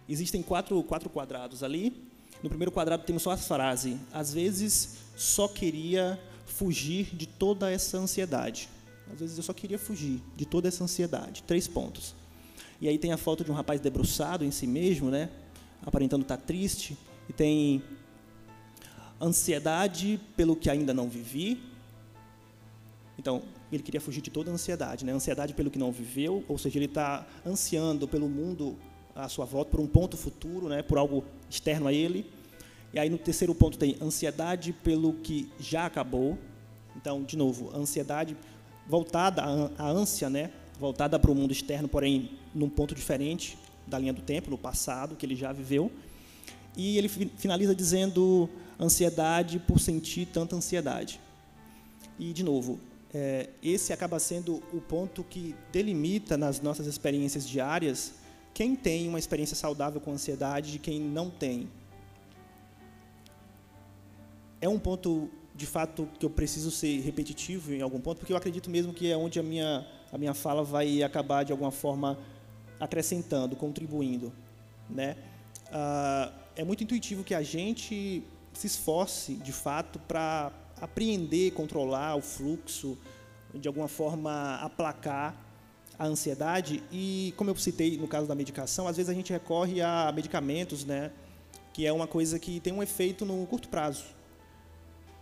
Existem 0.08 0.42
quatro, 0.42 0.82
quatro 0.84 1.10
quadrados 1.10 1.64
ali. 1.64 2.10
No 2.44 2.50
primeiro 2.50 2.72
quadrado 2.72 3.04
temos 3.04 3.24
só 3.24 3.32
a 3.32 3.38
frase: 3.38 3.98
às 4.14 4.34
vezes 4.34 4.98
só 5.16 5.48
queria 5.48 6.20
fugir 6.46 7.16
de 7.16 7.26
toda 7.26 7.72
essa 7.72 7.98
ansiedade. 7.98 8.70
Às 9.12 9.20
vezes 9.20 9.38
eu 9.38 9.44
só 9.44 9.54
queria 9.54 9.80
fugir 9.80 10.22
de 10.36 10.46
toda 10.46 10.68
essa 10.68 10.84
ansiedade. 10.84 11.44
Três 11.44 11.68
pontos. 11.68 12.16
E 12.82 12.88
aí 12.88 12.98
tem 12.98 13.12
a 13.12 13.18
foto 13.18 13.44
de 13.44 13.52
um 13.52 13.54
rapaz 13.54 13.80
debruçado 13.80 14.44
em 14.44 14.52
si 14.52 14.68
mesmo, 14.68 15.10
né? 15.10 15.30
aparentando 15.86 16.24
estar 16.24 16.38
triste, 16.38 16.98
e 17.30 17.34
tem 17.34 17.84
ansiedade 19.22 20.20
pelo 20.36 20.56
que 20.56 20.70
ainda 20.70 20.94
não 20.94 21.10
vivi. 21.10 21.62
Então, 23.18 23.42
ele 23.72 23.82
queria 23.82 24.02
fugir 24.02 24.22
de 24.22 24.30
toda 24.30 24.52
a 24.52 24.54
ansiedade, 24.54 25.06
né? 25.06 25.12
Ansiedade 25.12 25.54
pelo 25.54 25.72
que 25.72 25.80
não 25.80 25.92
viveu, 25.92 26.44
ou 26.48 26.58
seja, 26.58 26.78
ele 26.78 26.86
está 26.86 27.26
ansiando 27.46 28.08
pelo 28.08 28.28
mundo 28.28 28.78
à 29.16 29.30
sua 29.30 29.46
volta, 29.46 29.72
por 29.72 29.80
um 29.80 29.88
ponto 29.88 30.18
futuro, 30.18 30.68
né? 30.68 30.82
Por 30.82 30.98
algo 30.98 31.24
externo 31.50 31.88
a 31.88 31.94
ele. 31.94 32.30
E 32.94 33.00
aí 33.00 33.10
no 33.10 33.18
terceiro 33.18 33.54
ponto 33.56 33.78
tem 33.78 33.98
ansiedade 34.02 34.74
pelo 34.74 35.14
que 35.14 35.50
já 35.60 35.86
acabou. 35.86 36.38
Então, 36.96 37.24
de 37.24 37.38
novo, 37.38 37.76
ansiedade 37.76 38.38
voltada 38.88 39.44
à 39.78 39.90
ânsia, 39.90 40.30
né? 40.30 40.52
Voltada 40.80 41.18
para 41.18 41.32
o 41.32 41.36
mundo 41.36 41.52
externo, 41.52 41.88
porém 41.88 42.32
num 42.54 42.70
ponto 42.70 42.94
diferente 42.94 43.58
da 43.88 43.98
linha 44.00 44.14
do 44.14 44.22
tempo, 44.22 44.50
no 44.50 44.58
passado 44.58 45.16
que 45.16 45.26
ele 45.26 45.36
já 45.36 45.52
viveu. 45.52 45.92
E 46.76 46.98
ele 46.98 47.08
finaliza 47.08 47.74
dizendo 47.74 48.50
ansiedade 48.80 49.60
por 49.60 49.80
sentir 49.80 50.28
tanta 50.28 50.56
ansiedade. 50.56 51.20
E, 52.18 52.34
de 52.34 52.44
novo, 52.44 52.80
é, 53.14 53.50
esse 53.64 53.94
acaba 53.94 54.20
sendo 54.20 54.62
o 54.74 54.82
ponto 54.82 55.24
que 55.24 55.56
delimita 55.72 56.38
nas 56.38 56.60
nossas 56.60 56.86
experiências 56.86 57.48
diárias 57.48 58.14
quem 58.54 58.76
tem 58.76 59.08
uma 59.08 59.20
experiência 59.20 59.56
saudável 59.56 60.00
com 60.00 60.12
ansiedade 60.12 60.76
e 60.76 60.80
quem 60.80 61.00
não 61.00 61.30
tem. 61.30 61.70
É 64.62 64.70
um 64.70 64.80
ponto, 64.80 65.30
de 65.54 65.66
fato, 65.66 66.08
que 66.18 66.26
eu 66.26 66.30
preciso 66.30 66.72
ser 66.72 67.02
repetitivo 67.02 67.74
em 67.74 67.82
algum 67.82 68.00
ponto, 68.00 68.20
porque 68.20 68.32
eu 68.32 68.38
acredito 68.38 68.70
mesmo 68.70 68.94
que 68.94 69.12
é 69.12 69.18
onde 69.18 69.40
a 69.40 69.44
minha, 69.44 69.86
a 70.12 70.18
minha 70.18 70.34
fala 70.34 70.64
vai 70.64 71.04
acabar, 71.04 71.44
de 71.44 71.52
alguma 71.52 71.72
forma, 71.72 72.18
acrescentando, 72.80 73.56
contribuindo. 73.56 74.32
Né? 74.90 75.18
Ah, 75.72 76.32
é 76.56 76.64
muito 76.64 76.84
intuitivo 76.84 77.24
que 77.24 77.34
a 77.34 77.42
gente 77.42 78.24
se 78.60 78.68
esforce, 78.68 79.36
de 79.36 79.52
fato, 79.52 80.00
para 80.00 80.52
apreender, 80.80 81.52
controlar 81.54 82.16
o 82.16 82.22
fluxo, 82.22 82.98
de 83.54 83.68
alguma 83.68 83.88
forma 83.88 84.56
aplacar 84.56 85.36
a 85.98 86.06
ansiedade. 86.06 86.84
E, 86.92 87.34
como 87.38 87.50
eu 87.50 87.56
citei 87.56 87.98
no 87.98 88.08
caso 88.08 88.28
da 88.28 88.36
medicação, 88.36 88.88
às 88.88 88.98
vezes 88.98 89.10
a 89.10 89.14
gente 89.14 89.32
recorre 89.32 89.82
a 89.82 90.12
medicamentos, 90.14 90.86
né, 90.86 91.12
que 91.74 91.86
é 91.86 91.92
uma 91.92 92.08
coisa 92.08 92.40
que 92.40 92.60
tem 92.60 92.74
um 92.74 92.84
efeito 92.84 93.26
no 93.26 93.46
curto 93.46 93.70
prazo. 93.70 94.06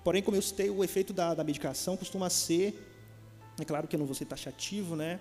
Porém, 0.04 0.22
como 0.22 0.36
eu 0.36 0.42
citei, 0.42 0.70
o 0.70 0.84
efeito 0.84 1.14
da, 1.14 1.34
da 1.34 1.44
medicação 1.44 1.96
costuma 1.96 2.30
ser, 2.30 2.90
é 3.60 3.66
claro 3.66 3.88
que 3.88 3.96
eu 3.96 4.00
não 4.00 4.06
vou 4.06 4.16
ser 4.16 4.26
taxativo, 4.26 4.96
né, 4.96 5.20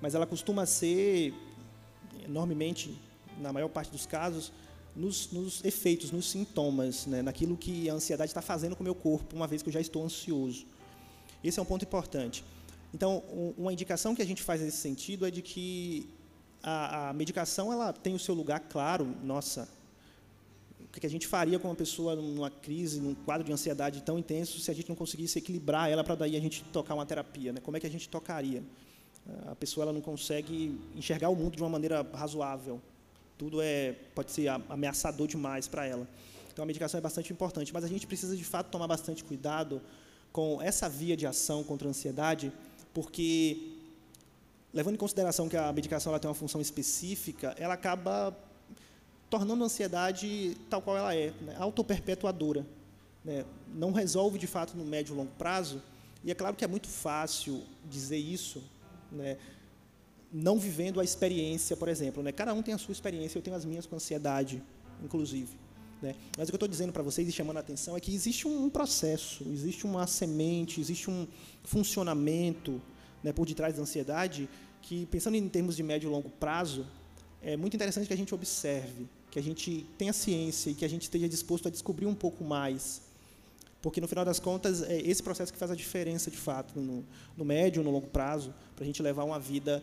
mas 0.00 0.14
ela 0.14 0.26
costuma 0.26 0.66
ser, 0.66 1.34
enormemente, 2.24 2.98
na 3.38 3.52
maior 3.52 3.68
parte 3.68 3.90
dos 3.90 4.06
casos, 4.06 4.52
nos, 4.96 5.30
nos 5.32 5.64
efeitos, 5.64 6.10
nos 6.10 6.30
sintomas, 6.30 7.06
né, 7.06 7.22
naquilo 7.22 7.56
que 7.56 7.88
a 7.90 7.94
ansiedade 7.94 8.30
está 8.30 8.42
fazendo 8.42 8.76
com 8.76 8.82
o 8.82 8.84
meu 8.84 8.94
corpo, 8.94 9.34
uma 9.34 9.46
vez 9.46 9.62
que 9.62 9.68
eu 9.68 9.72
já 9.72 9.80
estou 9.80 10.04
ansioso. 10.04 10.66
Esse 11.42 11.58
é 11.58 11.62
um 11.62 11.66
ponto 11.66 11.84
importante. 11.84 12.44
Então, 12.92 13.22
uma 13.58 13.72
indicação 13.72 14.14
que 14.14 14.22
a 14.22 14.24
gente 14.24 14.42
faz 14.42 14.60
nesse 14.60 14.76
sentido 14.76 15.26
é 15.26 15.30
de 15.30 15.42
que 15.42 16.08
a, 16.62 17.10
a 17.10 17.12
medicação 17.12 17.72
ela 17.72 17.92
tem 17.92 18.14
o 18.14 18.18
seu 18.18 18.34
lugar 18.34 18.60
claro. 18.60 19.04
Nossa, 19.22 19.68
o 20.80 21.00
que 21.00 21.04
a 21.04 21.10
gente 21.10 21.26
faria 21.26 21.58
com 21.58 21.68
uma 21.68 21.74
pessoa 21.74 22.14
numa 22.14 22.50
crise, 22.50 23.00
num 23.00 23.14
quadro 23.14 23.44
de 23.44 23.52
ansiedade 23.52 24.00
tão 24.02 24.16
intenso, 24.16 24.60
se 24.60 24.70
a 24.70 24.74
gente 24.74 24.88
não 24.88 24.94
conseguisse 24.94 25.38
equilibrar 25.38 25.90
ela 25.90 26.04
para 26.04 26.14
daí 26.14 26.36
a 26.36 26.40
gente 26.40 26.62
tocar 26.72 26.94
uma 26.94 27.04
terapia? 27.04 27.52
Né? 27.52 27.60
Como 27.60 27.76
é 27.76 27.80
que 27.80 27.86
a 27.86 27.90
gente 27.90 28.08
tocaria? 28.08 28.62
A 29.46 29.56
pessoa 29.56 29.84
ela 29.84 29.92
não 29.92 30.00
consegue 30.00 30.78
enxergar 30.94 31.30
o 31.30 31.34
mundo 31.34 31.56
de 31.56 31.62
uma 31.62 31.68
maneira 31.68 32.06
razoável 32.12 32.80
tudo 33.36 33.60
é 33.60 33.94
pode 34.14 34.30
ser 34.30 34.48
ameaçador 34.68 35.26
demais 35.26 35.66
para 35.68 35.86
ela. 35.86 36.06
Então 36.52 36.62
a 36.62 36.66
medicação 36.66 36.98
é 36.98 37.00
bastante 37.00 37.32
importante, 37.32 37.72
mas 37.72 37.84
a 37.84 37.88
gente 37.88 38.06
precisa 38.06 38.36
de 38.36 38.44
fato 38.44 38.70
tomar 38.70 38.86
bastante 38.86 39.24
cuidado 39.24 39.82
com 40.32 40.60
essa 40.62 40.88
via 40.88 41.16
de 41.16 41.26
ação 41.26 41.64
contra 41.64 41.88
a 41.88 41.90
ansiedade, 41.90 42.52
porque 42.92 43.72
levando 44.72 44.94
em 44.94 44.98
consideração 44.98 45.48
que 45.48 45.56
a 45.56 45.72
medicação 45.72 46.12
ela 46.12 46.18
tem 46.18 46.28
uma 46.28 46.34
função 46.34 46.60
específica, 46.60 47.54
ela 47.58 47.74
acaba 47.74 48.36
tornando 49.30 49.62
a 49.62 49.66
ansiedade 49.66 50.56
tal 50.68 50.82
qual 50.82 50.96
ela 50.96 51.14
é, 51.14 51.30
né, 51.40 51.56
autoperpetuadora. 51.58 52.66
Né, 53.24 53.44
não 53.74 53.90
resolve 53.90 54.38
de 54.38 54.46
fato 54.46 54.76
no 54.76 54.84
médio 54.84 55.14
e 55.14 55.16
longo 55.16 55.32
prazo, 55.38 55.80
e 56.22 56.30
é 56.30 56.34
claro 56.34 56.54
que 56.54 56.64
é 56.64 56.68
muito 56.68 56.88
fácil 56.88 57.62
dizer 57.88 58.18
isso, 58.18 58.62
né, 59.10 59.38
não 60.34 60.58
vivendo 60.58 60.98
a 60.98 61.04
experiência, 61.04 61.76
por 61.76 61.88
exemplo. 61.88 62.20
Né? 62.20 62.32
Cada 62.32 62.52
um 62.52 62.60
tem 62.60 62.74
a 62.74 62.78
sua 62.78 62.90
experiência, 62.90 63.38
eu 63.38 63.42
tenho 63.42 63.54
as 63.56 63.64
minhas 63.64 63.86
com 63.86 63.94
ansiedade, 63.94 64.60
inclusive. 65.00 65.56
Né? 66.02 66.16
Mas 66.36 66.48
o 66.48 66.50
que 66.50 66.54
eu 66.54 66.56
estou 66.56 66.68
dizendo 66.68 66.92
para 66.92 67.04
vocês 67.04 67.28
e 67.28 67.32
chamando 67.32 67.58
a 67.58 67.60
atenção 67.60 67.96
é 67.96 68.00
que 68.00 68.12
existe 68.12 68.48
um 68.48 68.68
processo, 68.68 69.46
existe 69.52 69.86
uma 69.86 70.08
semente, 70.08 70.80
existe 70.80 71.08
um 71.08 71.28
funcionamento 71.62 72.82
né, 73.22 73.32
por 73.32 73.46
detrás 73.46 73.76
da 73.76 73.82
ansiedade 73.82 74.48
que, 74.82 75.06
pensando 75.06 75.36
em 75.36 75.48
termos 75.48 75.76
de 75.76 75.84
médio 75.84 76.08
e 76.08 76.10
longo 76.10 76.28
prazo, 76.28 76.84
é 77.40 77.56
muito 77.56 77.74
interessante 77.74 78.08
que 78.08 78.12
a 78.12 78.16
gente 78.16 78.34
observe, 78.34 79.06
que 79.30 79.38
a 79.38 79.42
gente 79.42 79.86
tenha 79.96 80.12
ciência 80.12 80.70
e 80.70 80.74
que 80.74 80.84
a 80.84 80.88
gente 80.88 81.02
esteja 81.02 81.28
disposto 81.28 81.68
a 81.68 81.70
descobrir 81.70 82.06
um 82.06 82.14
pouco 82.14 82.42
mais. 82.42 83.02
Porque, 83.80 84.00
no 84.00 84.08
final 84.08 84.24
das 84.24 84.40
contas, 84.40 84.82
é 84.82 84.98
esse 85.00 85.22
processo 85.22 85.52
que 85.52 85.58
faz 85.58 85.70
a 85.70 85.76
diferença, 85.76 86.30
de 86.30 86.36
fato, 86.36 86.80
no, 86.80 87.04
no 87.36 87.44
médio 87.44 87.84
no 87.84 87.90
longo 87.90 88.08
prazo, 88.08 88.52
para 88.74 88.82
a 88.82 88.86
gente 88.86 89.02
levar 89.02 89.24
uma 89.24 89.38
vida 89.38 89.82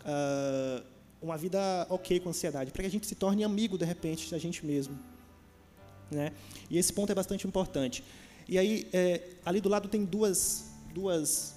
uh, 0.00 0.84
uma 1.20 1.36
vida 1.36 1.86
ok 1.90 2.20
com 2.20 2.28
ansiedade, 2.28 2.70
para 2.70 2.82
que 2.82 2.86
a 2.86 2.90
gente 2.90 3.06
se 3.06 3.14
torne 3.14 3.44
amigo, 3.44 3.76
de 3.76 3.84
repente, 3.84 4.30
da 4.30 4.38
gente 4.38 4.64
mesmo. 4.64 4.98
Né? 6.10 6.32
E 6.70 6.78
esse 6.78 6.92
ponto 6.92 7.10
é 7.10 7.14
bastante 7.14 7.46
importante. 7.46 8.04
E 8.48 8.58
aí, 8.58 8.88
é, 8.92 9.22
ali 9.44 9.60
do 9.60 9.68
lado 9.68 9.88
tem 9.88 10.04
duas, 10.04 10.70
duas, 10.94 11.54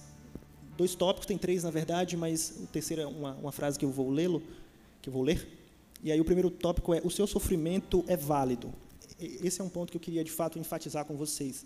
dois 0.76 0.94
tópicos, 0.94 1.26
tem 1.26 1.38
três 1.38 1.64
na 1.64 1.70
verdade, 1.70 2.16
mas 2.16 2.54
o 2.62 2.66
terceiro 2.66 3.02
é 3.02 3.06
uma, 3.06 3.34
uma 3.34 3.52
frase 3.52 3.78
que 3.78 3.84
eu 3.84 3.90
vou 3.90 4.10
lê-lo, 4.10 4.42
que 5.00 5.08
eu 5.08 5.12
vou 5.12 5.22
ler. 5.22 5.48
E 6.02 6.10
aí 6.10 6.20
o 6.20 6.24
primeiro 6.24 6.50
tópico 6.50 6.92
é: 6.92 7.00
o 7.02 7.10
seu 7.10 7.26
sofrimento 7.26 8.04
é 8.08 8.16
válido. 8.16 8.72
Esse 9.18 9.60
é 9.60 9.64
um 9.64 9.68
ponto 9.68 9.90
que 9.90 9.96
eu 9.96 10.00
queria 10.00 10.24
de 10.24 10.30
fato 10.30 10.58
enfatizar 10.58 11.04
com 11.04 11.16
vocês. 11.16 11.64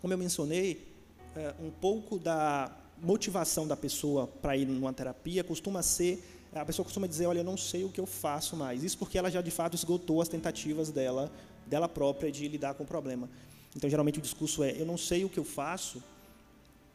Como 0.00 0.14
eu 0.14 0.18
mencionei, 0.18 0.86
é, 1.34 1.54
um 1.60 1.70
pouco 1.70 2.18
da 2.18 2.74
motivação 3.02 3.66
da 3.66 3.76
pessoa 3.76 4.26
para 4.26 4.56
ir 4.56 4.66
numa 4.66 4.92
terapia 4.92 5.42
costuma 5.42 5.82
ser 5.82 6.22
a 6.52 6.64
pessoa 6.64 6.84
costuma 6.84 7.06
dizer, 7.06 7.26
olha, 7.26 7.38
eu 7.38 7.44
não 7.44 7.56
sei 7.56 7.84
o 7.84 7.88
que 7.88 8.00
eu 8.00 8.06
faço 8.06 8.56
mais. 8.56 8.82
Isso 8.82 8.98
porque 8.98 9.16
ela 9.16 9.30
já 9.30 9.40
de 9.40 9.50
fato 9.50 9.74
esgotou 9.74 10.20
as 10.20 10.28
tentativas 10.28 10.90
dela, 10.90 11.30
dela 11.66 11.88
própria 11.88 12.30
de 12.30 12.48
lidar 12.48 12.74
com 12.74 12.82
o 12.82 12.86
problema. 12.86 13.30
Então, 13.76 13.88
geralmente 13.88 14.18
o 14.18 14.22
discurso 14.22 14.64
é, 14.64 14.72
eu 14.72 14.84
não 14.84 14.98
sei 14.98 15.24
o 15.24 15.28
que 15.28 15.38
eu 15.38 15.44
faço 15.44 16.02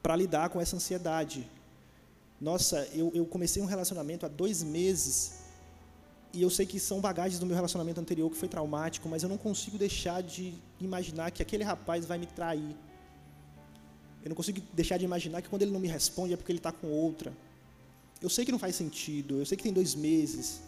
para 0.04 0.16
lidar 0.16 0.50
com 0.50 0.60
essa 0.60 0.76
ansiedade. 0.76 1.50
Nossa, 2.40 2.86
eu, 2.94 3.12
eu 3.16 3.26
comecei 3.26 3.62
um 3.62 3.66
relacionamento 3.66 4.26
há 4.26 4.30
dois 4.30 4.62
meses 4.62 5.46
e 6.34 6.42
eu 6.42 6.50
sei 6.50 6.66
que 6.66 6.78
são 6.78 7.00
bagagens 7.00 7.40
do 7.40 7.46
meu 7.46 7.56
relacionamento 7.56 8.02
anterior 8.02 8.30
que 8.30 8.36
foi 8.36 8.50
traumático, 8.50 9.08
mas 9.08 9.24
eu 9.24 9.30
não 9.30 9.38
consigo 9.38 9.78
deixar 9.78 10.22
de 10.22 10.54
imaginar 10.82 11.32
que 11.32 11.42
aquele 11.42 11.64
rapaz 11.64 12.06
vai 12.06 12.18
me 12.18 12.26
trair 12.26 12.76
eu 14.26 14.30
não 14.30 14.36
consigo 14.36 14.60
deixar 14.74 14.98
de 14.98 15.06
imaginar 15.06 15.40
que 15.44 15.48
quando 15.48 15.62
ele 15.62 15.72
não 15.72 15.80
me 15.80 15.88
responde 15.88 16.34
é 16.34 16.38
porque 16.38 16.52
ele 16.52 16.58
está 16.58 16.72
com 16.72 16.88
outra. 16.88 17.32
Eu 18.20 18.28
sei 18.28 18.44
que 18.44 18.52
não 18.52 18.58
faz 18.58 18.76
sentido, 18.76 19.38
eu 19.38 19.46
sei 19.46 19.56
que 19.56 19.64
tem 19.64 19.72
dois 19.72 19.94
meses, 19.94 20.62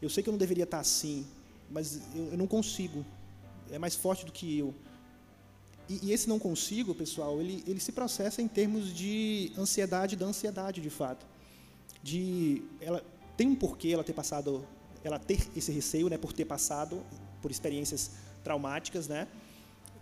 eu 0.00 0.08
sei 0.08 0.22
que 0.22 0.28
eu 0.28 0.32
não 0.32 0.38
deveria 0.38 0.62
estar 0.62 0.78
assim, 0.78 1.26
mas 1.68 2.00
eu, 2.14 2.28
eu 2.28 2.38
não 2.38 2.46
consigo. 2.46 3.04
É 3.68 3.78
mais 3.78 3.96
forte 3.96 4.24
do 4.24 4.30
que 4.30 4.58
eu. 4.58 4.72
E, 5.88 6.06
e, 6.06 6.12
esse 6.12 6.28
não 6.28 6.38
consigo, 6.38 6.94
pessoal, 6.94 7.40
ele, 7.40 7.64
ele 7.66 7.80
se 7.80 7.90
processa 7.90 8.40
em 8.40 8.46
termos 8.46 8.94
de 8.94 9.52
ansiedade 9.58 10.14
da 10.14 10.26
ansiedade, 10.26 10.80
de 10.80 10.90
fato. 10.90 11.26
De, 12.00 12.62
ela 12.80 13.04
tem 13.36 13.48
um 13.48 13.56
porquê 13.56 13.88
ela 13.88 14.04
ter 14.04 14.12
passado, 14.12 14.64
ela 15.02 15.18
ter 15.18 15.48
esse 15.56 15.72
receio, 15.72 16.08
né, 16.08 16.16
por 16.16 16.32
ter 16.32 16.44
passado 16.44 17.02
por 17.42 17.50
experiências 17.50 18.12
traumáticas, 18.44 19.08
né? 19.08 19.26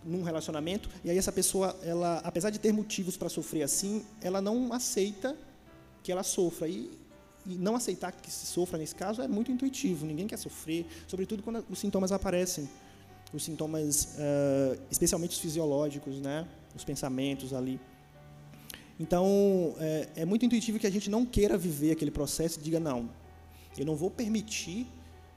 Num 0.07 0.23
relacionamento 0.23 0.89
e 1.03 1.09
aí 1.09 1.17
essa 1.17 1.31
pessoa, 1.31 1.77
ela, 1.83 2.19
apesar 2.23 2.49
de 2.49 2.59
ter 2.59 2.71
motivos 2.71 3.17
para 3.17 3.29
sofrer 3.29 3.63
assim, 3.63 4.05
ela 4.21 4.41
não 4.41 4.71
aceita 4.73 5.35
que 6.01 6.11
ela 6.11 6.23
sofra 6.23 6.67
e, 6.67 6.89
e, 7.45 7.55
não 7.55 7.75
aceitar 7.75 8.11
que 8.13 8.31
se 8.31 8.45
sofra 8.45 8.77
nesse 8.77 8.95
caso 8.95 9.21
é 9.21 9.27
muito 9.27 9.51
intuitivo. 9.51 10.05
Ninguém 10.05 10.25
quer 10.25 10.37
sofrer, 10.37 10.85
sobretudo 11.07 11.43
quando 11.43 11.65
os 11.69 11.77
sintomas 11.77 12.11
aparecem, 12.11 12.69
os 13.33 13.43
sintomas, 13.43 14.15
uh, 14.15 14.81
especialmente 14.89 15.31
os 15.31 15.39
fisiológicos, 15.39 16.21
né, 16.21 16.47
os 16.73 16.83
pensamentos 16.85 17.53
ali. 17.53 17.79
Então 18.99 19.75
é, 19.79 20.09
é 20.15 20.25
muito 20.25 20.45
intuitivo 20.45 20.79
que 20.79 20.87
a 20.87 20.91
gente 20.91 21.09
não 21.09 21.25
queira 21.25 21.57
viver 21.57 21.91
aquele 21.91 22.09
processo 22.09 22.59
e 22.59 22.63
diga 22.63 22.79
não, 22.79 23.09
eu 23.77 23.85
não 23.85 23.95
vou 23.95 24.09
permitir 24.09 24.87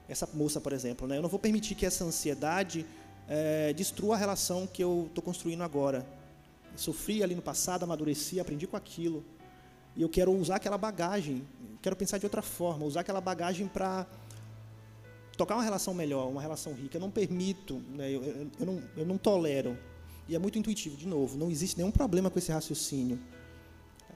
essa 0.07 0.27
moça, 0.33 0.59
por 0.59 0.73
exemplo, 0.73 1.07
né, 1.07 1.17
eu 1.17 1.21
não 1.21 1.29
vou 1.29 1.39
permitir 1.39 1.75
que 1.75 1.85
essa 1.85 2.03
ansiedade 2.03 2.85
é, 3.33 3.71
destrua 3.71 4.15
a 4.15 4.17
relação 4.17 4.67
que 4.67 4.83
eu 4.83 5.05
estou 5.07 5.23
construindo 5.23 5.61
agora. 5.63 6.05
sofri 6.75 7.23
ali 7.23 7.33
no 7.33 7.41
passado, 7.41 7.83
amadureci, 7.83 8.41
aprendi 8.41 8.67
com 8.67 8.75
aquilo. 8.75 9.23
E 9.95 10.01
eu 10.01 10.09
quero 10.09 10.33
usar 10.33 10.57
aquela 10.57 10.77
bagagem, 10.77 11.47
quero 11.81 11.95
pensar 11.95 12.17
de 12.17 12.25
outra 12.25 12.41
forma, 12.41 12.85
usar 12.85 13.01
aquela 13.01 13.21
bagagem 13.21 13.67
para 13.69 14.05
tocar 15.37 15.55
uma 15.55 15.63
relação 15.63 15.93
melhor, 15.93 16.29
uma 16.29 16.41
relação 16.41 16.73
rica. 16.73 16.97
Eu 16.97 17.01
não 17.01 17.09
permito, 17.09 17.81
né, 17.91 18.11
eu, 18.11 18.21
eu, 18.21 18.51
eu, 18.59 18.65
não, 18.65 18.83
eu 18.97 19.05
não 19.05 19.17
tolero. 19.17 19.77
E 20.27 20.35
é 20.35 20.39
muito 20.39 20.59
intuitivo, 20.59 20.97
de 20.97 21.07
novo, 21.07 21.37
não 21.37 21.49
existe 21.49 21.77
nenhum 21.77 21.91
problema 21.91 22.29
com 22.29 22.37
esse 22.37 22.51
raciocínio 22.51 23.17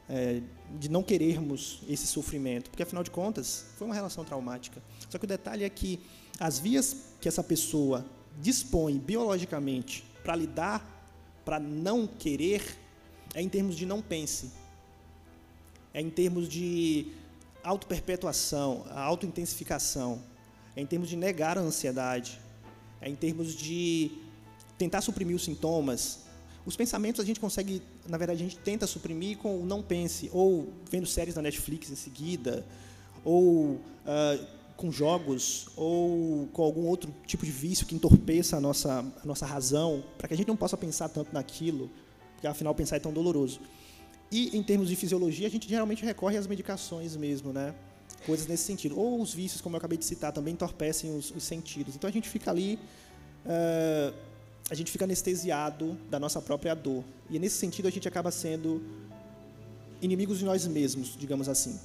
é, 0.09 0.41
de 0.77 0.89
não 0.89 1.01
querermos 1.01 1.81
esse 1.87 2.05
sofrimento, 2.05 2.69
porque 2.69 2.83
afinal 2.83 3.03
de 3.03 3.11
contas 3.11 3.65
foi 3.77 3.87
uma 3.87 3.95
relação 3.95 4.25
traumática. 4.25 4.83
Só 5.09 5.17
que 5.17 5.23
o 5.23 5.27
detalhe 5.27 5.63
é 5.63 5.69
que 5.69 6.01
as 6.37 6.59
vias 6.59 7.13
que 7.21 7.29
essa 7.29 7.43
pessoa 7.43 8.05
dispõe 8.41 8.97
biologicamente 8.97 10.03
para 10.23 10.35
lidar, 10.35 10.83
para 11.43 11.59
não 11.59 12.07
querer, 12.07 12.61
é 13.33 13.41
em 13.41 13.49
termos 13.49 13.75
de 13.75 13.85
não 13.85 14.01
pense, 14.01 14.51
é 15.93 16.01
em 16.01 16.09
termos 16.09 16.47
de 16.49 17.07
autoperpetuação, 17.63 18.85
autointensificação, 18.89 20.21
é 20.75 20.81
em 20.81 20.85
termos 20.85 21.09
de 21.09 21.15
negar 21.15 21.57
a 21.57 21.61
ansiedade, 21.61 22.39
é 23.01 23.09
em 23.09 23.15
termos 23.15 23.55
de 23.55 24.11
tentar 24.77 25.01
suprimir 25.01 25.35
os 25.35 25.43
sintomas, 25.43 26.25
os 26.65 26.75
pensamentos 26.75 27.21
a 27.21 27.23
gente 27.23 27.39
consegue, 27.39 27.81
na 28.07 28.17
verdade, 28.17 28.41
a 28.41 28.43
gente 28.43 28.57
tenta 28.57 28.87
suprimir 28.87 29.37
com 29.37 29.61
o 29.61 29.65
não 29.65 29.83
pense, 29.83 30.29
ou 30.33 30.73
vendo 30.89 31.05
séries 31.05 31.35
na 31.35 31.41
Netflix 31.41 31.91
em 31.91 31.95
seguida, 31.95 32.65
ou 33.23 33.73
uh, 33.73 34.47
com 34.75 34.91
jogos, 34.91 35.67
ou 35.75 36.47
com 36.47 36.61
algum 36.61 36.85
outro 36.85 37.13
tipo 37.25 37.45
de 37.45 37.51
vício 37.51 37.85
que 37.85 37.95
entorpeça 37.95 38.57
a 38.57 38.61
nossa, 38.61 39.05
a 39.21 39.25
nossa 39.25 39.45
razão, 39.45 40.03
para 40.17 40.27
que 40.27 40.33
a 40.33 40.37
gente 40.37 40.47
não 40.47 40.55
possa 40.55 40.75
pensar 40.75 41.09
tanto 41.09 41.33
naquilo, 41.33 41.89
porque 42.33 42.47
afinal 42.47 42.75
pensar 42.75 42.97
é 42.97 42.99
tão 42.99 43.13
doloroso. 43.13 43.59
E 44.31 44.55
em 44.57 44.63
termos 44.63 44.89
de 44.89 44.95
fisiologia, 44.95 45.47
a 45.47 45.49
gente 45.49 45.67
geralmente 45.69 46.03
recorre 46.03 46.37
às 46.37 46.47
medicações 46.47 47.15
mesmo, 47.15 47.53
né? 47.53 47.73
Coisas 48.25 48.47
nesse 48.47 48.63
sentido. 48.63 48.99
Ou 48.99 49.21
os 49.21 49.33
vícios, 49.33 49.61
como 49.61 49.75
eu 49.75 49.77
acabei 49.77 49.97
de 49.97 50.05
citar, 50.05 50.33
também 50.33 50.53
entorpecem 50.53 51.15
os, 51.15 51.31
os 51.31 51.43
sentidos. 51.43 51.95
Então 51.95 52.09
a 52.09 52.13
gente 52.13 52.27
fica 52.27 52.51
ali. 52.51 52.79
Uh, 53.45 54.13
a 54.69 54.73
gente 54.73 54.91
fica 54.91 55.05
anestesiado 55.05 55.95
da 56.09 56.19
nossa 56.19 56.41
própria 56.41 56.73
dor. 56.73 57.03
E 57.29 57.37
nesse 57.37 57.57
sentido 57.57 57.87
a 57.87 57.91
gente 57.91 58.07
acaba 58.07 58.31
sendo 58.31 58.81
inimigos 60.01 60.39
de 60.39 60.45
nós 60.45 60.65
mesmos, 60.67 61.15
digamos 61.15 61.47
assim. 61.47 61.79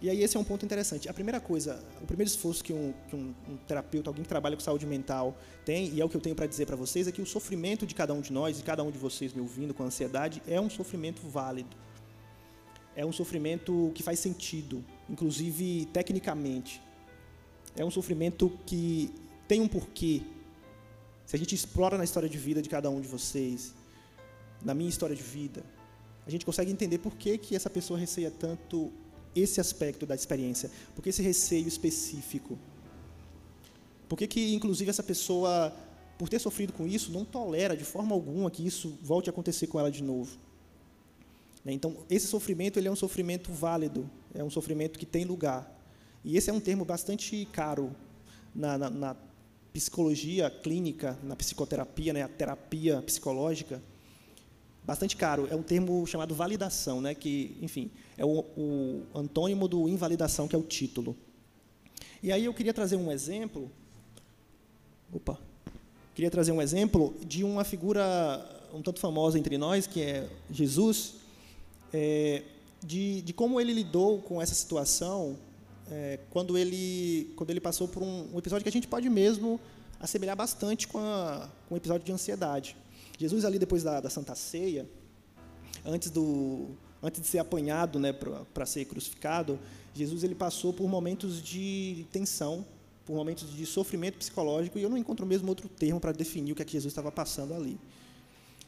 E 0.00 0.10
aí 0.10 0.22
esse 0.22 0.36
é 0.36 0.40
um 0.40 0.44
ponto 0.44 0.64
interessante. 0.64 1.08
A 1.08 1.14
primeira 1.14 1.40
coisa, 1.40 1.82
o 2.02 2.06
primeiro 2.06 2.28
esforço 2.28 2.62
que 2.62 2.72
um, 2.72 2.92
que 3.08 3.16
um, 3.16 3.34
um 3.48 3.56
terapeuta, 3.66 4.10
alguém 4.10 4.22
que 4.22 4.28
trabalha 4.28 4.54
com 4.54 4.62
saúde 4.62 4.86
mental 4.86 5.36
tem, 5.64 5.88
e 5.88 6.00
é 6.00 6.04
o 6.04 6.08
que 6.08 6.16
eu 6.16 6.20
tenho 6.20 6.36
para 6.36 6.46
dizer 6.46 6.66
para 6.66 6.76
vocês, 6.76 7.08
é 7.08 7.12
que 7.12 7.22
o 7.22 7.26
sofrimento 7.26 7.86
de 7.86 7.94
cada 7.94 8.12
um 8.12 8.20
de 8.20 8.32
nós, 8.32 8.60
e 8.60 8.62
cada 8.62 8.82
um 8.82 8.90
de 8.90 8.98
vocês 8.98 9.32
me 9.32 9.40
ouvindo 9.40 9.72
com 9.72 9.84
ansiedade, 9.84 10.42
é 10.46 10.60
um 10.60 10.68
sofrimento 10.68 11.22
válido. 11.26 11.74
É 12.94 13.04
um 13.04 13.12
sofrimento 13.12 13.90
que 13.94 14.02
faz 14.02 14.18
sentido, 14.18 14.84
inclusive 15.08 15.86
tecnicamente. 15.92 16.82
É 17.74 17.84
um 17.84 17.90
sofrimento 17.90 18.52
que 18.66 19.10
tem 19.48 19.60
um 19.60 19.68
porquê, 19.68 20.22
se 21.24 21.36
a 21.36 21.38
gente 21.38 21.54
explora 21.54 21.96
na 21.96 22.04
história 22.04 22.28
de 22.28 22.38
vida 22.38 22.60
de 22.60 22.68
cada 22.68 22.90
um 22.90 23.00
de 23.00 23.08
vocês, 23.08 23.74
na 24.62 24.74
minha 24.74 24.88
história 24.88 25.16
de 25.16 25.22
vida, 25.22 25.64
a 26.26 26.30
gente 26.30 26.44
consegue 26.44 26.70
entender 26.70 26.98
por 26.98 27.14
que, 27.16 27.38
que 27.38 27.54
essa 27.54 27.70
pessoa 27.70 27.98
receia 27.98 28.30
tanto 28.30 28.92
esse 29.36 29.60
aspecto 29.60 30.06
da 30.06 30.14
experiência, 30.14 30.70
por 30.94 31.02
que 31.02 31.10
esse 31.10 31.22
receio 31.22 31.68
específico. 31.68 32.58
Por 34.08 34.16
que, 34.16 34.26
que, 34.26 34.54
inclusive, 34.54 34.90
essa 34.90 35.02
pessoa, 35.02 35.72
por 36.18 36.28
ter 36.28 36.38
sofrido 36.38 36.72
com 36.72 36.86
isso, 36.86 37.12
não 37.12 37.24
tolera 37.24 37.76
de 37.76 37.84
forma 37.84 38.14
alguma 38.14 38.50
que 38.50 38.66
isso 38.66 38.96
volte 39.02 39.28
a 39.28 39.32
acontecer 39.32 39.66
com 39.66 39.78
ela 39.78 39.90
de 39.90 40.02
novo. 40.02 40.38
Né, 41.64 41.72
então, 41.72 41.96
esse 42.08 42.26
sofrimento 42.26 42.78
ele 42.78 42.88
é 42.88 42.90
um 42.90 42.96
sofrimento 42.96 43.52
válido, 43.52 44.08
é 44.32 44.44
um 44.44 44.50
sofrimento 44.50 44.98
que 44.98 45.06
tem 45.06 45.24
lugar. 45.24 45.72
E 46.24 46.36
esse 46.36 46.50
é 46.50 46.52
um 46.52 46.60
termo 46.60 46.84
bastante 46.84 47.46
caro 47.52 47.94
na, 48.54 48.78
na, 48.78 48.90
na 48.90 49.16
psicologia 49.72 50.48
clínica, 50.48 51.18
na 51.22 51.36
psicoterapia, 51.36 52.12
né, 52.12 52.22
a 52.22 52.28
terapia 52.28 53.02
psicológica, 53.02 53.82
bastante 54.86 55.16
caro. 55.16 55.48
É 55.50 55.56
um 55.56 55.62
termo 55.62 56.06
chamado 56.06 56.34
validação, 56.34 57.00
né, 57.00 57.14
que, 57.14 57.56
enfim, 57.60 57.90
é 58.16 58.24
o, 58.24 58.44
o 58.56 59.02
antônimo 59.14 59.66
do 59.66 59.88
invalidação, 59.88 60.46
que 60.46 60.54
é 60.54 60.58
o 60.58 60.62
título. 60.62 61.16
E 62.22 62.32
aí 62.32 62.44
eu 62.44 62.54
queria 62.54 62.72
trazer 62.72 62.96
um 62.96 63.10
exemplo. 63.10 63.70
Opa. 65.12 65.38
Queria 66.14 66.30
trazer 66.30 66.52
um 66.52 66.62
exemplo 66.62 67.14
de 67.26 67.44
uma 67.44 67.62
figura 67.62 68.04
um 68.72 68.82
tanto 68.82 69.00
famosa 69.00 69.38
entre 69.38 69.56
nós, 69.56 69.86
que 69.86 70.00
é 70.02 70.28
Jesus, 70.50 71.14
é, 71.92 72.42
de, 72.84 73.22
de 73.22 73.32
como 73.32 73.60
ele 73.60 73.72
lidou 73.72 74.20
com 74.20 74.40
essa 74.40 74.54
situação 74.54 75.38
é, 75.90 76.18
quando, 76.30 76.58
ele, 76.58 77.32
quando 77.36 77.50
ele 77.50 77.60
passou 77.60 77.86
por 77.88 78.02
um, 78.02 78.28
um, 78.34 78.38
episódio 78.38 78.62
que 78.62 78.68
a 78.68 78.72
gente 78.72 78.88
pode 78.88 79.08
mesmo 79.08 79.60
assemelhar 80.00 80.36
bastante 80.36 80.86
com, 80.88 80.98
a, 80.98 81.48
com 81.68 81.74
um 81.74 81.78
episódio 81.78 82.04
de 82.04 82.12
ansiedade. 82.12 82.76
Jesus 83.18 83.44
ali 83.44 83.58
depois 83.58 83.82
da, 83.82 84.00
da 84.00 84.10
Santa 84.10 84.34
Ceia, 84.34 84.86
antes, 85.84 86.10
do, 86.10 86.66
antes 87.02 87.20
de 87.20 87.26
ser 87.26 87.38
apanhado 87.38 87.98
né, 87.98 88.12
para 88.12 88.66
ser 88.66 88.84
crucificado, 88.84 89.58
Jesus 89.94 90.24
ele 90.24 90.34
passou 90.34 90.72
por 90.72 90.88
momentos 90.88 91.42
de 91.42 92.06
tensão, 92.12 92.64
por 93.06 93.14
momentos 93.14 93.54
de 93.54 93.64
sofrimento 93.64 94.18
psicológico, 94.18 94.78
e 94.78 94.82
eu 94.82 94.90
não 94.90 94.98
encontro 94.98 95.24
mesmo 95.24 95.48
outro 95.48 95.68
termo 95.68 96.00
para 96.00 96.12
definir 96.12 96.52
o 96.52 96.54
que, 96.54 96.62
é 96.62 96.64
que 96.64 96.72
Jesus 96.72 96.92
estava 96.92 97.10
passando 97.10 97.54
ali. 97.54 97.78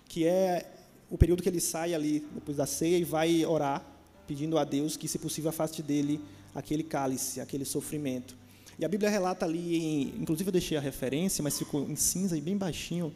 Que 0.09 0.25
é 0.27 0.73
o 1.11 1.19
período 1.19 1.43
que 1.43 1.49
ele 1.49 1.61
sai 1.61 1.93
ali, 1.93 2.25
depois 2.35 2.57
da 2.57 2.67
ceia, 2.67 2.97
e 2.97 3.05
vai 3.05 3.45
orar, 3.45 3.85
pedindo 4.27 4.59
a 4.59 4.65
Deus 4.65 4.97
que, 4.97 5.09
se 5.09 5.19
possível, 5.19 5.51
afaste 5.51 5.83
dele 5.83 6.21
aquele 6.55 6.83
cálice, 6.83 7.41
aquele 7.41 7.65
sofrimento. 7.65 8.37
E 8.79 8.85
a 8.85 8.89
Bíblia 8.89 9.11
relata 9.11 9.45
ali, 9.45 9.77
em, 9.77 10.03
inclusive 10.21 10.49
eu 10.49 10.53
deixei 10.53 10.77
a 10.77 10.81
referência, 10.81 11.43
mas 11.43 11.59
ficou 11.59 11.89
em 11.89 11.97
cinza 11.97 12.37
e 12.37 12.41
bem 12.41 12.57
baixinho, 12.57 13.13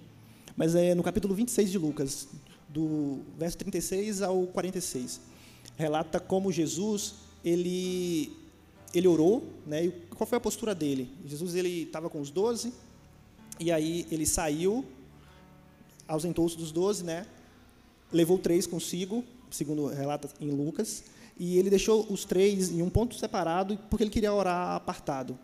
mas 0.57 0.75
é 0.75 0.95
no 0.95 1.03
capítulo 1.03 1.35
26 1.35 1.71
de 1.71 1.79
Lucas, 1.79 2.29
do 2.69 3.21
verso 3.39 3.59
36 3.59 4.23
ao 4.23 4.47
46. 4.47 5.21
Relata 5.77 6.21
como 6.21 6.53
Jesus, 6.53 7.15
ele, 7.45 8.33
ele 8.95 9.09
orou, 9.09 9.47
né, 9.67 9.87
e 9.87 9.91
qual 10.15 10.27
foi 10.27 10.39
a 10.39 10.41
postura 10.41 10.75
dele? 10.75 11.11
Jesus 11.27 11.55
ele 11.55 11.83
estava 11.83 12.09
com 12.09 12.21
os 12.21 12.31
doze, 12.31 12.73
e 13.59 13.71
aí 13.71 14.07
ele 14.11 14.27
saiu, 14.27 14.85
ausentou-se 16.07 16.57
dos 16.57 16.73
doze, 16.73 17.05
né, 17.05 17.27
levou 18.13 18.39
três 18.39 18.67
consigo, 18.67 19.25
segundo 19.51 19.87
relata 19.87 20.29
em 20.41 20.51
Lucas, 20.51 21.05
e 21.39 21.59
ele 21.59 21.71
deixou 21.71 22.07
os 22.11 22.25
três 22.25 22.71
em 22.71 22.83
um 22.83 22.91
ponto 22.91 23.15
separado 23.17 23.79
porque 23.89 24.05
ele 24.05 24.11
queria 24.11 24.33
orar 24.33 24.77
apartado. 24.77 25.39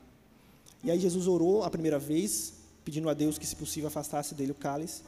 E 0.85 0.91
aí 0.91 1.01
Jesus 1.01 1.27
orou 1.27 1.65
a 1.65 1.71
primeira 1.71 1.99
vez, 1.99 2.55
pedindo 2.89 3.11
a 3.11 3.13
Deus 3.13 3.37
que, 3.37 3.47
se 3.47 3.55
possível, 3.55 3.89
afastasse 3.89 4.35
dele 4.35 4.53
o 4.53 4.55
cálice. 4.55 5.03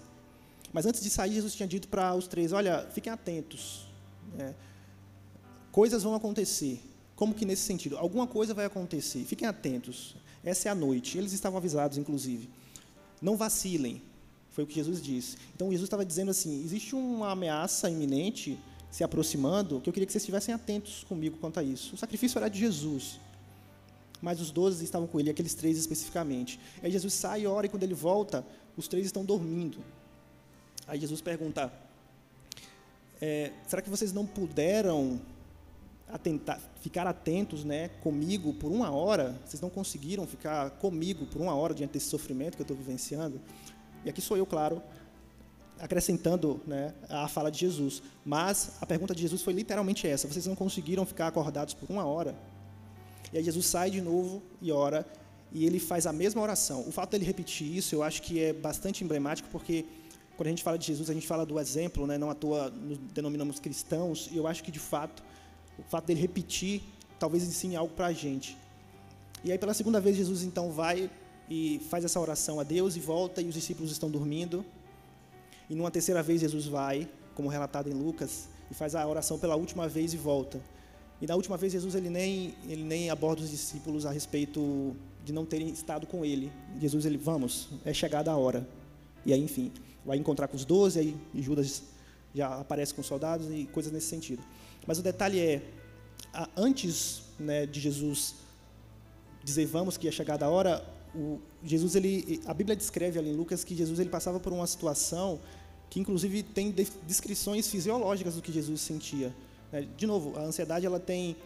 Mas 0.70 0.84
antes 0.84 1.00
de 1.00 1.08
sair, 1.08 1.32
Jesus 1.32 1.54
tinha 1.54 1.66
dito 1.66 1.88
para 1.88 2.14
os 2.14 2.26
três: 2.28 2.52
Olha, 2.52 2.86
fiquem 2.92 3.10
atentos. 3.10 3.86
Né? 4.36 4.54
Coisas 5.72 6.02
vão 6.02 6.14
acontecer. 6.14 6.78
Como 7.16 7.32
que 7.32 7.46
nesse 7.46 7.62
sentido? 7.62 7.96
Alguma 7.96 8.26
coisa 8.26 8.52
vai 8.52 8.66
acontecer. 8.66 9.24
Fiquem 9.24 9.48
atentos. 9.48 10.14
Essa 10.44 10.68
é 10.68 10.72
a 10.72 10.74
noite. 10.74 11.16
Eles 11.16 11.32
estavam 11.32 11.56
avisados, 11.56 11.96
inclusive. 11.96 12.50
Não 13.22 13.34
vacilem. 13.34 14.02
Foi 14.50 14.64
o 14.64 14.66
que 14.66 14.74
Jesus 14.74 15.00
disse. 15.00 15.38
Então 15.54 15.70
Jesus 15.70 15.86
estava 15.86 16.04
dizendo 16.04 16.30
assim: 16.30 16.62
existe 16.62 16.94
uma 16.94 17.30
ameaça 17.30 17.88
iminente 17.88 18.58
se 18.90 19.02
aproximando, 19.02 19.80
que 19.80 19.88
eu 19.88 19.92
queria 19.92 20.06
que 20.06 20.12
vocês 20.12 20.22
estivessem 20.22 20.54
atentos 20.54 21.02
comigo 21.04 21.38
quanto 21.38 21.58
a 21.60 21.62
isso. 21.62 21.94
O 21.94 21.98
sacrifício 21.98 22.36
era 22.36 22.48
de 22.48 22.58
Jesus, 22.58 23.18
mas 24.20 24.40
os 24.40 24.50
doze 24.50 24.84
estavam 24.84 25.06
com 25.06 25.18
ele, 25.18 25.30
aqueles 25.30 25.54
três 25.54 25.78
especificamente. 25.78 26.60
Aí 26.82 26.90
Jesus 26.90 27.14
sai, 27.14 27.46
ora, 27.46 27.66
e 27.66 27.68
quando 27.68 27.82
ele 27.82 27.94
volta, 27.94 28.44
os 28.76 28.88
três 28.88 29.06
estão 29.06 29.24
dormindo. 29.24 29.78
Aí 30.86 30.98
Jesus 30.98 31.20
pergunta: 31.20 31.72
é, 33.20 33.52
será 33.66 33.82
que 33.82 33.90
vocês 33.90 34.12
não 34.12 34.26
puderam 34.26 35.20
atentar, 36.08 36.60
ficar 36.80 37.06
atentos 37.06 37.64
né, 37.64 37.88
comigo 38.02 38.54
por 38.54 38.70
uma 38.70 38.90
hora? 38.90 39.38
Vocês 39.44 39.60
não 39.60 39.70
conseguiram 39.70 40.26
ficar 40.26 40.70
comigo 40.72 41.26
por 41.26 41.40
uma 41.40 41.54
hora 41.54 41.74
diante 41.74 41.92
desse 41.92 42.08
sofrimento 42.08 42.56
que 42.56 42.62
eu 42.62 42.64
estou 42.64 42.76
vivenciando? 42.76 43.40
E 44.04 44.10
aqui 44.10 44.20
sou 44.20 44.36
eu, 44.36 44.46
claro, 44.46 44.82
acrescentando 45.78 46.60
né, 46.66 46.94
a 47.08 47.28
fala 47.28 47.50
de 47.50 47.58
Jesus. 47.58 48.02
Mas 48.24 48.76
a 48.80 48.86
pergunta 48.86 49.14
de 49.14 49.22
Jesus 49.22 49.42
foi 49.42 49.52
literalmente 49.52 50.06
essa: 50.06 50.26
vocês 50.26 50.46
não 50.46 50.54
conseguiram 50.54 51.04
ficar 51.06 51.28
acordados 51.28 51.74
por 51.74 51.90
uma 51.90 52.04
hora? 52.04 52.34
E 53.32 53.38
aí 53.38 53.44
Jesus 53.44 53.66
sai 53.66 53.90
de 53.90 54.00
novo 54.00 54.42
e 54.60 54.72
ora, 54.72 55.06
e 55.52 55.66
ele 55.66 55.78
faz 55.78 56.06
a 56.06 56.12
mesma 56.12 56.40
oração. 56.40 56.84
O 56.86 56.92
fato 56.92 57.10
dele 57.10 57.24
repetir 57.24 57.66
isso, 57.76 57.94
eu 57.94 58.02
acho 58.02 58.22
que 58.22 58.40
é 58.40 58.52
bastante 58.52 59.02
emblemático, 59.04 59.48
porque 59.50 59.84
quando 60.36 60.46
a 60.46 60.50
gente 60.50 60.62
fala 60.62 60.78
de 60.78 60.86
Jesus, 60.86 61.10
a 61.10 61.12
gente 61.12 61.26
fala 61.26 61.44
do 61.44 61.58
exemplo, 61.58 62.06
né, 62.06 62.16
não 62.16 62.30
à 62.30 62.34
toa 62.34 62.70
nos 62.70 62.98
denominamos 63.12 63.58
cristãos, 63.58 64.28
e 64.32 64.36
eu 64.36 64.46
acho 64.46 64.62
que 64.64 64.70
de 64.70 64.78
fato, 64.78 65.22
o 65.78 65.82
fato 65.82 66.06
dele 66.06 66.20
repetir 66.20 66.82
talvez 67.18 67.44
ensine 67.44 67.76
algo 67.76 67.92
para 67.94 68.06
a 68.06 68.12
gente. 68.12 68.56
E 69.44 69.52
aí, 69.52 69.58
pela 69.58 69.74
segunda 69.74 70.00
vez, 70.00 70.16
Jesus 70.16 70.42
então 70.42 70.70
vai 70.70 71.10
e 71.48 71.80
faz 71.90 72.04
essa 72.04 72.18
oração 72.20 72.60
a 72.60 72.62
Deus 72.62 72.96
e 72.96 73.00
volta, 73.00 73.42
e 73.42 73.48
os 73.48 73.54
discípulos 73.54 73.90
estão 73.90 74.10
dormindo. 74.10 74.64
E 75.68 75.74
numa 75.74 75.90
terceira 75.90 76.22
vez 76.22 76.40
Jesus 76.40 76.66
vai, 76.66 77.08
como 77.34 77.48
relatado 77.48 77.88
em 77.88 77.92
Lucas, 77.92 78.48
e 78.70 78.74
faz 78.74 78.94
a 78.94 79.06
oração 79.06 79.38
pela 79.38 79.56
última 79.56 79.88
vez 79.88 80.14
e 80.14 80.16
volta. 80.16 80.60
E 81.20 81.26
na 81.26 81.34
última 81.34 81.56
vez 81.56 81.72
Jesus 81.72 81.94
ele 81.94 82.08
nem 82.08 82.54
ele 82.68 82.82
nem 82.82 83.10
aborda 83.10 83.42
os 83.42 83.50
discípulos 83.50 84.06
a 84.06 84.10
respeito 84.10 84.96
de 85.24 85.32
não 85.32 85.44
terem 85.44 85.68
estado 85.68 86.06
com 86.06 86.24
ele. 86.24 86.50
Jesus 86.80 87.04
ele 87.04 87.18
vamos, 87.18 87.68
é 87.84 87.92
chegada 87.92 88.30
a 88.30 88.36
hora. 88.36 88.66
E 89.26 89.32
aí 89.32 89.42
enfim, 89.42 89.70
vai 90.04 90.16
encontrar 90.16 90.48
com 90.48 90.56
os 90.56 90.64
doze, 90.64 90.98
aí 90.98 91.16
Judas 91.34 91.82
já 92.34 92.60
aparece 92.60 92.94
com 92.94 93.00
os 93.00 93.06
soldados 93.06 93.48
e 93.50 93.68
coisas 93.72 93.92
nesse 93.92 94.06
sentido. 94.06 94.42
Mas 94.86 94.98
o 94.98 95.02
detalhe 95.02 95.40
é, 95.40 95.62
antes 96.56 97.22
né, 97.38 97.66
de 97.66 97.80
Jesus 97.80 98.36
dizer 99.44 99.66
vamos 99.66 99.96
que 99.96 100.08
é 100.08 100.10
chegada 100.10 100.46
a 100.46 100.48
hora, 100.48 100.84
o, 101.14 101.38
Jesus 101.62 101.96
ele, 101.96 102.40
a 102.46 102.54
Bíblia 102.54 102.76
descreve 102.76 103.18
ali 103.18 103.30
em 103.30 103.34
Lucas 103.34 103.64
que 103.64 103.74
Jesus 103.74 103.98
ele 103.98 104.10
passava 104.10 104.38
por 104.40 104.52
uma 104.52 104.66
situação 104.66 105.40
que 105.88 105.98
inclusive 105.98 106.42
tem 106.42 106.72
descrições 107.06 107.66
fisiológicas 107.68 108.36
do 108.36 108.42
que 108.42 108.52
Jesus 108.52 108.80
sentia. 108.80 109.34
Né? 109.72 109.86
De 109.96 110.06
novo, 110.06 110.38
a 110.38 110.42
ansiedade 110.42 110.86
ela 110.86 111.00
tem 111.00 111.36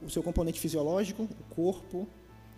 o 0.00 0.10
seu 0.10 0.22
componente 0.22 0.58
fisiológico, 0.58 1.24
o 1.24 1.54
corpo, 1.54 2.08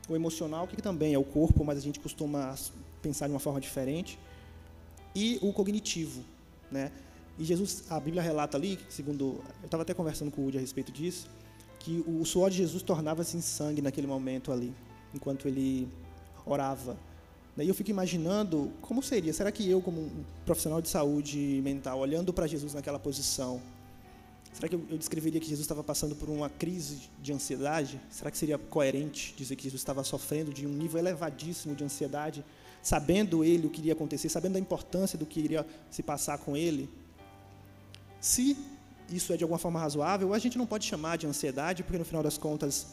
o 0.08 0.14
emocional, 0.14 0.66
que 0.66 0.80
também 0.80 1.14
é 1.14 1.18
o 1.18 1.24
corpo, 1.24 1.64
mas 1.64 1.78
a 1.78 1.80
gente 1.80 2.00
costuma 2.00 2.54
pensar 3.02 3.26
de 3.26 3.32
uma 3.32 3.40
forma 3.40 3.60
diferente, 3.60 4.18
e 5.14 5.38
o 5.42 5.52
cognitivo, 5.52 6.24
né? 6.70 6.90
E 7.38 7.44
Jesus, 7.44 7.84
a 7.90 7.98
Bíblia 7.98 8.22
relata 8.22 8.56
ali, 8.56 8.78
segundo, 8.88 9.42
eu 9.60 9.64
estava 9.64 9.82
até 9.82 9.92
conversando 9.92 10.30
com 10.30 10.40
o 10.40 10.44
Woody 10.44 10.58
a 10.58 10.60
respeito 10.60 10.92
disso, 10.92 11.28
que 11.80 12.02
o 12.06 12.24
suor 12.24 12.48
de 12.50 12.56
Jesus 12.56 12.82
tornava-se 12.82 13.36
em 13.36 13.40
sangue 13.40 13.82
naquele 13.82 14.06
momento 14.06 14.52
ali, 14.52 14.72
enquanto 15.12 15.46
ele 15.46 15.88
orava. 16.46 16.96
Daí 17.56 17.68
eu 17.68 17.74
fico 17.74 17.90
imaginando 17.90 18.72
como 18.80 19.02
seria, 19.02 19.32
será 19.32 19.52
que 19.52 19.68
eu, 19.68 19.80
como 19.80 20.00
um 20.00 20.24
profissional 20.44 20.80
de 20.80 20.88
saúde 20.88 21.60
mental, 21.62 21.98
olhando 21.98 22.32
para 22.32 22.46
Jesus 22.46 22.74
naquela 22.74 22.98
posição, 22.98 23.60
Será 24.54 24.68
que 24.68 24.76
eu, 24.76 24.96
descreveria 24.96 25.40
que 25.40 25.48
Jesus 25.48 25.64
estava 25.64 25.82
passando 25.82 26.14
por 26.14 26.30
uma 26.30 26.48
crise 26.48 27.10
de 27.20 27.32
ansiedade? 27.32 28.00
Será 28.08 28.30
que 28.30 28.38
seria 28.38 28.56
coerente 28.56 29.34
dizer 29.36 29.56
que 29.56 29.64
Jesus 29.64 29.80
estava 29.80 30.04
sofrendo 30.04 30.54
de 30.54 30.64
um 30.64 30.70
nível 30.70 31.00
elevadíssimo 31.00 31.74
de 31.74 31.82
ansiedade, 31.82 32.44
sabendo 32.80 33.42
ele 33.42 33.66
o 33.66 33.70
que 33.70 33.80
iria 33.80 33.94
acontecer, 33.94 34.28
sabendo 34.28 34.52
da 34.52 34.60
importância 34.60 35.18
do 35.18 35.26
que 35.26 35.40
iria 35.40 35.66
se 35.90 36.04
passar 36.04 36.38
com 36.38 36.56
ele? 36.56 36.88
Se 38.20 38.56
isso 39.10 39.32
é 39.32 39.36
de 39.36 39.42
alguma 39.42 39.58
forma 39.58 39.80
razoável, 39.80 40.32
a 40.32 40.38
gente 40.38 40.56
não 40.56 40.66
pode 40.66 40.86
chamar 40.86 41.18
de 41.18 41.26
ansiedade, 41.26 41.82
porque 41.82 41.98
no 41.98 42.04
final 42.04 42.22
das 42.22 42.38
contas 42.38 42.86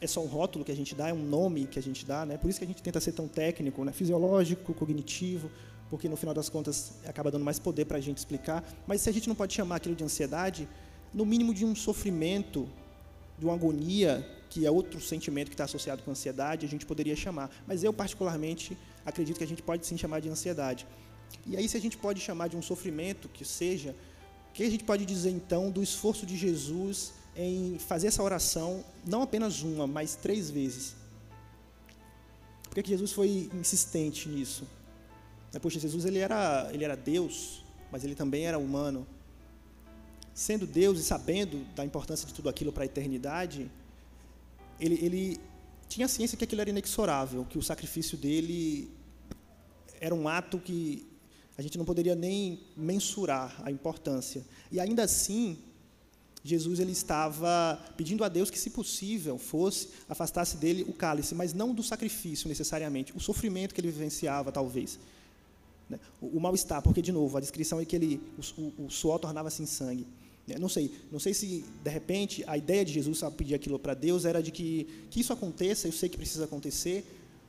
é 0.00 0.06
só 0.06 0.22
um 0.22 0.26
rótulo 0.26 0.64
que 0.64 0.72
a 0.72 0.76
gente 0.76 0.94
dá, 0.94 1.10
é 1.10 1.12
um 1.12 1.22
nome 1.22 1.66
que 1.66 1.78
a 1.78 1.82
gente 1.82 2.06
dá, 2.06 2.24
né? 2.24 2.38
Por 2.38 2.48
isso 2.48 2.58
que 2.58 2.64
a 2.64 2.68
gente 2.68 2.82
tenta 2.82 2.98
ser 2.98 3.12
tão 3.12 3.28
técnico, 3.28 3.84
né? 3.84 3.92
Fisiológico, 3.92 4.72
cognitivo, 4.72 5.50
porque 5.90 6.08
no 6.08 6.16
final 6.16 6.34
das 6.34 6.48
contas 6.48 6.94
acaba 7.06 7.30
dando 7.30 7.44
mais 7.44 7.58
poder 7.58 7.84
para 7.84 7.98
a 7.98 8.00
gente 8.00 8.18
explicar. 8.18 8.64
Mas 8.86 9.02
se 9.02 9.10
a 9.10 9.12
gente 9.12 9.28
não 9.28 9.36
pode 9.36 9.54
chamar 9.54 9.76
aquilo 9.76 9.94
de 9.94 10.02
ansiedade, 10.02 10.68
no 11.14 11.24
mínimo 11.24 11.54
de 11.54 11.64
um 11.64 11.74
sofrimento, 11.74 12.68
de 13.38 13.44
uma 13.46 13.54
agonia, 13.54 14.28
que 14.50 14.66
é 14.66 14.70
outro 14.70 15.00
sentimento 15.00 15.48
que 15.48 15.54
está 15.54 15.64
associado 15.64 16.02
com 16.02 16.10
ansiedade, 16.10 16.66
a 16.66 16.68
gente 16.68 16.84
poderia 16.84 17.14
chamar. 17.14 17.50
Mas 17.66 17.84
eu, 17.84 17.92
particularmente, 17.92 18.76
acredito 19.06 19.38
que 19.38 19.44
a 19.44 19.46
gente 19.46 19.62
pode 19.62 19.86
sim 19.86 19.96
chamar 19.96 20.20
de 20.20 20.28
ansiedade. 20.28 20.86
E 21.46 21.56
aí, 21.56 21.68
se 21.68 21.76
a 21.76 21.80
gente 21.80 21.96
pode 21.96 22.20
chamar 22.20 22.48
de 22.48 22.56
um 22.56 22.62
sofrimento, 22.62 23.28
que 23.28 23.44
seja, 23.44 23.94
o 24.50 24.52
que 24.52 24.64
a 24.64 24.70
gente 24.70 24.84
pode 24.84 25.06
dizer 25.06 25.30
então 25.30 25.70
do 25.70 25.82
esforço 25.82 26.26
de 26.26 26.36
Jesus 26.36 27.12
em 27.36 27.78
fazer 27.78 28.08
essa 28.08 28.22
oração, 28.22 28.84
não 29.06 29.22
apenas 29.22 29.62
uma, 29.62 29.86
mas 29.86 30.16
três 30.16 30.50
vezes? 30.50 30.94
Por 32.62 32.74
que 32.82 32.88
Jesus 32.88 33.12
foi 33.12 33.50
insistente 33.54 34.28
nisso? 34.28 34.64
Poxa, 35.62 35.78
Jesus 35.78 36.04
ele 36.04 36.18
era, 36.18 36.68
ele 36.72 36.84
era 36.84 36.96
Deus, 36.96 37.64
mas 37.90 38.04
ele 38.04 38.16
também 38.16 38.46
era 38.46 38.58
humano 38.58 39.06
sendo 40.34 40.66
Deus 40.66 40.98
e 40.98 41.02
sabendo 41.02 41.64
da 41.74 41.84
importância 41.84 42.26
de 42.26 42.34
tudo 42.34 42.48
aquilo 42.48 42.72
para 42.72 42.82
a 42.82 42.86
eternidade, 42.86 43.70
ele, 44.80 44.98
ele 45.00 45.40
tinha 45.88 46.08
ciência 46.08 46.36
que 46.36 46.42
aquilo 46.42 46.60
era 46.60 46.70
inexorável, 46.70 47.44
que 47.44 47.56
o 47.56 47.62
sacrifício 47.62 48.18
dele 48.18 48.90
era 50.00 50.14
um 50.14 50.28
ato 50.28 50.58
que 50.58 51.06
a 51.56 51.62
gente 51.62 51.78
não 51.78 51.84
poderia 51.84 52.16
nem 52.16 52.60
mensurar 52.76 53.54
a 53.62 53.70
importância. 53.70 54.44
E 54.72 54.80
ainda 54.80 55.04
assim, 55.04 55.56
Jesus 56.42 56.80
ele 56.80 56.90
estava 56.90 57.80
pedindo 57.96 58.24
a 58.24 58.28
Deus 58.28 58.50
que, 58.50 58.58
se 58.58 58.70
possível, 58.70 59.38
fosse 59.38 59.90
afastasse 60.08 60.56
dele 60.56 60.84
o 60.88 60.92
cálice, 60.92 61.34
mas 61.34 61.54
não 61.54 61.72
do 61.72 61.82
sacrifício 61.82 62.48
necessariamente, 62.48 63.16
o 63.16 63.20
sofrimento 63.20 63.72
que 63.72 63.80
ele 63.80 63.90
vivenciava, 63.90 64.50
talvez. 64.50 64.98
Né? 65.88 66.00
O, 66.20 66.38
o 66.38 66.40
mal-estar, 66.40 66.82
porque, 66.82 67.00
de 67.00 67.12
novo, 67.12 67.36
a 67.36 67.40
descrição 67.40 67.80
é 67.80 67.84
que 67.84 67.94
ele, 67.94 68.20
o, 68.36 68.60
o, 68.60 68.86
o 68.86 68.90
suor 68.90 69.20
tornava-se 69.20 69.62
em 69.62 69.66
sangue. 69.66 70.06
É, 70.48 70.58
não 70.58 70.68
sei, 70.68 70.90
não 71.10 71.18
sei 71.18 71.32
se 71.32 71.64
de 71.82 71.90
repente 71.90 72.44
a 72.46 72.56
ideia 72.58 72.84
de 72.84 72.92
Jesus 72.92 73.20
pedir 73.36 73.54
aquilo 73.54 73.78
para 73.78 73.94
Deus 73.94 74.24
era 74.24 74.42
de 74.42 74.50
que, 74.50 74.86
que 75.10 75.20
isso 75.20 75.32
aconteça, 75.32 75.88
eu 75.88 75.92
sei 75.92 76.08
que 76.08 76.18
precisa 76.18 76.44
acontecer, 76.44 77.04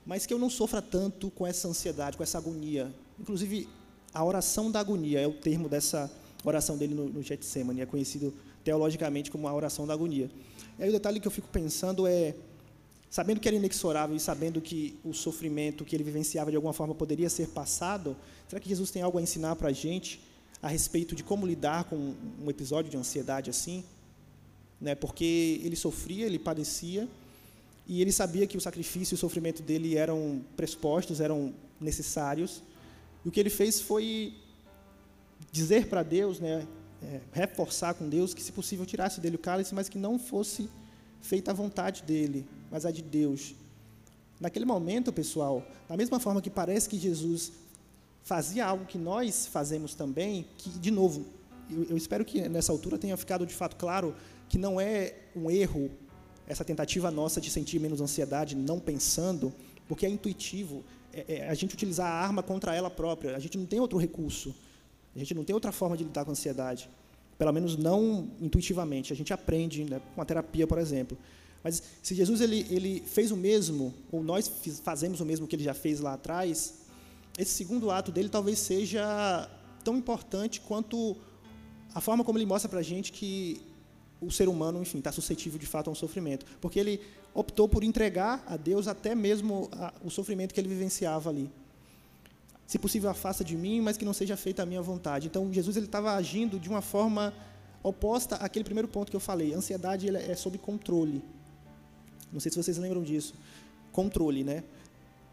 mas 0.05 0.25
que 0.25 0.33
eu 0.33 0.39
não 0.39 0.49
sofra 0.49 0.81
tanto 0.81 1.29
com 1.31 1.45
essa 1.45 1.67
ansiedade, 1.67 2.15
com 2.15 2.23
essa 2.23 2.37
agonia. 2.37 2.93
Inclusive, 3.19 3.67
a 4.13 4.23
oração 4.23 4.71
da 4.71 4.79
agonia 4.79 5.19
é 5.19 5.27
o 5.27 5.33
termo 5.33 5.67
dessa 5.67 6.09
oração 6.43 6.77
dele 6.77 6.93
no, 6.93 7.09
no 7.09 7.21
Getsemane, 7.21 7.81
é 7.81 7.85
conhecido 7.85 8.33
teologicamente 8.63 9.29
como 9.29 9.47
a 9.47 9.53
oração 9.53 9.85
da 9.85 9.93
agonia. 9.93 10.29
E 10.79 10.83
aí 10.83 10.89
o 10.89 10.91
detalhe 10.91 11.19
que 11.19 11.27
eu 11.27 11.31
fico 11.31 11.47
pensando 11.49 12.07
é, 12.07 12.35
sabendo 13.09 13.39
que 13.39 13.47
era 13.47 13.55
inexorável 13.55 14.15
e 14.15 14.19
sabendo 14.19 14.61
que 14.61 14.97
o 15.03 15.13
sofrimento 15.13 15.85
que 15.85 15.95
ele 15.95 16.03
vivenciava 16.03 16.49
de 16.49 16.55
alguma 16.55 16.73
forma 16.73 16.93
poderia 16.93 17.29
ser 17.29 17.47
passado, 17.49 18.15
será 18.47 18.59
que 18.59 18.69
Jesus 18.69 18.91
tem 18.91 19.01
algo 19.01 19.17
a 19.17 19.21
ensinar 19.21 19.55
para 19.55 19.69
a 19.69 19.71
gente? 19.73 20.19
A 20.65 20.67
respeito 20.67 21.13
de 21.15 21.23
como 21.23 21.45
lidar 21.45 21.83
com 21.83 22.15
um 22.43 22.49
episódio 22.49 22.89
de 22.89 22.97
ansiedade 22.97 23.51
assim, 23.51 23.83
né? 24.81 24.95
Porque 24.95 25.61
ele 25.63 25.75
sofria, 25.75 26.25
ele 26.25 26.39
padecia 26.39 27.07
e 27.87 28.01
ele 28.01 28.11
sabia 28.11 28.47
que 28.47 28.57
o 28.57 28.59
sacrifício 28.59 29.13
e 29.13 29.15
o 29.15 29.17
sofrimento 29.19 29.61
dele 29.61 29.95
eram 29.95 30.41
pressupostos, 30.57 31.21
eram 31.21 31.53
necessários. 31.79 32.63
E 33.23 33.29
o 33.29 33.31
que 33.31 33.39
ele 33.39 33.51
fez 33.51 33.79
foi 33.79 34.33
dizer 35.51 35.85
para 35.87 36.01
Deus, 36.01 36.39
né, 36.39 36.67
é, 37.03 37.21
reforçar 37.31 37.93
com 37.93 38.09
Deus 38.09 38.33
que, 38.33 38.41
se 38.41 38.51
possível, 38.51 38.87
tirasse 38.87 39.21
dele 39.21 39.35
o 39.35 39.39
cálice, 39.39 39.75
mas 39.75 39.87
que 39.87 39.99
não 39.99 40.17
fosse 40.17 40.67
feita 41.21 41.51
a 41.51 41.53
vontade 41.53 42.01
dele, 42.01 42.43
mas 42.71 42.87
a 42.87 42.91
de 42.91 43.03
Deus. 43.03 43.53
Naquele 44.39 44.65
momento, 44.65 45.13
pessoal, 45.13 45.63
da 45.87 45.95
mesma 45.95 46.19
forma 46.19 46.41
que 46.41 46.49
parece 46.49 46.89
que 46.89 46.97
Jesus 46.97 47.51
fazia 48.25 48.65
algo 48.65 48.85
que 48.85 48.97
nós 48.97 49.45
fazemos 49.45 49.93
também, 49.93 50.47
que, 50.57 50.69
de 50.69 50.89
novo, 50.89 51.25
eu, 51.69 51.83
eu, 51.91 51.95
espero 51.95 52.25
que 52.25 52.49
nessa 52.49 52.71
altura 52.71 52.97
tenha 52.97 53.15
ficado 53.15 53.45
de 53.45 53.53
fato 53.53 53.75
claro 53.75 54.15
que 54.49 54.57
não 54.57 54.81
é 54.81 55.13
um 55.35 55.49
erro 55.49 55.91
essa 56.47 56.65
tentativa 56.65 57.11
nossa 57.11 57.39
de 57.39 57.51
sentir 57.51 57.79
menos 57.79 58.01
ansiedade 58.01 58.55
não 58.55 58.79
pensando, 58.79 59.53
porque 59.87 60.07
é 60.07 60.09
intuitivo, 60.09 60.83
é, 61.13 61.35
é 61.35 61.49
a 61.49 61.53
gente 61.53 61.75
utilizar 61.75 62.07
a 62.07 62.15
arma 62.15 62.41
contra 62.41 62.75
ela 62.75 62.89
própria, 62.89 63.35
a 63.35 63.39
gente 63.39 63.59
não 63.59 63.65
tem 63.67 63.79
outro 63.79 63.99
recurso, 63.99 64.55
a 65.15 65.19
gente 65.19 65.35
não 65.35 65.43
tem 65.43 65.53
outra 65.53 65.71
forma 65.71 65.95
de 65.95 66.03
lidar 66.03 66.25
com 66.25 66.31
a 66.31 66.33
ansiedade, 66.33 66.89
pelo 67.37 67.53
menos 67.53 67.77
não 67.77 68.27
intuitivamente, 68.41 69.13
a 69.13 69.15
gente 69.15 69.31
aprende 69.33 69.83
né, 69.83 70.01
com 70.15 70.21
a 70.21 70.25
terapia, 70.25 70.65
por 70.65 70.79
exemplo. 70.79 71.15
Mas 71.63 71.81
se 72.01 72.15
Jesus 72.15 72.41
ele, 72.41 72.65
ele 72.71 73.03
fez 73.05 73.29
o 73.29 73.37
mesmo, 73.37 73.93
ou 74.11 74.23
nós 74.23 74.51
fazemos 74.83 75.19
o 75.19 75.25
mesmo 75.25 75.45
que 75.45 75.55
ele 75.55 75.63
já 75.63 75.73
fez 75.75 75.99
lá 75.99 76.13
atrás, 76.13 76.84
esse 77.37 77.51
segundo 77.51 77.91
ato 77.91 78.11
dele 78.11 78.29
talvez 78.29 78.59
seja 78.59 79.49
tão 79.83 79.97
importante 79.97 80.61
quanto 80.61 81.17
a 81.93 82.01
forma 82.01 82.23
como 82.23 82.37
ele 82.37 82.45
mostra 82.45 82.69
para 82.69 82.79
a 82.79 82.83
gente 82.83 83.11
que 83.11 83.61
o 84.19 84.31
ser 84.31 84.47
humano, 84.47 84.81
enfim, 84.81 84.99
está 84.99 85.11
suscetível 85.11 85.59
de 85.59 85.65
fato 85.65 85.89
a 85.89 85.91
um 85.91 85.95
sofrimento. 85.95 86.45
Porque 86.59 86.79
ele 86.79 87.01
optou 87.33 87.67
por 87.67 87.83
entregar 87.83 88.43
a 88.47 88.57
Deus 88.57 88.87
até 88.87 89.13
mesmo 89.13 89.69
a, 89.71 89.93
o 90.03 90.09
sofrimento 90.09 90.53
que 90.53 90.59
ele 90.59 90.69
vivenciava 90.69 91.29
ali. 91.29 91.49
Se 92.65 92.79
possível, 92.79 93.09
afasta 93.09 93.43
de 93.43 93.55
mim, 93.55 93.81
mas 93.81 93.97
que 93.97 94.05
não 94.05 94.13
seja 94.13 94.35
feita 94.35 94.63
a 94.63 94.65
minha 94.65 94.81
vontade. 94.81 95.27
Então, 95.27 95.51
Jesus 95.53 95.77
ele 95.77 95.85
estava 95.85 96.13
agindo 96.15 96.59
de 96.59 96.67
uma 96.67 96.81
forma 96.81 97.33
oposta 97.83 98.37
àquele 98.37 98.65
primeiro 98.65 98.87
ponto 98.87 99.09
que 99.09 99.15
eu 99.15 99.19
falei. 99.19 99.53
A 99.53 99.57
ansiedade 99.57 100.09
é 100.15 100.35
sob 100.35 100.57
controle. 100.57 101.21
Não 102.31 102.39
sei 102.39 102.51
se 102.51 102.57
vocês 102.57 102.77
lembram 102.77 103.03
disso. 103.03 103.35
Controle, 103.91 104.43
né? 104.43 104.63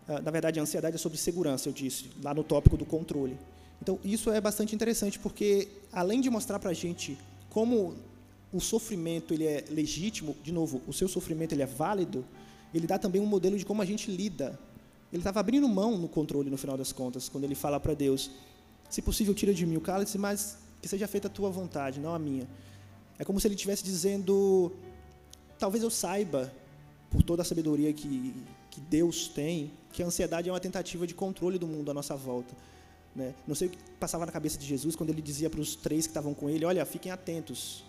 Ah, 0.08 0.20
na 0.20 0.30
verdade, 0.30 0.58
a 0.58 0.62
ansiedade 0.62 0.96
é 0.96 0.98
sobre 0.98 1.18
segurança, 1.18 1.68
eu 1.68 1.72
disse, 1.72 2.10
lá 2.22 2.34
no 2.34 2.42
tópico 2.42 2.76
do 2.76 2.84
controle. 2.84 3.38
Então, 3.80 3.98
isso 4.04 4.30
é 4.30 4.40
bastante 4.40 4.74
interessante, 4.74 5.18
porque, 5.18 5.68
além 5.92 6.20
de 6.20 6.30
mostrar 6.30 6.58
para 6.58 6.70
a 6.70 6.74
gente 6.74 7.18
como 7.50 7.94
o 8.52 8.60
sofrimento 8.60 9.32
ele 9.32 9.46
é 9.46 9.64
legítimo, 9.70 10.36
de 10.42 10.52
novo, 10.52 10.80
o 10.86 10.92
seu 10.92 11.08
sofrimento 11.08 11.52
ele 11.52 11.62
é 11.62 11.66
válido, 11.66 12.24
ele 12.74 12.86
dá 12.86 12.98
também 12.98 13.20
um 13.20 13.26
modelo 13.26 13.56
de 13.56 13.64
como 13.64 13.82
a 13.82 13.84
gente 13.84 14.10
lida. 14.10 14.58
Ele 15.12 15.20
estava 15.20 15.40
abrindo 15.40 15.68
mão 15.68 15.98
no 15.98 16.08
controle, 16.08 16.50
no 16.50 16.56
final 16.56 16.76
das 16.76 16.92
contas, 16.92 17.28
quando 17.28 17.44
ele 17.44 17.54
fala 17.54 17.78
para 17.78 17.94
Deus, 17.94 18.30
se 18.88 19.02
possível, 19.02 19.34
tira 19.34 19.52
de 19.52 19.64
mim 19.66 19.76
o 19.76 19.80
cálice, 19.80 20.18
mas 20.18 20.58
que 20.80 20.88
seja 20.88 21.06
feita 21.06 21.28
a 21.28 21.30
tua 21.30 21.50
vontade, 21.50 22.00
não 22.00 22.14
a 22.14 22.18
minha. 22.18 22.46
É 23.18 23.24
como 23.24 23.38
se 23.40 23.46
ele 23.46 23.54
estivesse 23.54 23.84
dizendo, 23.84 24.72
talvez 25.58 25.82
eu 25.82 25.90
saiba, 25.90 26.52
por 27.10 27.22
toda 27.22 27.42
a 27.42 27.44
sabedoria 27.44 27.92
que, 27.92 28.34
que 28.72 28.80
Deus 28.80 29.28
tem, 29.28 29.70
que 29.92 30.02
a 30.02 30.06
ansiedade 30.06 30.48
é 30.48 30.52
uma 30.52 30.58
tentativa 30.58 31.06
de 31.06 31.14
controle 31.14 31.58
do 31.58 31.68
mundo 31.68 31.92
à 31.92 31.94
nossa 31.94 32.16
volta. 32.16 32.52
Né? 33.14 33.34
Não 33.46 33.54
sei 33.54 33.68
o 33.68 33.70
que 33.70 33.78
passava 34.00 34.26
na 34.26 34.32
cabeça 34.32 34.58
de 34.58 34.66
Jesus 34.66 34.96
quando 34.96 35.10
ele 35.10 35.22
dizia 35.22 35.48
para 35.48 35.60
os 35.60 35.76
três 35.76 36.06
que 36.06 36.10
estavam 36.10 36.34
com 36.34 36.50
ele: 36.50 36.64
Olha, 36.64 36.84
fiquem 36.84 37.12
atentos, 37.12 37.84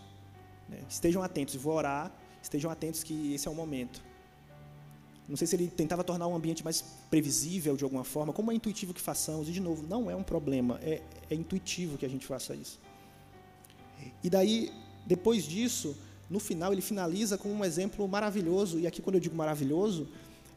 né? 0.70 0.80
estejam 0.88 1.24
atentos, 1.24 1.56
vou 1.56 1.74
orar 1.74 2.12
estejam 2.44 2.70
atentos 2.70 3.04
que 3.04 3.34
esse 3.34 3.48
é 3.48 3.52
o 3.52 3.56
momento. 3.56 4.02
Não 5.28 5.38
sei 5.38 5.48
se 5.48 5.56
ele 5.56 5.68
tentava 5.68 6.04
tornar 6.04 6.28
o 6.28 6.36
ambiente 6.36 6.64
mais 6.64 6.84
previsível 7.10 7.78
de 7.78 7.84
alguma 7.84 8.04
forma, 8.04 8.34
como 8.34 8.52
é 8.52 8.56
intuitivo 8.56 8.94
que 8.94 9.00
façamos, 9.00 9.48
e 9.48 9.54
de 9.54 9.62
novo, 9.62 9.88
não 9.88 10.12
é 10.12 10.16
um 10.16 10.24
problema, 10.24 10.78
é, 10.84 11.02
é 11.30 11.36
intuitivo 11.36 11.98
que 11.98 12.06
a 12.06 12.10
gente 12.10 12.26
faça 12.26 12.54
isso. 12.54 12.80
E 14.22 14.30
daí, 14.30 14.70
depois 15.06 15.46
disso, 15.46 15.96
no 16.30 16.40
final, 16.40 16.74
ele 16.74 16.82
finaliza 16.82 17.38
com 17.38 17.50
um 17.50 17.64
exemplo 17.64 18.06
maravilhoso, 18.06 18.78
e 18.78 18.86
aqui, 18.86 19.02
quando 19.02 19.16
eu 19.16 19.22
digo 19.22 19.36
maravilhoso, 19.36 20.10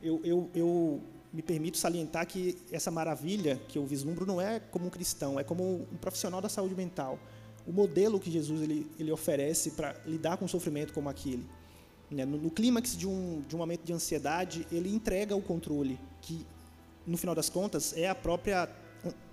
eu, 0.02 0.20
eu, 0.24 0.50
eu 0.54 1.02
me 1.32 1.42
permito 1.42 1.76
salientar 1.76 2.26
que 2.26 2.56
essa 2.72 2.90
maravilha 2.90 3.60
que 3.68 3.78
eu 3.78 3.84
vislumbro 3.84 4.24
não 4.24 4.40
é 4.40 4.58
como 4.58 4.86
um 4.86 4.90
cristão, 4.90 5.38
é 5.38 5.44
como 5.44 5.86
um 5.92 5.96
profissional 5.96 6.40
da 6.40 6.48
saúde 6.48 6.74
mental. 6.74 7.18
O 7.66 7.72
modelo 7.72 8.18
que 8.20 8.30
Jesus 8.30 8.62
ele, 8.62 8.90
ele 8.98 9.10
oferece 9.10 9.72
para 9.72 9.94
lidar 10.06 10.36
com 10.36 10.44
um 10.44 10.48
sofrimento 10.48 10.92
como 10.92 11.08
aquele. 11.08 11.46
Né? 12.10 12.24
No, 12.24 12.38
no 12.38 12.50
clímax 12.50 12.96
de 12.96 13.06
um, 13.06 13.42
de 13.46 13.54
um 13.54 13.58
momento 13.58 13.82
de 13.82 13.92
ansiedade, 13.92 14.66
ele 14.70 14.88
entrega 14.88 15.34
o 15.34 15.42
controle, 15.42 15.98
que, 16.22 16.46
no 17.06 17.16
final 17.16 17.34
das 17.34 17.48
contas, 17.48 17.96
é 17.96 18.08
a 18.08 18.14
própria, 18.14 18.68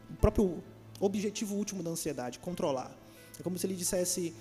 o 0.10 0.16
próprio 0.16 0.64
objetivo 1.00 1.56
último 1.56 1.84
da 1.84 1.92
ansiedade, 1.92 2.40
controlar. 2.40 2.96
É 3.40 3.44
como 3.44 3.58
se 3.58 3.66
ele 3.66 3.76
dissesse, 3.76 4.34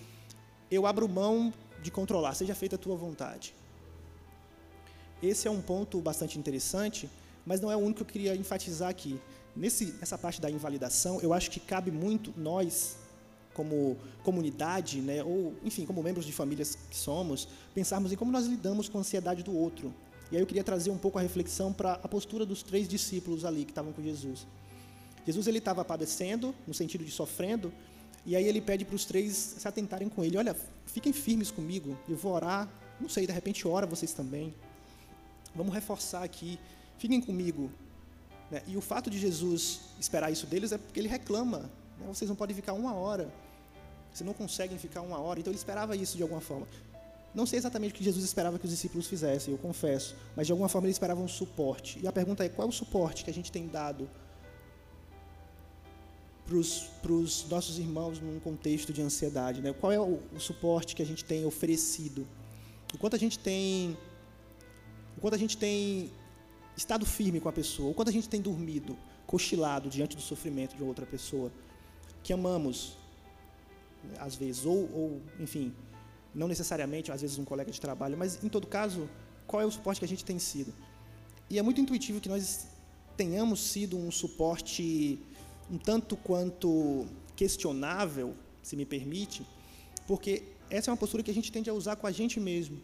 eu 0.71 0.87
abro 0.87 1.09
mão 1.09 1.53
de 1.83 1.91
controlar, 1.91 2.35
seja 2.35 2.55
feita 2.55 2.77
a 2.77 2.79
tua 2.79 2.97
vontade. 2.97 3.55
Esse 5.23 5.47
é 5.47 5.51
um 5.51 5.61
ponto 5.61 6.01
bastante 6.01 6.39
interessante, 6.39 7.09
mas 7.47 7.61
não 7.61 7.71
é 7.71 7.77
o 7.77 7.79
único 7.79 7.99
que 7.99 8.03
eu 8.03 8.07
queria 8.07 8.35
enfatizar 8.35 8.91
aqui. 8.91 9.21
Nesse, 9.55 9.87
nessa 10.01 10.19
parte 10.19 10.41
da 10.41 10.51
invalidação, 10.51 11.21
eu 11.21 11.33
acho 11.33 11.51
que 11.51 11.61
cabe 11.61 11.91
muito 11.91 12.35
nós, 12.37 12.97
como 13.55 13.97
comunidade, 14.25 15.01
né, 15.01 15.23
ou 15.23 15.55
enfim, 15.63 15.87
como 15.87 16.03
membros 16.03 16.25
de 16.25 16.33
famílias 16.33 16.77
que 16.91 16.97
somos, 16.97 17.47
pensarmos 17.75 18.11
em 18.11 18.17
como 18.17 18.33
nós 18.33 18.47
lidamos 18.47 18.89
com 18.89 18.99
a 18.99 19.01
ansiedade 19.03 19.43
do 19.43 19.57
outro. 19.57 19.95
E 20.31 20.37
aí 20.37 20.43
eu 20.43 20.47
queria 20.47 20.65
trazer 20.65 20.91
um 20.91 20.99
pouco 20.99 21.19
a 21.19 21.23
reflexão 21.23 21.73
para 21.73 21.93
a 21.93 22.09
postura 22.09 22.47
dos 22.47 22.63
três 22.63 22.89
discípulos 22.89 23.45
ali 23.45 23.65
que 23.65 23.71
estavam 23.71 23.93
com 23.93 24.03
Jesus. 24.03 24.47
Jesus 25.27 25.47
ele 25.47 25.59
estava 25.59 25.85
padecendo, 25.85 26.55
no 26.67 26.75
sentido 26.75 27.05
de 27.05 27.11
sofrendo, 27.11 27.73
e 28.25 28.35
aí 28.35 28.45
ele 28.45 28.61
pede 28.61 28.85
para 28.85 28.97
os 28.97 29.05
três 29.05 29.37
se 29.59 29.69
atentarem 29.69 30.09
com 30.09 30.25
ele. 30.25 30.37
Olha, 30.37 30.57
fiquem 30.87 31.13
firmes 31.13 31.51
comigo, 31.51 31.97
eu 32.09 32.17
vou 32.17 32.33
orar. 32.33 32.69
Não 33.01 33.09
sei, 33.09 33.27
de 33.27 33.33
repente 33.33 33.69
ora 33.69 33.87
vocês 33.87 34.13
também. 34.13 34.55
Vamos 35.55 35.75
reforçar 35.75 36.23
aqui. 36.23 36.59
Fiquem 36.99 37.21
comigo. 37.21 37.71
Né? 38.51 38.63
E 38.67 38.77
o 38.77 38.81
fato 38.81 39.11
de 39.11 39.19
Jesus 39.19 39.81
esperar 40.01 40.31
isso 40.31 40.47
deles 40.47 40.73
é 40.73 40.79
porque 40.79 41.01
ele 41.01 41.09
reclama 41.09 41.71
né? 42.03 42.07
Vocês 42.13 42.29
não 42.29 42.37
podem 42.37 42.55
ficar 42.55 42.73
uma 42.73 42.95
hora. 42.95 43.33
Vocês 44.13 44.27
não 44.27 44.35
conseguem 44.35 44.77
ficar 44.79 45.01
uma 45.01 45.19
hora. 45.19 45.41
Então 45.41 45.51
ele 45.51 45.59
esperava 45.59 45.97
isso 45.97 46.17
de 46.17 46.23
alguma 46.23 46.41
forma. 46.41 46.67
Não 47.35 47.47
sei 47.47 47.59
exatamente 47.59 47.93
o 47.93 47.95
que 47.95 48.05
Jesus 48.05 48.25
esperava 48.25 48.59
que 48.59 48.67
os 48.67 48.71
discípulos 48.71 49.07
fizessem, 49.07 49.55
eu 49.55 49.59
confesso, 49.59 50.15
mas 50.37 50.47
de 50.47 50.53
alguma 50.53 50.69
forma 50.69 50.87
ele 50.87 50.93
esperava 50.93 51.19
um 51.19 51.29
suporte. 51.29 51.99
E 52.03 52.07
a 52.07 52.13
pergunta 52.13 52.45
é: 52.45 52.49
qual 52.49 52.67
é 52.67 52.69
o 52.69 52.73
suporte 52.73 53.25
que 53.25 53.31
a 53.31 53.35
gente 53.35 53.51
tem 53.51 53.67
dado 53.67 54.09
para 56.45 56.57
os 57.13 57.47
nossos 57.49 57.79
irmãos 57.79 58.21
num 58.21 58.39
contexto 58.39 58.93
de 58.93 59.01
ansiedade? 59.01 59.63
Né? 59.63 59.73
Qual 59.73 59.91
é 59.91 59.99
o, 59.99 60.21
o, 60.35 60.41
suporte 60.41 60.95
que 60.95 61.01
a 61.01 61.07
gente 61.07 61.25
tem 61.25 61.47
oferecido? 61.47 62.29
O 62.93 62.99
quanto 62.99 63.17
a 63.17 63.19
gente 63.19 63.39
tem, 63.39 63.97
quanto 65.23 65.35
a 65.35 65.39
gente 65.39 65.57
tem 65.57 66.11
estado 66.77 67.07
firme 67.07 67.41
com 67.41 67.49
a 67.49 67.53
pessoa? 67.53 67.91
O 67.91 67.95
quanto 67.95 68.09
a 68.09 68.13
gente 68.13 68.29
tem 68.29 68.41
dormido, 68.41 68.99
cochilado 69.27 69.89
diante 69.89 70.15
do 70.15 70.23
sofrimento 70.23 70.77
de 70.77 70.83
outra 70.83 71.07
pessoa? 71.07 71.51
que 72.23 72.33
amamos, 72.33 72.97
às 74.19 74.35
vezes, 74.35 74.65
ou, 74.65 74.89
ou, 74.93 75.23
enfim, 75.41 75.75
não 76.35 76.49
necessariamente, 76.49 77.11
às 77.11 77.21
vezes, 77.21 77.39
um 77.39 77.45
colega 77.45 77.71
de 77.71 77.81
trabalho, 77.81 78.17
mas, 78.17 78.43
em 78.43 78.49
todo 78.49 78.67
caso, 78.67 79.09
qual 79.47 79.61
é 79.61 79.67
o 79.67 79.71
suporte 79.71 79.99
que 79.99 80.05
a 80.05 80.09
gente 80.09 80.25
tem 80.25 80.39
sido? 80.39 80.73
E 81.51 81.59
é 81.59 81.63
muito 81.63 81.81
intuitivo 81.81 82.21
que 82.21 82.29
nós 82.29 82.67
tenhamos 83.17 83.61
sido 83.61 83.99
um 83.99 84.11
suporte 84.11 85.19
um 85.71 85.79
tanto 85.79 86.17
quanto 86.17 87.07
questionável, 87.35 88.35
se 88.63 88.77
me 88.77 88.85
permite, 88.85 89.47
porque 90.07 90.43
essa 90.71 90.91
é 90.91 90.93
uma 90.93 90.97
postura 90.97 91.23
que 91.23 91.31
a 91.31 91.35
gente 91.35 91.51
tende 91.51 91.69
a 91.71 91.75
usar 91.75 91.97
com 91.97 92.07
a 92.07 92.13
gente 92.13 92.39
mesmo. 92.39 92.81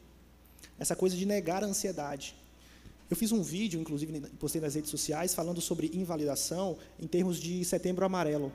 Essa 0.78 0.94
coisa 0.94 1.16
de 1.16 1.26
negar 1.26 1.62
a 1.62 1.66
ansiedade. 1.66 2.34
Eu 3.10 3.16
fiz 3.16 3.32
um 3.32 3.42
vídeo, 3.42 3.80
inclusive 3.80 4.20
postei 4.38 4.60
nas 4.60 4.74
redes 4.74 4.90
sociais, 4.90 5.34
falando 5.34 5.60
sobre 5.60 5.90
invalidação 5.94 6.76
em 7.00 7.06
termos 7.06 7.38
de 7.38 7.64
setembro 7.64 8.04
amarelo 8.04 8.52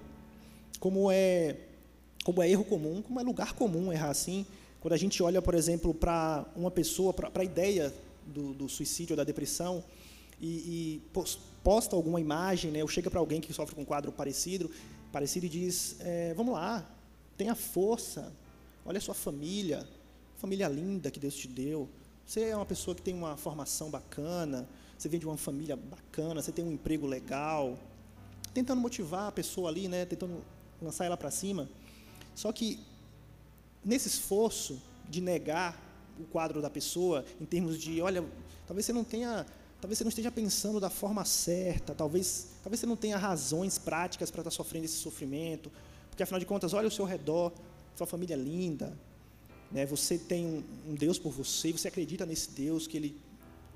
como 0.84 1.10
é, 1.10 1.56
como 2.26 2.44
é 2.44 2.50
erro 2.50 2.66
comum, 2.66 3.02
como 3.02 3.18
é 3.18 3.24
lugar 3.24 3.54
comum 3.54 3.90
errar 3.94 4.10
assim. 4.10 4.46
Quando 4.82 4.92
a 4.92 4.98
gente 4.98 5.24
olha, 5.24 5.42
por 5.42 5.56
exemplo, 5.56 5.94
para 5.94 6.46
uma 6.58 6.70
pessoa, 6.70 7.14
para 7.14 7.32
a 7.34 7.44
ideia 7.46 7.94
do, 8.28 8.54
do, 8.54 8.68
suicídio 8.68 9.14
ou 9.14 9.18
da 9.18 9.24
depressão, 9.24 9.82
e, 10.42 10.48
e 10.48 11.02
posta 11.64 11.96
alguma 11.96 12.20
imagem, 12.20 12.70
né, 12.70 12.82
ou 12.82 12.88
chega 12.90 13.10
para 13.10 13.22
alguém 13.22 13.40
que 13.40 13.54
sofre 13.54 13.74
com 13.74 13.84
um 13.84 13.86
quadro 13.86 14.12
parecido, 14.12 14.70
parecido 15.10 15.46
e 15.46 15.50
diz: 15.50 15.96
é, 16.02 16.34
Vamos 16.34 16.54
lá, 16.54 16.86
tenha 17.38 17.56
força, 17.56 18.30
olha 18.86 18.98
a 18.98 19.02
sua 19.02 19.14
família, 19.14 19.88
família 20.44 20.68
linda 20.68 21.10
que 21.10 21.22
Deus 21.22 21.36
te 21.36 21.48
deu. 21.48 21.88
Você 22.26 22.42
é 22.42 22.56
uma 22.56 22.66
pessoa 22.66 22.94
que 22.94 23.02
tem 23.02 23.14
uma 23.14 23.38
formação 23.38 23.90
bacana, 23.90 24.68
você 24.98 25.08
vem 25.08 25.18
de 25.18 25.26
uma 25.26 25.38
família 25.38 25.78
bacana, 25.78 26.42
você 26.42 26.52
tem 26.52 26.66
um 26.66 26.72
emprego 26.74 27.08
legal, 27.08 27.80
tentando 28.54 28.82
motivar 28.82 29.30
a 29.30 29.32
pessoa 29.32 29.70
ali, 29.70 29.88
né, 29.88 30.06
tentando 30.06 30.44
lançar 30.82 31.06
ela 31.06 31.16
para 31.16 31.32
cima. 31.32 31.70
Só 32.36 32.52
que 32.52 32.78
nesse 33.86 34.10
esforço 34.10 34.82
de 35.10 35.22
negar 35.22 35.82
o 36.20 36.26
quadro 36.26 36.62
da 36.62 36.70
pessoa, 36.70 37.24
em 37.40 37.46
termos 37.46 37.80
de, 37.80 38.02
olha, 38.02 38.26
talvez 38.68 38.86
você 38.86 38.92
não 38.92 39.06
tenha, 39.06 39.46
talvez 39.80 39.98
você 39.98 40.04
não 40.04 40.10
esteja 40.10 40.30
pensando 40.30 40.78
da 40.78 40.90
forma 40.90 41.24
certa, 41.24 41.96
talvez, 41.96 42.50
talvez 42.62 42.82
você 42.82 42.86
não 42.86 42.98
tenha 42.98 43.16
razões 43.16 43.78
práticas 43.78 44.30
para 44.30 44.42
estar 44.42 44.52
tá 44.52 44.56
sofrendo 44.56 44.84
esse 44.84 44.98
sofrimento, 44.98 45.72
porque 46.10 46.22
afinal 46.22 46.42
de 46.42 46.46
contas, 46.46 46.74
olha 46.74 46.90
o 46.90 46.92
seu 46.92 47.06
redor, 47.06 47.54
sua 47.96 48.06
família 48.06 48.34
é 48.34 48.38
linda, 48.38 48.94
né? 49.74 49.86
Você 49.88 50.18
tem 50.18 50.46
um, 50.46 50.92
um 50.92 50.96
Deus 50.96 51.18
por 51.18 51.32
você, 51.32 51.72
você 51.72 51.88
acredita 51.88 52.26
nesse 52.26 52.52
Deus 52.52 52.88
que 52.88 52.96
ele 52.96 53.18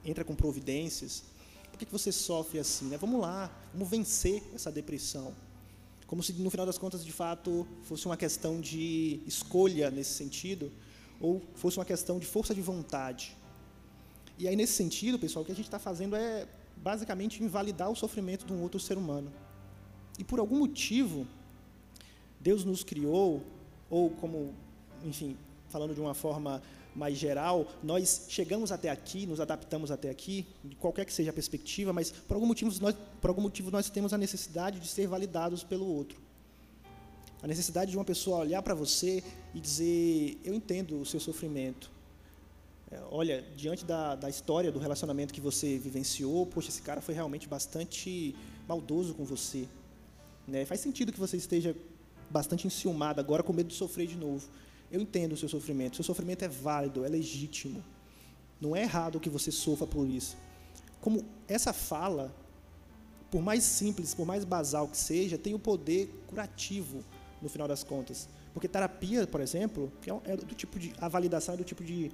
entra 0.05 0.23
com 0.23 0.35
providências. 0.35 1.23
Por 1.71 1.79
que, 1.79 1.85
que 1.85 1.91
você 1.91 2.11
sofre 2.11 2.59
assim? 2.59 2.85
Né? 2.85 2.97
Vamos 2.97 3.19
lá, 3.19 3.51
vamos 3.73 3.89
vencer 3.89 4.41
essa 4.53 4.71
depressão 4.71 5.33
como 6.07 6.23
se 6.23 6.31
no 6.33 6.49
final 6.49 6.65
das 6.65 6.77
contas 6.77 7.03
de 7.03 7.11
fato 7.11 7.67
fosse 7.83 8.05
uma 8.05 8.15
questão 8.15 8.61
de 8.61 9.19
escolha 9.27 9.91
nesse 9.91 10.11
sentido 10.11 10.71
ou 11.19 11.41
fosse 11.53 11.77
uma 11.77 11.85
questão 11.85 12.17
de 12.17 12.25
força 12.25 12.55
de 12.55 12.61
vontade. 12.61 13.35
E 14.39 14.47
aí 14.47 14.55
nesse 14.55 14.73
sentido, 14.73 15.19
pessoal, 15.19 15.43
o 15.43 15.45
que 15.45 15.51
a 15.51 15.55
gente 15.55 15.65
está 15.65 15.77
fazendo 15.77 16.15
é 16.15 16.47
basicamente 16.77 17.43
invalidar 17.43 17.91
o 17.91 17.95
sofrimento 17.95 18.45
de 18.45 18.53
um 18.53 18.61
outro 18.61 18.79
ser 18.79 18.97
humano. 18.97 19.31
E 20.17 20.23
por 20.23 20.39
algum 20.39 20.59
motivo 20.59 21.27
Deus 22.39 22.63
nos 22.63 22.83
criou 22.83 23.43
ou 23.89 24.09
como, 24.11 24.53
enfim, 25.03 25.35
falando 25.69 25.93
de 25.93 25.99
uma 25.99 26.13
forma 26.13 26.61
mais 26.95 27.15
geral, 27.15 27.67
nós 27.83 28.25
chegamos 28.27 28.71
até 28.71 28.89
aqui, 28.89 29.27
nos 29.27 29.39
adaptamos 29.39 29.91
até 29.91 30.09
aqui, 30.09 30.47
de 30.63 30.75
qualquer 30.75 31.05
que 31.05 31.13
seja 31.13 31.29
a 31.29 31.33
perspectiva, 31.33 31.93
mas 31.93 32.09
por 32.09 32.33
algum 32.33 32.47
motivo 32.47 32.71
nós, 32.81 32.95
por 33.21 33.29
algum 33.29 33.41
motivo 33.41 33.69
nós 33.69 33.89
temos 33.89 34.13
a 34.13 34.17
necessidade 34.17 34.79
de 34.79 34.87
ser 34.87 35.07
validados 35.07 35.63
pelo 35.63 35.85
outro. 35.85 36.19
A 37.41 37.45
necessidade 37.45 37.91
de 37.91 37.97
uma 37.97 38.03
pessoa 38.03 38.39
olhar 38.39 38.63
para 38.63 38.73
você 38.73 39.23
e 39.53 39.59
dizer: 39.59 40.39
Eu 40.43 40.55
entendo 40.55 40.99
o 40.99 41.05
seu 41.05 41.19
sofrimento. 41.19 41.91
É, 42.89 42.99
olha, 43.11 43.45
diante 43.55 43.85
da, 43.85 44.15
da 44.15 44.29
história 44.29 44.71
do 44.71 44.79
relacionamento 44.79 45.33
que 45.33 45.41
você 45.41 45.77
vivenciou, 45.77 46.47
poxa, 46.47 46.69
esse 46.69 46.81
cara 46.81 47.01
foi 47.01 47.13
realmente 47.13 47.47
bastante 47.47 48.35
maldoso 48.67 49.13
com 49.13 49.23
você. 49.23 49.67
Né? 50.47 50.65
Faz 50.65 50.79
sentido 50.79 51.11
que 51.11 51.19
você 51.19 51.37
esteja 51.37 51.75
bastante 52.29 52.65
enciumado 52.65 53.19
agora, 53.19 53.43
com 53.43 53.53
medo 53.53 53.67
de 53.69 53.75
sofrer 53.75 54.07
de 54.07 54.15
novo. 54.15 54.47
Eu 54.91 55.01
entendo 55.01 55.33
o 55.33 55.37
seu 55.37 55.49
sofrimento. 55.49 55.93
O 55.93 55.95
seu 55.97 56.05
sofrimento 56.05 56.43
é 56.43 56.47
válido, 56.47 57.03
é 57.03 57.09
legítimo. 57.09 57.83
Não 58.59 58.75
é 58.75 58.83
errado 58.83 59.19
que 59.19 59.29
você 59.29 59.51
sofra 59.51 59.85
por 59.85 60.07
isso. 60.07 60.37
Como 61.01 61.23
essa 61.47 61.73
fala, 61.73 62.33
por 63.29 63.41
mais 63.41 63.63
simples, 63.63 64.13
por 64.13 64.25
mais 64.25 64.43
basal 64.43 64.87
que 64.87 64.97
seja, 64.97 65.37
tem 65.37 65.53
o 65.53 65.59
poder 65.59 66.09
curativo 66.27 67.03
no 67.41 67.49
final 67.49 67.67
das 67.67 67.83
contas. 67.83 68.27
Porque 68.53 68.67
terapia, 68.67 69.27
por 69.27 69.41
exemplo, 69.41 69.91
é, 70.25 70.33
é 70.33 70.37
do 70.37 70.55
tipo 70.55 70.79
de 70.79 70.93
a 70.99 71.07
validação 71.07 71.53
é 71.53 71.57
do 71.57 71.63
tipo 71.63 71.83
de 71.83 72.11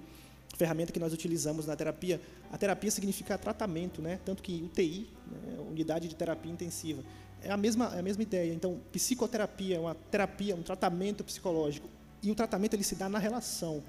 ferramenta 0.56 0.92
que 0.92 1.00
nós 1.00 1.14
utilizamos 1.14 1.66
na 1.66 1.76
terapia. 1.76 2.20
A 2.52 2.58
terapia 2.58 2.92
significa 2.92 3.38
tratamento, 3.38 4.02
né? 4.02 4.20
Tanto 4.26 4.44
que 4.44 4.62
UTI, 4.64 5.10
né? 5.32 5.60
unidade 5.70 6.08
de 6.08 6.16
terapia 6.16 6.52
intensiva, 6.52 7.04
é 7.42 7.52
a 7.52 7.58
mesma 7.58 7.96
é 7.96 8.00
a 8.00 8.04
mesma 8.04 8.24
ideia. 8.24 8.54
Então, 8.54 8.80
psicoterapia 8.92 9.78
é 9.78 9.80
uma 9.80 9.96
terapia, 9.96 10.56
um 10.56 10.64
tratamento 10.64 11.24
psicológico. 11.24 11.88
E 12.24 12.32
o 12.32 12.36
tratamento 12.36 12.74
ele 12.74 12.84
se 12.84 12.96
dá 12.96 13.10
na 13.10 13.20
relação, 13.20 13.84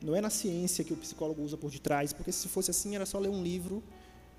não 0.00 0.14
é 0.14 0.20
na 0.20 0.30
ciência 0.30 0.84
que 0.84 0.92
o 0.92 0.96
psicólogo 0.96 1.42
usa 1.42 1.56
por 1.56 1.70
detrás, 1.70 2.12
porque 2.12 2.30
se 2.30 2.48
fosse 2.48 2.70
assim 2.70 2.94
era 2.94 3.04
só 3.04 3.18
ler 3.18 3.28
um 3.28 3.42
livro 3.42 3.82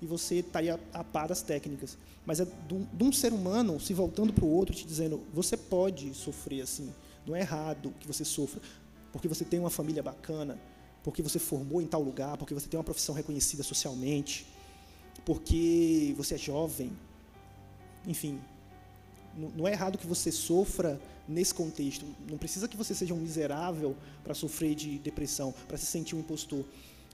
e 0.00 0.06
você 0.06 0.36
estaria 0.36 0.80
a 0.92 1.04
par 1.04 1.28
das 1.28 1.42
técnicas. 1.42 1.96
Mas 2.24 2.40
é 2.40 2.44
de 2.44 3.04
um 3.04 3.12
ser 3.12 3.32
humano 3.32 3.78
se 3.78 3.92
voltando 3.92 4.32
para 4.32 4.44
o 4.44 4.48
outro 4.48 4.74
te 4.74 4.86
dizendo: 4.86 5.20
você 5.32 5.56
pode 5.56 6.14
sofrer 6.14 6.62
assim, 6.62 6.92
não 7.26 7.36
é 7.36 7.40
errado 7.40 7.94
que 8.00 8.06
você 8.06 8.24
sofra, 8.24 8.60
porque 9.12 9.28
você 9.28 9.44
tem 9.44 9.60
uma 9.60 9.70
família 9.70 10.02
bacana, 10.02 10.58
porque 11.04 11.22
você 11.22 11.38
formou 11.38 11.82
em 11.82 11.86
tal 11.86 12.02
lugar, 12.02 12.36
porque 12.38 12.54
você 12.54 12.68
tem 12.68 12.78
uma 12.78 12.84
profissão 12.84 13.14
reconhecida 13.14 13.62
socialmente, 13.62 14.46
porque 15.24 16.14
você 16.16 16.34
é 16.36 16.38
jovem. 16.38 16.90
Enfim, 18.06 18.40
não 19.36 19.68
é 19.68 19.72
errado 19.72 19.98
que 19.98 20.06
você 20.06 20.32
sofra 20.32 21.00
nesse 21.28 21.54
contexto. 21.54 22.04
Não 22.28 22.38
precisa 22.38 22.68
que 22.68 22.76
você 22.76 22.94
seja 22.94 23.14
um 23.14 23.18
miserável 23.18 23.96
para 24.24 24.34
sofrer 24.34 24.74
de 24.74 24.98
depressão, 24.98 25.54
para 25.68 25.76
se 25.76 25.86
sentir 25.86 26.14
um 26.14 26.20
impostor. 26.20 26.64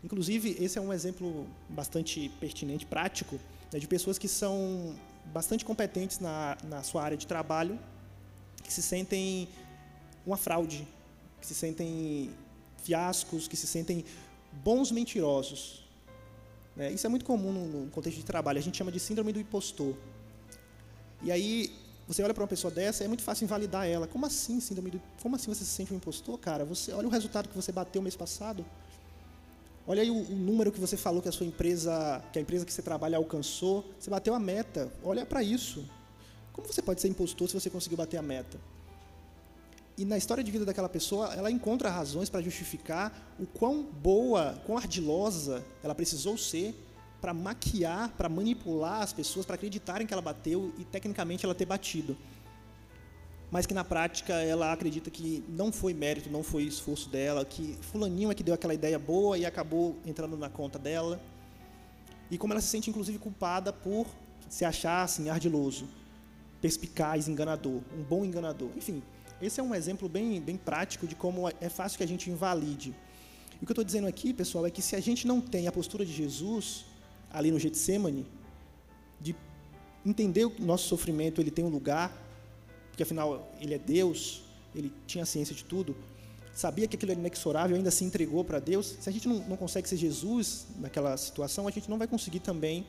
Inclusive, 0.02 0.56
esse 0.60 0.78
é 0.78 0.80
um 0.80 0.92
exemplo 0.92 1.46
bastante 1.68 2.30
pertinente, 2.40 2.86
prático, 2.86 3.38
né, 3.72 3.78
de 3.78 3.86
pessoas 3.86 4.18
que 4.18 4.28
são 4.28 4.94
bastante 5.32 5.64
competentes 5.64 6.20
na, 6.20 6.56
na 6.64 6.82
sua 6.82 7.02
área 7.02 7.16
de 7.16 7.26
trabalho, 7.26 7.78
que 8.62 8.72
se 8.72 8.82
sentem 8.82 9.48
uma 10.24 10.36
fraude, 10.36 10.86
que 11.40 11.46
se 11.46 11.54
sentem 11.54 12.30
fiascos, 12.82 13.48
que 13.48 13.56
se 13.56 13.66
sentem 13.66 14.04
bons 14.64 14.90
mentirosos. 14.90 15.84
Né? 16.76 16.92
Isso 16.92 17.06
é 17.06 17.10
muito 17.10 17.24
comum 17.24 17.52
no 17.52 17.90
contexto 17.90 18.18
de 18.18 18.24
trabalho, 18.24 18.58
a 18.58 18.62
gente 18.62 18.78
chama 18.78 18.92
de 18.92 19.00
síndrome 19.00 19.32
do 19.32 19.40
impostor. 19.40 19.94
E 21.22 21.32
aí, 21.32 21.72
você 22.08 22.22
olha 22.22 22.32
para 22.32 22.42
uma 22.42 22.48
pessoa 22.48 22.70
dessa, 22.70 23.04
é 23.04 23.08
muito 23.08 23.22
fácil 23.22 23.44
invalidar 23.44 23.86
ela. 23.86 24.06
Como 24.06 24.24
assim, 24.24 24.58
síndrome 24.60 24.92
do... 24.92 25.02
Como 25.22 25.36
assim 25.36 25.52
você 25.52 25.62
se 25.62 25.70
sente 25.70 25.92
um 25.92 25.96
impostor, 25.96 26.38
cara? 26.38 26.64
Você 26.64 26.90
olha 26.90 27.06
o 27.06 27.10
resultado 27.10 27.50
que 27.50 27.54
você 27.54 27.70
bateu 27.70 28.00
mês 28.00 28.16
passado. 28.16 28.64
Olha 29.86 30.00
aí 30.00 30.10
o, 30.10 30.16
o, 30.16 30.34
número 30.34 30.72
que 30.72 30.80
você 30.80 30.96
falou 30.96 31.20
que 31.20 31.28
a 31.28 31.32
sua 31.32 31.44
empresa, 31.44 32.24
que 32.32 32.38
a 32.38 32.42
empresa 32.42 32.64
que 32.64 32.72
você 32.72 32.80
trabalha 32.80 33.18
alcançou. 33.18 33.84
Você 34.00 34.08
bateu 34.08 34.34
a 34.34 34.40
meta. 34.40 34.90
Olha 35.04 35.26
para 35.26 35.42
isso. 35.42 35.84
Como 36.50 36.66
você 36.66 36.80
pode 36.80 37.02
ser 37.02 37.08
impostor 37.08 37.46
se 37.48 37.54
você 37.54 37.68
conseguiu 37.68 37.98
bater 37.98 38.16
a 38.16 38.22
meta? 38.22 38.58
E 39.98 40.06
na 40.06 40.16
história 40.16 40.42
de 40.42 40.50
vida 40.50 40.64
daquela 40.64 40.88
pessoa, 40.88 41.34
ela 41.34 41.50
encontra 41.50 41.90
razões 41.90 42.30
para 42.30 42.40
justificar 42.40 43.34
o 43.38 43.46
quão 43.46 43.82
boa, 43.82 44.58
quão 44.64 44.78
ardilosa 44.78 45.62
ela 45.82 45.94
precisou 45.94 46.38
ser 46.38 46.74
para 47.20 47.34
maquiar, 47.34 48.10
para 48.10 48.28
manipular 48.28 49.02
as 49.02 49.12
pessoas, 49.12 49.44
para 49.44 49.56
acreditarem 49.56 50.06
que 50.06 50.12
ela 50.12 50.22
bateu 50.22 50.72
e 50.78 50.84
tecnicamente 50.84 51.44
ela 51.44 51.54
ter 51.54 51.64
batido. 51.64 52.16
Mas 53.50 53.66
que 53.66 53.74
na 53.74 53.82
prática 53.82 54.34
ela 54.34 54.72
acredita 54.72 55.10
que 55.10 55.42
não 55.48 55.72
foi 55.72 55.94
mérito, 55.94 56.30
não 56.30 56.42
foi 56.42 56.64
esforço 56.64 57.08
dela, 57.08 57.44
que 57.44 57.76
fulaninho 57.80 58.30
é 58.30 58.34
que 58.34 58.42
deu 58.42 58.54
aquela 58.54 58.74
ideia 58.74 58.98
boa 58.98 59.38
e 59.38 59.46
acabou 59.46 59.96
entrando 60.04 60.36
na 60.36 60.50
conta 60.50 60.78
dela. 60.78 61.20
E 62.30 62.36
como 62.36 62.52
ela 62.52 62.60
se 62.60 62.68
sente 62.68 62.90
inclusive 62.90 63.18
culpada 63.18 63.72
por 63.72 64.06
se 64.48 64.64
achar 64.64 65.02
assim 65.02 65.28
ardiloso, 65.30 65.88
perspicaz, 66.60 67.26
enganador, 67.26 67.80
um 67.96 68.02
bom 68.02 68.24
enganador. 68.24 68.70
Enfim, 68.76 69.02
esse 69.40 69.60
é 69.60 69.62
um 69.62 69.74
exemplo 69.74 70.08
bem, 70.08 70.40
bem 70.40 70.56
prático 70.56 71.06
de 71.06 71.14
como 71.14 71.48
é 71.48 71.68
fácil 71.68 71.96
que 71.96 72.04
a 72.04 72.08
gente 72.08 72.30
invalide. 72.30 72.94
E 73.60 73.64
o 73.64 73.66
que 73.66 73.70
eu 73.70 73.74
estou 73.74 73.84
dizendo 73.84 74.06
aqui, 74.06 74.32
pessoal, 74.32 74.66
é 74.66 74.70
que 74.70 74.82
se 74.82 74.94
a 74.94 75.00
gente 75.00 75.26
não 75.26 75.40
tem 75.40 75.66
a 75.66 75.72
postura 75.72 76.04
de 76.04 76.12
Jesus, 76.12 76.84
ali 77.30 77.50
no 77.50 77.58
Getsemane, 77.58 78.26
de 79.20 79.34
entender 80.04 80.48
que 80.50 80.62
o 80.62 80.64
nosso 80.64 80.88
sofrimento 80.88 81.40
ele 81.40 81.50
tem 81.50 81.64
um 81.64 81.68
lugar, 81.68 82.12
porque 82.90 83.02
afinal 83.02 83.52
ele 83.60 83.74
é 83.74 83.78
Deus, 83.78 84.44
ele 84.74 84.92
tinha 85.06 85.24
ciência 85.24 85.54
de 85.54 85.64
tudo, 85.64 85.96
sabia 86.52 86.88
que 86.88 86.96
aquilo 86.96 87.12
era 87.12 87.20
inexorável, 87.20 87.76
ainda 87.76 87.90
se 87.90 88.04
entregou 88.04 88.44
para 88.44 88.58
Deus. 88.58 88.96
Se 89.00 89.08
a 89.08 89.12
gente 89.12 89.28
não, 89.28 89.38
não 89.48 89.56
consegue 89.56 89.88
ser 89.88 89.96
Jesus 89.96 90.66
naquela 90.78 91.16
situação, 91.16 91.68
a 91.68 91.70
gente 91.70 91.88
não 91.88 91.98
vai 91.98 92.06
conseguir 92.06 92.40
também 92.40 92.86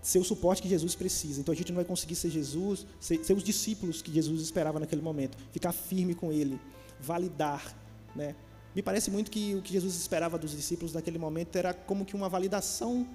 ser 0.00 0.18
o 0.18 0.24
suporte 0.24 0.60
que 0.60 0.68
Jesus 0.68 0.94
precisa. 0.94 1.40
Então 1.40 1.52
a 1.52 1.56
gente 1.56 1.72
não 1.72 1.76
vai 1.76 1.84
conseguir 1.84 2.14
ser 2.14 2.30
Jesus, 2.30 2.86
ser, 3.00 3.24
ser 3.24 3.32
os 3.32 3.42
discípulos 3.42 4.02
que 4.02 4.12
Jesus 4.12 4.42
esperava 4.42 4.78
naquele 4.78 5.00
momento, 5.02 5.36
ficar 5.50 5.72
firme 5.72 6.14
com 6.14 6.30
Ele, 6.30 6.60
validar, 7.00 7.74
né? 8.14 8.36
Me 8.74 8.82
parece 8.82 9.10
muito 9.10 9.30
que 9.30 9.54
o 9.54 9.62
que 9.62 9.72
Jesus 9.72 9.94
esperava 9.94 10.36
dos 10.36 10.50
discípulos 10.50 10.92
naquele 10.92 11.18
momento 11.18 11.56
era 11.56 11.72
como 11.72 12.04
que 12.04 12.14
uma 12.14 12.28
validação 12.28 13.06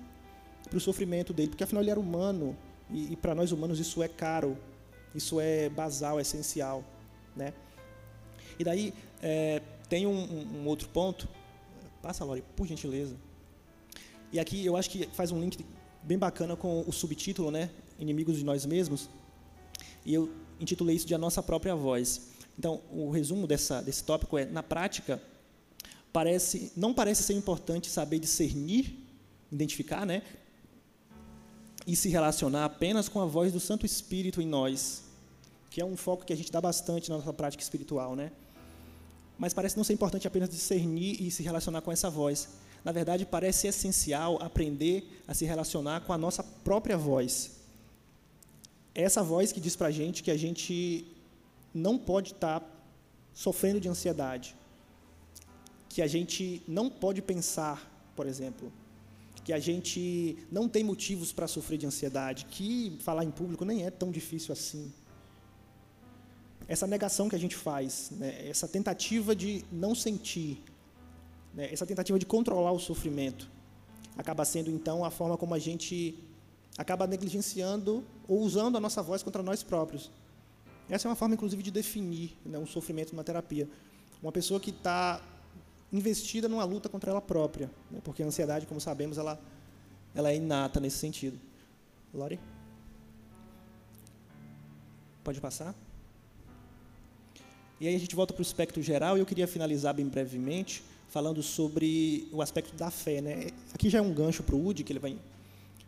para 0.70 0.78
o 0.78 0.80
sofrimento 0.80 1.34
dele, 1.34 1.50
porque 1.50 1.64
afinal 1.64 1.84
ele 1.84 1.92
era 1.92 2.00
humano 2.00 2.56
e, 2.90 3.14
e 3.14 3.16
para 3.16 3.34
nós 3.34 3.52
humanos 3.52 3.80
isso 3.80 4.02
é 4.04 4.08
caro, 4.08 4.58
isso 5.14 5.40
é 5.40 5.70
basal, 5.70 6.20
é 6.20 6.22
essencial, 6.22 6.84
né? 7.36 7.54
E 8.58 8.64
daí 8.64 8.94
é, 9.22 9.62
tem 9.88 10.06
um, 10.06 10.12
um, 10.14 10.68
outro 10.68 10.90
ponto, 10.90 11.28
passa, 12.02 12.24
Lori, 12.24 12.44
por 12.56 12.68
gentileza. 12.68 13.16
E 14.32 14.40
aqui 14.40 14.66
eu 14.66 14.76
acho 14.78 14.90
que 14.90 15.08
faz 15.14 15.32
um 15.32 15.40
link 15.40 15.66
bem 16.04 16.18
bacana 16.18 16.56
com 16.56 16.84
o 16.86 16.92
subtítulo, 16.92 17.50
né? 17.50 17.70
Inimigos 17.98 18.38
de 18.38 18.44
nós 18.44 18.66
mesmos. 18.66 19.10
E 20.06 20.14
eu 20.14 20.30
intitulei 20.60 20.96
isso 20.96 21.08
de 21.08 21.16
a 21.16 21.18
nossa 21.18 21.42
própria 21.42 21.76
voz. 21.76 22.30
Então, 22.58 22.82
o 22.92 23.10
resumo 23.10 23.48
dessa, 23.48 23.82
desse 23.82 24.04
tópico 24.04 24.38
é, 24.38 24.46
na 24.46 24.62
prática, 24.62 25.22
parece, 26.12 26.72
não 26.76 26.94
parece 26.94 27.24
ser 27.24 27.34
importante 27.34 27.90
saber 27.90 28.20
discernir, 28.20 28.98
identificar, 29.52 30.06
né? 30.06 30.22
E 31.90 31.96
se 31.96 32.08
relacionar 32.08 32.66
apenas 32.66 33.10
com 33.10 33.20
a 33.20 33.26
voz 33.26 33.52
do 33.52 33.60
Santo 33.60 33.84
Espírito 33.84 34.40
em 34.40 34.46
nós, 34.46 35.02
que 35.72 35.82
é 35.82 35.86
um 35.86 35.98
foco 35.98 36.24
que 36.24 36.32
a 36.32 36.36
gente 36.38 36.52
dá 36.52 36.62
bastante 36.62 37.10
na 37.10 37.18
nossa 37.18 37.34
prática 37.34 37.64
espiritual, 37.64 38.16
né? 38.16 38.32
Mas 39.40 39.56
parece 39.56 39.76
não 39.76 39.84
ser 39.84 39.94
importante 39.94 40.28
apenas 40.28 40.50
discernir 40.50 41.20
e 41.20 41.32
se 41.32 41.42
relacionar 41.42 41.82
com 41.82 41.92
essa 41.92 42.08
voz. 42.08 42.50
Na 42.86 42.92
verdade, 42.92 43.26
parece 43.26 43.66
essencial 43.68 44.38
aprender 44.40 45.24
a 45.28 45.34
se 45.34 45.46
relacionar 45.46 46.02
com 46.02 46.14
a 46.14 46.18
nossa 46.18 46.44
própria 46.44 46.96
voz. 46.96 47.54
Essa 48.94 49.24
voz 49.24 49.52
que 49.52 49.60
diz 49.60 49.76
para 49.76 49.88
a 49.88 49.92
gente 49.92 50.22
que 50.22 50.30
a 50.30 50.38
gente 50.38 51.08
não 51.74 51.98
pode 51.98 52.34
estar 52.34 52.60
tá 52.60 52.68
sofrendo 53.34 53.80
de 53.80 53.90
ansiedade, 53.90 54.56
que 55.90 56.04
a 56.04 56.08
gente 56.08 56.62
não 56.68 56.88
pode 56.88 57.20
pensar, 57.24 57.92
por 58.16 58.28
exemplo, 58.28 58.72
que 59.50 59.54
a 59.54 59.58
gente 59.58 60.38
não 60.52 60.70
tem 60.70 60.84
motivos 60.84 61.32
para 61.34 61.48
sofrer 61.48 61.80
de 61.80 61.88
ansiedade, 61.88 62.46
que 62.46 62.96
falar 63.00 63.24
em 63.24 63.32
público 63.32 63.66
nem 63.66 63.84
é 63.84 63.90
tão 63.90 64.12
difícil 64.12 64.54
assim. 64.54 64.94
Essa 66.68 66.86
negação 66.86 67.28
que 67.28 67.36
a 67.36 67.40
gente 67.40 67.56
faz, 67.56 68.12
né, 68.12 68.48
essa 68.48 68.68
tentativa 68.68 69.36
de 69.36 69.66
não 69.72 69.96
sentir, 69.96 70.62
né, 71.52 71.68
essa 71.74 71.84
tentativa 71.84 72.20
de 72.20 72.28
controlar 72.28 72.72
o 72.72 72.78
sofrimento, 72.78 73.50
acaba 74.16 74.46
sendo 74.46 74.70
então 74.70 75.04
a 75.04 75.10
forma 75.10 75.36
como 75.36 75.56
a 75.56 75.60
gente 75.60 75.96
acaba 76.78 77.08
negligenciando 77.08 78.06
ou 78.28 78.42
usando 78.42 78.78
a 78.78 78.80
nossa 78.80 79.02
voz 79.02 79.24
contra 79.24 79.42
nós 79.42 79.64
próprios. 79.64 80.12
Essa 80.88 81.08
é 81.08 81.10
uma 81.10 81.16
forma, 81.16 81.34
inclusive, 81.34 81.64
de 81.64 81.72
definir 81.72 82.38
né, 82.46 82.60
um 82.60 82.68
sofrimento 82.68 83.14
numa 83.14 83.24
terapia. 83.24 83.68
Uma 84.22 84.32
pessoa 84.32 84.60
que 84.60 84.70
está 84.70 85.20
investida 85.92 86.48
numa 86.48 86.64
luta 86.64 86.88
contra 86.88 87.12
ela 87.12 87.22
própria, 87.22 87.70
né? 87.90 88.00
porque 88.04 88.22
a 88.22 88.26
ansiedade, 88.26 88.66
como 88.66 88.80
sabemos, 88.80 89.18
ela, 89.18 89.40
ela 90.14 90.32
é 90.32 90.36
inata 90.36 90.80
nesse 90.80 90.98
sentido. 90.98 91.40
Lori? 92.14 92.40
Pode 95.24 95.42
passar? 95.42 95.76
E 97.80 97.88
aí 97.88 97.96
a 97.96 98.00
gente 98.00 98.16
volta 98.16 98.34
para 98.34 98.42
o 98.42 98.46
aspecto 98.46 98.82
geral 98.82 99.18
e 99.18 99.22
eu 99.22 99.26
queria 99.26 99.48
finalizar 99.48 99.94
bem 99.94 100.08
brevemente 100.08 100.84
falando 101.08 101.42
sobre 101.42 102.28
o 102.32 102.42
aspecto 102.42 102.76
da 102.76 102.92
fé. 102.92 103.22
Né? 103.22 103.48
Aqui 103.74 103.90
já 103.90 104.00
é 104.00 104.02
um 104.02 104.14
gancho 104.14 104.44
para 104.44 104.56
o 104.56 104.66
Udi, 104.66 104.84
que 104.84 104.92
ele 104.92 105.00
vai 105.00 105.18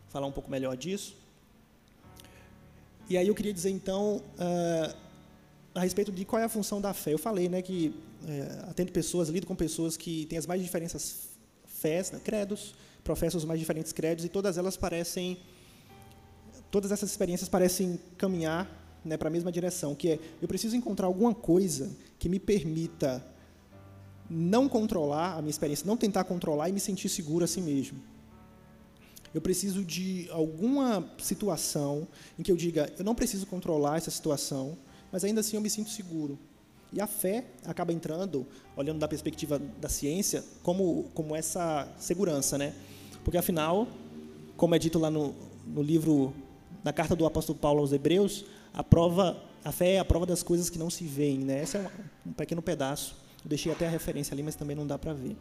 falar 0.09 0.25
um 0.25 0.31
pouco 0.31 0.49
melhor 0.49 0.75
disso. 0.75 1.15
E 3.09 3.17
aí 3.17 3.27
eu 3.27 3.35
queria 3.35 3.53
dizer 3.53 3.69
então 3.69 4.17
uh, 4.17 4.95
a 5.75 5.81
respeito 5.81 6.11
de 6.11 6.25
qual 6.25 6.41
é 6.41 6.45
a 6.45 6.49
função 6.49 6.79
da 6.81 6.93
fé. 6.93 7.13
Eu 7.13 7.19
falei 7.19 7.49
né, 7.49 7.61
que 7.61 7.93
é, 8.27 8.69
atendo 8.69 8.91
pessoas, 8.91 9.29
lido 9.29 9.47
com 9.47 9.55
pessoas 9.55 9.97
que 9.97 10.25
têm 10.25 10.37
as 10.37 10.45
mais 10.45 10.61
diferentes 10.61 11.29
fés, 11.65 12.11
né, 12.11 12.19
credos, 12.23 12.75
professam 13.03 13.37
os 13.37 13.45
mais 13.45 13.59
diferentes 13.59 13.91
credos, 13.91 14.23
e 14.25 14.29
todas 14.29 14.57
elas 14.57 14.77
parecem, 14.77 15.39
todas 16.69 16.91
essas 16.91 17.09
experiências 17.09 17.49
parecem 17.49 17.99
caminhar 18.17 18.99
né, 19.03 19.17
para 19.17 19.27
a 19.27 19.31
mesma 19.31 19.51
direção, 19.51 19.95
que 19.95 20.09
é, 20.09 20.19
eu 20.41 20.47
preciso 20.47 20.75
encontrar 20.75 21.07
alguma 21.07 21.33
coisa 21.33 21.89
que 22.19 22.29
me 22.29 22.39
permita 22.39 23.23
não 24.29 24.69
controlar 24.69 25.33
a 25.33 25.41
minha 25.41 25.49
experiência, 25.49 25.85
não 25.85 25.97
tentar 25.97 26.23
controlar 26.23 26.69
e 26.69 26.71
me 26.71 26.79
sentir 26.79 27.09
seguro 27.09 27.43
a 27.43 27.47
si 27.47 27.59
mesmo. 27.59 27.99
Eu 29.33 29.41
preciso 29.41 29.83
de 29.83 30.27
alguma 30.29 31.09
situação 31.17 32.07
em 32.37 32.43
que 32.43 32.51
eu 32.51 32.55
diga, 32.55 32.91
eu 32.97 33.03
não 33.03 33.15
preciso 33.15 33.45
controlar 33.45 33.97
essa 33.97 34.11
situação, 34.11 34.77
mas 35.11 35.23
ainda 35.23 35.41
assim 35.41 35.55
eu 35.55 35.61
me 35.61 35.69
sinto 35.69 35.89
seguro. 35.89 36.37
E 36.93 36.99
a 36.99 37.07
fé 37.07 37.45
acaba 37.65 37.93
entrando, 37.93 38.45
olhando 38.75 38.99
da 38.99 39.07
perspectiva 39.07 39.59
da 39.59 39.87
ciência, 39.87 40.43
como, 40.61 41.09
como 41.13 41.35
essa 41.35 41.87
segurança, 41.97 42.57
né? 42.57 42.73
Porque 43.23 43.37
afinal, 43.37 43.87
como 44.57 44.75
é 44.75 44.79
dito 44.79 44.99
lá 44.99 45.09
no, 45.09 45.33
no 45.65 45.81
livro, 45.81 46.33
na 46.83 46.91
carta 46.91 47.15
do 47.15 47.25
apóstolo 47.25 47.57
Paulo 47.57 47.79
aos 47.79 47.93
Hebreus, 47.93 48.45
a 48.73 48.83
prova, 48.83 49.41
a 49.63 49.71
fé 49.71 49.93
é 49.93 49.99
a 49.99 50.05
prova 50.05 50.25
das 50.25 50.43
coisas 50.43 50.69
que 50.69 50.77
não 50.77 50.89
se 50.89 51.05
veem, 51.05 51.39
né? 51.39 51.63
Esse 51.63 51.77
é 51.77 51.79
um, 52.25 52.31
um 52.31 52.33
pequeno 52.33 52.61
pedaço. 52.61 53.15
Eu 53.43 53.49
deixei 53.49 53.71
até 53.71 53.87
a 53.87 53.89
referência 53.89 54.33
ali, 54.33 54.43
mas 54.43 54.55
também 54.55 54.75
não 54.75 54.85
dá 54.85 54.97
para 54.97 55.13
ver. 55.13 55.37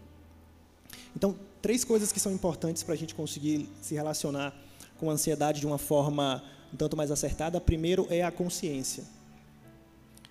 Então, 1.16 1.36
três 1.60 1.84
coisas 1.84 2.12
que 2.12 2.20
são 2.20 2.32
importantes 2.32 2.82
para 2.82 2.94
a 2.94 2.96
gente 2.96 3.14
conseguir 3.14 3.68
se 3.82 3.94
relacionar 3.94 4.54
com 4.98 5.10
a 5.10 5.12
ansiedade 5.12 5.60
de 5.60 5.66
uma 5.66 5.78
forma 5.78 6.42
um 6.72 6.76
tanto 6.76 6.96
mais 6.96 7.10
acertada. 7.10 7.60
Primeiro 7.60 8.06
é 8.08 8.22
a 8.22 8.30
consciência. 8.30 9.04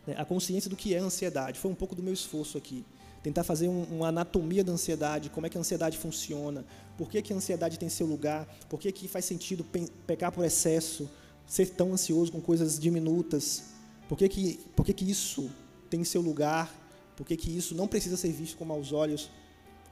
Né, 0.10 0.16
a 0.18 0.26
consciência 0.26 0.70
do 0.70 0.76
que 0.76 0.96
é 0.96 0.98
ansiedade. 0.98 1.60
Foi 1.60 1.70
um 1.70 1.76
pouco 1.76 1.94
do 1.96 2.02
meu 2.02 2.14
esforço 2.14 2.58
aqui. 2.58 2.84
tentar 3.22 3.44
fazer 3.44 3.68
um, 3.68 3.84
uma 3.84 4.08
anatomia 4.08 4.64
da 4.64 4.72
ansiedade, 4.72 5.30
como 5.30 5.46
é 5.46 5.50
que 5.50 5.58
a 5.58 5.60
ansiedade 5.60 5.98
funciona, 5.98 6.66
por 6.98 7.10
que, 7.10 7.22
que 7.22 7.34
a 7.34 7.36
ansiedade 7.36 7.78
tem 7.78 7.90
seu 7.90 8.08
lugar, 8.08 8.48
por 8.70 8.80
que, 8.80 8.92
que 8.92 9.08
faz 9.08 9.26
sentido 9.26 9.64
pecar 10.08 10.32
por 10.32 10.44
excesso, 10.46 11.10
ser 11.46 11.70
tão 11.70 11.92
ansioso 11.94 12.32
com 12.32 12.42
coisas 12.42 12.80
diminutas, 12.80 13.66
por 14.08 14.18
que, 14.18 14.30
que, 14.30 14.60
por 14.76 14.86
que, 14.86 14.94
que 14.94 15.10
isso 15.10 15.52
tem 15.90 16.04
seu 16.04 16.22
lugar, 16.22 16.74
por 17.16 17.28
que, 17.28 17.36
que 17.36 17.56
isso 17.56 17.76
não 17.76 17.88
precisa 17.88 18.16
ser 18.16 18.32
visto 18.32 18.58
com 18.58 18.64
maus 18.64 18.94
olhos, 18.94 19.30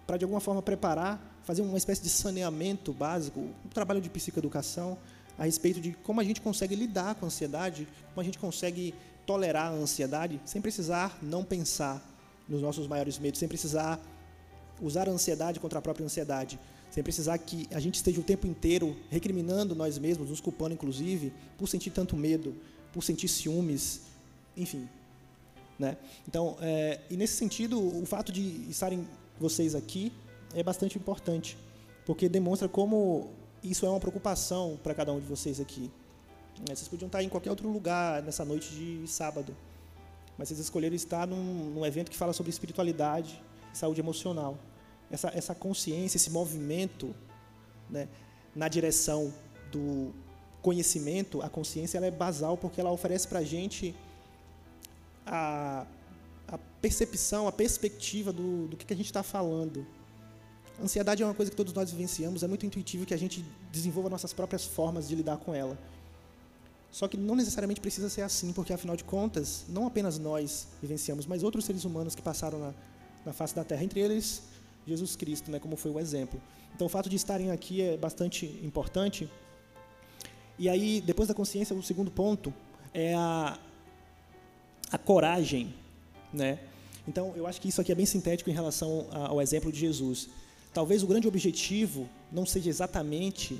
para 0.07 0.17
de 0.17 0.23
alguma 0.23 0.39
forma 0.39 0.61
preparar, 0.61 1.37
fazer 1.43 1.61
uma 1.61 1.77
espécie 1.77 2.01
de 2.01 2.09
saneamento 2.09 2.93
básico, 2.93 3.41
um 3.41 3.69
trabalho 3.69 3.99
de 3.99 4.09
psicoeducação 4.09 4.97
a 5.37 5.43
respeito 5.43 5.81
de 5.81 5.91
como 5.91 6.21
a 6.21 6.23
gente 6.23 6.39
consegue 6.39 6.75
lidar 6.75 7.15
com 7.15 7.25
a 7.25 7.27
ansiedade, 7.27 7.87
como 8.13 8.21
a 8.21 8.23
gente 8.23 8.39
consegue 8.39 8.95
tolerar 9.27 9.67
a 9.67 9.75
ansiedade 9.75 10.41
sem 10.45 10.61
precisar 10.61 11.19
não 11.21 11.43
pensar 11.43 12.01
nos 12.47 12.61
nossos 12.61 12.87
maiores 12.87 13.19
medos, 13.19 13.39
sem 13.39 13.47
precisar 13.47 13.99
usar 14.81 15.09
a 15.09 15.11
ansiedade 15.11 15.59
contra 15.59 15.79
a 15.79 15.81
própria 15.81 16.05
ansiedade, 16.05 16.57
sem 16.89 17.03
precisar 17.03 17.37
que 17.37 17.67
a 17.71 17.79
gente 17.79 17.95
esteja 17.95 18.21
o 18.21 18.23
tempo 18.23 18.47
inteiro 18.47 18.95
recriminando 19.09 19.75
nós 19.75 19.99
mesmos, 19.99 20.29
nos 20.29 20.39
culpando 20.39 20.73
inclusive, 20.73 21.33
por 21.57 21.67
sentir 21.67 21.91
tanto 21.91 22.15
medo, 22.15 22.55
por 22.93 23.03
sentir 23.03 23.27
ciúmes, 23.27 24.03
enfim. 24.55 24.87
Né? 25.77 25.97
Então, 26.27 26.57
é, 26.61 27.01
e 27.09 27.17
nesse 27.17 27.35
sentido, 27.35 27.79
o 27.79 28.05
fato 28.05 28.31
de 28.31 28.41
estarem 28.69 29.05
vocês 29.39 29.75
aqui 29.75 30.11
é 30.55 30.63
bastante 30.63 30.97
importante, 30.97 31.57
porque 32.05 32.29
demonstra 32.29 32.69
como 32.69 33.29
isso 33.61 33.85
é 33.85 33.89
uma 33.89 33.99
preocupação 33.99 34.79
para 34.81 34.95
cada 34.95 35.11
um 35.11 35.19
de 35.19 35.25
vocês 35.25 35.59
aqui. 35.59 35.91
É, 36.61 36.75
vocês 36.75 36.87
podiam 36.87 37.07
estar 37.07 37.21
em 37.21 37.29
qualquer 37.29 37.49
outro 37.49 37.69
lugar 37.69 38.21
nessa 38.23 38.43
noite 38.43 38.69
de 38.69 39.07
sábado, 39.07 39.55
mas 40.37 40.47
vocês 40.47 40.59
escolheram 40.59 40.95
estar 40.95 41.27
num, 41.27 41.71
num 41.71 41.85
evento 41.85 42.09
que 42.09 42.17
fala 42.17 42.33
sobre 42.33 42.49
espiritualidade 42.49 43.41
e 43.73 43.77
saúde 43.77 43.99
emocional. 43.99 44.57
Essa, 45.11 45.31
essa 45.33 45.55
consciência, 45.55 46.17
esse 46.17 46.29
movimento 46.29 47.15
né, 47.89 48.07
na 48.55 48.67
direção 48.67 49.33
do 49.71 50.13
conhecimento, 50.61 51.41
a 51.41 51.49
consciência 51.49 51.97
ela 51.97 52.07
é 52.07 52.11
basal 52.11 52.57
porque 52.57 52.81
ela 52.81 52.91
oferece 52.91 53.27
para 53.27 53.39
a 53.39 53.43
gente 53.43 53.95
a, 55.25 55.85
percepção, 56.81 57.47
a 57.47 57.51
perspectiva 57.51 58.31
do, 58.31 58.67
do 58.67 58.77
que, 58.77 58.85
que 58.85 58.93
a 58.93 58.97
gente 58.97 59.07
está 59.07 59.23
falando. 59.23 59.85
Ansiedade 60.81 61.23
é 61.23 61.25
uma 61.25 61.33
coisa 61.33 61.49
que 61.49 61.57
todos 61.57 61.73
nós 61.73 61.91
vivenciamos, 61.91 62.43
é 62.43 62.47
muito 62.47 62.65
intuitivo 62.65 63.05
que 63.05 63.13
a 63.13 63.17
gente 63.17 63.43
desenvolva 63.71 64.09
nossas 64.09 64.31
próprias 64.31 64.63
formas 64.63 65.07
de 65.07 65.15
lidar 65.15 65.37
com 65.37 65.53
ela. 65.53 65.77
Só 66.91 67.07
que 67.07 67.17
não 67.17 67.35
necessariamente 67.35 67.81
precisa 67.81 68.09
ser 68.09 68.21
assim, 68.21 68.53
porque 68.53 68.73
afinal 68.73 68.95
de 68.95 69.03
contas, 69.03 69.65
não 69.69 69.85
apenas 69.85 70.17
nós 70.17 70.67
vivenciamos, 70.81 71.25
mas 71.25 71.43
outros 71.43 71.65
seres 71.65 71.83
humanos 71.85 72.15
que 72.15 72.21
passaram 72.21 72.59
na, 72.59 72.73
na 73.25 73.33
face 73.33 73.55
da 73.55 73.63
Terra, 73.63 73.83
entre 73.83 73.99
eles 73.99 74.43
Jesus 74.87 75.15
Cristo, 75.15 75.51
né, 75.51 75.59
como 75.59 75.75
foi 75.75 75.91
o 75.91 75.99
exemplo. 75.99 76.41
Então 76.73 76.87
o 76.87 76.89
fato 76.89 77.09
de 77.09 77.15
estarem 77.15 77.51
aqui 77.51 77.81
é 77.81 77.97
bastante 77.97 78.45
importante. 78.63 79.29
E 80.57 80.69
aí, 80.69 81.01
depois 81.01 81.27
da 81.27 81.33
consciência, 81.35 81.75
o 81.75 81.83
segundo 81.83 82.09
ponto 82.09 82.53
é 82.93 83.13
a, 83.13 83.59
a 84.91 84.97
coragem. 84.97 85.73
Né? 86.33 86.59
Então 87.07 87.33
eu 87.35 87.45
acho 87.45 87.59
que 87.59 87.67
isso 87.67 87.81
aqui 87.81 87.91
é 87.91 87.95
bem 87.95 88.05
sintético 88.05 88.49
em 88.49 88.53
relação 88.53 89.07
ao 89.11 89.41
exemplo 89.41 89.71
de 89.71 89.79
Jesus. 89.79 90.29
Talvez 90.73 91.03
o 91.03 91.07
grande 91.07 91.27
objetivo 91.27 92.07
não 92.31 92.45
seja 92.45 92.69
exatamente 92.69 93.59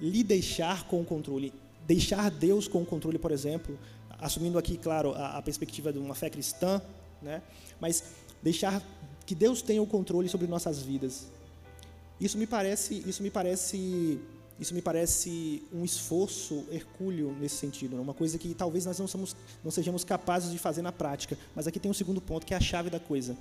lhe 0.00 0.22
deixar 0.22 0.86
com 0.86 1.00
o 1.00 1.04
controle, 1.04 1.52
deixar 1.90 2.30
Deus 2.30 2.68
com 2.68 2.82
o 2.82 2.86
controle, 2.86 3.18
por 3.18 3.32
exemplo, 3.32 3.76
assumindo 4.20 4.56
aqui, 4.56 4.76
claro, 4.76 5.12
a, 5.12 5.38
a 5.38 5.42
perspectiva 5.42 5.92
de 5.92 5.98
uma 5.98 6.14
fé 6.14 6.30
cristã, 6.30 6.80
né? 7.20 7.42
mas 7.80 8.04
deixar 8.40 8.80
que 9.26 9.34
Deus 9.34 9.60
tenha 9.60 9.82
o 9.82 9.86
controle 9.86 10.28
sobre 10.28 10.46
nossas 10.46 10.80
vidas. 10.80 11.26
Isso 12.20 12.38
me 12.38 12.46
parece, 12.46 13.02
isso 13.04 13.24
me 13.24 13.30
parece, 13.30 14.20
isso 14.60 14.72
me 14.72 14.80
parece 14.80 15.64
um 15.72 15.84
esforço 15.84 16.64
hercúleo 16.70 17.34
nesse 17.40 17.56
sentido, 17.56 17.96
né? 17.96 18.02
uma 18.02 18.14
coisa 18.14 18.38
que 18.38 18.54
talvez 18.54 18.86
nós 18.86 18.96
não, 18.96 19.08
somos, 19.08 19.34
não 19.64 19.72
sejamos 19.72 20.04
capazes 20.04 20.52
de 20.52 20.58
fazer 20.58 20.82
na 20.82 20.92
prática. 20.92 21.36
Mas 21.56 21.66
aqui 21.66 21.80
tem 21.80 21.90
um 21.90 21.94
segundo 21.94 22.20
ponto 22.20 22.46
que 22.46 22.54
é 22.54 22.56
a 22.56 22.60
chave 22.60 22.88
da 22.88 23.00
coisa. 23.00 23.36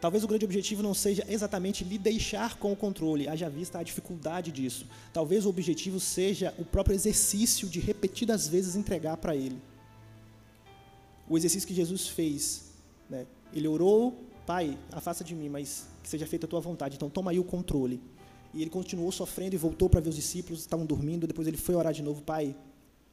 Talvez 0.00 0.24
o 0.24 0.28
grande 0.28 0.46
objetivo 0.46 0.82
não 0.82 0.94
seja 0.94 1.24
exatamente 1.28 1.84
lhe 1.84 1.98
deixar 1.98 2.56
com 2.56 2.72
o 2.72 2.76
controle, 2.76 3.28
haja 3.28 3.50
vista 3.50 3.78
a 3.78 3.82
dificuldade 3.82 4.50
disso. 4.50 4.86
Talvez 5.12 5.44
o 5.44 5.50
objetivo 5.50 6.00
seja 6.00 6.54
o 6.58 6.64
próprio 6.64 6.94
exercício 6.94 7.68
de 7.68 7.80
repetidas 7.80 8.48
vezes 8.48 8.76
entregar 8.76 9.18
para 9.18 9.36
Ele. 9.36 9.60
O 11.28 11.36
exercício 11.36 11.68
que 11.68 11.74
Jesus 11.74 12.08
fez. 12.08 12.72
Né? 13.10 13.26
Ele 13.52 13.68
orou, 13.68 14.16
Pai, 14.46 14.78
afasta 14.90 15.22
de 15.22 15.34
mim, 15.34 15.50
mas 15.50 15.86
que 16.02 16.08
seja 16.08 16.26
feita 16.26 16.46
a 16.46 16.48
tua 16.48 16.60
vontade. 16.60 16.96
Então 16.96 17.10
toma 17.10 17.30
aí 17.30 17.38
o 17.38 17.44
controle. 17.44 18.00
E 18.54 18.62
ele 18.62 18.70
continuou 18.70 19.12
sofrendo 19.12 19.54
e 19.54 19.58
voltou 19.58 19.88
para 19.90 20.00
ver 20.00 20.08
os 20.08 20.16
discípulos, 20.16 20.60
estavam 20.60 20.86
dormindo. 20.86 21.26
Depois 21.26 21.46
ele 21.46 21.58
foi 21.58 21.74
orar 21.74 21.92
de 21.92 22.02
novo, 22.02 22.22
Pai, 22.22 22.56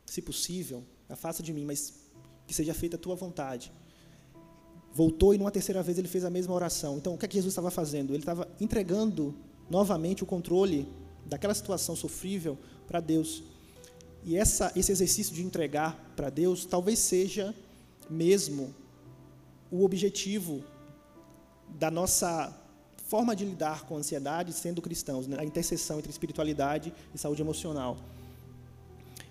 se 0.06 0.22
possível, 0.22 0.84
afasta 1.10 1.44
de 1.44 1.52
mim, 1.52 1.66
mas 1.66 1.94
que 2.48 2.54
seja 2.54 2.74
feita 2.74 2.96
a 2.96 3.00
tua 3.00 3.14
vontade 3.14 3.74
voltou 4.94 5.34
e 5.34 5.38
numa 5.38 5.52
terceira 5.52 5.84
vez 5.84 5.98
ele 5.98 6.08
fez 6.08 6.24
a 6.24 6.30
mesma 6.30 6.54
oração. 6.54 6.98
Então, 6.98 7.14
o 7.14 7.18
que 7.18 7.26
é 7.26 7.28
que 7.28 7.36
Jesus 7.36 7.52
estava 7.52 7.70
fazendo? 7.70 8.12
Ele 8.12 8.20
estava 8.20 8.48
entregando 8.60 9.36
novamente 9.70 10.24
o 10.24 10.26
controle 10.26 10.88
daquela 11.26 11.54
situação 11.54 11.96
sofrível 11.96 12.58
para 12.88 13.00
Deus. 13.00 13.44
E 14.24 14.36
essa, 14.36 14.72
esse 14.76 14.92
exercício 14.92 15.34
de 15.34 15.44
entregar 15.44 16.14
para 16.16 16.30
Deus 16.30 16.66
talvez 16.66 17.00
seja 17.00 17.54
mesmo 18.10 18.74
o 19.72 19.84
objetivo 19.84 20.64
da 21.78 21.92
nossa 21.92 22.56
forma 23.08 23.36
de 23.36 23.46
lidar 23.46 23.86
com 23.86 23.96
a 23.96 24.00
ansiedade 24.00 24.52
sendo 24.52 24.82
cristãos, 24.82 25.28
né? 25.28 25.38
a 25.40 25.46
interseção 25.46 25.98
entre 25.98 26.12
espiritualidade 26.12 26.94
e 27.14 27.18
saúde 27.18 27.42
emocional. 27.42 27.98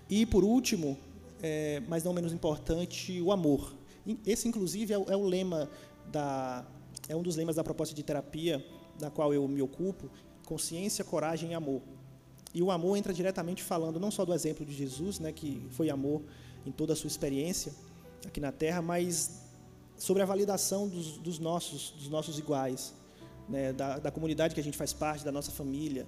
E, 0.09 0.25
por 0.25 0.43
último, 0.43 0.97
é, 1.41 1.81
mas 1.87 2.03
não 2.03 2.13
menos 2.13 2.33
importante, 2.33 3.21
o 3.21 3.31
amor. 3.31 3.73
Esse, 4.25 4.47
inclusive, 4.47 4.93
é 4.93 4.97
o, 4.97 5.05
é 5.09 5.15
o 5.15 5.23
lema 5.23 5.69
da, 6.11 6.65
é 7.07 7.15
um 7.15 7.21
dos 7.21 7.35
lemas 7.35 7.55
da 7.55 7.63
proposta 7.63 7.93
de 7.95 8.03
terapia 8.03 8.65
da 8.99 9.09
qual 9.09 9.33
eu 9.33 9.47
me 9.47 9.61
ocupo, 9.61 10.09
consciência, 10.45 11.03
coragem 11.03 11.51
e 11.51 11.53
amor. 11.53 11.81
E 12.53 12.61
o 12.61 12.71
amor 12.71 12.97
entra 12.97 13.13
diretamente 13.13 13.61
falando 13.61 13.99
não 13.99 14.09
só 14.09 14.25
do 14.25 14.33
exemplo 14.33 14.65
de 14.65 14.73
Jesus, 14.73 15.19
né, 15.19 15.31
que 15.31 15.65
foi 15.71 15.89
amor 15.89 16.23
em 16.65 16.71
toda 16.71 16.93
a 16.93 16.95
sua 16.95 17.07
experiência 17.07 17.73
aqui 18.25 18.39
na 18.39 18.51
Terra, 18.51 18.81
mas 18.81 19.43
sobre 19.97 20.23
a 20.23 20.25
validação 20.25 20.87
dos, 20.87 21.17
dos 21.17 21.39
nossos, 21.39 21.91
dos 21.91 22.09
nossos 22.09 22.39
iguais, 22.39 22.93
né, 23.47 23.73
da, 23.73 23.99
da 23.99 24.11
comunidade 24.11 24.53
que 24.53 24.59
a 24.59 24.63
gente 24.63 24.77
faz 24.77 24.93
parte, 24.93 25.23
da 25.23 25.31
nossa 25.31 25.51
família. 25.51 26.07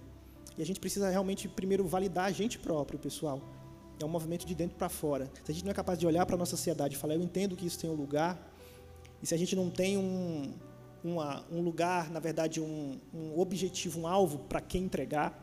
E 0.58 0.62
a 0.62 0.66
gente 0.66 0.80
precisa 0.80 1.10
realmente 1.10 1.48
primeiro 1.48 1.88
validar 1.88 2.26
a 2.26 2.32
gente 2.32 2.60
próprio, 2.60 3.00
pessoal. 3.00 3.42
É 4.00 4.06
um 4.06 4.10
movimento 4.10 4.46
de 4.46 4.56
dentro 4.56 4.78
para 4.78 4.90
fora. 4.90 5.30
Se 5.44 5.52
a 5.52 5.54
gente 5.54 5.66
não 5.66 5.72
é 5.72 5.74
capaz 5.74 6.00
de 6.00 6.08
olhar 6.08 6.26
para 6.26 6.36
a 6.36 6.38
nossa 6.38 6.52
sociedade 6.52 6.96
e 6.96 6.98
falar, 6.98 7.16
eu 7.16 7.22
entendo 7.22 7.56
que 7.56 7.66
isso 7.66 7.78
tem 7.78 7.90
um 7.90 7.96
lugar, 7.96 8.38
e 9.22 9.28
se 9.28 9.36
a 9.36 9.38
gente 9.38 9.56
não 9.56 9.70
tem 9.70 9.98
um, 9.98 10.54
uma, 11.04 11.44
um 11.52 11.62
lugar, 11.62 12.10
na 12.10 12.20
verdade, 12.20 12.62
um, 12.62 12.98
um 13.14 13.40
objetivo, 13.40 14.00
um 14.00 14.08
alvo 14.08 14.40
para 14.40 14.62
quem 14.62 14.84
entregar, 14.84 15.38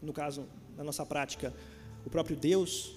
no 0.00 0.12
caso, 0.12 0.46
na 0.76 0.84
nossa 0.84 1.04
prática, 1.04 1.52
o 2.06 2.10
próprio 2.10 2.36
Deus, 2.36 2.94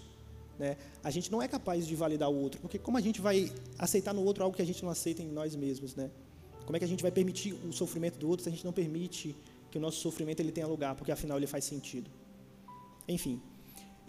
né, 0.60 0.78
a 1.04 1.10
gente 1.10 1.32
não 1.32 1.42
é 1.42 1.48
capaz 1.48 1.88
de 1.88 1.96
validar 1.96 2.30
o 2.30 2.36
outro, 2.36 2.60
porque 2.60 2.78
como 2.78 2.98
a 2.98 3.02
gente 3.02 3.22
vai 3.22 3.52
aceitar 3.78 4.14
no 4.14 4.24
outro 4.24 4.44
algo 4.44 4.56
que 4.56 4.62
a 4.62 4.66
gente 4.66 4.84
não 4.84 4.92
aceita 4.92 5.22
em 5.22 5.28
nós 5.28 5.56
mesmos, 5.56 5.96
né? 5.96 6.10
Como 6.66 6.76
é 6.76 6.80
que 6.80 6.86
a 6.86 6.88
gente 6.88 7.02
vai 7.02 7.12
permitir 7.12 7.54
o 7.54 7.72
sofrimento 7.72 8.18
do 8.20 8.28
outro 8.28 8.44
se 8.44 8.50
a 8.50 8.52
gente 8.52 8.66
não 8.66 8.74
permite 8.74 9.36
que 9.72 9.78
o 9.78 9.82
nosso 9.82 10.00
sofrimento 10.02 10.42
ele 10.42 10.52
tenha 10.52 10.68
lugar, 10.68 10.96
porque 10.96 11.12
afinal 11.12 11.38
ele 11.38 11.48
faz 11.48 11.64
sentido? 11.64 12.10
Enfim, 13.08 13.42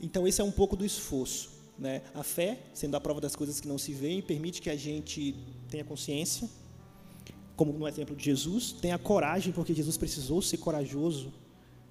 então, 0.01 0.27
esse 0.27 0.41
é 0.41 0.45
um 0.45 0.51
pouco 0.51 0.77
do 0.77 0.85
esforço. 0.85 1.51
Né? 1.79 2.03
A 2.15 2.23
fé, 2.23 2.59
sendo 2.75 2.97
a 2.97 3.01
prova 3.01 3.21
das 3.21 3.37
coisas 3.37 3.61
que 3.61 3.69
não 3.69 3.79
se 3.79 3.93
veem, 3.93 4.21
permite 4.21 4.61
que 4.61 4.71
a 4.71 4.77
gente 4.77 5.35
tenha 5.69 5.85
consciência, 5.85 6.49
como 7.57 7.73
no 7.73 7.87
exemplo 7.87 8.15
de 8.15 8.25
Jesus, 8.25 8.73
tenha 8.73 8.99
coragem, 8.99 9.53
porque 9.53 9.75
Jesus 9.75 9.97
precisou 9.97 10.41
ser 10.43 10.59
corajoso 10.59 11.33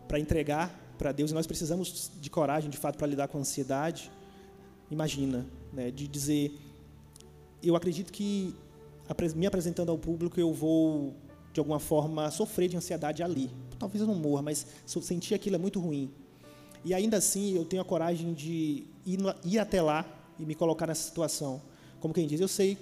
para 0.08 0.20
entregar 0.20 0.96
para 0.98 1.12
Deus, 1.12 1.32
e 1.32 1.34
nós 1.34 1.46
precisamos 1.46 2.12
de 2.20 2.30
coragem, 2.30 2.70
de 2.70 2.78
fato, 2.78 2.98
para 2.98 3.08
lidar 3.08 3.28
com 3.28 3.38
a 3.38 3.42
ansiedade. 3.42 4.12
Imagina, 4.90 5.46
né? 5.72 5.92
de 5.92 6.08
dizer, 6.08 6.58
eu 7.62 7.76
acredito 7.76 8.12
que 8.12 8.56
me 9.36 9.46
apresentando 9.46 9.90
ao 9.90 9.98
público 9.98 10.40
eu 10.40 10.54
vou 10.54 11.14
de 11.54 11.60
alguma 11.60 11.80
forma 11.80 12.30
sofrer 12.30 12.70
de 12.70 12.78
ansiedade 12.78 13.24
ali. 13.24 13.50
Talvez 13.80 14.02
eu 14.02 14.08
não 14.08 14.16
morra, 14.16 14.42
mas 14.42 14.66
sentir 14.86 15.34
aquilo 15.34 15.56
é 15.56 15.60
muito 15.60 15.80
ruim. 15.80 16.12
E 16.84 16.94
ainda 16.94 17.18
assim 17.18 17.56
eu 17.56 17.66
tenho 17.66 17.82
a 17.82 17.86
coragem 17.86 18.34
de 18.34 18.86
ir, 19.06 19.20
ir 19.44 19.60
até 19.60 19.82
lá 19.82 20.06
e 20.40 20.46
me 20.46 20.56
colocar 20.56 20.88
nessa 20.88 21.04
situação. 21.04 21.62
Como 22.00 22.14
quem 22.14 22.28
diz, 22.28 22.40
eu 22.40 22.48
sei 22.48 22.78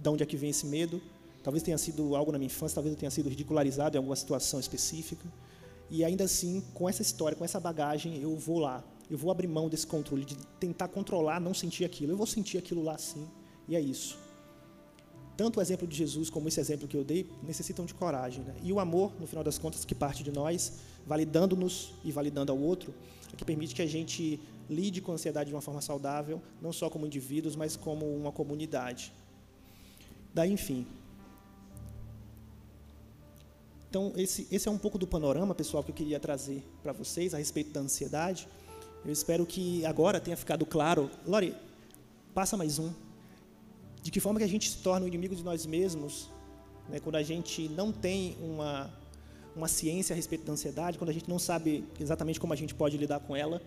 de 0.00 0.08
onde 0.08 0.22
é 0.22 0.26
que 0.26 0.36
vem 0.36 0.50
esse 0.50 0.66
medo. 0.66 1.00
Talvez 1.42 1.62
tenha 1.62 1.76
sido 1.76 2.16
algo 2.16 2.32
na 2.32 2.38
minha 2.38 2.46
infância, 2.46 2.74
talvez 2.74 2.94
eu 2.94 2.98
tenha 2.98 3.10
sido 3.10 3.28
ridicularizado 3.28 3.96
em 3.96 3.98
alguma 3.98 4.16
situação 4.16 4.58
específica. 4.58 5.26
E 5.90 6.02
ainda 6.02 6.24
assim, 6.24 6.62
com 6.72 6.88
essa 6.88 7.02
história, 7.02 7.36
com 7.36 7.44
essa 7.44 7.60
bagagem, 7.60 8.20
eu 8.20 8.34
vou 8.36 8.58
lá. 8.58 8.82
Eu 9.10 9.18
vou 9.18 9.30
abrir 9.30 9.46
mão 9.46 9.68
desse 9.68 9.86
controle, 9.86 10.24
de 10.24 10.36
tentar 10.58 10.88
controlar, 10.88 11.38
não 11.38 11.52
sentir 11.52 11.84
aquilo. 11.84 12.12
Eu 12.12 12.16
vou 12.16 12.26
sentir 12.26 12.56
aquilo 12.56 12.82
lá 12.82 12.96
sim, 12.96 13.28
e 13.68 13.76
é 13.76 13.80
isso. 13.80 14.23
Tanto 15.36 15.58
o 15.58 15.62
exemplo 15.62 15.86
de 15.86 15.96
Jesus 15.96 16.30
como 16.30 16.48
esse 16.48 16.60
exemplo 16.60 16.86
que 16.86 16.96
eu 16.96 17.04
dei 17.04 17.28
necessitam 17.42 17.84
de 17.84 17.94
coragem. 17.94 18.44
Né? 18.44 18.54
E 18.62 18.72
o 18.72 18.78
amor, 18.78 19.12
no 19.18 19.26
final 19.26 19.42
das 19.42 19.58
contas, 19.58 19.84
que 19.84 19.94
parte 19.94 20.22
de 20.22 20.30
nós, 20.30 20.72
validando-nos 21.06 21.92
e 22.04 22.12
validando 22.12 22.52
ao 22.52 22.58
outro, 22.58 22.94
é 23.32 23.36
que 23.36 23.44
permite 23.44 23.74
que 23.74 23.82
a 23.82 23.86
gente 23.86 24.40
lide 24.70 25.00
com 25.00 25.12
a 25.12 25.14
ansiedade 25.14 25.48
de 25.48 25.54
uma 25.54 25.60
forma 25.60 25.80
saudável, 25.80 26.40
não 26.62 26.72
só 26.72 26.88
como 26.88 27.06
indivíduos, 27.06 27.56
mas 27.56 27.76
como 27.76 28.06
uma 28.16 28.30
comunidade. 28.30 29.12
Daí, 30.32 30.52
enfim. 30.52 30.86
Então, 33.90 34.12
esse, 34.16 34.46
esse 34.50 34.68
é 34.68 34.70
um 34.70 34.78
pouco 34.78 34.98
do 34.98 35.06
panorama, 35.06 35.54
pessoal, 35.54 35.82
que 35.84 35.90
eu 35.90 35.94
queria 35.94 36.18
trazer 36.18 36.64
para 36.82 36.92
vocês 36.92 37.34
a 37.34 37.38
respeito 37.38 37.70
da 37.70 37.80
ansiedade. 37.80 38.48
Eu 39.04 39.12
espero 39.12 39.44
que 39.44 39.84
agora 39.84 40.20
tenha 40.20 40.36
ficado 40.36 40.64
claro. 40.64 41.10
Lori, 41.26 41.54
passa 42.34 42.56
mais 42.56 42.78
um 42.78 43.03
de 44.04 44.10
que 44.10 44.20
forma 44.20 44.38
que 44.38 44.44
a 44.44 44.48
gente 44.54 44.68
se 44.70 44.78
torna 44.78 45.06
o 45.06 45.08
inimigo 45.08 45.34
de 45.34 45.42
nós 45.42 45.64
mesmos, 45.64 46.28
né, 46.90 47.00
quando 47.00 47.16
a 47.16 47.22
gente 47.22 47.70
não 47.70 47.90
tem 47.90 48.36
uma, 48.38 48.92
uma 49.56 49.66
ciência 49.66 50.12
a 50.12 50.16
respeito 50.16 50.44
da 50.44 50.52
ansiedade, 50.52 50.98
quando 50.98 51.08
a 51.08 51.12
gente 51.12 51.26
não 51.26 51.38
sabe 51.38 51.86
exatamente 51.98 52.38
como 52.38 52.52
a 52.52 52.56
gente 52.56 52.74
pode 52.74 52.98
lidar 52.98 53.20
com 53.20 53.34
ela, 53.34 53.62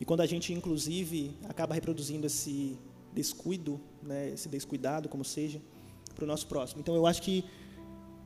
e 0.00 0.04
quando 0.04 0.20
a 0.20 0.26
gente, 0.26 0.52
inclusive, 0.52 1.36
acaba 1.48 1.74
reproduzindo 1.74 2.24
esse 2.28 2.78
descuido, 3.12 3.80
né, 4.00 4.30
esse 4.30 4.48
descuidado, 4.48 5.08
como 5.08 5.24
seja, 5.24 5.60
para 6.14 6.22
o 6.24 6.28
nosso 6.28 6.46
próximo. 6.46 6.80
Então, 6.80 6.94
eu 6.94 7.04
acho 7.04 7.20
que 7.20 7.44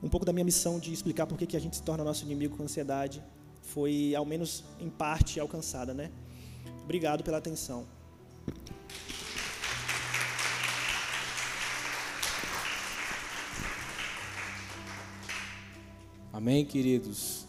um 0.03 0.09
pouco 0.09 0.27
da 0.27 0.31
minha 0.31 0.45
missão 0.45 0.79
de 0.79 0.93
explicar 0.93 1.25
por 1.25 1.39
que 1.39 1.57
a 1.57 1.59
gente 1.59 1.75
se 1.75 1.81
torna 1.81 2.03
nosso 2.03 2.23
inimigo 2.23 2.55
com 2.55 2.61
ansiedade 2.61 3.23
foi, 3.63 4.13
ao 4.13 4.25
menos 4.25 4.63
em 4.79 4.91
parte, 4.91 5.39
alcançada. 5.39 5.91
Né? 5.91 6.11
Obrigado 6.83 7.23
pela 7.23 7.37
atenção. 7.37 7.96
Amém, 16.37 16.63
queridos? 16.63 17.47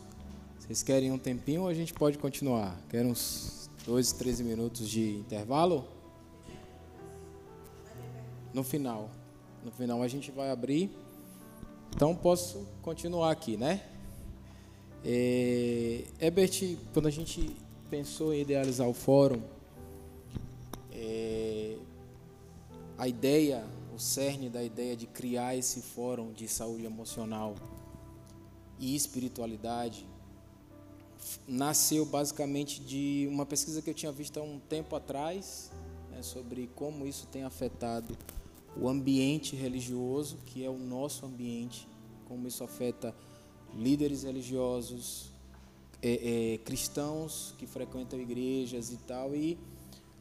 Vocês 0.58 0.82
querem 0.82 1.12
um 1.12 1.18
tempinho 1.18 1.60
ou 1.60 1.68
a 1.68 1.74
gente 1.74 1.92
pode 1.92 2.16
continuar? 2.16 2.74
Querem 2.88 3.10
uns 3.10 3.68
12, 3.84 4.14
13 4.14 4.42
minutos 4.42 4.88
de 4.88 5.10
intervalo? 5.16 5.84
No 8.54 8.64
final. 8.64 9.10
No 9.62 9.70
final 9.70 10.02
a 10.02 10.08
gente 10.08 10.30
vai 10.30 10.50
abrir. 10.50 10.90
Então 11.94 12.16
posso 12.16 12.66
continuar 12.80 13.30
aqui, 13.30 13.58
né? 13.58 13.84
É, 15.04 16.04
Ebert, 16.18 16.78
quando 16.94 17.08
a 17.08 17.10
gente 17.10 17.54
pensou 17.90 18.32
em 18.32 18.40
idealizar 18.40 18.88
o 18.88 18.94
fórum, 18.94 19.42
é, 20.90 21.76
a 22.96 23.06
ideia, 23.06 23.66
o 23.94 23.98
cerne 23.98 24.48
da 24.48 24.64
ideia 24.64 24.96
de 24.96 25.06
criar 25.06 25.54
esse 25.54 25.82
fórum 25.82 26.32
de 26.32 26.48
saúde 26.48 26.86
emocional 26.86 27.54
e 28.78 28.94
espiritualidade 28.94 30.06
nasceu 31.46 32.04
basicamente 32.04 32.80
de 32.80 33.28
uma 33.30 33.44
pesquisa 33.44 33.82
que 33.82 33.90
eu 33.90 33.94
tinha 33.94 34.12
visto 34.12 34.38
há 34.38 34.42
um 34.42 34.58
tempo 34.58 34.94
atrás 34.94 35.70
né, 36.10 36.22
sobre 36.22 36.68
como 36.74 37.06
isso 37.06 37.26
tem 37.26 37.44
afetado 37.44 38.16
o 38.76 38.88
ambiente 38.88 39.56
religioso, 39.56 40.38
que 40.46 40.64
é 40.64 40.70
o 40.70 40.78
nosso 40.78 41.26
ambiente, 41.26 41.88
como 42.26 42.46
isso 42.46 42.62
afeta 42.62 43.14
líderes 43.74 44.22
religiosos, 44.22 45.30
é, 46.00 46.54
é, 46.54 46.58
cristãos 46.58 47.54
que 47.58 47.66
frequentam 47.66 48.20
igrejas 48.20 48.92
e 48.92 48.96
tal. 48.98 49.34
E 49.34 49.58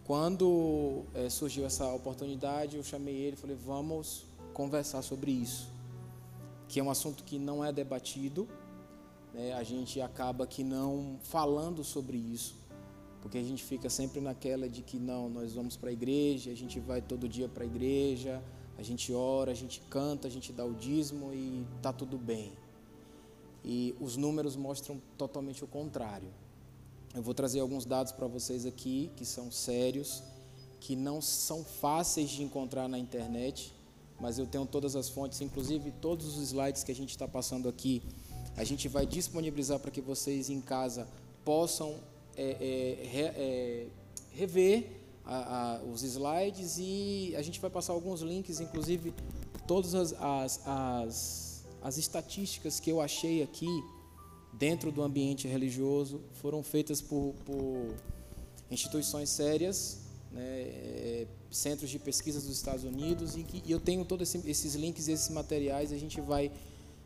quando 0.03 1.03
é, 1.13 1.29
surgiu 1.29 1.65
essa 1.65 1.87
oportunidade, 1.93 2.77
eu 2.77 2.83
chamei 2.83 3.15
ele 3.15 3.35
e 3.35 3.39
falei: 3.39 3.55
vamos 3.55 4.25
conversar 4.53 5.03
sobre 5.03 5.31
isso 5.31 5.76
que 6.68 6.80
é 6.80 6.84
um 6.84 6.89
assunto 6.89 7.24
que 7.24 7.39
não 7.39 7.63
é 7.63 7.72
debatido, 7.72 8.47
né? 9.34 9.53
a 9.53 9.63
gente 9.63 10.01
acaba 10.01 10.45
que 10.45 10.63
não 10.63 11.18
falando 11.24 11.84
sobre 11.84 12.18
isso, 12.18 12.55
porque 13.22 13.38
a 13.38 13.43
gente 13.43 13.63
fica 13.63 13.89
sempre 13.89 14.20
naquela 14.20 14.68
de 14.70 14.82
que 14.82 14.97
não, 14.97 15.30
nós 15.30 15.53
vamos 15.53 15.78
para 15.78 15.89
a 15.89 15.93
igreja, 15.93 16.51
a 16.51 16.55
gente 16.55 16.80
vai 16.80 17.01
todo 17.01 17.28
dia 17.28 17.47
para 17.47 17.63
a 17.63 17.65
igreja, 17.65 18.41
a 18.78 18.84
gente 18.84 19.13
ora, 19.13 19.51
a 19.51 19.55
gente 19.55 19.82
canta, 19.89 20.28
a 20.28 20.32
gente 20.32 20.53
dá 20.53 20.65
o 20.65 20.74
dízimo 20.74 21.34
e 21.34 21.65
tá 21.82 21.91
tudo 21.91 22.18
bem. 22.18 22.53
E 23.63 23.95
os 23.99 24.15
números 24.15 24.55
mostram 24.55 25.01
totalmente 25.18 25.63
o 25.63 25.68
contrário. 25.68 26.30
Eu 27.15 27.22
vou 27.24 27.34
trazer 27.34 27.59
alguns 27.59 27.86
dados 27.86 28.11
para 28.11 28.28
vocês 28.28 28.65
aqui 28.65 29.09
que 29.15 29.26
são 29.26 29.51
sérios, 29.51 30.22
que 30.80 30.95
não 30.95 31.22
são 31.22 31.63
fáceis 31.63 32.30
de 32.30 32.43
encontrar 32.43 32.88
na 32.88 32.99
internet 32.99 33.74
mas 34.20 34.39
eu 34.39 34.45
tenho 34.45 34.65
todas 34.65 34.95
as 34.95 35.09
fontes, 35.09 35.41
inclusive 35.41 35.91
todos 36.01 36.38
os 36.38 36.43
slides 36.43 36.84
que 36.84 36.91
a 36.91 36.95
gente 36.95 37.09
está 37.09 37.28
passando 37.28 37.70
aqui, 37.70 38.01
a 38.55 38.63
gente 38.63 38.88
vai 38.88 39.05
disponibilizar 39.05 39.80
para 39.80 39.91
que 39.91 40.01
vocês 40.01 40.49
em 40.49 40.59
casa 40.59 41.07
possam 41.45 41.95
é, 42.36 42.43
é, 42.43 43.22
é, 43.24 43.88
rever 44.32 44.91
a, 45.24 45.76
a, 45.76 45.84
os 45.84 46.03
slides 46.03 46.78
e 46.80 47.34
a 47.36 47.41
gente 47.41 47.59
vai 47.59 47.70
passar 47.70 47.93
alguns 47.93 48.22
links, 48.22 48.59
inclusive 48.59 49.13
todas 49.68 49.93
as, 49.93 50.13
as, 50.13 50.61
as, 50.65 51.65
as 51.82 51.97
estatísticas 51.97 52.80
que 52.80 52.89
eu 52.89 53.01
achei 53.01 53.43
aqui 53.43 53.68
dentro 54.53 54.91
do 54.91 55.03
ambiente 55.03 55.47
religioso 55.47 56.22
foram 56.34 56.63
feitas 56.63 57.01
por, 57.01 57.36
por 57.45 57.93
instituições 58.72 59.30
sérias, 59.30 59.99
né, 60.38 60.43
é, 60.43 61.27
centros 61.49 61.89
de 61.89 61.97
pesquisa 61.97 62.39
dos 62.39 62.51
Estados 62.51 62.83
Unidos 62.83 63.35
e, 63.35 63.43
que, 63.43 63.63
e 63.65 63.71
eu 63.71 63.79
tenho 63.79 64.05
todos 64.05 64.33
esse, 64.35 64.49
esses 64.49 64.75
links, 64.75 65.07
esses 65.07 65.29
materiais. 65.29 65.91
A 65.91 65.97
gente 65.97 66.21
vai, 66.21 66.51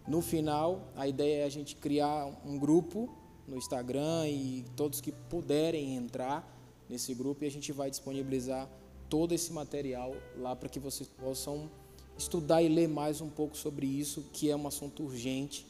no 0.05 0.21
final, 0.21 0.91
a 0.95 1.07
ideia 1.07 1.43
é 1.43 1.45
a 1.45 1.49
gente 1.49 1.75
criar 1.77 2.27
um 2.45 2.59
grupo 2.59 3.09
no 3.47 3.55
Instagram 3.55 4.27
e 4.27 4.65
todos 4.75 4.99
que 4.99 5.11
puderem 5.11 5.95
entrar 5.95 6.45
nesse 6.89 7.13
grupo 7.13 7.45
e 7.45 7.47
a 7.47 7.51
gente 7.51 7.71
vai 7.71 7.89
disponibilizar 7.89 8.69
todo 9.09 9.34
esse 9.34 9.51
material 9.53 10.13
lá 10.38 10.55
para 10.55 10.67
que 10.67 10.79
vocês 10.79 11.07
possam 11.07 11.69
estudar 12.17 12.61
e 12.61 12.67
ler 12.67 12.88
mais 12.88 13.21
um 13.21 13.29
pouco 13.29 13.55
sobre 13.55 13.88
isso, 13.88 14.25
que 14.34 14.51
é 14.51 14.55
um 14.55 14.67
assunto 14.67 15.03
urgente 15.03 15.65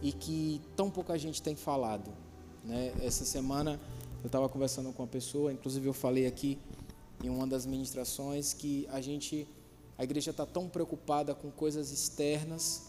e 0.00 0.10
que 0.10 0.60
tão 0.74 0.90
pouca 0.90 1.18
gente 1.18 1.42
tem 1.42 1.54
falado. 1.54 2.10
Né? 2.64 2.94
Essa 3.02 3.24
semana 3.26 3.78
eu 4.22 4.26
estava 4.26 4.48
conversando 4.48 4.90
com 4.92 5.02
uma 5.02 5.08
pessoa, 5.08 5.52
inclusive 5.52 5.86
eu 5.86 5.92
falei 5.92 6.26
aqui 6.26 6.58
em 7.24 7.30
uma 7.30 7.46
das 7.46 7.64
ministrações 7.64 8.52
que 8.52 8.86
a 8.90 9.00
gente, 9.00 9.48
a 9.96 10.04
igreja 10.04 10.30
está 10.30 10.44
tão 10.44 10.68
preocupada 10.68 11.34
com 11.34 11.50
coisas 11.50 11.90
externas 11.90 12.84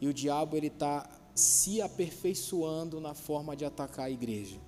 e 0.00 0.06
o 0.06 0.12
diabo 0.12 0.56
ele 0.56 0.66
está 0.66 1.08
se 1.34 1.80
aperfeiçoando 1.80 3.00
na 3.00 3.14
forma 3.14 3.56
de 3.56 3.64
atacar 3.64 4.06
a 4.06 4.10
igreja. 4.10 4.58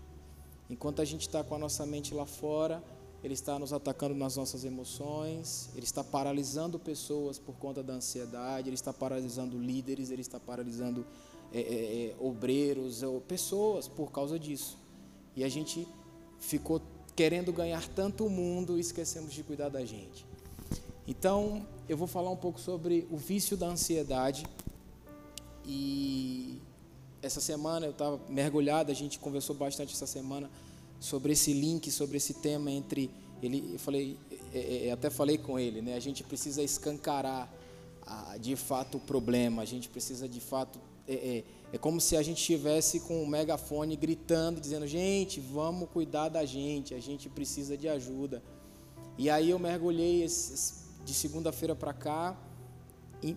Enquanto 0.69 1.03
a 1.03 1.05
gente 1.05 1.23
está 1.23 1.43
com 1.43 1.55
a 1.55 1.59
nossa 1.59 1.85
mente 1.85 2.15
lá 2.15 2.25
fora, 2.25 2.83
ele 3.23 3.35
está 3.35 3.59
nos 3.59 3.73
atacando 3.73 4.15
nas 4.15 4.37
nossas 4.37 4.65
emoções, 4.65 5.69
ele 5.75 5.85
está 5.85 6.03
paralisando 6.03 6.79
pessoas 6.79 7.39
por 7.39 7.55
conta 7.57 7.83
da 7.83 7.95
ansiedade, 7.95 8.69
ele 8.69 8.75
está 8.75 8.93
paralisando 8.93 9.59
líderes, 9.59 10.11
ele 10.11 10.23
está 10.23 10.41
paralisando 10.41 11.05
é, 11.53 11.61
é, 11.61 12.07
é 12.07 12.17
obreiros, 12.19 13.03
pessoas 13.29 13.87
por 13.87 14.11
causa 14.11 14.39
disso. 14.39 14.79
E 15.37 15.45
a 15.45 15.49
gente 15.49 15.87
ficou 16.39 16.81
querendo 17.21 17.53
ganhar 17.53 17.87
tanto 17.89 18.25
o 18.25 18.31
mundo 18.31 18.79
esquecemos 18.79 19.35
de 19.35 19.43
cuidar 19.43 19.69
da 19.69 19.85
gente. 19.85 20.25
Então, 21.07 21.67
eu 21.87 21.95
vou 21.95 22.09
falar 22.09 22.31
um 22.31 22.37
pouco 22.37 22.59
sobre 22.59 23.07
o 23.11 23.19
vício 23.19 23.59
da 23.59 23.67
ansiedade. 23.67 24.47
E 25.67 26.63
essa 27.21 27.39
semana 27.39 27.85
eu 27.85 27.91
estava 27.91 28.19
mergulhado, 28.27 28.91
a 28.91 28.95
gente 28.95 29.19
conversou 29.19 29.55
bastante 29.55 29.93
essa 29.93 30.07
semana 30.07 30.51
sobre 30.99 31.35
esse 31.35 31.53
link, 31.53 31.91
sobre 31.91 32.17
esse 32.17 32.33
tema 32.33 32.71
entre 32.71 33.11
ele, 33.43 33.69
eu 33.75 33.79
falei, 33.79 34.17
é, 34.55 34.59
é, 34.59 34.87
é 34.87 34.91
até 34.91 35.11
falei 35.11 35.37
com 35.37 35.59
ele, 35.59 35.83
né? 35.83 35.97
A 35.97 36.01
gente 36.01 36.25
precisa 36.25 36.63
escancarar 36.63 37.53
de 38.41 38.57
fato 38.57 38.97
o 38.97 39.01
problema, 39.01 39.61
a 39.61 39.67
gente 39.67 39.91
precisa 39.91 40.27
de 40.27 40.41
fato 40.41 40.81
é, 41.07 41.13
é, 41.13 41.45
é 41.73 41.79
como 41.79 42.01
se 42.01 42.17
a 42.17 42.23
gente 42.23 42.39
estivesse 42.39 43.01
com 43.01 43.23
um 43.23 43.27
megafone 43.27 43.97
gritando, 43.97 44.61
dizendo: 44.61 44.87
gente, 44.87 45.41
vamos 45.41 45.89
cuidar 45.91 46.29
da 46.29 46.45
gente, 46.45 46.95
a 46.95 47.01
gente 47.01 47.29
precisa 47.29 47.77
de 47.77 47.89
ajuda. 47.89 48.43
E 49.17 49.31
aí 49.31 49.51
eu 49.51 49.59
mergulhei 49.59 50.27
de 51.05 51.15
segunda-feira 51.15 51.75
para 51.75 51.93
cá 51.93 52.37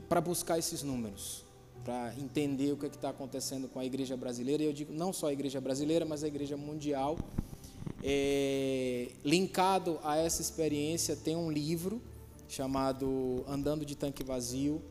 para 0.07 0.21
buscar 0.21 0.57
esses 0.57 0.81
números, 0.81 1.43
para 1.83 2.13
entender 2.17 2.71
o 2.71 2.77
que 2.77 2.85
é 2.85 2.89
está 2.89 3.09
acontecendo 3.09 3.67
com 3.67 3.79
a 3.79 3.85
igreja 3.85 4.15
brasileira. 4.15 4.63
E 4.63 4.65
eu 4.65 4.73
digo 4.73 4.93
não 4.93 5.13
só 5.13 5.27
a 5.27 5.33
igreja 5.33 5.59
brasileira, 5.61 6.05
mas 6.05 6.23
a 6.23 6.27
igreja 6.27 6.57
mundial. 6.57 7.17
É, 8.05 9.11
linkado 9.23 9.99
a 10.03 10.17
essa 10.17 10.41
experiência, 10.41 11.15
tem 11.15 11.35
um 11.35 11.51
livro 11.51 12.01
chamado 12.47 13.43
Andando 13.47 13.85
de 13.85 13.95
Tanque 13.95 14.23
Vazio, 14.23 14.81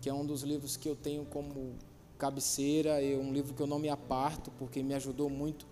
que 0.00 0.08
é 0.08 0.14
um 0.14 0.24
dos 0.24 0.42
livros 0.42 0.76
que 0.76 0.88
eu 0.88 0.96
tenho 0.96 1.24
como 1.24 1.74
cabeceira, 2.22 3.02
é 3.02 3.18
um 3.18 3.32
livro 3.32 3.52
que 3.52 3.60
eu 3.60 3.66
não 3.66 3.80
me 3.80 3.88
aparto, 3.88 4.52
porque 4.52 4.80
me 4.80 4.94
ajudou 4.94 5.28
muito 5.28 5.66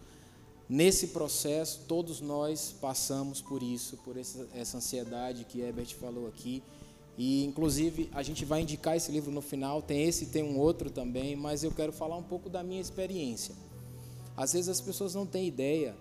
nesse 0.69 1.09
processo. 1.09 1.83
Todos 1.87 2.21
nós 2.21 2.75
passamos 2.81 3.41
por 3.41 3.63
isso, 3.63 3.97
por 3.99 4.17
essa, 4.17 4.49
essa 4.53 4.79
ansiedade 4.79 5.45
que 5.45 5.61
Herbert 5.61 5.95
falou 5.95 6.27
aqui. 6.27 6.61
E 7.17 7.45
inclusive 7.45 8.11
a 8.13 8.21
gente 8.25 8.45
vai 8.45 8.63
indicar 8.63 8.97
esse 8.97 9.13
livro 9.13 9.31
no 9.31 9.41
final, 9.41 9.81
tem 9.81 10.03
esse, 10.03 10.27
tem 10.27 10.43
um 10.43 10.59
outro 10.59 10.91
também, 10.91 11.37
mas 11.37 11.63
eu 11.63 11.71
quero 11.71 11.93
falar 11.93 12.17
um 12.17 12.23
pouco 12.25 12.51
da 12.51 12.65
minha 12.65 12.81
experiência. 12.81 13.55
Às 14.37 14.53
vezes 14.53 14.69
as 14.69 14.81
pessoas 14.81 15.15
não 15.15 15.27
têm 15.27 15.47
ideia 15.47 15.95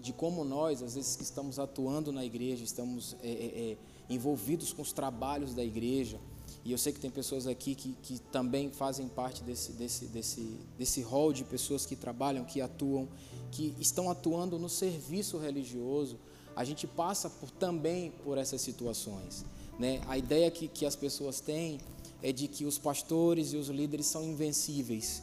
de 0.00 0.10
como 0.10 0.42
nós, 0.42 0.82
às 0.82 0.94
vezes 0.94 1.16
que 1.16 1.22
estamos 1.22 1.58
atuando 1.58 2.10
na 2.12 2.24
igreja, 2.24 2.64
estamos 2.64 3.14
é, 3.22 3.28
é, 3.28 3.72
é 3.72 3.76
envolvidos 4.08 4.72
com 4.72 4.80
os 4.80 4.92
trabalhos 4.92 5.52
da 5.52 5.62
igreja, 5.62 6.18
e 6.66 6.72
eu 6.72 6.78
sei 6.78 6.92
que 6.92 6.98
tem 6.98 7.12
pessoas 7.12 7.46
aqui 7.46 7.76
que, 7.76 7.94
que 8.02 8.18
também 8.18 8.72
fazem 8.72 9.06
parte 9.06 9.40
desse, 9.44 9.70
desse, 9.70 10.06
desse, 10.06 10.58
desse 10.76 11.00
hall 11.00 11.32
de 11.32 11.44
pessoas 11.44 11.86
que 11.86 11.94
trabalham, 11.94 12.44
que 12.44 12.60
atuam, 12.60 13.08
que 13.52 13.72
estão 13.78 14.10
atuando 14.10 14.58
no 14.58 14.68
serviço 14.68 15.38
religioso. 15.38 16.18
A 16.56 16.64
gente 16.64 16.84
passa 16.84 17.30
por, 17.30 17.52
também 17.52 18.10
por 18.24 18.36
essas 18.36 18.60
situações. 18.62 19.44
Né? 19.78 20.00
A 20.08 20.18
ideia 20.18 20.50
que, 20.50 20.66
que 20.66 20.84
as 20.84 20.96
pessoas 20.96 21.38
têm 21.38 21.78
é 22.20 22.32
de 22.32 22.48
que 22.48 22.64
os 22.64 22.78
pastores 22.78 23.52
e 23.52 23.56
os 23.56 23.68
líderes 23.68 24.06
são 24.06 24.24
invencíveis, 24.24 25.22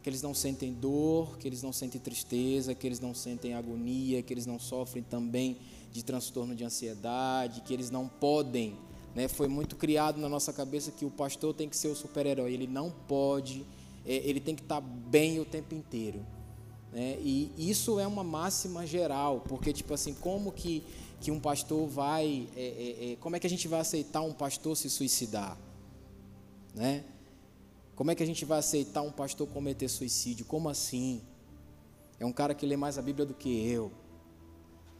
que 0.00 0.08
eles 0.08 0.22
não 0.22 0.32
sentem 0.32 0.72
dor, 0.72 1.38
que 1.38 1.48
eles 1.48 1.60
não 1.60 1.72
sentem 1.72 2.00
tristeza, 2.00 2.72
que 2.72 2.86
eles 2.86 3.00
não 3.00 3.12
sentem 3.12 3.54
agonia, 3.54 4.22
que 4.22 4.32
eles 4.32 4.46
não 4.46 4.60
sofrem 4.60 5.02
também 5.02 5.58
de 5.90 6.04
transtorno 6.04 6.54
de 6.54 6.62
ansiedade, 6.62 7.62
que 7.62 7.74
eles 7.74 7.90
não 7.90 8.06
podem. 8.06 8.78
Né? 9.14 9.28
Foi 9.28 9.48
muito 9.48 9.76
criado 9.76 10.20
na 10.20 10.28
nossa 10.28 10.52
cabeça 10.52 10.90
que 10.90 11.04
o 11.04 11.10
pastor 11.10 11.54
tem 11.54 11.68
que 11.68 11.76
ser 11.76 11.88
o 11.88 11.96
super-herói, 11.96 12.52
ele 12.52 12.66
não 12.66 12.90
pode, 12.90 13.64
é, 14.04 14.16
ele 14.16 14.40
tem 14.40 14.54
que 14.54 14.62
estar 14.62 14.80
bem 14.80 15.38
o 15.40 15.44
tempo 15.44 15.74
inteiro. 15.74 16.24
Né? 16.92 17.18
E 17.20 17.52
isso 17.56 17.98
é 17.98 18.06
uma 18.06 18.24
máxima 18.24 18.86
geral, 18.86 19.40
porque 19.48 19.72
tipo 19.72 19.94
assim, 19.94 20.14
como 20.14 20.52
que 20.52 20.84
que 21.24 21.30
um 21.30 21.40
pastor 21.40 21.88
vai. 21.88 22.46
É, 22.54 22.60
é, 22.60 23.12
é, 23.12 23.16
como 23.16 23.34
é 23.34 23.40
que 23.40 23.46
a 23.46 23.50
gente 23.50 23.66
vai 23.66 23.80
aceitar 23.80 24.20
um 24.20 24.34
pastor 24.34 24.76
se 24.76 24.90
suicidar? 24.90 25.56
Né? 26.74 27.02
Como 27.96 28.10
é 28.10 28.14
que 28.14 28.22
a 28.22 28.26
gente 28.26 28.44
vai 28.44 28.58
aceitar 28.58 29.00
um 29.00 29.10
pastor 29.10 29.48
cometer 29.48 29.88
suicídio? 29.88 30.44
Como 30.44 30.68
assim? 30.68 31.22
É 32.20 32.26
um 32.26 32.32
cara 32.32 32.54
que 32.54 32.66
lê 32.66 32.76
mais 32.76 32.98
a 32.98 33.02
Bíblia 33.02 33.24
do 33.24 33.32
que 33.32 33.66
eu. 33.66 33.90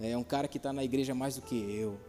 Né? 0.01 0.13
É 0.13 0.17
um 0.17 0.25
cara 0.25 0.49
que 0.49 0.57
está 0.57 0.73
na 0.73 0.83
igreja 0.83 1.15
mais 1.15 1.37
do 1.37 1.43
que 1.43 1.57
eu. 1.57 2.01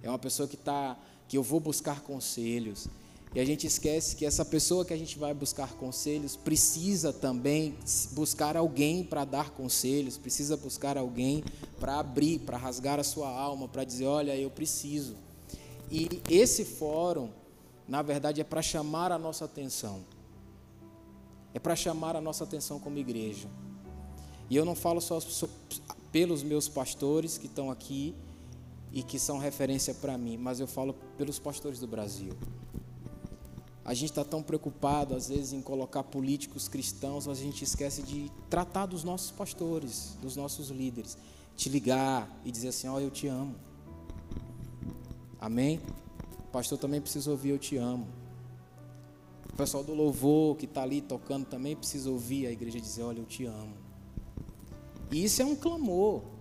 É 0.00 0.08
uma 0.08 0.18
pessoa 0.18 0.46
que 0.46 0.54
está 0.54 0.96
que 1.34 1.38
eu 1.38 1.42
vou 1.42 1.58
buscar 1.58 2.00
conselhos. 2.02 2.86
E 3.34 3.40
a 3.40 3.44
gente 3.44 3.66
esquece 3.66 4.14
que 4.14 4.24
essa 4.24 4.44
pessoa 4.44 4.84
que 4.84 4.94
a 4.94 4.96
gente 4.96 5.18
vai 5.18 5.34
buscar 5.34 5.72
conselhos 5.72 6.36
precisa 6.36 7.12
também 7.12 7.74
buscar 8.12 8.56
alguém 8.56 9.02
para 9.02 9.24
dar 9.24 9.50
conselhos, 9.50 10.16
precisa 10.16 10.56
buscar 10.56 10.96
alguém 10.96 11.42
para 11.80 11.98
abrir, 11.98 12.38
para 12.38 12.56
rasgar 12.56 13.00
a 13.00 13.02
sua 13.02 13.28
alma, 13.28 13.66
para 13.66 13.82
dizer: 13.82 14.06
olha, 14.06 14.36
eu 14.36 14.48
preciso. 14.48 15.16
E 15.90 16.22
esse 16.30 16.64
fórum, 16.64 17.30
na 17.88 18.00
verdade, 18.00 18.40
é 18.40 18.44
para 18.44 18.62
chamar 18.62 19.10
a 19.10 19.18
nossa 19.18 19.44
atenção. 19.44 20.04
É 21.52 21.58
para 21.58 21.74
chamar 21.74 22.14
a 22.14 22.20
nossa 22.20 22.44
atenção 22.44 22.78
como 22.78 22.96
igreja. 22.96 23.48
E 24.48 24.54
eu 24.54 24.64
não 24.64 24.76
falo 24.76 25.00
só 25.00 25.18
pelos 26.12 26.44
meus 26.44 26.68
pastores 26.68 27.36
que 27.36 27.46
estão 27.46 27.72
aqui 27.72 28.14
e 28.94 29.02
que 29.02 29.18
são 29.18 29.38
referência 29.38 29.92
para 29.92 30.16
mim, 30.16 30.36
mas 30.36 30.60
eu 30.60 30.68
falo 30.68 30.94
pelos 31.18 31.40
pastores 31.40 31.80
do 31.80 31.86
Brasil. 31.86 32.32
A 33.84 33.92
gente 33.92 34.10
está 34.10 34.24
tão 34.24 34.40
preocupado, 34.40 35.16
às 35.16 35.28
vezes, 35.28 35.52
em 35.52 35.60
colocar 35.60 36.04
políticos 36.04 36.68
cristãos, 36.68 37.26
mas 37.26 37.38
a 37.38 37.42
gente 37.42 37.64
esquece 37.64 38.02
de 38.02 38.30
tratar 38.48 38.86
dos 38.86 39.02
nossos 39.02 39.32
pastores, 39.32 40.16
dos 40.22 40.36
nossos 40.36 40.70
líderes. 40.70 41.18
Te 41.56 41.68
ligar 41.68 42.30
e 42.44 42.52
dizer 42.52 42.68
assim: 42.68 42.88
Ó, 42.88 42.94
oh, 42.94 43.00
eu 43.00 43.10
te 43.10 43.26
amo. 43.26 43.56
Amém? 45.40 45.80
Pastor 46.50 46.78
também 46.78 47.00
precisa 47.00 47.30
ouvir: 47.30 47.50
Eu 47.50 47.58
te 47.58 47.76
amo. 47.76 48.06
O 49.52 49.56
pessoal 49.56 49.84
do 49.84 49.92
louvor 49.92 50.56
que 50.56 50.64
está 50.64 50.82
ali 50.82 51.02
tocando 51.02 51.44
também 51.44 51.76
precisa 51.76 52.10
ouvir 52.10 52.46
a 52.46 52.50
igreja 52.50 52.80
dizer: 52.80 53.02
Olha, 53.02 53.18
eu 53.18 53.26
te 53.26 53.44
amo. 53.44 53.74
E 55.10 55.24
isso 55.24 55.42
é 55.42 55.44
um 55.44 55.54
clamor. 55.54 56.33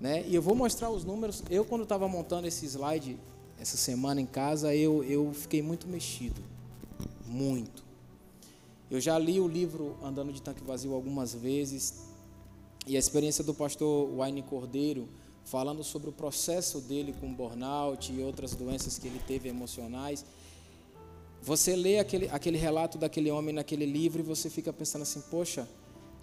Né? 0.00 0.24
E 0.26 0.34
eu 0.34 0.40
vou 0.40 0.54
mostrar 0.54 0.88
os 0.90 1.04
números. 1.04 1.42
Eu, 1.50 1.64
quando 1.64 1.82
estava 1.82 2.08
montando 2.08 2.48
esse 2.48 2.64
slide, 2.64 3.18
essa 3.60 3.76
semana 3.76 4.20
em 4.20 4.26
casa, 4.26 4.74
eu, 4.74 5.04
eu 5.04 5.32
fiquei 5.34 5.60
muito 5.60 5.86
mexido. 5.86 6.40
Muito. 7.26 7.84
Eu 8.90 8.98
já 9.00 9.18
li 9.18 9.38
o 9.38 9.46
livro 9.46 9.96
Andando 10.02 10.32
de 10.32 10.40
Tanque 10.40 10.64
Vazio 10.64 10.94
algumas 10.94 11.34
vezes. 11.34 12.06
E 12.86 12.96
a 12.96 12.98
experiência 12.98 13.44
do 13.44 13.52
pastor 13.52 14.08
Wayne 14.16 14.42
Cordeiro, 14.42 15.06
falando 15.44 15.84
sobre 15.84 16.08
o 16.08 16.12
processo 16.12 16.80
dele 16.80 17.14
com 17.20 17.32
burnout 17.32 18.10
e 18.10 18.22
outras 18.22 18.54
doenças 18.54 18.98
que 18.98 19.06
ele 19.06 19.20
teve 19.26 19.50
emocionais. 19.50 20.24
Você 21.42 21.76
lê 21.76 21.98
aquele, 21.98 22.28
aquele 22.30 22.56
relato 22.56 22.96
daquele 22.96 23.30
homem 23.30 23.54
naquele 23.54 23.84
livro 23.84 24.20
e 24.20 24.22
você 24.22 24.48
fica 24.48 24.72
pensando 24.72 25.02
assim: 25.02 25.20
poxa, 25.30 25.68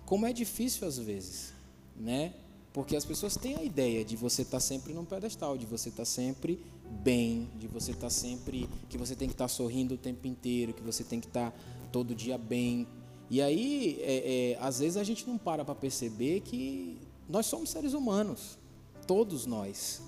como 0.05 0.25
é 0.25 0.33
difícil 0.33 0.87
às 0.87 0.97
vezes, 0.97 1.53
né? 1.95 2.33
Porque 2.77 2.95
as 2.95 3.03
pessoas 3.03 3.35
têm 3.35 3.55
a 3.55 3.63
ideia 3.63 4.05
de 4.05 4.15
você 4.15 4.43
estar 4.43 4.57
tá 4.57 4.59
sempre 4.59 4.93
num 4.93 5.03
pedestal, 5.03 5.57
de 5.57 5.65
você 5.65 5.89
estar 5.89 6.03
tá 6.03 6.05
sempre 6.05 6.63
bem, 7.01 7.49
de 7.57 7.67
você 7.67 7.89
estar 7.89 8.01
tá 8.01 8.09
sempre. 8.11 8.69
que 8.87 8.99
você 8.99 9.15
tem 9.15 9.27
que 9.27 9.33
estar 9.33 9.47
sorrindo 9.47 9.95
o 9.95 9.97
tempo 9.97 10.27
inteiro, 10.27 10.75
que 10.75 10.83
você 10.83 11.03
tem 11.03 11.19
que 11.19 11.25
estar 11.25 11.51
todo 11.91 12.13
dia 12.13 12.37
bem. 12.37 12.85
E 13.31 13.41
aí, 13.41 13.97
é, 13.99 14.51
é, 14.51 14.57
às 14.61 14.77
vezes 14.77 14.95
a 14.95 15.03
gente 15.03 15.27
não 15.27 15.39
para 15.39 15.65
para 15.65 15.73
perceber 15.73 16.41
que 16.41 16.99
nós 17.27 17.47
somos 17.47 17.71
seres 17.71 17.93
humanos, 17.93 18.59
todos 19.07 19.47
nós. 19.47 19.99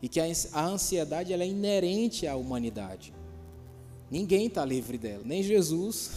E 0.00 0.08
que 0.08 0.20
a, 0.20 0.64
ansiedade 0.64 1.32
ela 1.32 1.42
é 1.42 1.48
inerente 1.48 2.24
à 2.24 2.36
humanidade. 2.36 3.12
Ninguém 4.08 4.46
está 4.46 4.64
livre 4.64 4.96
dela, 4.96 5.24
nem 5.24 5.42
Jesus 5.42 6.12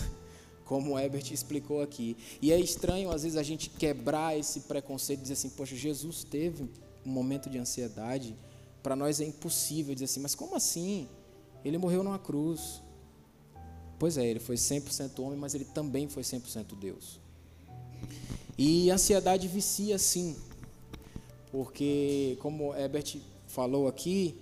como 0.70 0.94
o 0.94 1.00
Ebert 1.00 1.34
explicou 1.34 1.82
aqui. 1.82 2.16
E 2.40 2.52
é 2.52 2.60
estranho, 2.60 3.10
às 3.10 3.24
vezes, 3.24 3.36
a 3.36 3.42
gente 3.42 3.72
quebrar 3.72 4.38
esse 4.38 4.60
preconceito 4.62 5.18
e 5.18 5.22
dizer 5.24 5.34
assim: 5.34 5.50
Poxa, 5.50 5.76
Jesus 5.76 6.24
teve 6.24 6.70
um 7.04 7.10
momento 7.10 7.50
de 7.50 7.58
ansiedade. 7.58 8.36
Para 8.84 8.96
nós 8.96 9.20
é 9.20 9.26
impossível 9.26 9.96
dizer 9.96 10.06
assim: 10.06 10.20
Mas 10.20 10.36
como 10.36 10.56
assim? 10.56 11.08
Ele 11.66 11.80
morreu 11.80 12.04
numa 12.04 12.20
cruz. 12.20 12.84
Pois 13.98 14.16
é, 14.16 14.28
ele 14.28 14.40
foi 14.40 14.58
100% 14.58 15.20
homem, 15.24 15.40
mas 15.40 15.56
ele 15.56 15.66
também 15.66 16.08
foi 16.08 16.22
100% 16.22 16.78
Deus. 16.80 17.20
E 18.56 18.92
ansiedade 18.92 19.48
vicia 19.48 19.98
sim. 19.98 20.36
Porque, 21.52 22.38
como 22.42 22.76
Ebert 22.76 23.18
falou 23.48 23.88
aqui, 23.88 24.36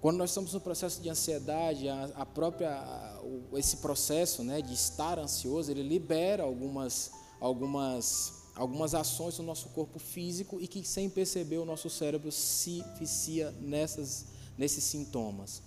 quando 0.00 0.16
nós 0.16 0.30
estamos 0.30 0.52
no 0.52 0.60
processo 0.60 1.02
de 1.02 1.08
ansiedade, 1.08 1.88
a, 1.88 2.04
a 2.14 2.26
própria 2.26 2.70
a, 2.70 3.20
o, 3.22 3.58
esse 3.58 3.78
processo, 3.78 4.44
né, 4.44 4.62
de 4.62 4.72
estar 4.72 5.18
ansioso, 5.18 5.70
ele 5.70 5.82
libera 5.82 6.42
algumas 6.42 7.10
algumas 7.40 8.34
algumas 8.54 8.94
ações 8.94 9.38
no 9.38 9.44
nosso 9.44 9.68
corpo 9.68 9.98
físico 9.98 10.60
e 10.60 10.66
que 10.66 10.86
sem 10.86 11.08
perceber 11.08 11.58
o 11.58 11.64
nosso 11.64 11.88
cérebro 11.88 12.30
se 12.30 12.84
vicia 12.98 13.52
nessas 13.60 14.26
nesses 14.56 14.84
sintomas. 14.84 15.62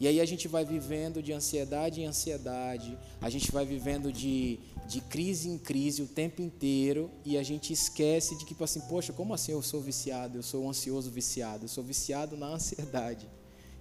E 0.00 0.06
aí 0.06 0.20
a 0.20 0.24
gente 0.24 0.46
vai 0.46 0.64
vivendo 0.64 1.20
de 1.20 1.32
ansiedade 1.32 2.00
em 2.00 2.06
ansiedade, 2.06 2.96
a 3.20 3.28
gente 3.28 3.50
vai 3.50 3.66
vivendo 3.66 4.12
de, 4.12 4.60
de 4.86 5.00
crise 5.00 5.48
em 5.48 5.58
crise 5.58 6.02
o 6.02 6.06
tempo 6.06 6.40
inteiro 6.40 7.10
e 7.24 7.36
a 7.36 7.42
gente 7.42 7.72
esquece 7.72 8.36
de 8.36 8.44
que, 8.44 8.52
tipo 8.52 8.62
assim, 8.62 8.80
poxa, 8.82 9.12
como 9.12 9.34
assim 9.34 9.52
eu 9.52 9.60
sou 9.60 9.80
viciado? 9.80 10.38
Eu 10.38 10.42
sou 10.42 10.68
ansioso 10.68 11.10
viciado, 11.10 11.64
eu 11.64 11.68
sou 11.68 11.82
viciado 11.82 12.36
na 12.36 12.46
ansiedade. 12.46 13.28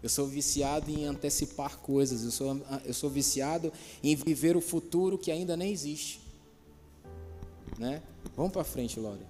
Eu 0.01 0.09
sou 0.09 0.27
viciado 0.27 0.91
em 0.91 1.05
antecipar 1.05 1.79
coisas, 1.79 2.23
eu 2.23 2.31
sou, 2.31 2.61
eu 2.85 2.93
sou 2.93 3.09
viciado 3.09 3.73
em 4.03 4.15
viver 4.15 4.55
o 4.55 4.61
futuro 4.61 5.17
que 5.17 5.31
ainda 5.31 5.57
nem 5.57 5.71
existe. 5.71 6.21
Né? 7.77 8.01
Vamos 8.35 8.51
para 8.51 8.63
frente, 8.63 8.99
Lore. 8.99 9.25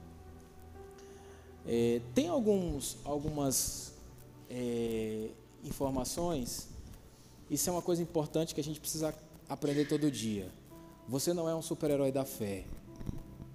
É, 1.66 2.02
tem 2.14 2.28
alguns, 2.28 2.98
algumas 3.04 3.94
é, 4.50 5.30
informações, 5.64 6.68
isso 7.50 7.70
é 7.70 7.74
uma 7.74 7.82
coisa 7.82 8.02
importante 8.02 8.54
que 8.54 8.62
a 8.62 8.64
gente 8.64 8.80
precisa 8.80 9.14
aprender 9.50 9.86
todo 9.88 10.10
dia. 10.12 10.50
Você 11.08 11.34
não 11.34 11.48
é 11.48 11.56
um 11.56 11.62
super-herói 11.62 12.12
da 12.12 12.26
fé. 12.26 12.66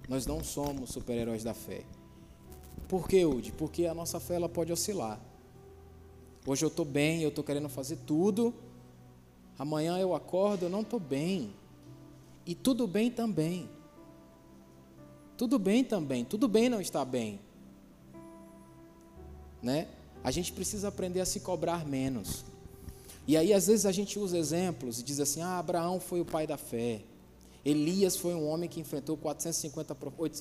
Nós 0.08 0.26
não 0.26 0.42
somos 0.42 0.90
super-heróis 0.90 1.44
da 1.44 1.54
fé. 1.54 1.84
Por 2.88 3.08
que, 3.08 3.24
Udi? 3.24 3.52
Porque 3.52 3.86
a 3.86 3.94
nossa 3.94 4.18
fé 4.18 4.34
ela 4.34 4.48
pode 4.48 4.72
oscilar. 4.72 5.20
Hoje 6.44 6.64
eu 6.64 6.68
estou 6.68 6.84
bem, 6.84 7.22
eu 7.22 7.28
estou 7.28 7.44
querendo 7.44 7.68
fazer 7.68 7.98
tudo. 8.06 8.52
Amanhã 9.58 9.98
eu 9.98 10.14
acordo, 10.14 10.64
eu 10.64 10.70
não 10.70 10.80
estou 10.80 10.98
bem. 10.98 11.54
E 12.44 12.54
tudo 12.54 12.86
bem 12.86 13.10
também. 13.10 13.68
Tudo 15.36 15.58
bem 15.58 15.84
também. 15.84 16.24
Tudo 16.24 16.48
bem 16.48 16.68
não 16.68 16.80
estar 16.80 17.04
bem. 17.04 17.40
Né? 19.62 19.88
A 20.24 20.30
gente 20.30 20.52
precisa 20.52 20.88
aprender 20.88 21.20
a 21.20 21.26
se 21.26 21.40
cobrar 21.40 21.86
menos. 21.86 22.44
E 23.26 23.36
aí, 23.36 23.52
às 23.52 23.66
vezes, 23.66 23.86
a 23.86 23.92
gente 23.92 24.18
usa 24.18 24.36
exemplos 24.36 25.00
e 25.00 25.02
diz 25.02 25.20
assim: 25.20 25.40
ah, 25.42 25.58
Abraão 25.58 26.00
foi 26.00 26.20
o 26.20 26.24
pai 26.24 26.46
da 26.46 26.56
fé. 26.56 27.02
Elias 27.64 28.16
foi 28.16 28.34
um 28.34 28.48
homem 28.48 28.68
que 28.68 28.80
enfrentou 28.80 29.16
450, 29.16 29.96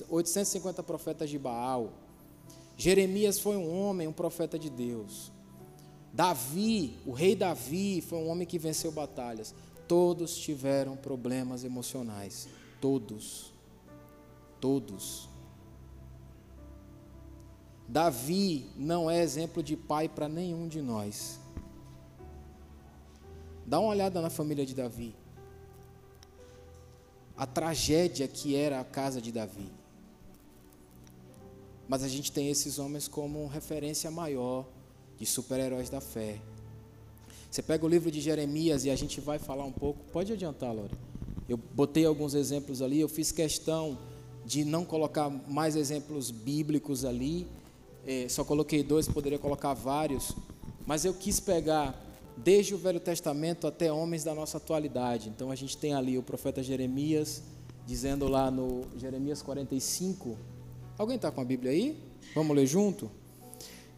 850 0.08 0.82
profetas 0.82 1.30
de 1.30 1.38
Baal. 1.38 1.92
Jeremias 2.76 3.38
foi 3.38 3.56
um 3.56 3.72
homem, 3.72 4.08
um 4.08 4.12
profeta 4.12 4.58
de 4.58 4.68
Deus. 4.68 5.31
Davi, 6.12 6.98
o 7.06 7.12
rei 7.12 7.34
Davi, 7.34 8.02
foi 8.02 8.18
um 8.18 8.28
homem 8.28 8.46
que 8.46 8.58
venceu 8.58 8.92
batalhas. 8.92 9.54
Todos 9.88 10.36
tiveram 10.36 10.94
problemas 10.96 11.64
emocionais. 11.64 12.48
Todos. 12.80 13.52
Todos. 14.60 15.28
Davi 17.88 18.70
não 18.76 19.10
é 19.10 19.22
exemplo 19.22 19.62
de 19.62 19.76
pai 19.76 20.08
para 20.08 20.28
nenhum 20.28 20.68
de 20.68 20.82
nós. 20.82 21.40
Dá 23.66 23.78
uma 23.80 23.90
olhada 23.90 24.20
na 24.20 24.30
família 24.30 24.66
de 24.66 24.74
Davi. 24.74 25.14
A 27.36 27.46
tragédia 27.46 28.28
que 28.28 28.54
era 28.54 28.80
a 28.80 28.84
casa 28.84 29.20
de 29.20 29.32
Davi. 29.32 29.70
Mas 31.88 32.02
a 32.02 32.08
gente 32.08 32.30
tem 32.30 32.50
esses 32.50 32.78
homens 32.78 33.08
como 33.08 33.46
referência 33.46 34.10
maior 34.10 34.66
de 35.22 35.26
super-heróis 35.26 35.88
da 35.88 36.00
fé. 36.00 36.40
Você 37.48 37.62
pega 37.62 37.86
o 37.86 37.88
livro 37.88 38.10
de 38.10 38.20
Jeremias 38.20 38.84
e 38.84 38.90
a 38.90 38.96
gente 38.96 39.20
vai 39.20 39.38
falar 39.38 39.64
um 39.64 39.70
pouco. 39.70 40.00
Pode 40.12 40.32
adiantar, 40.32 40.74
Laura. 40.74 40.90
Eu 41.48 41.56
botei 41.56 42.04
alguns 42.04 42.34
exemplos 42.34 42.82
ali, 42.82 42.98
eu 42.98 43.08
fiz 43.08 43.30
questão 43.30 43.96
de 44.44 44.64
não 44.64 44.84
colocar 44.84 45.30
mais 45.30 45.76
exemplos 45.76 46.32
bíblicos 46.32 47.04
ali. 47.04 47.46
É, 48.04 48.26
só 48.28 48.42
coloquei 48.42 48.82
dois, 48.82 49.06
poderia 49.06 49.38
colocar 49.38 49.74
vários. 49.74 50.34
Mas 50.84 51.04
eu 51.04 51.14
quis 51.14 51.38
pegar 51.38 52.04
desde 52.36 52.74
o 52.74 52.78
Velho 52.78 52.98
Testamento 52.98 53.68
até 53.68 53.92
homens 53.92 54.24
da 54.24 54.34
nossa 54.34 54.56
atualidade. 54.56 55.28
Então 55.28 55.52
a 55.52 55.54
gente 55.54 55.76
tem 55.76 55.94
ali 55.94 56.18
o 56.18 56.22
profeta 56.24 56.64
Jeremias, 56.64 57.44
dizendo 57.86 58.26
lá 58.26 58.50
no 58.50 58.80
Jeremias 58.96 59.40
45. 59.40 60.36
Alguém 60.98 61.14
está 61.14 61.30
com 61.30 61.40
a 61.40 61.44
Bíblia 61.44 61.70
aí? 61.70 61.96
Vamos 62.34 62.56
ler 62.56 62.66
junto? 62.66 63.21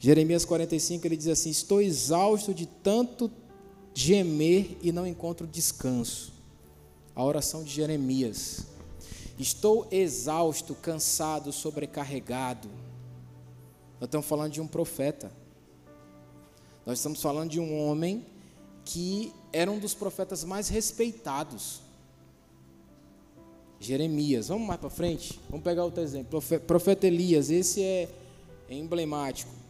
Jeremias 0.04 0.44
45 0.44 1.06
ele 1.06 1.16
diz 1.16 1.28
assim: 1.28 1.48
Estou 1.48 1.80
exausto 1.80 2.52
de 2.52 2.66
tanto 2.66 3.30
gemer 3.94 4.76
e 4.82 4.92
não 4.92 5.06
encontro 5.06 5.46
descanso. 5.46 6.30
A 7.14 7.24
oração 7.24 7.64
de 7.64 7.70
Jeremias. 7.70 8.66
Estou 9.38 9.88
exausto, 9.90 10.74
cansado, 10.74 11.50
sobrecarregado. 11.52 12.68
Nós 13.98 14.08
estamos 14.08 14.26
falando 14.26 14.52
de 14.52 14.60
um 14.60 14.66
profeta. 14.66 15.32
Nós 16.84 16.98
estamos 16.98 17.22
falando 17.22 17.48
de 17.48 17.58
um 17.58 17.88
homem 17.88 18.26
que 18.84 19.32
era 19.54 19.72
um 19.72 19.78
dos 19.78 19.94
profetas 19.94 20.44
mais 20.44 20.68
respeitados. 20.68 21.80
Jeremias, 23.80 24.48
vamos 24.48 24.68
mais 24.68 24.78
para 24.78 24.90
frente? 24.90 25.40
Vamos 25.48 25.64
pegar 25.64 25.82
outro 25.82 26.02
exemplo. 26.02 26.42
Profeta 26.66 27.06
Elias, 27.06 27.48
esse 27.48 27.82
é 27.82 28.10
emblemático. 28.68 29.63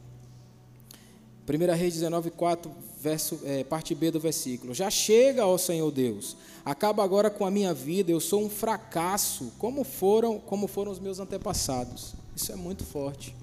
1 1.47 1.77
Reis 1.77 1.95
19, 1.95 2.31
4, 2.31 2.73
verso, 3.01 3.39
é, 3.45 3.62
parte 3.62 3.95
B 3.95 4.11
do 4.11 4.19
versículo. 4.19 4.73
Já 4.73 4.91
chega, 4.91 5.47
ó 5.47 5.59
Senhor 5.59 5.91
Deus, 5.91 6.37
acaba 6.65 7.05
agora 7.05 7.29
com 7.29 7.45
a 7.45 7.51
minha 7.51 7.75
vida, 7.75 8.11
eu 8.11 8.21
sou 8.21 8.43
um 8.43 8.49
fracasso, 8.49 9.53
como 9.59 9.85
foram, 9.85 10.39
como 10.39 10.66
foram 10.66 10.91
os 10.91 10.99
meus 10.99 11.21
antepassados. 11.21 12.15
Isso 12.35 12.51
é 12.51 12.57
muito 12.57 12.83
forte. 12.83 13.37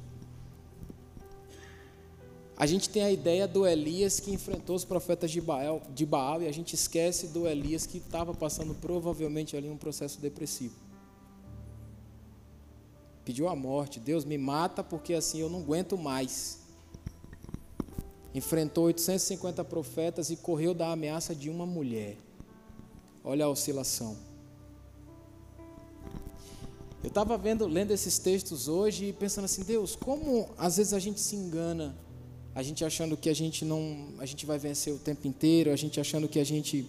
A 2.57 2.65
gente 2.65 2.90
tem 2.90 3.03
a 3.03 3.11
ideia 3.11 3.48
do 3.48 3.65
Elias 3.65 4.19
que 4.19 4.32
enfrentou 4.32 4.76
os 4.76 4.86
profetas 4.86 5.32
de 5.32 5.41
Baal, 5.41 5.82
de 5.94 6.06
Baal 6.06 6.44
e 6.44 6.48
a 6.48 6.52
gente 6.52 6.76
esquece 6.76 7.28
do 7.28 7.48
Elias 7.48 7.86
que 7.86 7.98
estava 7.98 8.34
passando 8.34 8.76
provavelmente 8.76 9.57
ali 9.57 9.69
um 9.69 9.78
processo 9.78 10.19
depressivo. 10.19 10.76
Pediu 13.26 13.48
a 13.48 13.56
morte, 13.56 13.99
Deus 13.99 14.26
me 14.26 14.38
mata 14.38 14.84
porque 14.84 15.14
assim 15.14 15.40
eu 15.40 15.49
não 15.49 15.60
aguento 15.60 15.98
mais 15.98 16.60
enfrentou 18.34 18.86
850 18.86 19.64
profetas 19.66 20.30
e 20.30 20.36
correu 20.36 20.74
da 20.74 20.91
ameaça 20.91 21.36
de 21.36 21.49
uma 21.49 21.66
mulher. 21.66 22.18
Olha 23.24 23.45
a 23.45 23.49
oscilação. 23.49 24.18
Eu 27.03 27.08
estava 27.08 27.36
lendo 27.36 27.91
esses 27.91 28.20
textos 28.20 28.68
hoje 28.68 29.06
e 29.06 29.14
pensando 29.14 29.45
assim, 29.45 29.64
Deus, 29.64 29.95
como 29.95 30.48
às 30.58 30.78
vezes 30.78 30.94
a 30.94 30.99
gente 30.99 31.20
se 31.20 31.36
engana, 31.36 31.95
a 32.53 32.62
gente 32.62 32.86
achando 32.86 33.18
que 33.18 33.30
a 33.30 33.34
gente 33.34 33.66
não, 33.66 34.10
a 34.20 34.26
gente 34.26 34.45
vai 34.45 34.60
vencer 34.60 34.94
o 34.94 34.99
tempo 34.99 35.28
inteiro, 35.28 35.72
a 35.72 35.76
gente 35.76 35.99
achando 35.99 36.28
que 36.28 36.40
a 36.40 36.44
gente 36.44 36.88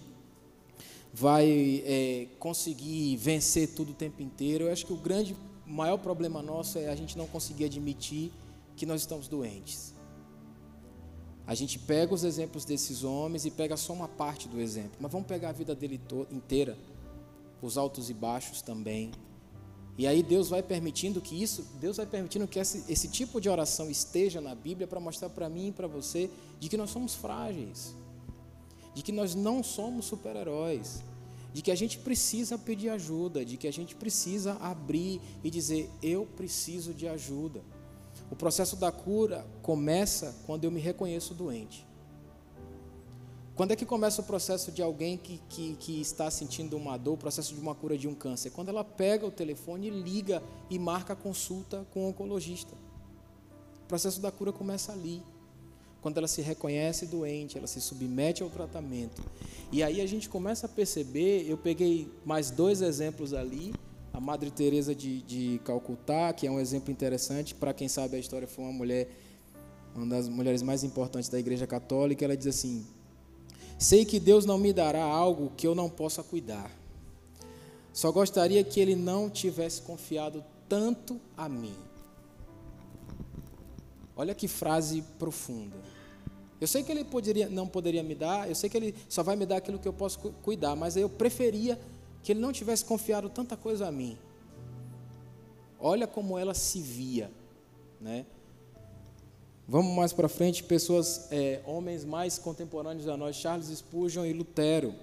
vai 1.12 1.82
é, 1.86 2.26
conseguir 2.38 3.16
vencer 3.16 3.68
tudo 3.68 3.92
o 3.92 3.94
tempo 3.94 4.22
inteiro. 4.22 4.64
Eu 4.64 4.72
acho 4.72 4.84
que 4.84 4.92
o 4.92 4.96
grande, 4.96 5.34
maior 5.66 5.96
problema 5.96 6.42
nosso 6.42 6.78
é 6.78 6.88
a 6.88 6.94
gente 6.94 7.16
não 7.16 7.26
conseguir 7.26 7.64
admitir 7.64 8.30
que 8.76 8.84
nós 8.84 9.00
estamos 9.02 9.28
doentes. 9.28 9.91
A 11.46 11.54
gente 11.54 11.78
pega 11.78 12.14
os 12.14 12.24
exemplos 12.24 12.64
desses 12.64 13.02
homens 13.02 13.44
e 13.44 13.50
pega 13.50 13.76
só 13.76 13.92
uma 13.92 14.08
parte 14.08 14.48
do 14.48 14.60
exemplo, 14.60 14.98
mas 15.00 15.10
vamos 15.10 15.26
pegar 15.26 15.48
a 15.48 15.52
vida 15.52 15.74
dele 15.74 16.00
inteira, 16.30 16.78
os 17.60 17.76
altos 17.76 18.10
e 18.10 18.14
baixos 18.14 18.62
também. 18.62 19.10
E 19.98 20.06
aí 20.06 20.22
Deus 20.22 20.48
vai 20.48 20.62
permitindo 20.62 21.20
que 21.20 21.40
isso, 21.40 21.66
Deus 21.80 21.96
vai 21.98 22.06
permitindo 22.06 22.48
que 22.48 22.58
esse, 22.58 22.90
esse 22.90 23.08
tipo 23.08 23.40
de 23.40 23.48
oração 23.48 23.90
esteja 23.90 24.40
na 24.40 24.54
Bíblia 24.54 24.86
para 24.86 24.98
mostrar 25.00 25.28
para 25.28 25.48
mim 25.48 25.68
e 25.68 25.72
para 25.72 25.86
você 25.86 26.30
de 26.58 26.68
que 26.68 26.76
nós 26.76 26.90
somos 26.90 27.14
frágeis, 27.14 27.94
de 28.94 29.02
que 29.02 29.12
nós 29.12 29.34
não 29.34 29.62
somos 29.62 30.06
super-heróis, 30.06 31.02
de 31.52 31.60
que 31.60 31.70
a 31.70 31.74
gente 31.74 31.98
precisa 31.98 32.56
pedir 32.56 32.88
ajuda, 32.88 33.44
de 33.44 33.56
que 33.56 33.68
a 33.68 33.72
gente 33.72 33.94
precisa 33.94 34.54
abrir 34.54 35.20
e 35.44 35.50
dizer: 35.50 35.90
Eu 36.02 36.24
preciso 36.24 36.94
de 36.94 37.06
ajuda. 37.06 37.60
O 38.32 38.34
processo 38.34 38.76
da 38.76 38.90
cura 38.90 39.46
começa 39.60 40.34
quando 40.46 40.64
eu 40.64 40.70
me 40.70 40.80
reconheço 40.80 41.34
doente. 41.34 41.86
Quando 43.54 43.72
é 43.72 43.76
que 43.76 43.84
começa 43.84 44.22
o 44.22 44.24
processo 44.24 44.72
de 44.72 44.82
alguém 44.82 45.18
que, 45.18 45.38
que, 45.50 45.76
que, 45.76 46.00
está 46.00 46.30
sentindo 46.30 46.74
uma 46.74 46.96
dor, 46.96 47.12
o 47.12 47.18
processo 47.18 47.54
de 47.54 47.60
uma 47.60 47.74
cura 47.74 47.98
de 47.98 48.08
um 48.08 48.14
câncer? 48.14 48.48
Quando 48.48 48.70
ela 48.70 48.82
pega 48.82 49.26
o 49.26 49.30
telefone, 49.30 49.90
liga 49.90 50.42
e 50.70 50.78
marca 50.78 51.12
a 51.12 51.16
consulta 51.16 51.86
com 51.92 52.06
o 52.06 52.08
oncologista. 52.08 52.74
O 53.84 53.86
processo 53.86 54.18
da 54.18 54.32
cura 54.32 54.50
começa 54.50 54.92
ali. 54.92 55.22
Quando 56.00 56.16
ela 56.16 56.26
se 56.26 56.40
reconhece 56.40 57.04
doente, 57.04 57.58
ela 57.58 57.66
se 57.66 57.82
submete 57.82 58.42
ao 58.42 58.48
tratamento. 58.48 59.22
E 59.70 59.82
aí 59.82 60.00
a 60.00 60.06
gente 60.06 60.30
começa 60.30 60.64
a 60.64 60.70
perceber, 60.70 61.46
eu 61.46 61.58
peguei 61.58 62.10
mais 62.24 62.50
dois 62.50 62.80
exemplos 62.80 63.34
ali, 63.34 63.74
a 64.12 64.20
Madre 64.20 64.50
Teresa 64.50 64.94
de, 64.94 65.22
de 65.22 65.60
Calcutá, 65.64 66.32
que 66.32 66.46
é 66.46 66.50
um 66.50 66.60
exemplo 66.60 66.92
interessante, 66.92 67.54
para 67.54 67.72
quem 67.72 67.88
sabe 67.88 68.16
a 68.16 68.18
história 68.18 68.46
foi 68.46 68.64
uma 68.64 68.72
mulher, 68.72 69.08
uma 69.94 70.06
das 70.06 70.28
mulheres 70.28 70.62
mais 70.62 70.84
importantes 70.84 71.28
da 71.28 71.38
Igreja 71.38 71.66
Católica, 71.66 72.24
ela 72.24 72.36
diz 72.36 72.46
assim: 72.46 72.86
Sei 73.78 74.04
que 74.04 74.20
Deus 74.20 74.44
não 74.44 74.58
me 74.58 74.72
dará 74.72 75.02
algo 75.02 75.52
que 75.56 75.66
eu 75.66 75.74
não 75.74 75.88
possa 75.88 76.22
cuidar. 76.22 76.70
Só 77.92 78.10
gostaria 78.12 78.62
que 78.62 78.80
ele 78.80 78.94
não 78.94 79.28
tivesse 79.28 79.82
confiado 79.82 80.44
tanto 80.68 81.20
a 81.36 81.48
mim. 81.48 81.76
Olha 84.16 84.34
que 84.34 84.48
frase 84.48 85.02
profunda. 85.18 85.76
Eu 86.60 86.66
sei 86.68 86.82
que 86.82 86.92
ele 86.92 87.04
poderia, 87.04 87.48
não 87.48 87.66
poderia 87.66 88.02
me 88.02 88.14
dar, 88.14 88.48
eu 88.48 88.54
sei 88.54 88.70
que 88.70 88.76
ele 88.76 88.94
só 89.08 89.22
vai 89.22 89.34
me 89.34 89.44
dar 89.44 89.56
aquilo 89.56 89.78
que 89.78 89.88
eu 89.88 89.92
posso 89.92 90.18
cuidar, 90.42 90.76
mas 90.76 90.96
eu 90.96 91.08
preferia 91.08 91.78
que 92.22 92.32
ele 92.32 92.40
não 92.40 92.52
tivesse 92.52 92.84
confiado 92.84 93.28
tanta 93.28 93.56
coisa 93.56 93.88
a 93.88 93.92
mim. 93.92 94.16
Olha 95.78 96.06
como 96.06 96.38
ela 96.38 96.54
se 96.54 96.80
via, 96.80 97.30
né? 98.00 98.24
Vamos 99.66 99.94
mais 99.96 100.12
para 100.12 100.28
frente, 100.28 100.62
pessoas, 100.62 101.28
é, 101.30 101.60
homens 101.66 102.04
mais 102.04 102.38
contemporâneos 102.38 103.08
a 103.08 103.16
nós, 103.16 103.36
Charles 103.36 103.66
Spurgeon 103.68 104.26
e 104.26 104.32
Lutero. 104.32 104.94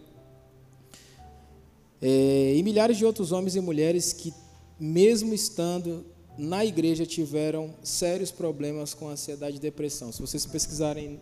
É, 2.02 2.54
e 2.56 2.64
milhares 2.64 2.98
de 2.98 3.06
outros 3.06 3.32
homens 3.32 3.56
e 3.56 3.62
mulheres 3.62 4.14
que, 4.14 4.34
mesmo 4.80 5.34
estando 5.34 6.06
na 6.38 6.64
igreja, 6.64 7.06
tiveram 7.06 7.74
sérios 7.84 8.32
problemas 8.32 8.94
com 8.94 9.10
ansiedade 9.10 9.58
e 9.58 9.60
depressão. 9.60 10.12
Se 10.12 10.22
vocês 10.22 10.46
pesquisarem 10.46 11.20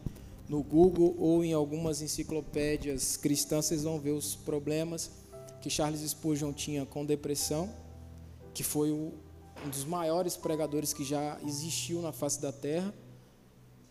no 0.48 0.62
Google 0.62 1.16
ou 1.18 1.44
em 1.44 1.54
algumas 1.54 2.02
enciclopédias 2.02 3.18
cristãs, 3.18 3.66
vocês 3.66 3.84
vão 3.84 4.00
ver 4.00 4.12
os 4.12 4.36
problemas 4.36 5.10
que 5.68 5.74
Charles 5.74 6.00
Spurgeon 6.00 6.54
tinha 6.54 6.86
com 6.86 7.06
depressão, 7.06 7.70
que 8.54 8.64
foi 8.64 8.90
o, 8.90 9.14
um 9.66 9.70
dos 9.70 9.84
maiores 9.84 10.38
pregadores 10.38 10.94
que 10.94 11.04
já 11.04 11.38
existiu 11.46 12.02
na 12.02 12.14
face 12.14 12.42
da 12.42 12.54
terra. 12.54 12.94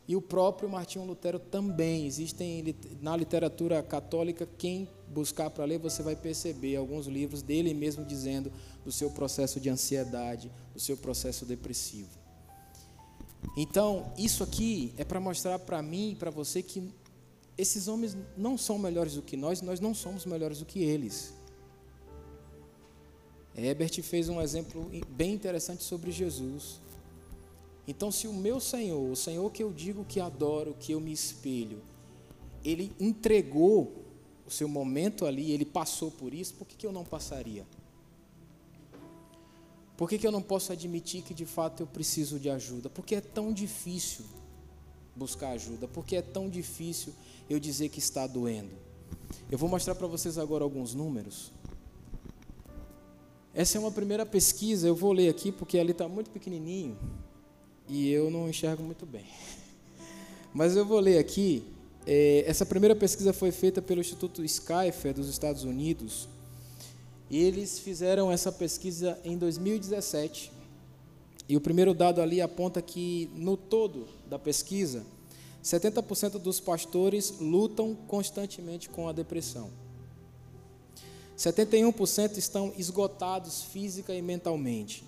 E 0.09 0.17
o 0.17 0.23
próprio 0.23 0.71
Martinho 0.71 1.05
Lutero 1.05 1.39
também. 1.39 2.07
Existem 2.07 2.75
na 3.03 3.15
literatura 3.15 3.83
católica, 3.83 4.49
quem 4.57 4.89
buscar 5.09 5.51
para 5.51 5.67
ler, 5.67 5.79
você 5.79 6.03
vai 6.03 6.17
perceber 6.17 6.77
alguns 6.77 7.07
livros 7.07 7.43
dele 7.43 7.75
mesmo 7.75 8.07
dizendo 8.07 8.51
do 8.83 8.91
seu 8.91 9.11
processo 9.11 9.61
de 9.61 9.69
ansiedade, 9.69 10.51
do 10.73 10.81
seu 10.81 10.97
processo 10.97 11.45
depressivo. 11.45 12.19
Então, 13.55 14.11
isso 14.17 14.43
aqui 14.43 14.95
é 14.97 15.05
para 15.05 15.21
mostrar 15.21 15.59
para 15.59 15.83
mim 15.83 16.13
e 16.13 16.15
para 16.15 16.31
você 16.31 16.63
que 16.63 16.91
esses 17.59 17.87
homens 17.87 18.17
não 18.35 18.57
são 18.57 18.79
melhores 18.79 19.15
do 19.15 19.23
que 19.23 19.37
nós, 19.37 19.61
nós 19.61 19.79
não 19.79 19.93
somos 19.93 20.25
melhores 20.25 20.61
do 20.61 20.65
que 20.65 20.83
eles. 20.83 21.36
Herbert 23.57 24.03
fez 24.03 24.29
um 24.29 24.41
exemplo 24.41 24.91
bem 25.09 25.33
interessante 25.33 25.83
sobre 25.83 26.11
Jesus. 26.11 26.81
Então, 27.89 28.11
se 28.11 28.27
o 28.27 28.33
meu 28.33 28.61
Senhor, 28.61 29.11
o 29.11 29.17
Senhor 29.17 29.51
que 29.51 29.63
eu 29.63 29.73
digo 29.73 30.05
que 30.05 30.21
adoro, 30.21 30.77
que 30.79 30.93
eu 30.93 31.01
me 31.01 31.13
espelho, 31.13 31.81
ele 32.65 32.93
entregou 32.99 34.05
o 34.47 34.51
seu 34.51 34.69
momento 34.69 35.25
ali, 35.25 35.53
ele 35.53 35.65
passou 35.65 36.11
por 36.11 36.35
isso, 36.35 36.55
por 36.55 36.67
que, 36.67 36.77
que 36.77 36.87
eu 36.87 36.93
não 36.93 37.05
passaria? 37.05 37.65
Por 39.97 40.09
que, 40.09 40.19
que 40.19 40.27
eu 40.27 40.33
não 40.33 40.43
posso 40.43 40.73
admitir 40.73 41.23
que 41.23 41.33
de 41.33 41.47
fato 41.47 41.83
eu 41.83 41.87
preciso 41.87 42.39
de 42.39 42.51
ajuda? 42.51 42.91
Porque 42.91 43.15
é 43.15 43.21
tão 43.21 43.53
difícil 43.53 44.25
buscar 45.15 45.51
ajuda, 45.51 45.89
porque 45.89 46.17
é 46.17 46.23
tão 46.23 46.51
difícil 46.51 47.15
eu 47.49 47.59
dizer 47.59 47.89
que 47.89 47.99
está 47.99 48.27
doendo. 48.27 48.73
Eu 49.51 49.57
vou 49.57 49.69
mostrar 49.69 49.95
para 49.95 50.07
vocês 50.07 50.37
agora 50.37 50.63
alguns 50.63 50.93
números. 50.93 51.51
Essa 53.57 53.79
é 53.79 53.81
uma 53.81 53.91
primeira 53.91 54.27
pesquisa, 54.27 54.87
eu 54.87 54.95
vou 54.95 55.15
ler 55.15 55.31
aqui 55.31 55.51
porque 55.51 55.79
ali 55.79 55.93
está 55.93 56.07
muito 56.07 56.29
pequenininho 56.29 56.95
e 57.89 58.13
eu 58.13 58.31
não 58.31 58.51
enxergo 58.51 58.83
muito 58.83 59.07
bem. 59.07 59.25
Mas 60.53 60.77
eu 60.77 60.85
vou 60.85 61.01
ler 61.01 61.17
aqui. 61.17 61.65
É, 62.07 62.45
essa 62.47 62.67
primeira 62.67 62.95
pesquisa 62.95 63.33
foi 63.33 63.51
feita 63.51 63.81
pelo 63.81 64.03
Instituto 64.03 64.45
Skyfer 64.45 65.15
dos 65.15 65.31
Estados 65.31 65.65
Unidos. 65.65 66.29
E 67.31 67.43
eles 67.43 67.79
fizeram 67.79 68.31
essa 68.31 68.53
pesquisa 68.53 69.19
em 69.25 69.39
2017. 69.39 70.53
E 71.49 71.57
o 71.57 71.61
primeiro 71.61 71.95
dado 71.95 72.21
ali 72.21 72.43
aponta 72.43 72.83
que, 72.83 73.31
no 73.35 73.57
todo 73.57 74.07
da 74.29 74.39
pesquisa, 74.39 75.03
70% 75.65 76.33
dos 76.33 76.61
pastores 76.61 77.37
lutam 77.41 77.95
constantemente 78.07 78.91
com 78.91 79.09
a 79.09 79.13
depressão. 79.13 79.71
71% 81.37 82.37
estão 82.37 82.73
esgotados 82.77 83.63
física 83.63 84.15
e 84.15 84.23
mentalmente. 84.23 85.05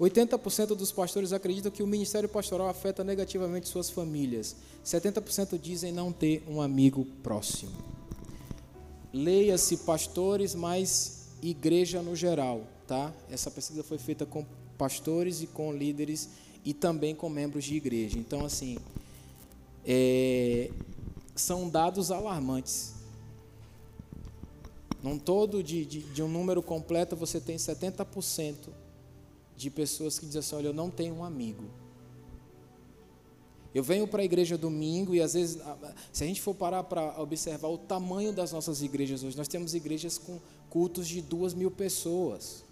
80% 0.00 0.74
dos 0.74 0.92
pastores 0.92 1.32
acreditam 1.32 1.72
que 1.72 1.82
o 1.82 1.86
ministério 1.86 2.28
pastoral 2.28 2.68
afeta 2.68 3.02
negativamente 3.02 3.68
suas 3.68 3.88
famílias. 3.88 4.54
70% 4.84 5.58
dizem 5.58 5.90
não 5.90 6.12
ter 6.12 6.44
um 6.48 6.60
amigo 6.60 7.06
próximo. 7.22 7.72
Leia-se 9.12 9.78
pastores, 9.78 10.54
mas 10.54 11.28
igreja 11.42 12.02
no 12.02 12.14
geral, 12.14 12.62
tá? 12.86 13.12
Essa 13.30 13.50
pesquisa 13.50 13.82
foi 13.82 13.96
feita 13.96 14.26
com 14.26 14.44
pastores 14.76 15.40
e 15.40 15.46
com 15.46 15.72
líderes 15.72 16.28
e 16.64 16.74
também 16.74 17.14
com 17.14 17.28
membros 17.30 17.64
de 17.64 17.76
igreja. 17.76 18.18
Então, 18.18 18.44
assim, 18.44 18.76
é, 19.84 20.70
são 21.34 21.68
dados 21.68 22.10
alarmantes. 22.10 22.95
Num 25.06 25.20
todo 25.20 25.62
de, 25.62 25.86
de, 25.86 26.00
de, 26.00 26.20
um 26.20 26.26
número 26.26 26.60
completo, 26.60 27.14
você 27.14 27.40
tem 27.40 27.54
70% 27.54 28.56
de 29.56 29.70
pessoas 29.70 30.18
que 30.18 30.26
dizem 30.26 30.40
assim: 30.40 30.56
Olha, 30.56 30.66
eu 30.66 30.74
não 30.74 30.90
tenho 30.90 31.14
um 31.14 31.22
amigo. 31.22 31.62
Eu 33.72 33.84
venho 33.84 34.08
para 34.08 34.22
a 34.22 34.24
igreja 34.24 34.58
domingo 34.58 35.14
e 35.14 35.22
às 35.22 35.34
vezes, 35.34 35.62
se 36.12 36.24
a 36.24 36.26
gente 36.26 36.42
for 36.42 36.56
parar 36.56 36.82
para 36.82 37.22
observar 37.22 37.68
o 37.68 37.78
tamanho 37.78 38.32
das 38.32 38.50
nossas 38.50 38.82
igrejas 38.82 39.22
hoje, 39.22 39.36
nós 39.36 39.46
temos 39.46 39.74
igrejas 39.74 40.18
com 40.18 40.40
cultos 40.68 41.06
de 41.06 41.22
duas 41.22 41.54
mil 41.54 41.70
pessoas. 41.70 42.64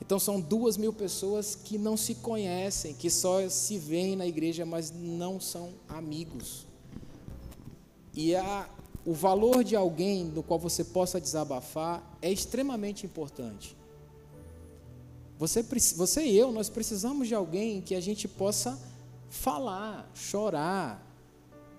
Então 0.00 0.18
são 0.18 0.40
duas 0.40 0.76
mil 0.76 0.92
pessoas 0.92 1.54
que 1.54 1.78
não 1.78 1.96
se 1.96 2.16
conhecem, 2.16 2.92
que 2.92 3.08
só 3.08 3.48
se 3.48 3.78
veem 3.78 4.16
na 4.16 4.26
igreja, 4.26 4.66
mas 4.66 4.90
não 4.90 5.38
são 5.38 5.74
amigos. 5.88 6.66
E 8.12 8.34
a, 8.34 8.68
o 9.08 9.14
valor 9.14 9.64
de 9.64 9.74
alguém 9.74 10.26
no 10.26 10.42
qual 10.42 10.58
você 10.58 10.84
possa 10.84 11.18
desabafar 11.18 12.04
é 12.20 12.30
extremamente 12.30 13.06
importante. 13.06 13.74
Você, 15.38 15.62
você 15.96 16.26
e 16.26 16.36
eu, 16.36 16.52
nós 16.52 16.68
precisamos 16.68 17.26
de 17.26 17.34
alguém 17.34 17.80
que 17.80 17.94
a 17.94 18.00
gente 18.00 18.28
possa 18.28 18.78
falar, 19.30 20.10
chorar, 20.14 21.02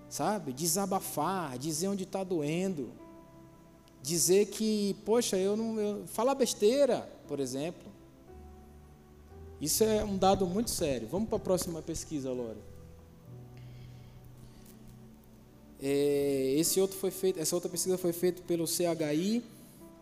sabe? 0.08 0.52
Desabafar, 0.52 1.56
dizer 1.56 1.86
onde 1.86 2.02
está 2.02 2.24
doendo. 2.24 2.90
Dizer 4.02 4.46
que, 4.46 4.96
poxa, 5.04 5.36
eu 5.36 5.56
não. 5.56 5.78
Eu, 5.78 6.06
falar 6.08 6.34
besteira, 6.34 7.08
por 7.28 7.38
exemplo. 7.38 7.92
Isso 9.60 9.84
é 9.84 10.02
um 10.02 10.18
dado 10.18 10.44
muito 10.48 10.70
sério. 10.70 11.06
Vamos 11.06 11.28
para 11.28 11.36
a 11.36 11.40
próxima 11.40 11.80
pesquisa, 11.80 12.32
Lore. 12.32 12.58
É, 15.82 16.54
esse 16.58 16.78
outro 16.80 16.98
foi 16.98 17.10
feito, 17.10 17.40
essa 17.40 17.54
outra 17.54 17.70
pesquisa 17.70 17.96
foi 17.96 18.12
feita 18.12 18.42
pelo 18.42 18.66
CHI, 18.66 19.42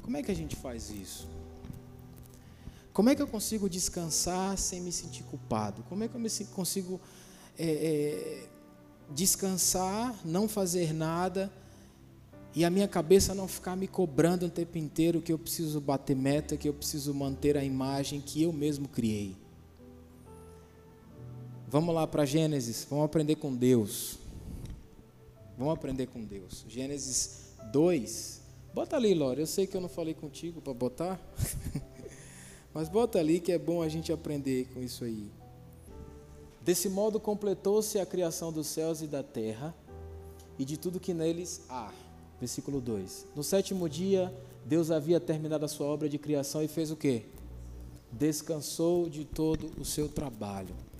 Como 0.00 0.16
é 0.16 0.22
que 0.22 0.30
a 0.30 0.34
gente 0.34 0.56
faz 0.56 0.88
isso? 0.88 1.28
Como 2.90 3.10
é 3.10 3.14
que 3.14 3.20
eu 3.20 3.26
consigo 3.26 3.68
descansar 3.68 4.56
sem 4.56 4.80
me 4.80 4.90
sentir 4.90 5.22
culpado? 5.24 5.82
Como 5.82 6.02
é 6.02 6.08
que 6.08 6.14
eu 6.14 6.18
me 6.18 6.30
consigo 6.46 6.98
é, 7.58 7.66
é, 7.66 8.48
descansar, 9.10 10.18
não 10.24 10.48
fazer 10.48 10.94
nada 10.94 11.52
e 12.54 12.64
a 12.64 12.70
minha 12.70 12.88
cabeça 12.88 13.34
não 13.34 13.46
ficar 13.46 13.76
me 13.76 13.86
cobrando 13.86 14.46
o 14.46 14.50
tempo 14.50 14.78
inteiro 14.78 15.20
que 15.20 15.30
eu 15.30 15.38
preciso 15.38 15.78
bater 15.78 16.16
meta, 16.16 16.56
que 16.56 16.70
eu 16.70 16.72
preciso 16.72 17.12
manter 17.12 17.54
a 17.54 17.62
imagem 17.62 18.18
que 18.18 18.42
eu 18.42 18.50
mesmo 18.50 18.88
criei? 18.88 19.41
Vamos 21.72 21.94
lá 21.94 22.06
para 22.06 22.26
Gênesis, 22.26 22.86
vamos 22.90 23.06
aprender 23.06 23.36
com 23.36 23.56
Deus. 23.56 24.18
Vamos 25.56 25.72
aprender 25.72 26.06
com 26.06 26.22
Deus. 26.22 26.66
Gênesis 26.68 27.54
2. 27.72 28.42
Bota 28.74 28.94
ali, 28.94 29.14
Lore. 29.14 29.40
Eu 29.40 29.46
sei 29.46 29.66
que 29.66 29.74
eu 29.74 29.80
não 29.80 29.88
falei 29.88 30.12
contigo 30.12 30.60
para 30.60 30.74
botar. 30.74 31.18
Mas 32.74 32.90
bota 32.90 33.18
ali 33.18 33.40
que 33.40 33.50
é 33.52 33.58
bom 33.58 33.80
a 33.80 33.88
gente 33.88 34.12
aprender 34.12 34.68
com 34.74 34.82
isso 34.82 35.02
aí. 35.02 35.30
Desse 36.60 36.90
modo 36.90 37.18
completou-se 37.18 37.98
a 37.98 38.04
criação 38.04 38.52
dos 38.52 38.66
céus 38.66 39.00
e 39.00 39.06
da 39.06 39.22
terra 39.22 39.74
e 40.58 40.66
de 40.66 40.76
tudo 40.76 41.00
que 41.00 41.14
neles 41.14 41.62
há. 41.70 41.90
Versículo 42.38 42.82
2. 42.82 43.28
No 43.34 43.42
sétimo 43.42 43.88
dia, 43.88 44.30
Deus 44.66 44.90
havia 44.90 45.18
terminado 45.18 45.64
a 45.64 45.68
sua 45.68 45.86
obra 45.86 46.06
de 46.06 46.18
criação 46.18 46.62
e 46.62 46.68
fez 46.68 46.90
o 46.90 46.96
quê? 46.96 47.24
Descansou 48.12 49.08
de 49.08 49.24
todo 49.24 49.72
o 49.80 49.86
seu 49.86 50.06
trabalho. 50.06 50.91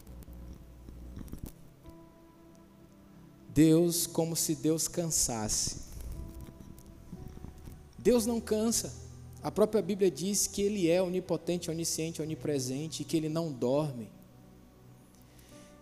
Deus, 3.55 4.07
como 4.07 4.35
se 4.35 4.55
Deus 4.55 4.89
cansasse. 4.89 5.83
Deus 7.99 8.27
não 8.27 8.41
cansa. 8.41 8.93
A 9.43 9.51
própria 9.51 9.83
Bíblia 9.83 10.11
diz 10.11 10.47
que 10.47 10.63
Ele 10.63 10.89
é 10.89 11.03
onipotente, 11.03 11.71
onisciente, 11.71 12.23
onipresente, 12.23 13.03
e 13.03 13.05
que 13.05 13.17
Ele 13.17 13.29
não 13.29 13.53
dorme. 13.53 14.09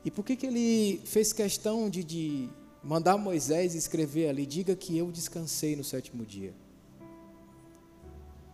E 0.05 0.11
por 0.11 0.25
que, 0.25 0.35
que 0.35 0.47
Ele 0.47 1.01
fez 1.05 1.33
questão 1.33 1.89
de, 1.89 2.03
de 2.03 2.49
mandar 2.83 3.17
Moisés 3.17 3.75
escrever 3.75 4.29
ali: 4.29 4.47
diga 4.47 4.75
que 4.75 4.97
eu 4.97 5.13
descansei 5.13 5.77
no 5.77 5.85
sétimo 5.85 6.25
dia? 6.25 6.55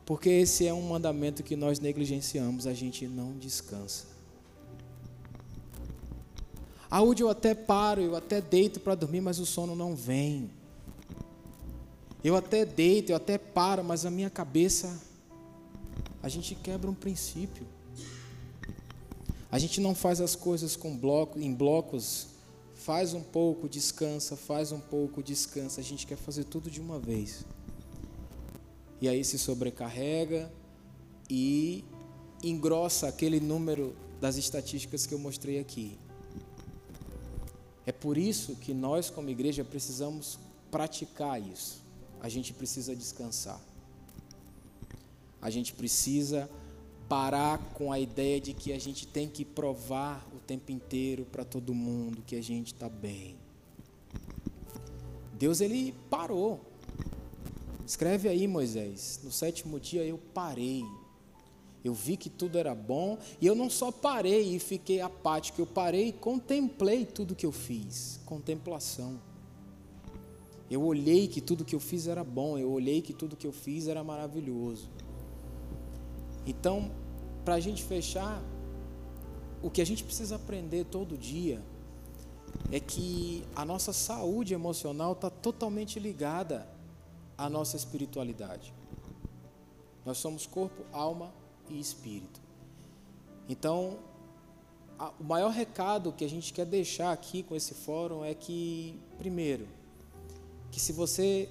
Porque 0.04 0.28
esse 0.28 0.66
é 0.66 0.74
um 0.74 0.82
mandamento 0.82 1.42
que 1.42 1.56
nós 1.56 1.80
negligenciamos, 1.80 2.66
a 2.66 2.74
gente 2.74 3.06
não 3.06 3.36
descansa. 3.38 4.15
Aonde 6.90 7.22
eu 7.22 7.28
até 7.28 7.54
paro, 7.54 8.00
eu 8.00 8.16
até 8.16 8.40
deito 8.40 8.80
para 8.80 8.94
dormir, 8.94 9.20
mas 9.20 9.38
o 9.38 9.46
sono 9.46 9.74
não 9.74 9.94
vem. 9.94 10.50
Eu 12.22 12.36
até 12.36 12.64
deito, 12.64 13.12
eu 13.12 13.16
até 13.16 13.38
paro, 13.38 13.84
mas 13.84 14.04
a 14.06 14.10
minha 14.10 14.30
cabeça, 14.30 15.00
a 16.22 16.28
gente 16.28 16.54
quebra 16.54 16.90
um 16.90 16.94
princípio. 16.94 17.66
A 19.50 19.58
gente 19.58 19.80
não 19.80 19.94
faz 19.94 20.20
as 20.20 20.34
coisas 20.34 20.76
com 20.76 20.96
bloco, 20.96 21.38
em 21.38 21.54
blocos, 21.54 22.28
faz 22.74 23.14
um 23.14 23.22
pouco, 23.22 23.68
descansa, 23.68 24.36
faz 24.36 24.70
um 24.72 24.80
pouco, 24.80 25.22
descansa. 25.22 25.80
A 25.80 25.84
gente 25.84 26.06
quer 26.06 26.16
fazer 26.16 26.44
tudo 26.44 26.70
de 26.70 26.80
uma 26.80 26.98
vez. 26.98 27.44
E 29.00 29.08
aí 29.08 29.24
se 29.24 29.38
sobrecarrega 29.38 30.52
e 31.28 31.84
engrossa 32.42 33.08
aquele 33.08 33.40
número 33.40 33.94
das 34.20 34.36
estatísticas 34.36 35.06
que 35.06 35.14
eu 35.14 35.18
mostrei 35.18 35.58
aqui. 35.58 35.98
É 37.86 37.92
por 37.92 38.18
isso 38.18 38.56
que 38.56 38.74
nós, 38.74 39.08
como 39.08 39.30
igreja, 39.30 39.64
precisamos 39.64 40.38
praticar 40.72 41.40
isso. 41.40 41.80
A 42.20 42.28
gente 42.28 42.52
precisa 42.52 42.96
descansar. 42.96 43.60
A 45.40 45.48
gente 45.48 45.72
precisa 45.72 46.50
parar 47.08 47.58
com 47.74 47.92
a 47.92 48.00
ideia 48.00 48.40
de 48.40 48.52
que 48.52 48.72
a 48.72 48.78
gente 48.80 49.06
tem 49.06 49.28
que 49.28 49.44
provar 49.44 50.26
o 50.34 50.40
tempo 50.40 50.72
inteiro 50.72 51.24
para 51.24 51.44
todo 51.44 51.72
mundo 51.72 52.22
que 52.26 52.34
a 52.34 52.42
gente 52.42 52.74
está 52.74 52.88
bem. 52.88 53.36
Deus 55.34 55.60
ele 55.60 55.94
parou. 56.10 56.60
Escreve 57.86 58.28
aí, 58.28 58.48
Moisés. 58.48 59.20
No 59.22 59.30
sétimo 59.30 59.78
dia 59.78 60.04
eu 60.04 60.18
parei. 60.34 60.84
Eu 61.86 61.94
vi 61.94 62.16
que 62.16 62.28
tudo 62.28 62.58
era 62.58 62.74
bom 62.74 63.16
e 63.40 63.46
eu 63.46 63.54
não 63.54 63.70
só 63.70 63.92
parei 63.92 64.56
e 64.56 64.58
fiquei 64.58 65.00
apático, 65.00 65.60
eu 65.60 65.66
parei 65.66 66.08
e 66.08 66.12
contemplei 66.12 67.06
tudo 67.06 67.36
que 67.36 67.46
eu 67.46 67.52
fiz. 67.52 68.18
Contemplação. 68.26 69.20
Eu 70.68 70.82
olhei 70.82 71.28
que 71.28 71.40
tudo 71.40 71.64
que 71.64 71.76
eu 71.76 71.78
fiz 71.78 72.08
era 72.08 72.24
bom, 72.24 72.58
eu 72.58 72.72
olhei 72.72 73.00
que 73.00 73.12
tudo 73.12 73.36
que 73.36 73.46
eu 73.46 73.52
fiz 73.52 73.86
era 73.86 74.02
maravilhoso. 74.02 74.90
Então, 76.44 76.90
para 77.44 77.54
a 77.54 77.60
gente 77.60 77.84
fechar, 77.84 78.42
o 79.62 79.70
que 79.70 79.80
a 79.80 79.86
gente 79.86 80.02
precisa 80.02 80.34
aprender 80.34 80.86
todo 80.86 81.16
dia 81.16 81.62
é 82.72 82.80
que 82.80 83.44
a 83.54 83.64
nossa 83.64 83.92
saúde 83.92 84.54
emocional 84.54 85.12
está 85.12 85.30
totalmente 85.30 86.00
ligada 86.00 86.68
à 87.38 87.48
nossa 87.48 87.76
espiritualidade. 87.76 88.74
Nós 90.04 90.18
somos 90.18 90.46
corpo, 90.46 90.82
alma 90.92 91.45
e 91.70 91.80
espírito. 91.80 92.40
Então, 93.48 93.98
a, 94.98 95.12
o 95.20 95.24
maior 95.24 95.50
recado 95.50 96.12
que 96.12 96.24
a 96.24 96.28
gente 96.28 96.52
quer 96.52 96.66
deixar 96.66 97.12
aqui 97.12 97.42
com 97.42 97.54
esse 97.54 97.74
fórum 97.74 98.24
é 98.24 98.34
que, 98.34 98.98
primeiro, 99.18 99.66
que 100.70 100.80
se 100.80 100.92
você 100.92 101.48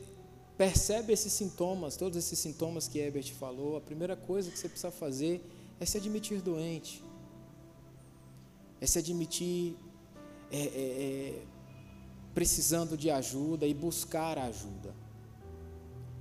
percebe 0.57 1.13
esses 1.13 1.33
sintomas, 1.33 1.97
todos 1.97 2.17
esses 2.17 2.39
sintomas 2.39 2.87
que 2.87 2.99
Herbert 2.99 3.33
falou, 3.33 3.77
a 3.77 3.81
primeira 3.81 4.15
coisa 4.15 4.49
que 4.49 4.57
você 4.57 4.69
precisa 4.69 4.91
fazer 4.91 5.41
é 5.79 5.85
se 5.85 5.97
admitir 5.97 6.41
doente, 6.41 7.03
é 8.79 8.87
se 8.87 8.99
admitir 8.99 9.75
é, 10.51 10.57
é, 10.57 10.61
é, 10.67 11.43
precisando 12.33 12.97
de 12.97 13.09
ajuda 13.09 13.65
e 13.65 13.73
buscar 13.73 14.37
ajuda. 14.37 14.93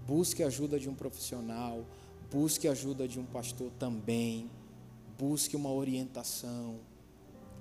Busque 0.06 0.42
a 0.42 0.48
ajuda 0.48 0.78
de 0.78 0.88
um 0.88 0.94
profissional, 0.94 1.84
busque 2.34 2.66
a 2.66 2.72
ajuda 2.72 3.06
de 3.06 3.20
um 3.20 3.24
pastor 3.24 3.70
também, 3.78 4.50
busque 5.16 5.54
uma 5.54 5.70
orientação, 5.70 6.80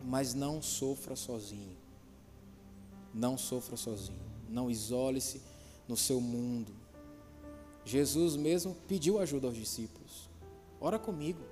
mas 0.04 0.34
não 0.34 0.64
sofra 0.64 1.16
sozinho. 1.16 1.78
Não 3.14 3.38
sofra 3.38 3.78
sozinho. 3.78 4.20
Não 4.50 4.72
isole-se 4.72 5.44
no 5.88 5.96
seu 5.96 6.20
mundo. 6.20 6.74
Jesus 7.86 8.36
mesmo 8.36 8.76
pediu 8.88 9.20
ajuda 9.20 9.46
aos 9.46 9.56
discípulos. 9.56 10.28
Ora 10.82 10.98
comigo. 10.98 11.44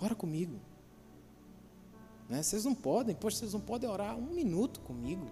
Ora 0.00 0.14
comigo. 0.14 0.58
Né? 2.30 2.42
Vocês 2.42 2.64
não 2.64 2.74
podem, 2.74 3.14
poxa, 3.14 3.36
vocês 3.36 3.52
não 3.52 3.60
podem 3.60 3.90
orar 3.90 4.16
um 4.16 4.32
minuto 4.32 4.80
comigo. 4.80 5.26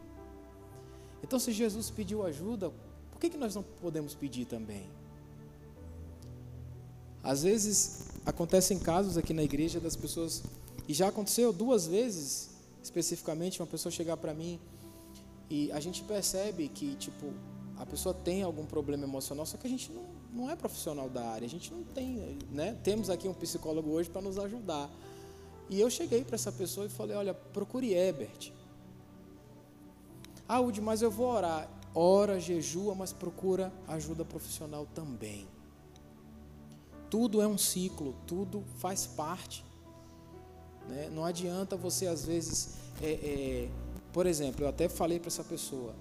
Então, 1.22 1.38
se 1.38 1.50
Jesus 1.50 1.88
pediu 1.88 2.26
ajuda, 2.26 2.70
por 3.10 3.18
que, 3.18 3.30
que 3.30 3.38
nós 3.38 3.54
não 3.54 3.62
podemos 3.62 4.14
pedir 4.14 4.44
também? 4.44 4.86
Às 7.27 7.43
vezes 7.43 8.05
acontecem 8.24 8.78
casos 8.78 9.19
aqui 9.19 9.35
na 9.35 9.43
igreja 9.43 9.81
das 9.81 9.97
pessoas, 9.97 10.44
e 10.86 10.94
já 10.94 11.09
aconteceu 11.09 11.53
duas 11.53 11.85
vezes, 11.85 12.51
especificamente, 12.81 13.61
uma 13.61 13.66
pessoa 13.66 13.90
chegar 13.90 14.16
para 14.16 14.32
mim 14.32 14.61
e 15.51 15.73
a 15.73 15.81
gente 15.81 16.05
percebe 16.05 16.69
que, 16.69 16.94
tipo, 16.94 17.32
a 17.77 17.85
pessoa 17.85 18.15
tem 18.15 18.44
algum 18.44 18.65
problema 18.65 19.03
emocional, 19.03 19.44
só 19.44 19.57
que 19.57 19.66
a 19.66 19.70
gente 19.70 19.90
não, 19.90 20.05
não 20.32 20.51
é 20.51 20.55
profissional 20.55 21.11
da 21.11 21.24
área, 21.31 21.47
a 21.47 21.51
gente 21.51 21.73
não 21.73 21.82
tem, 21.82 22.39
né? 22.53 22.78
Temos 22.85 23.11
aqui 23.11 23.27
um 23.27 23.35
psicólogo 23.35 23.90
hoje 23.90 24.09
para 24.09 24.23
nos 24.23 24.39
ajudar. 24.39 24.89
E 25.69 25.81
eu 25.81 25.90
cheguei 25.90 26.23
para 26.24 26.36
essa 26.36 26.53
pessoa 26.53 26.86
e 26.86 26.89
falei: 26.89 27.16
olha, 27.16 27.35
procure 27.35 27.93
Ebert. 27.93 28.53
Ah, 30.48 30.61
mas 30.81 31.03
eu 31.03 31.11
vou 31.11 31.27
orar. 31.27 31.69
Ora, 31.93 32.39
jejua, 32.39 32.94
mas 32.94 33.12
procura 33.12 33.73
ajuda 33.89 34.24
profissional 34.24 34.86
também. 34.94 35.48
Tudo 37.11 37.41
é 37.41 37.47
um 37.47 37.59
ciclo, 37.59 38.15
tudo 38.27 38.65
faz 38.78 39.07
parte. 39.07 39.65
Né? 40.89 41.09
Não 41.11 41.24
adianta 41.24 41.77
você, 41.77 42.07
às 42.07 42.24
vezes, 42.24 42.77
é, 43.03 43.12
é, 43.12 43.70
por 44.12 44.27
exemplo, 44.27 44.65
eu 44.65 44.69
até 44.69 44.89
falei 44.89 45.19
para 45.19 45.28
essa 45.28 45.45
pessoa: 45.45 45.95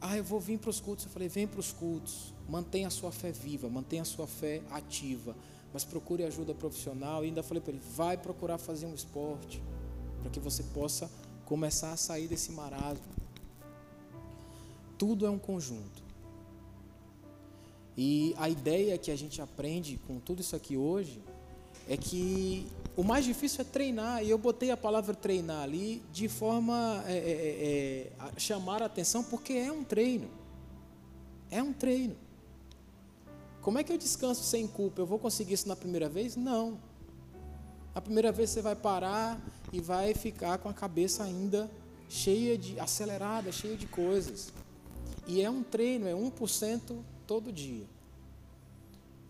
ah, 0.00 0.16
eu 0.16 0.24
vou 0.24 0.38
vir 0.38 0.58
para 0.58 0.70
os 0.70 0.80
cultos. 0.80 1.04
Eu 1.04 1.10
falei, 1.10 1.28
vem 1.28 1.46
para 1.46 1.60
os 1.60 1.72
cultos. 1.72 2.32
Mantenha 2.48 2.88
a 2.88 2.90
sua 2.90 3.10
fé 3.10 3.32
viva, 3.32 3.68
mantenha 3.68 4.02
a 4.02 4.04
sua 4.04 4.26
fé 4.26 4.62
ativa. 4.70 5.34
Mas 5.72 5.84
procure 5.84 6.22
ajuda 6.24 6.54
profissional. 6.54 7.24
E 7.24 7.28
ainda 7.28 7.42
falei 7.42 7.60
para 7.60 7.72
ele, 7.72 7.82
vai 7.94 8.16
procurar 8.16 8.58
fazer 8.58 8.86
um 8.86 8.94
esporte. 8.94 9.62
Para 10.20 10.30
que 10.30 10.38
você 10.38 10.62
possa 10.62 11.10
começar 11.44 11.92
a 11.92 11.96
sair 11.96 12.28
desse 12.28 12.52
marasmo. 12.52 13.04
Tudo 14.96 15.26
é 15.26 15.30
um 15.30 15.38
conjunto. 15.38 16.05
E 17.96 18.34
a 18.36 18.48
ideia 18.48 18.98
que 18.98 19.10
a 19.10 19.16
gente 19.16 19.40
aprende 19.40 19.98
com 20.06 20.18
tudo 20.18 20.40
isso 20.40 20.54
aqui 20.54 20.76
hoje 20.76 21.22
é 21.88 21.96
que 21.96 22.66
o 22.96 23.02
mais 23.02 23.24
difícil 23.24 23.60
é 23.60 23.64
treinar, 23.64 24.24
e 24.24 24.30
eu 24.30 24.38
botei 24.38 24.70
a 24.70 24.76
palavra 24.76 25.14
treinar 25.14 25.62
ali 25.62 26.02
de 26.12 26.28
forma 26.28 27.04
é, 27.06 27.12
é, 27.12 27.18
é, 27.18 28.12
a 28.18 28.38
chamar 28.38 28.82
a 28.82 28.86
atenção, 28.86 29.22
porque 29.22 29.52
é 29.52 29.70
um 29.70 29.84
treino. 29.84 30.28
É 31.50 31.62
um 31.62 31.72
treino. 31.72 32.16
Como 33.62 33.78
é 33.78 33.84
que 33.84 33.92
eu 33.92 33.98
descanso 33.98 34.42
sem 34.44 34.66
culpa? 34.66 35.00
Eu 35.00 35.06
vou 35.06 35.18
conseguir 35.18 35.54
isso 35.54 35.68
na 35.68 35.76
primeira 35.76 36.08
vez? 36.08 36.36
Não. 36.36 36.78
A 37.94 38.00
primeira 38.00 38.30
vez 38.30 38.50
você 38.50 38.62
vai 38.62 38.76
parar 38.76 39.40
e 39.72 39.80
vai 39.80 40.14
ficar 40.14 40.58
com 40.58 40.68
a 40.68 40.74
cabeça 40.74 41.24
ainda 41.24 41.70
cheia 42.08 42.56
de, 42.56 42.78
acelerada, 42.78 43.50
cheia 43.50 43.76
de 43.76 43.86
coisas. 43.86 44.52
E 45.26 45.42
é 45.42 45.50
um 45.50 45.62
treino, 45.62 46.06
é 46.06 46.12
1% 46.12 46.96
todo 47.26 47.52
dia. 47.52 47.86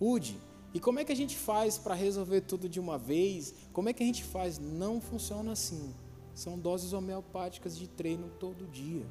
Ude, 0.00 0.38
e 0.74 0.80
como 0.80 0.98
é 0.98 1.04
que 1.04 1.12
a 1.12 1.16
gente 1.16 1.36
faz 1.36 1.78
para 1.78 1.94
resolver 1.94 2.42
tudo 2.42 2.68
de 2.68 2.78
uma 2.78 2.98
vez? 2.98 3.54
Como 3.72 3.88
é 3.88 3.92
que 3.92 4.02
a 4.02 4.06
gente 4.06 4.22
faz? 4.22 4.58
Não 4.58 5.00
funciona 5.00 5.52
assim. 5.52 5.94
São 6.34 6.58
doses 6.58 6.92
homeopáticas 6.92 7.78
de 7.78 7.88
treino 7.88 8.30
todo 8.38 8.66
dia. 8.66 9.06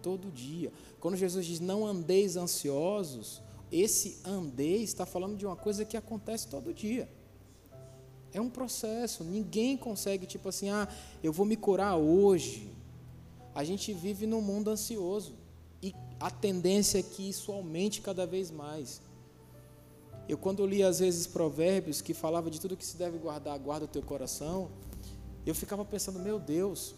Todo 0.00 0.30
dia. 0.30 0.72
Quando 1.00 1.16
Jesus 1.16 1.44
diz 1.46 1.58
não 1.58 1.84
andeis 1.84 2.36
ansiosos, 2.36 3.42
esse 3.72 4.20
andeis 4.24 4.90
está 4.90 5.04
falando 5.04 5.36
de 5.36 5.44
uma 5.44 5.56
coisa 5.56 5.84
que 5.84 5.96
acontece 5.96 6.46
todo 6.46 6.72
dia. 6.72 7.08
É 8.32 8.40
um 8.40 8.48
processo. 8.48 9.24
Ninguém 9.24 9.76
consegue, 9.76 10.26
tipo 10.26 10.48
assim, 10.48 10.68
ah, 10.68 10.88
eu 11.24 11.32
vou 11.32 11.44
me 11.44 11.56
curar 11.56 11.96
hoje. 11.96 12.70
A 13.52 13.64
gente 13.64 13.92
vive 13.92 14.26
num 14.26 14.40
mundo 14.40 14.70
ansioso. 14.70 15.34
A 16.24 16.30
tendência 16.30 16.98
é 17.00 17.02
que 17.02 17.28
isso 17.28 17.52
aumente 17.52 18.00
cada 18.00 18.26
vez 18.26 18.50
mais. 18.50 19.02
Eu, 20.26 20.38
quando 20.38 20.64
li 20.64 20.82
às 20.82 20.98
vezes 20.98 21.26
provérbios 21.26 22.00
que 22.00 22.14
falava 22.14 22.50
de 22.50 22.58
tudo 22.58 22.78
que 22.78 22.86
se 22.86 22.96
deve 22.96 23.18
guardar, 23.18 23.58
guarda 23.58 23.84
o 23.84 23.88
teu 23.88 24.00
coração, 24.00 24.70
eu 25.44 25.54
ficava 25.54 25.84
pensando, 25.84 26.18
meu 26.18 26.40
Deus, 26.40 26.94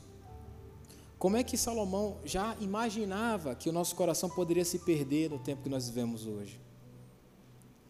como 1.18 1.36
é 1.36 1.42
que 1.42 1.56
Salomão 1.56 2.18
já 2.24 2.56
imaginava 2.60 3.56
que 3.56 3.68
o 3.68 3.72
nosso 3.72 3.96
coração 3.96 4.30
poderia 4.30 4.64
se 4.64 4.78
perder 4.78 5.28
no 5.28 5.40
tempo 5.40 5.60
que 5.64 5.68
nós 5.68 5.88
vivemos 5.88 6.24
hoje? 6.24 6.60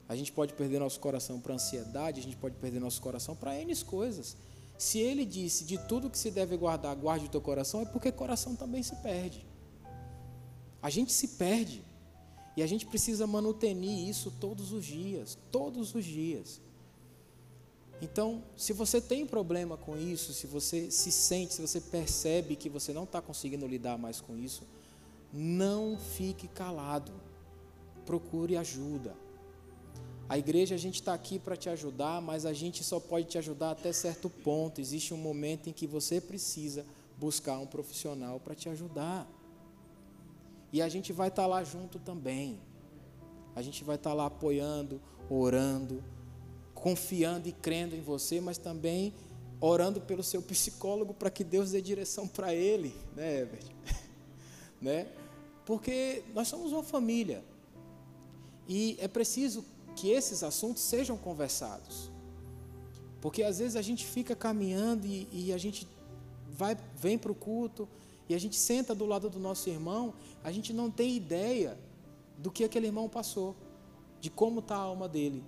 A 0.08 0.16
gente 0.16 0.32
pode 0.32 0.54
perder 0.54 0.78
nosso 0.78 0.98
coração 0.98 1.38
para 1.38 1.52
ansiedade, 1.52 2.18
a 2.18 2.22
gente 2.22 2.38
pode 2.38 2.56
perder 2.56 2.80
nosso 2.80 3.02
coração 3.02 3.36
para 3.36 3.54
N 3.60 3.76
coisas. 3.84 4.38
Se 4.78 4.98
ele 5.00 5.26
disse 5.26 5.64
de 5.64 5.76
tudo 5.86 6.08
que 6.08 6.18
se 6.18 6.30
deve 6.30 6.56
guardar, 6.56 6.96
guarde 6.96 7.26
o 7.26 7.28
teu 7.28 7.42
coração, 7.42 7.82
é 7.82 7.84
porque 7.84 8.10
coração 8.10 8.56
também 8.56 8.82
se 8.82 8.96
perde. 9.02 9.46
A 10.86 10.88
gente 10.88 11.12
se 11.12 11.26
perde. 11.26 11.82
E 12.56 12.62
a 12.62 12.66
gente 12.68 12.86
precisa 12.86 13.26
manutenir 13.26 14.08
isso 14.08 14.30
todos 14.30 14.70
os 14.70 14.84
dias, 14.84 15.36
todos 15.50 15.92
os 15.96 16.04
dias. 16.04 16.60
Então, 18.00 18.44
se 18.56 18.72
você 18.72 19.00
tem 19.00 19.26
problema 19.26 19.76
com 19.76 19.98
isso, 19.98 20.32
se 20.32 20.46
você 20.46 20.88
se 20.88 21.10
sente, 21.10 21.54
se 21.54 21.60
você 21.60 21.80
percebe 21.80 22.54
que 22.54 22.68
você 22.68 22.92
não 22.92 23.02
está 23.02 23.20
conseguindo 23.20 23.66
lidar 23.66 23.98
mais 23.98 24.20
com 24.20 24.36
isso, 24.36 24.62
não 25.32 25.98
fique 25.98 26.46
calado. 26.46 27.12
Procure 28.04 28.56
ajuda. 28.56 29.12
A 30.28 30.38
igreja, 30.38 30.76
a 30.76 30.78
gente 30.78 31.00
está 31.00 31.12
aqui 31.14 31.36
para 31.36 31.56
te 31.56 31.68
ajudar, 31.68 32.22
mas 32.22 32.46
a 32.46 32.52
gente 32.52 32.84
só 32.84 33.00
pode 33.00 33.26
te 33.26 33.38
ajudar 33.38 33.72
até 33.72 33.92
certo 33.92 34.30
ponto. 34.30 34.80
Existe 34.80 35.12
um 35.12 35.18
momento 35.18 35.68
em 35.68 35.72
que 35.72 35.84
você 35.88 36.20
precisa 36.20 36.86
buscar 37.18 37.58
um 37.58 37.66
profissional 37.66 38.38
para 38.38 38.54
te 38.54 38.68
ajudar. 38.68 39.28
E 40.76 40.82
a 40.82 40.90
gente 40.90 41.10
vai 41.10 41.28
estar 41.28 41.44
tá 41.44 41.48
lá 41.48 41.64
junto 41.64 41.98
também. 41.98 42.60
A 43.54 43.62
gente 43.62 43.82
vai 43.82 43.96
estar 43.96 44.10
tá 44.10 44.14
lá 44.14 44.26
apoiando, 44.26 45.00
orando, 45.30 46.04
confiando 46.74 47.48
e 47.48 47.52
crendo 47.52 47.96
em 47.96 48.02
você, 48.02 48.42
mas 48.42 48.58
também 48.58 49.14
orando 49.58 50.02
pelo 50.02 50.22
seu 50.22 50.42
psicólogo 50.42 51.14
para 51.14 51.30
que 51.30 51.42
Deus 51.42 51.70
dê 51.70 51.80
direção 51.80 52.28
para 52.28 52.54
ele, 52.54 52.94
né, 53.14 53.38
Herbert? 53.40 53.64
né? 54.78 55.08
Porque 55.64 56.22
nós 56.34 56.46
somos 56.46 56.72
uma 56.72 56.82
família. 56.82 57.42
E 58.68 58.98
é 59.00 59.08
preciso 59.08 59.64
que 59.94 60.10
esses 60.10 60.42
assuntos 60.42 60.82
sejam 60.82 61.16
conversados. 61.16 62.10
Porque 63.22 63.42
às 63.42 63.60
vezes 63.60 63.76
a 63.76 63.82
gente 63.82 64.04
fica 64.04 64.36
caminhando 64.36 65.06
e, 65.06 65.26
e 65.32 65.52
a 65.54 65.58
gente 65.58 65.88
vai, 66.50 66.76
vem 66.98 67.16
para 67.16 67.32
o 67.32 67.34
culto 67.34 67.88
e 68.28 68.34
a 68.34 68.38
gente 68.38 68.56
senta 68.56 68.94
do 68.94 69.06
lado 69.06 69.30
do 69.30 69.38
nosso 69.38 69.68
irmão, 69.68 70.14
a 70.42 70.50
gente 70.50 70.72
não 70.72 70.90
tem 70.90 71.14
ideia 71.14 71.78
do 72.38 72.50
que 72.50 72.64
aquele 72.64 72.86
irmão 72.86 73.08
passou, 73.08 73.54
de 74.20 74.30
como 74.30 74.60
está 74.60 74.76
a 74.76 74.80
alma 74.80 75.08
dele. 75.08 75.44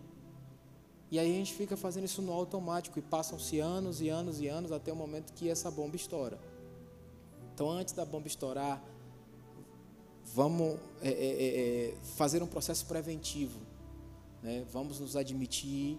E 1.10 1.18
aí 1.18 1.32
a 1.32 1.38
gente 1.38 1.54
fica 1.54 1.76
fazendo 1.76 2.04
isso 2.04 2.20
no 2.20 2.32
automático 2.32 2.98
e 2.98 3.02
passam-se 3.02 3.58
anos 3.58 4.00
e 4.00 4.08
anos 4.08 4.40
e 4.40 4.46
anos 4.46 4.70
até 4.70 4.92
o 4.92 4.96
momento 4.96 5.32
que 5.32 5.48
essa 5.48 5.70
bomba 5.70 5.96
estoura. 5.96 6.38
Então, 7.54 7.70
antes 7.70 7.94
da 7.94 8.04
bomba 8.04 8.28
estourar, 8.28 8.82
vamos 10.34 10.78
é, 11.00 11.08
é, 11.08 11.12
é, 11.12 11.88
é, 11.88 11.94
fazer 12.16 12.42
um 12.42 12.46
processo 12.46 12.86
preventivo. 12.86 13.58
Né? 14.42 14.64
Vamos 14.70 15.00
nos 15.00 15.16
admitir 15.16 15.98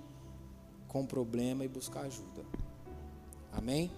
com 0.88 1.02
o 1.02 1.08
problema 1.08 1.66
e 1.66 1.68
buscar 1.68 2.02
ajuda. 2.02 2.46
Amém? 3.52 3.92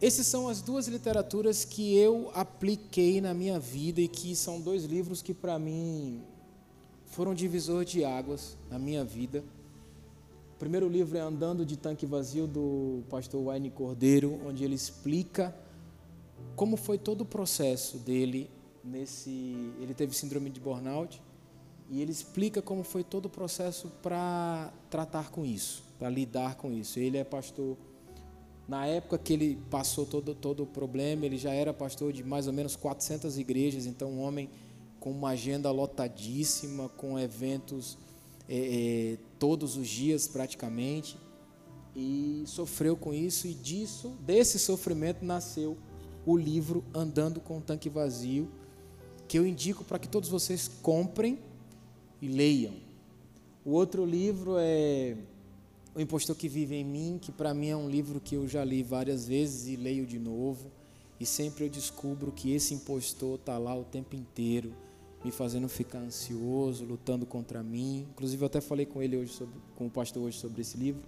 Essas 0.00 0.28
são 0.28 0.48
as 0.48 0.62
duas 0.62 0.86
literaturas 0.86 1.64
que 1.64 1.96
eu 1.96 2.30
apliquei 2.32 3.20
na 3.20 3.34
minha 3.34 3.58
vida 3.58 4.00
e 4.00 4.06
que 4.06 4.36
são 4.36 4.60
dois 4.60 4.84
livros 4.84 5.20
que 5.22 5.34
para 5.34 5.58
mim 5.58 6.22
foram 7.06 7.34
divisor 7.34 7.84
de 7.84 8.04
águas 8.04 8.56
na 8.70 8.78
minha 8.78 9.04
vida. 9.04 9.42
O 10.54 10.58
primeiro 10.58 10.88
livro 10.88 11.18
é 11.18 11.20
Andando 11.20 11.66
de 11.66 11.76
Tanque 11.76 12.06
Vazio, 12.06 12.46
do 12.46 13.02
pastor 13.10 13.42
Wayne 13.44 13.70
Cordeiro, 13.70 14.40
onde 14.46 14.62
ele 14.62 14.74
explica 14.74 15.54
como 16.54 16.76
foi 16.76 16.96
todo 16.96 17.22
o 17.22 17.24
processo 17.24 17.98
dele 17.98 18.48
nesse. 18.84 19.30
Ele 19.80 19.94
teve 19.94 20.14
síndrome 20.14 20.48
de 20.50 20.60
burnout 20.60 21.20
e 21.90 22.00
ele 22.00 22.12
explica 22.12 22.62
como 22.62 22.84
foi 22.84 23.02
todo 23.02 23.26
o 23.26 23.28
processo 23.28 23.88
para 24.02 24.72
tratar 24.90 25.30
com 25.30 25.44
isso, 25.44 25.82
para 25.98 26.08
lidar 26.08 26.56
com 26.56 26.72
isso. 26.72 27.00
Ele 27.00 27.18
é 27.18 27.24
pastor. 27.24 27.76
Na 28.68 28.84
época 28.84 29.16
que 29.16 29.32
ele 29.32 29.58
passou 29.70 30.04
todo, 30.04 30.34
todo 30.34 30.64
o 30.64 30.66
problema, 30.66 31.24
ele 31.24 31.38
já 31.38 31.54
era 31.54 31.72
pastor 31.72 32.12
de 32.12 32.22
mais 32.22 32.46
ou 32.46 32.52
menos 32.52 32.76
400 32.76 33.38
igrejas, 33.38 33.86
então 33.86 34.10
um 34.10 34.20
homem 34.20 34.50
com 35.00 35.10
uma 35.10 35.30
agenda 35.30 35.70
lotadíssima, 35.70 36.90
com 36.90 37.18
eventos 37.18 37.96
é, 38.46 38.56
é, 39.14 39.18
todos 39.38 39.76
os 39.78 39.88
dias 39.88 40.28
praticamente, 40.28 41.16
e 41.96 42.42
sofreu 42.44 42.94
com 42.94 43.14
isso, 43.14 43.46
e 43.46 43.54
disso, 43.54 44.10
desse 44.20 44.58
sofrimento, 44.58 45.24
nasceu 45.24 45.78
o 46.26 46.36
livro 46.36 46.84
Andando 46.92 47.40
com 47.40 47.56
o 47.56 47.60
Tanque 47.62 47.88
Vazio, 47.88 48.50
que 49.26 49.38
eu 49.38 49.46
indico 49.46 49.82
para 49.82 49.98
que 49.98 50.08
todos 50.08 50.28
vocês 50.28 50.70
comprem 50.82 51.38
e 52.20 52.28
leiam. 52.28 52.74
O 53.64 53.70
outro 53.70 54.04
livro 54.04 54.56
é 54.58 55.16
O 55.98 56.00
Impostor 56.00 56.36
que 56.36 56.48
Vive 56.48 56.76
em 56.76 56.84
Mim, 56.84 57.18
que 57.20 57.32
para 57.32 57.52
mim 57.52 57.70
é 57.70 57.76
um 57.76 57.90
livro 57.90 58.20
que 58.20 58.36
eu 58.36 58.46
já 58.46 58.64
li 58.64 58.84
várias 58.84 59.26
vezes 59.26 59.66
e 59.66 59.74
leio 59.74 60.06
de 60.06 60.16
novo, 60.16 60.70
e 61.18 61.26
sempre 61.26 61.64
eu 61.64 61.68
descubro 61.68 62.30
que 62.30 62.52
esse 62.52 62.72
impostor 62.72 63.34
está 63.34 63.58
lá 63.58 63.76
o 63.76 63.82
tempo 63.82 64.14
inteiro 64.14 64.72
me 65.24 65.32
fazendo 65.32 65.68
ficar 65.68 65.98
ansioso, 65.98 66.84
lutando 66.84 67.26
contra 67.26 67.64
mim. 67.64 68.06
Inclusive 68.12 68.40
eu 68.40 68.46
até 68.46 68.60
falei 68.60 68.86
com 68.86 69.02
ele 69.02 69.16
hoje 69.16 69.32
sobre, 69.32 69.56
com 69.74 69.86
o 69.86 69.90
pastor 69.90 70.22
hoje 70.22 70.38
sobre 70.38 70.60
esse 70.60 70.76
livro, 70.76 71.02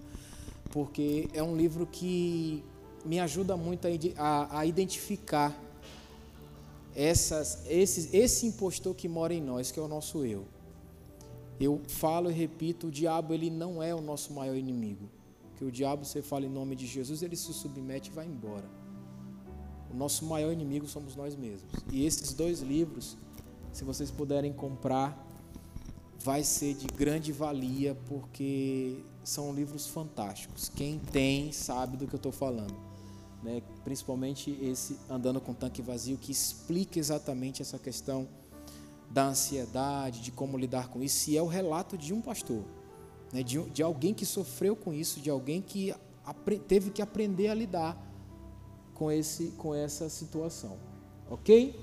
porque 0.71 1.29
é 1.33 1.41
um 1.41 1.55
livro 1.55 1.87
que 1.87 2.61
me 3.05 3.17
ajuda 3.17 3.55
muito 3.55 3.87
a, 3.87 3.91
a, 4.17 4.59
a 4.59 4.65
identificar 4.65 5.57
essas, 6.93 7.63
esse, 7.69 8.13
esse 8.13 8.45
impostor 8.45 8.93
que 8.93 9.07
mora 9.07 9.33
em 9.33 9.39
nós, 9.39 9.71
que 9.71 9.79
é 9.79 9.81
o 9.81 9.87
nosso 9.87 10.25
eu. 10.25 10.43
Eu 11.61 11.79
falo 11.87 12.29
e 12.31 12.33
repito, 12.33 12.87
o 12.87 12.91
diabo 12.91 13.33
ele 13.33 13.49
não 13.49 13.81
é 13.81 13.93
o 13.93 14.01
nosso 14.01 14.33
maior 14.33 14.55
inimigo. 14.55 15.07
Que 15.55 15.63
o 15.63 15.71
diabo, 15.71 16.03
você 16.03 16.21
fala 16.21 16.45
em 16.45 16.49
nome 16.49 16.75
de 16.75 16.87
Jesus, 16.87 17.21
ele 17.21 17.35
se 17.35 17.53
submete 17.53 18.09
e 18.09 18.13
vai 18.13 18.25
embora. 18.25 18.67
O 19.93 19.95
nosso 19.95 20.25
maior 20.25 20.51
inimigo 20.51 20.87
somos 20.87 21.15
nós 21.15 21.35
mesmos. 21.35 21.71
E 21.91 22.05
esses 22.05 22.33
dois 22.33 22.61
livros 22.61 23.15
se 23.71 23.85
vocês 23.85 24.11
puderem 24.11 24.51
comprar, 24.51 25.17
vai 26.19 26.43
ser 26.43 26.73
de 26.73 26.87
grande 26.87 27.31
valia, 27.31 27.95
porque 28.07 28.97
são 29.23 29.53
livros 29.53 29.87
fantásticos. 29.87 30.69
Quem 30.69 30.99
tem 30.99 31.51
sabe 31.51 31.95
do 31.95 32.05
que 32.05 32.13
eu 32.13 32.17
estou 32.17 32.31
falando. 32.31 32.75
Né? 33.41 33.61
Principalmente 33.83 34.57
esse 34.61 34.97
Andando 35.09 35.39
com 35.39 35.53
Tanque 35.53 35.81
Vazio, 35.81 36.17
que 36.17 36.31
explica 36.31 36.99
exatamente 36.99 37.61
essa 37.61 37.79
questão 37.79 38.27
da 39.11 39.27
ansiedade, 39.27 40.21
de 40.21 40.31
como 40.31 40.57
lidar 40.57 40.87
com 40.87 41.03
isso, 41.03 41.29
e 41.29 41.37
é 41.37 41.41
o 41.41 41.47
relato 41.47 41.97
de 41.97 42.13
um 42.13 42.21
pastor, 42.21 42.63
né? 43.33 43.43
de, 43.43 43.61
de 43.69 43.83
alguém 43.83 44.13
que 44.13 44.25
sofreu 44.25 44.75
com 44.75 44.93
isso, 44.93 45.19
de 45.19 45.29
alguém 45.29 45.61
que 45.61 45.93
teve 46.67 46.89
que 46.89 47.01
aprender 47.01 47.49
a 47.49 47.53
lidar 47.53 47.97
com, 48.93 49.11
esse, 49.11 49.47
com 49.57 49.75
essa 49.75 50.07
situação. 50.07 50.77
Ok? 51.29 51.77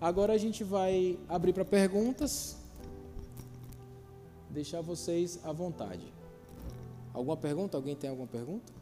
Agora 0.00 0.32
a 0.32 0.38
gente 0.38 0.64
vai 0.64 1.18
abrir 1.28 1.52
para 1.52 1.64
perguntas. 1.64 2.56
Deixar 4.50 4.80
vocês 4.80 5.38
à 5.44 5.52
vontade. 5.52 6.12
Alguma 7.12 7.36
pergunta? 7.36 7.76
Alguém 7.76 7.94
tem 7.94 8.08
alguma 8.08 8.26
pergunta? 8.26 8.72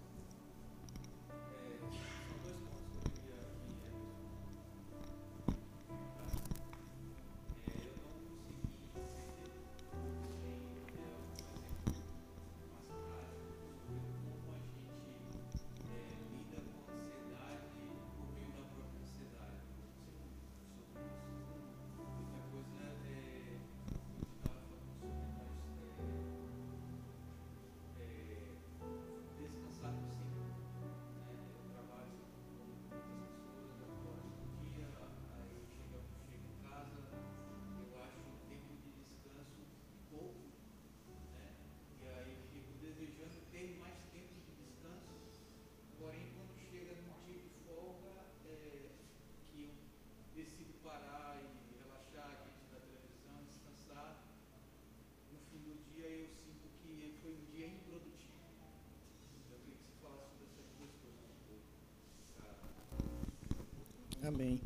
Amém. 64.40 64.58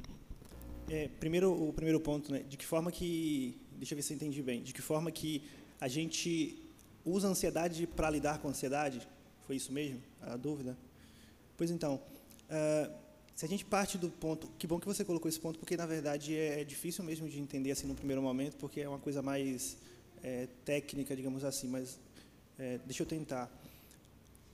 É, 0.89 1.09
primeiro, 1.19 1.51
o 1.51 1.73
primeiro 1.73 1.99
ponto, 1.99 2.31
né? 2.31 2.45
De 2.49 2.57
que 2.57 2.65
forma 2.65 2.93
que, 2.93 3.59
deixa 3.73 3.93
eu 3.93 3.97
ver 3.97 4.03
se 4.03 4.13
eu 4.13 4.15
entendi 4.15 4.41
bem, 4.41 4.63
de 4.63 4.73
que 4.73 4.81
forma 4.81 5.11
que 5.11 5.43
a 5.81 5.89
gente 5.89 6.63
usa 7.05 7.27
a 7.27 7.33
ansiedade 7.33 7.85
para 7.85 8.09
lidar 8.09 8.39
com 8.39 8.47
a 8.47 8.53
ansiedade? 8.53 9.05
Foi 9.49 9.57
isso 9.57 9.73
mesmo? 9.73 10.01
A 10.23 10.37
dúvida? 10.37 10.79
Pois 11.57 11.73
então, 11.73 11.97
uh, 11.97 12.95
se 13.35 13.45
a 13.45 13.49
gente 13.49 13.65
parte 13.65 13.99
do 13.99 14.11
ponto, 14.11 14.49
que 14.61 14.65
bom 14.65 14.79
que 14.79 14.87
você 14.87 15.05
colocou 15.05 15.29
esse 15.29 15.41
ponto, 15.41 15.59
porque 15.59 15.77
na 15.77 15.87
verdade 15.87 16.37
é, 16.37 16.61
é 16.61 16.65
difícil 16.65 17.03
mesmo 17.03 17.29
de 17.29 17.41
entender 17.41 17.73
assim 17.73 17.89
no 17.89 17.97
primeiro 17.97 18.23
momento, 18.23 18.57
porque 18.59 18.81
é 18.81 18.89
uma 18.89 19.01
coisa 19.01 19.23
mais 19.23 19.77
é, 20.23 20.47
técnica, 20.65 21.17
digamos 21.17 21.43
assim, 21.43 21.67
mas 21.67 21.99
é, 22.61 22.79
deixa 22.87 23.03
eu 23.03 23.07
tentar. 23.07 23.51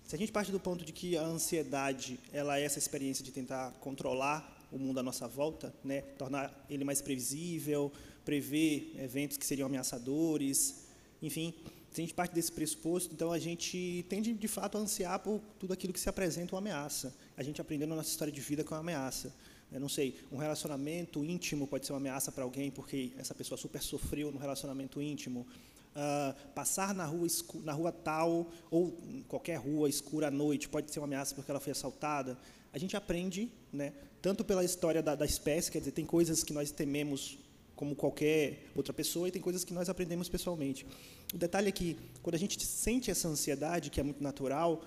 Se 0.02 0.16
a 0.16 0.18
gente 0.18 0.32
parte 0.32 0.50
do 0.50 0.58
ponto 0.58 0.82
de 0.82 0.94
que 0.94 1.18
a 1.18 1.24
ansiedade 1.24 2.18
ela 2.32 2.58
é 2.58 2.64
essa 2.64 2.78
experiência 2.78 3.22
de 3.22 3.30
tentar 3.30 3.72
controlar 3.80 4.59
o 4.72 4.78
mundo 4.78 4.98
à 5.00 5.02
nossa 5.02 5.26
volta, 5.26 5.74
né, 5.82 6.02
tornar 6.18 6.66
ele 6.68 6.84
mais 6.84 7.00
previsível, 7.00 7.92
prever 8.24 8.94
eventos 8.98 9.36
que 9.36 9.44
seriam 9.44 9.66
ameaçadores, 9.66 10.86
enfim, 11.22 11.54
se 11.90 12.00
a 12.00 12.04
gente 12.04 12.14
parte 12.14 12.32
desse 12.32 12.52
pressuposto, 12.52 13.12
então 13.12 13.32
a 13.32 13.38
gente 13.38 14.06
tende 14.08 14.32
de 14.32 14.48
fato 14.48 14.78
a 14.78 14.80
ansiar 14.80 15.18
por 15.18 15.40
tudo 15.58 15.72
aquilo 15.72 15.92
que 15.92 15.98
se 15.98 16.08
apresenta 16.08 16.54
uma 16.54 16.60
ameaça. 16.60 17.12
A 17.36 17.42
gente 17.42 17.60
aprendendo 17.60 17.90
na 17.90 17.96
nossa 17.96 18.10
história 18.10 18.32
de 18.32 18.40
vida 18.40 18.62
com 18.62 18.74
uma 18.74 18.80
ameaça. 18.80 19.34
Eu 19.72 19.80
não 19.80 19.88
sei, 19.88 20.16
um 20.30 20.36
relacionamento 20.36 21.24
íntimo 21.24 21.66
pode 21.66 21.86
ser 21.86 21.92
uma 21.92 21.98
ameaça 21.98 22.30
para 22.30 22.44
alguém 22.44 22.70
porque 22.70 23.12
essa 23.18 23.34
pessoa 23.34 23.58
super 23.58 23.82
sofreu 23.82 24.30
no 24.30 24.38
relacionamento 24.38 25.02
íntimo. 25.02 25.46
Uh, 25.90 26.50
passar 26.54 26.94
na 26.94 27.04
rua, 27.04 27.26
na 27.64 27.72
rua 27.72 27.90
tal 27.90 28.48
ou 28.70 28.96
qualquer 29.26 29.56
rua 29.56 29.88
escura 29.88 30.28
à 30.28 30.30
noite 30.30 30.68
pode 30.68 30.92
ser 30.92 31.00
uma 31.00 31.06
ameaça 31.06 31.34
porque 31.34 31.50
ela 31.50 31.58
foi 31.58 31.72
assaltada. 31.72 32.38
A 32.72 32.78
gente 32.78 32.96
aprende, 32.96 33.50
né, 33.72 33.92
tanto 34.22 34.44
pela 34.44 34.64
história 34.64 35.02
da, 35.02 35.14
da 35.14 35.24
espécie, 35.24 35.70
quer 35.70 35.78
dizer, 35.80 35.92
tem 35.92 36.06
coisas 36.06 36.44
que 36.44 36.52
nós 36.52 36.70
tememos 36.70 37.38
como 37.74 37.96
qualquer 37.96 38.66
outra 38.74 38.92
pessoa 38.92 39.28
e 39.28 39.30
tem 39.30 39.40
coisas 39.40 39.64
que 39.64 39.72
nós 39.72 39.88
aprendemos 39.88 40.28
pessoalmente. 40.28 40.86
O 41.32 41.38
detalhe 41.38 41.68
é 41.68 41.72
que, 41.72 41.96
quando 42.22 42.34
a 42.34 42.38
gente 42.38 42.62
sente 42.64 43.10
essa 43.10 43.26
ansiedade, 43.26 43.88
que 43.90 43.98
é 43.98 44.02
muito 44.02 44.22
natural, 44.22 44.84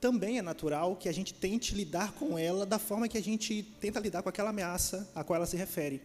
também 0.00 0.38
é 0.38 0.42
natural 0.42 0.96
que 0.96 1.08
a 1.08 1.12
gente 1.12 1.32
tente 1.34 1.74
lidar 1.74 2.12
com 2.12 2.38
ela 2.38 2.64
da 2.64 2.78
forma 2.78 3.06
que 3.06 3.18
a 3.18 3.22
gente 3.22 3.62
tenta 3.80 4.00
lidar 4.00 4.22
com 4.22 4.28
aquela 4.28 4.50
ameaça 4.50 5.08
a 5.14 5.22
qual 5.22 5.36
ela 5.36 5.46
se 5.46 5.56
refere. 5.56 6.00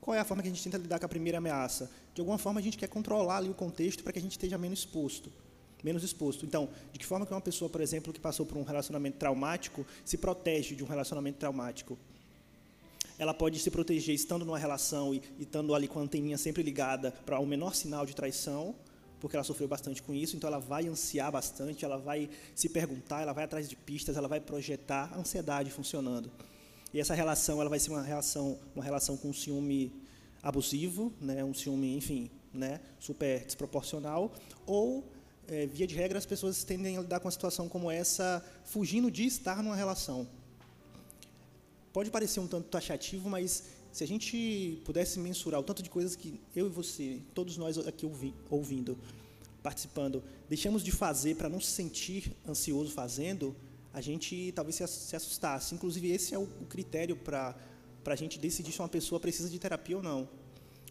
Qual 0.00 0.14
é 0.14 0.20
a 0.20 0.24
forma 0.24 0.42
que 0.42 0.48
a 0.48 0.52
gente 0.52 0.62
tenta 0.62 0.78
lidar 0.78 0.98
com 0.98 1.06
a 1.06 1.08
primeira 1.08 1.38
ameaça? 1.38 1.90
De 2.14 2.20
alguma 2.20 2.38
forma 2.38 2.60
a 2.60 2.62
gente 2.62 2.78
quer 2.78 2.88
controlar 2.88 3.38
ali 3.38 3.50
o 3.50 3.54
contexto 3.54 4.02
para 4.02 4.12
que 4.12 4.18
a 4.18 4.22
gente 4.22 4.32
esteja 4.32 4.56
menos 4.56 4.78
exposto. 4.78 5.30
Menos 5.82 6.02
exposto. 6.02 6.44
Então, 6.44 6.68
de 6.92 6.98
que 6.98 7.06
forma 7.06 7.24
que 7.24 7.32
uma 7.32 7.40
pessoa, 7.40 7.68
por 7.68 7.80
exemplo, 7.80 8.12
que 8.12 8.20
passou 8.20 8.44
por 8.44 8.58
um 8.58 8.62
relacionamento 8.62 9.18
traumático, 9.18 9.86
se 10.04 10.16
protege 10.16 10.74
de 10.74 10.82
um 10.82 10.86
relacionamento 10.86 11.38
traumático? 11.38 11.98
ela 13.18 13.34
pode 13.34 13.58
se 13.58 13.70
proteger 13.70 14.14
estando 14.14 14.44
numa 14.44 14.58
relação 14.58 15.12
e, 15.12 15.20
e 15.38 15.42
estando 15.42 15.74
ali 15.74 15.88
com 15.88 15.98
a 15.98 16.02
anteninha 16.02 16.38
sempre 16.38 16.62
ligada 16.62 17.10
para 17.26 17.38
o 17.38 17.42
um 17.42 17.46
menor 17.46 17.74
sinal 17.74 18.06
de 18.06 18.14
traição, 18.14 18.74
porque 19.20 19.36
ela 19.36 19.44
sofreu 19.44 19.66
bastante 19.66 20.00
com 20.02 20.14
isso, 20.14 20.36
então 20.36 20.46
ela 20.46 20.60
vai 20.60 20.86
ansiar 20.86 21.32
bastante, 21.32 21.84
ela 21.84 21.98
vai 21.98 22.30
se 22.54 22.68
perguntar, 22.68 23.22
ela 23.22 23.32
vai 23.32 23.44
atrás 23.44 23.68
de 23.68 23.74
pistas, 23.74 24.16
ela 24.16 24.28
vai 24.28 24.40
projetar 24.40 25.10
a 25.12 25.18
ansiedade 25.18 25.70
funcionando. 25.70 26.30
E 26.94 27.00
essa 27.00 27.14
relação, 27.14 27.60
ela 27.60 27.68
vai 27.68 27.80
ser 27.80 27.90
uma 27.90 28.02
relação, 28.02 28.58
uma 28.74 28.84
relação 28.84 29.16
com 29.16 29.30
um 29.30 29.32
ciúme 29.32 29.92
abusivo, 30.40 31.12
né, 31.20 31.42
um 31.42 31.52
ciúme, 31.52 31.96
enfim, 31.96 32.30
né, 32.54 32.80
super 33.00 33.44
desproporcional, 33.44 34.32
ou 34.64 35.04
é, 35.48 35.66
via 35.66 35.86
de 35.86 35.94
regra 35.94 36.18
as 36.18 36.26
pessoas 36.26 36.62
tendem 36.64 36.96
a 36.96 37.00
lidar 37.00 37.20
com 37.20 37.26
uma 37.26 37.32
situação 37.32 37.68
como 37.68 37.90
essa, 37.90 38.44
fugindo 38.64 39.10
de 39.10 39.24
estar 39.24 39.62
numa 39.62 39.74
relação 39.74 40.26
pode 41.98 42.12
parecer 42.12 42.38
um 42.38 42.46
tanto 42.46 42.68
taxativo, 42.68 43.28
mas 43.28 43.64
se 43.90 44.04
a 44.04 44.06
gente 44.06 44.80
pudesse 44.84 45.18
mensurar 45.18 45.58
o 45.58 45.64
tanto 45.64 45.82
de 45.82 45.90
coisas 45.90 46.14
que 46.14 46.40
eu 46.54 46.66
e 46.66 46.70
você, 46.70 47.20
todos 47.34 47.56
nós 47.56 47.76
aqui 47.78 48.06
ouvi, 48.06 48.32
ouvindo, 48.48 48.96
participando, 49.64 50.22
deixamos 50.48 50.84
de 50.84 50.92
fazer 50.92 51.34
para 51.34 51.48
não 51.48 51.60
se 51.60 51.72
sentir 51.72 52.36
ansioso 52.46 52.92
fazendo, 52.92 53.56
a 53.92 54.00
gente 54.00 54.52
talvez 54.52 54.76
se 54.76 55.16
assustasse. 55.16 55.74
Inclusive, 55.74 56.08
esse 56.12 56.34
é 56.34 56.38
o 56.38 56.46
critério 56.68 57.16
para 57.16 57.56
a 58.06 58.14
gente 58.14 58.38
decidir 58.38 58.70
se 58.70 58.78
uma 58.78 58.88
pessoa 58.88 59.18
precisa 59.18 59.48
de 59.48 59.58
terapia 59.58 59.96
ou 59.96 60.02
não. 60.02 60.28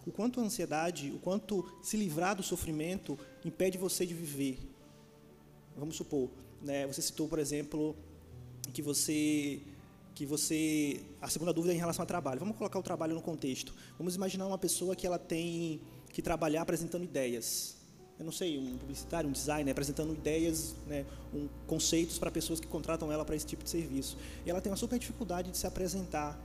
O 0.07 0.11
quanto 0.11 0.39
a 0.39 0.43
ansiedade, 0.43 1.11
o 1.11 1.19
quanto 1.19 1.69
se 1.84 1.97
livrar 1.97 2.34
do 2.34 2.41
sofrimento 2.41 3.19
impede 3.43 3.77
você 3.77 4.05
de 4.05 4.13
viver. 4.13 4.57
Vamos 5.75 5.97
supor, 5.97 6.29
né, 6.61 6.88
você 6.88 7.01
citou, 7.01 7.27
por 7.27 7.39
exemplo, 7.39 7.93
que 8.73 8.81
você 8.81 9.59
que 10.15 10.25
você 10.25 11.01
a 11.21 11.27
segunda 11.27 11.53
dúvida 11.53 11.73
é 11.73 11.75
em 11.75 11.79
relação 11.79 12.03
ao 12.03 12.07
trabalho. 12.07 12.39
Vamos 12.39 12.55
colocar 12.55 12.79
o 12.79 12.81
trabalho 12.81 13.13
no 13.13 13.21
contexto. 13.21 13.75
Vamos 13.99 14.15
imaginar 14.15 14.47
uma 14.47 14.57
pessoa 14.57 14.95
que 14.95 15.05
ela 15.05 15.19
tem 15.19 15.81
que 16.11 16.21
trabalhar 16.21 16.61
apresentando 16.61 17.03
ideias. 17.03 17.75
Eu 18.17 18.25
não 18.25 18.31
sei, 18.31 18.57
um 18.57 18.77
publicitário, 18.77 19.29
um 19.29 19.34
designer 19.34 19.71
apresentando 19.71 20.11
ideias, 20.13 20.75
né, 20.88 21.05
um, 21.34 21.47
conceitos 21.67 22.17
para 22.17 22.31
pessoas 22.31 22.59
que 22.59 22.65
contratam 22.65 23.11
ela 23.11 23.23
para 23.23 23.35
esse 23.35 23.45
tipo 23.45 23.63
de 23.63 23.69
serviço. 23.69 24.17
E 24.45 24.49
ela 24.49 24.59
tem 24.59 24.71
uma 24.71 24.77
super 24.77 24.97
dificuldade 24.97 25.51
de 25.51 25.57
se 25.57 25.67
apresentar, 25.67 26.39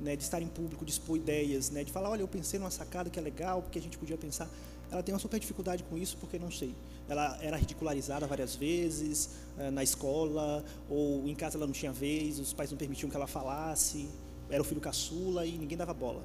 né, 0.00 0.16
de 0.16 0.22
estar 0.22 0.40
em 0.40 0.48
público, 0.48 0.84
de 0.84 0.90
expor 0.90 1.16
ideias, 1.16 1.70
né, 1.70 1.84
de 1.84 1.92
falar, 1.92 2.10
olha, 2.10 2.22
eu 2.22 2.28
pensei 2.28 2.58
numa 2.58 2.70
sacada 2.70 3.10
que 3.10 3.18
é 3.18 3.22
legal, 3.22 3.62
porque 3.62 3.78
a 3.78 3.82
gente 3.82 3.98
podia 3.98 4.16
pensar. 4.16 4.48
Ela 4.90 5.02
tem 5.02 5.12
uma 5.12 5.18
super 5.18 5.38
dificuldade 5.38 5.82
com 5.82 5.98
isso, 5.98 6.16
porque 6.16 6.38
não 6.38 6.50
sei 6.50 6.74
ela 7.08 7.38
era 7.40 7.56
ridicularizada 7.56 8.26
várias 8.26 8.54
vezes 8.54 9.30
eh, 9.58 9.70
na 9.70 9.82
escola, 9.82 10.64
ou 10.88 11.26
em 11.26 11.34
casa 11.34 11.56
ela 11.56 11.66
não 11.66 11.72
tinha 11.72 11.90
vez, 11.90 12.38
os 12.38 12.52
pais 12.52 12.70
não 12.70 12.76
permitiam 12.76 13.08
que 13.08 13.16
ela 13.16 13.26
falasse, 13.26 14.08
era 14.50 14.60
o 14.60 14.64
filho 14.64 14.80
caçula 14.80 15.46
e 15.46 15.56
ninguém 15.56 15.76
dava 15.76 15.94
bola. 15.94 16.22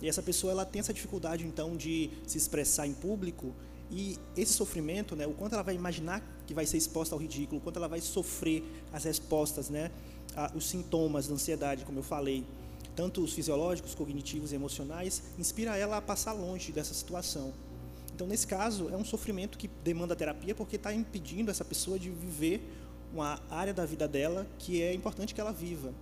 E 0.00 0.08
essa 0.08 0.22
pessoa 0.22 0.52
ela 0.52 0.64
tem 0.64 0.78
essa 0.78 0.94
dificuldade 0.94 1.44
então 1.44 1.76
de 1.76 2.10
se 2.26 2.38
expressar 2.38 2.86
em 2.86 2.94
público 2.94 3.52
e 3.90 4.16
esse 4.36 4.52
sofrimento, 4.52 5.16
né, 5.16 5.26
o 5.26 5.32
quanto 5.32 5.54
ela 5.54 5.62
vai 5.62 5.74
imaginar 5.74 6.22
que 6.46 6.54
vai 6.54 6.64
ser 6.64 6.76
exposta 6.76 7.14
ao 7.14 7.20
ridículo, 7.20 7.58
o 7.58 7.60
quanto 7.60 7.78
ela 7.78 7.88
vai 7.88 8.00
sofrer 8.00 8.62
as 8.92 9.02
respostas, 9.02 9.68
né, 9.68 9.90
a, 10.36 10.52
os 10.54 10.68
sintomas 10.68 11.26
da 11.26 11.34
ansiedade, 11.34 11.84
como 11.84 11.98
eu 11.98 12.02
falei, 12.04 12.44
tanto 12.98 13.22
os 13.22 13.32
fisiológicos, 13.32 13.94
cognitivos 13.94 14.50
e 14.50 14.56
emocionais, 14.56 15.22
inspira 15.38 15.76
ela 15.76 15.98
a 15.98 16.02
passar 16.02 16.32
longe 16.32 16.72
dessa 16.72 16.92
situação. 16.92 17.54
Então, 18.12 18.26
nesse 18.26 18.44
caso, 18.44 18.88
é 18.88 18.96
um 18.96 19.04
sofrimento 19.04 19.56
que 19.56 19.68
demanda 19.84 20.16
terapia 20.16 20.52
porque 20.52 20.74
está 20.74 20.92
impedindo 20.92 21.48
essa 21.48 21.64
pessoa 21.64 21.96
de 21.96 22.10
viver 22.10 22.60
uma 23.14 23.40
área 23.48 23.72
da 23.72 23.86
vida 23.86 24.08
dela 24.08 24.48
que 24.58 24.82
é 24.82 24.92
importante 24.92 25.32
que 25.32 25.40
ela 25.40 25.52
viva. 25.52 25.94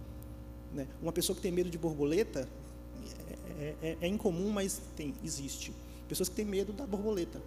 Né? 0.73 0.87
Uma 1.03 1.13
pessoa 1.13 1.37
que 1.37 1.43
tem 1.43 1.53
medo 1.53 1.69
de 1.69 1.77
borboleta 1.77 2.49
é, 3.61 3.75
é, 3.83 3.97
é 4.01 4.09
incomum, 4.09 4.49
mas 4.49 4.81
tem, 4.97 5.15
existe. 5.23 5.75
Pessoas 6.09 6.31
que 6.31 6.35
têm 6.35 6.47
medo 6.47 6.73
da 6.73 6.87
borboleta. 6.87 7.43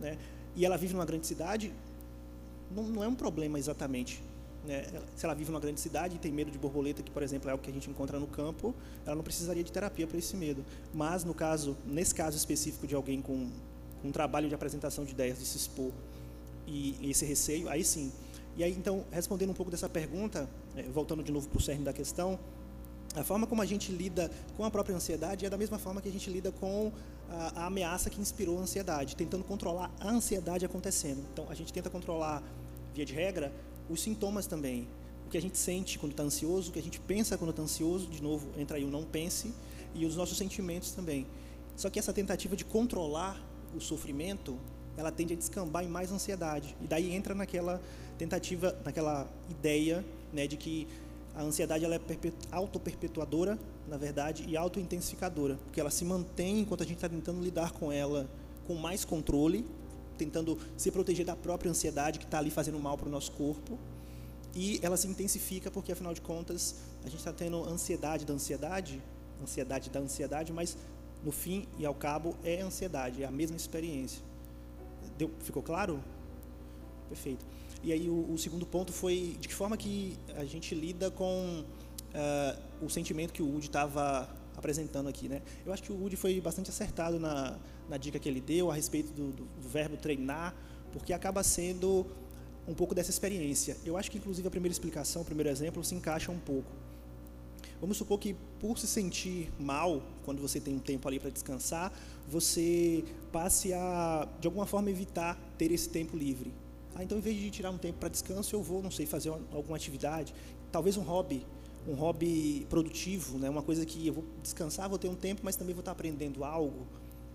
Né? 0.00 0.18
E 0.56 0.66
ela 0.66 0.76
vive 0.76 0.92
numa 0.94 1.06
grande 1.06 1.28
cidade, 1.28 1.72
não, 2.68 2.82
não 2.82 3.04
é 3.04 3.06
um 3.06 3.14
problema 3.14 3.60
exatamente. 3.60 4.20
Né? 4.64 4.84
Se 5.16 5.24
ela 5.24 5.34
vive 5.34 5.50
numa 5.50 5.60
grande 5.60 5.80
cidade 5.80 6.16
e 6.16 6.18
tem 6.18 6.32
medo 6.32 6.50
de 6.50 6.58
borboleta, 6.58 7.02
que 7.02 7.10
por 7.10 7.22
exemplo 7.22 7.50
é 7.50 7.54
o 7.54 7.58
que 7.58 7.70
a 7.70 7.72
gente 7.72 7.90
encontra 7.90 8.18
no 8.18 8.26
campo, 8.26 8.74
ela 9.04 9.16
não 9.16 9.24
precisaria 9.24 9.62
de 9.64 9.72
terapia 9.72 10.06
para 10.06 10.18
esse 10.18 10.36
medo. 10.36 10.64
Mas 10.94 11.24
no 11.24 11.34
caso, 11.34 11.76
nesse 11.86 12.14
caso 12.14 12.36
específico 12.36 12.86
de 12.86 12.94
alguém 12.94 13.20
com 13.20 13.50
um 14.04 14.10
trabalho 14.10 14.48
de 14.48 14.54
apresentação 14.54 15.04
de 15.04 15.12
ideias, 15.12 15.38
de 15.38 15.44
se 15.44 15.56
expor 15.56 15.90
e, 16.66 16.96
esse 17.10 17.24
receio, 17.24 17.68
aí 17.68 17.84
sim. 17.84 18.12
E 18.56 18.62
aí, 18.62 18.72
então, 18.72 19.04
respondendo 19.10 19.50
um 19.50 19.54
pouco 19.54 19.70
dessa 19.70 19.88
pergunta, 19.88 20.48
é, 20.76 20.82
voltando 20.82 21.22
de 21.22 21.32
novo 21.32 21.48
para 21.48 21.58
o 21.58 21.60
cerne 21.60 21.84
da 21.84 21.92
questão, 21.92 22.38
a 23.14 23.24
forma 23.24 23.46
como 23.46 23.60
a 23.62 23.66
gente 23.66 23.92
lida 23.92 24.30
com 24.56 24.64
a 24.64 24.70
própria 24.70 24.94
ansiedade 24.94 25.44
é 25.44 25.50
da 25.50 25.58
mesma 25.58 25.78
forma 25.78 26.00
que 26.00 26.08
a 26.08 26.12
gente 26.12 26.30
lida 26.30 26.50
com 26.52 26.92
a, 27.30 27.66
ameaça 27.66 28.10
que 28.10 28.20
inspirou 28.20 28.58
a 28.58 28.62
ansiedade, 28.62 29.16
tentando 29.16 29.44
controlar 29.44 29.90
a 30.00 30.10
ansiedade 30.10 30.64
acontecendo. 30.64 31.22
Então, 31.32 31.46
a 31.48 31.54
gente 31.54 31.72
tenta 31.72 31.88
controlar, 31.88 32.42
via 32.94 33.04
de 33.04 33.12
regra, 33.12 33.52
os 33.88 34.00
sintomas 34.00 34.46
também. 34.46 34.88
O 35.26 35.30
que 35.30 35.38
a 35.38 35.42
gente 35.42 35.56
sente 35.56 35.98
quando 35.98 36.12
está 36.12 36.22
ansioso, 36.22 36.70
o 36.70 36.72
que 36.72 36.78
a 36.78 36.82
gente 36.82 37.00
pensa 37.00 37.38
quando 37.38 37.50
está 37.50 37.62
ansioso, 37.62 38.06
de 38.06 38.22
novo, 38.22 38.48
entra 38.58 38.76
aí 38.76 38.84
o 38.84 38.90
não 38.90 39.04
pense, 39.04 39.52
e 39.94 40.04
os 40.06 40.16
nossos 40.16 40.36
sentimentos 40.36 40.92
também. 40.92 41.26
Só 41.76 41.88
que 41.90 41.98
essa 41.98 42.12
tentativa 42.12 42.54
de 42.54 42.64
controlar 42.64 43.40
o 43.74 43.80
sofrimento, 43.80 44.58
ela 44.96 45.10
tende 45.10 45.32
a 45.32 45.36
descambar 45.36 45.84
em 45.84 45.88
mais 45.88 46.12
ansiedade. 46.12 46.76
E 46.80 46.86
daí 46.86 47.12
entra 47.12 47.34
naquela 47.34 47.80
tentativa, 48.18 48.76
naquela 48.84 49.26
ideia 49.50 50.04
né, 50.32 50.46
de 50.46 50.56
que 50.56 50.86
a 51.34 51.42
ansiedade 51.42 51.84
ela 51.84 51.94
é 51.94 52.00
auto-perpetuadora, 52.50 53.58
na 53.88 53.96
verdade, 53.96 54.44
e 54.46 54.56
auto-intensificadora, 54.56 55.56
porque 55.64 55.80
ela 55.80 55.90
se 55.90 56.04
mantém 56.04 56.60
enquanto 56.60 56.82
a 56.82 56.86
gente 56.86 56.96
está 56.96 57.08
tentando 57.08 57.42
lidar 57.42 57.72
com 57.72 57.90
ela 57.90 58.28
com 58.66 58.74
mais 58.74 59.04
controle, 59.04 59.64
tentando 60.16 60.58
se 60.76 60.90
proteger 60.90 61.24
da 61.24 61.36
própria 61.36 61.70
ansiedade 61.70 62.18
que 62.18 62.24
está 62.24 62.38
ali 62.38 62.50
fazendo 62.50 62.78
mal 62.78 62.96
para 62.96 63.08
o 63.08 63.10
nosso 63.10 63.32
corpo, 63.32 63.78
e 64.54 64.78
ela 64.82 64.96
se 64.96 65.08
intensifica 65.08 65.70
porque, 65.70 65.92
afinal 65.92 66.12
de 66.12 66.20
contas, 66.20 66.76
a 67.02 67.08
gente 67.08 67.18
está 67.18 67.32
tendo 67.32 67.64
ansiedade 67.64 68.24
da 68.24 68.34
ansiedade, 68.34 69.02
ansiedade 69.42 69.90
da 69.90 70.00
ansiedade, 70.00 70.52
mas 70.52 70.76
no 71.24 71.32
fim 71.32 71.66
e 71.78 71.86
ao 71.86 71.94
cabo, 71.94 72.36
é 72.44 72.60
ansiedade, 72.60 73.22
é 73.22 73.26
a 73.26 73.30
mesma 73.30 73.56
experiência. 73.56 74.22
Deu, 75.16 75.30
ficou 75.40 75.62
claro? 75.62 76.02
Perfeito. 77.08 77.44
E 77.82 77.92
aí 77.92 78.08
o, 78.08 78.32
o, 78.32 78.38
segundo 78.38 78.66
ponto 78.66 78.92
foi 78.92 79.36
de 79.40 79.48
que 79.48 79.54
forma 79.54 79.76
que 79.76 80.16
a 80.36 80.44
gente 80.44 80.74
lida 80.74 81.10
com 81.10 81.64
uh, 81.64 82.84
o 82.84 82.88
sentimento 82.88 83.32
que 83.32 83.42
o 83.42 83.46
Woody 83.46 83.66
estava 83.66 84.28
apresentando 84.56 85.08
aqui, 85.08 85.28
né? 85.28 85.42
Eu 85.64 85.72
acho 85.72 85.82
que 85.82 85.92
o 85.92 85.96
Woody 85.96 86.16
foi 86.16 86.40
bastante 86.40 86.70
acertado 86.70 87.18
na, 87.18 87.58
na 87.92 87.98
dica 87.98 88.18
que 88.18 88.26
ele 88.26 88.40
deu 88.40 88.70
a 88.70 88.74
respeito 88.74 89.12
do, 89.12 89.32
do, 89.32 89.44
do 89.44 89.68
verbo 89.68 89.98
treinar, 89.98 90.54
porque 90.94 91.12
acaba 91.12 91.42
sendo 91.42 92.06
um 92.66 92.72
pouco 92.72 92.94
dessa 92.94 93.10
experiência. 93.10 93.76
Eu 93.84 93.98
acho 93.98 94.10
que, 94.10 94.16
inclusive, 94.16 94.48
a 94.48 94.50
primeira 94.50 94.72
explicação, 94.72 95.20
o 95.20 95.24
primeiro 95.26 95.50
exemplo, 95.50 95.84
se 95.84 95.94
encaixa 95.94 96.32
um 96.32 96.38
pouco. 96.38 96.70
Vamos 97.78 97.98
supor 97.98 98.18
que, 98.18 98.34
por 98.58 98.78
se 98.78 98.86
sentir 98.86 99.50
mal, 99.60 100.02
quando 100.24 100.40
você 100.40 100.58
tem 100.58 100.74
um 100.74 100.78
tempo 100.78 101.06
ali 101.06 101.20
para 101.20 101.28
descansar, 101.28 101.92
você 102.26 103.04
passe 103.30 103.74
a, 103.74 104.26
de 104.40 104.46
alguma 104.46 104.64
forma, 104.64 104.88
evitar 104.88 105.38
ter 105.58 105.70
esse 105.70 105.90
tempo 105.90 106.16
livre. 106.16 106.50
Ah, 106.94 107.02
então, 107.02 107.18
em 107.18 107.20
vez 107.20 107.36
de 107.36 107.50
tirar 107.50 107.70
um 107.70 107.78
tempo 107.78 107.98
para 107.98 108.08
descanso, 108.08 108.56
eu 108.56 108.62
vou, 108.62 108.82
não 108.82 108.90
sei, 108.90 109.04
fazer 109.04 109.28
alguma 109.52 109.76
atividade, 109.76 110.32
talvez 110.70 110.96
um 110.96 111.02
hobby, 111.02 111.44
um 111.86 111.92
hobby 111.92 112.66
produtivo, 112.70 113.38
né? 113.38 113.50
uma 113.50 113.62
coisa 113.62 113.84
que 113.84 114.06
eu 114.06 114.14
vou 114.14 114.24
descansar, 114.42 114.88
vou 114.88 114.98
ter 114.98 115.08
um 115.08 115.14
tempo, 115.14 115.42
mas 115.44 115.56
também 115.56 115.74
vou 115.74 115.80
estar 115.80 115.92
aprendendo 115.92 116.42
algo. 116.42 116.86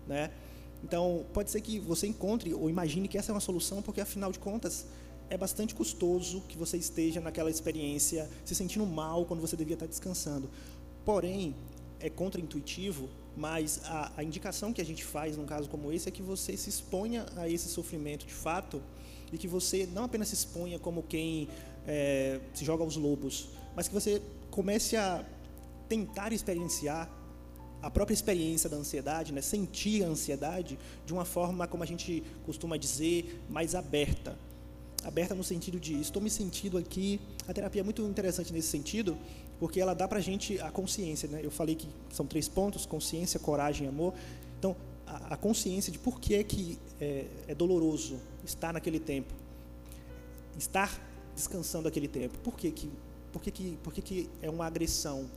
Né? 0.06 0.30
Então, 0.82 1.26
pode 1.32 1.50
ser 1.50 1.60
que 1.60 1.78
você 1.78 2.06
encontre 2.06 2.54
ou 2.54 2.70
imagine 2.70 3.08
que 3.08 3.18
essa 3.18 3.32
é 3.32 3.34
uma 3.34 3.40
solução, 3.40 3.82
porque, 3.82 4.00
afinal 4.00 4.30
de 4.30 4.38
contas, 4.38 4.86
é 5.30 5.36
bastante 5.36 5.74
custoso 5.74 6.42
que 6.48 6.56
você 6.56 6.76
esteja 6.76 7.20
naquela 7.20 7.50
experiência 7.50 8.28
se 8.44 8.54
sentindo 8.54 8.86
mal 8.86 9.24
quando 9.24 9.40
você 9.40 9.56
devia 9.56 9.74
estar 9.74 9.86
descansando. 9.86 10.48
Porém, 11.04 11.54
é 12.00 12.08
contraintuitivo, 12.08 13.08
mas 13.36 13.80
a, 13.84 14.12
a 14.16 14.24
indicação 14.24 14.72
que 14.72 14.80
a 14.80 14.84
gente 14.84 15.04
faz 15.04 15.36
num 15.36 15.44
caso 15.44 15.68
como 15.68 15.92
esse 15.92 16.08
é 16.08 16.12
que 16.12 16.22
você 16.22 16.56
se 16.56 16.70
exponha 16.70 17.26
a 17.36 17.48
esse 17.48 17.68
sofrimento 17.68 18.26
de 18.26 18.32
fato 18.32 18.80
e 19.32 19.38
que 19.38 19.48
você 19.48 19.86
não 19.92 20.04
apenas 20.04 20.28
se 20.28 20.34
exponha 20.34 20.78
como 20.78 21.02
quem 21.02 21.48
é, 21.86 22.40
se 22.54 22.64
joga 22.64 22.82
aos 22.82 22.96
lobos, 22.96 23.48
mas 23.74 23.88
que 23.88 23.94
você 23.94 24.22
comece 24.50 24.96
a 24.96 25.24
tentar 25.88 26.32
experienciar 26.32 27.10
a 27.82 27.90
própria 27.90 28.14
experiência 28.14 28.68
da 28.68 28.76
ansiedade, 28.76 29.32
né? 29.32 29.40
sentir 29.40 30.04
a 30.04 30.08
ansiedade 30.08 30.78
de 31.06 31.12
uma 31.12 31.24
forma, 31.24 31.66
como 31.66 31.82
a 31.82 31.86
gente 31.86 32.22
costuma 32.44 32.76
dizer, 32.76 33.40
mais 33.48 33.74
aberta. 33.74 34.36
Aberta 35.04 35.34
no 35.34 35.44
sentido 35.44 35.78
de 35.78 36.00
estou 36.00 36.20
me 36.20 36.28
sentindo 36.28 36.76
aqui. 36.76 37.20
A 37.46 37.54
terapia 37.54 37.80
é 37.80 37.84
muito 37.84 38.02
interessante 38.02 38.52
nesse 38.52 38.68
sentido, 38.68 39.16
porque 39.60 39.80
ela 39.80 39.94
dá 39.94 40.08
para 40.08 40.18
a 40.18 40.20
gente 40.20 40.60
a 40.60 40.70
consciência. 40.70 41.28
Né? 41.28 41.40
Eu 41.42 41.50
falei 41.50 41.76
que 41.76 41.88
são 42.10 42.26
três 42.26 42.48
pontos: 42.48 42.84
consciência, 42.84 43.38
coragem 43.38 43.86
e 43.86 43.88
amor. 43.88 44.12
Então, 44.58 44.74
a, 45.06 45.34
a 45.34 45.36
consciência 45.36 45.92
de 45.92 45.98
por 46.00 46.20
que 46.20 46.34
é 46.34 46.42
que 46.42 46.78
é, 47.00 47.26
é 47.46 47.54
doloroso 47.54 48.18
estar 48.44 48.72
naquele 48.72 48.98
tempo, 48.98 49.32
estar 50.58 51.00
descansando 51.32 51.86
aquele 51.86 52.08
tempo. 52.08 52.36
Por 52.40 52.56
que, 52.56 52.70
que 52.72 52.90
por 53.32 53.42
que, 53.42 53.50
que, 53.50 53.78
por 53.82 53.92
que, 53.92 54.02
que 54.02 54.30
é 54.40 54.48
uma 54.48 54.66
agressão 54.66 55.30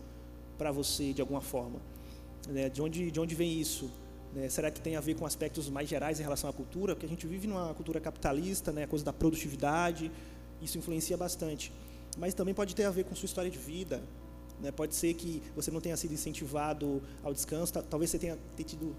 para 0.58 0.72
você 0.72 1.14
de 1.14 1.22
alguma 1.22 1.42
forma? 1.42 1.80
Né? 2.48 2.70
De, 2.70 2.82
onde, 2.82 3.12
de 3.12 3.20
onde 3.20 3.36
vem 3.36 3.60
isso? 3.60 3.90
Né? 4.34 4.50
Será 4.50 4.72
que 4.72 4.82
tem 4.82 4.96
a 4.96 5.02
ver 5.02 5.16
com 5.16 5.26
aspectos 5.26 5.70
mais 5.70 5.88
gerais 5.88 6.20
em 6.20 6.24
relação 6.24 6.50
à 6.50 6.54
cultura? 6.54 6.96
Porque 6.96 7.06
a 7.06 7.10
gente 7.10 7.28
vive 7.28 7.48
numa 7.48 7.74
cultura 7.74 8.00
capitalista, 8.00 8.72
né? 8.72 8.84
a 8.84 8.88
coisa 8.88 9.06
da 9.06 9.14
produtividade, 9.14 10.12
isso 10.62 10.78
influencia 10.78 11.18
bastante. 11.18 11.72
Mas 12.18 12.34
também 12.34 12.54
pode 12.54 12.76
ter 12.76 12.84
a 12.84 12.92
ver 12.92 13.06
com 13.06 13.16
sua 13.16 13.26
história 13.26 13.50
de 13.50 13.58
vida. 13.58 14.02
Né? 14.62 14.72
Pode 14.72 14.96
ser 14.96 15.14
que 15.14 15.42
você 15.56 15.72
não 15.72 15.82
tenha 15.82 15.98
sido 15.98 16.14
incentivado 16.14 17.02
ao 17.24 17.34
descanso, 17.34 17.74
talvez 17.74 18.12
você 18.12 18.20
tenha 18.20 18.38
tido 18.66 18.96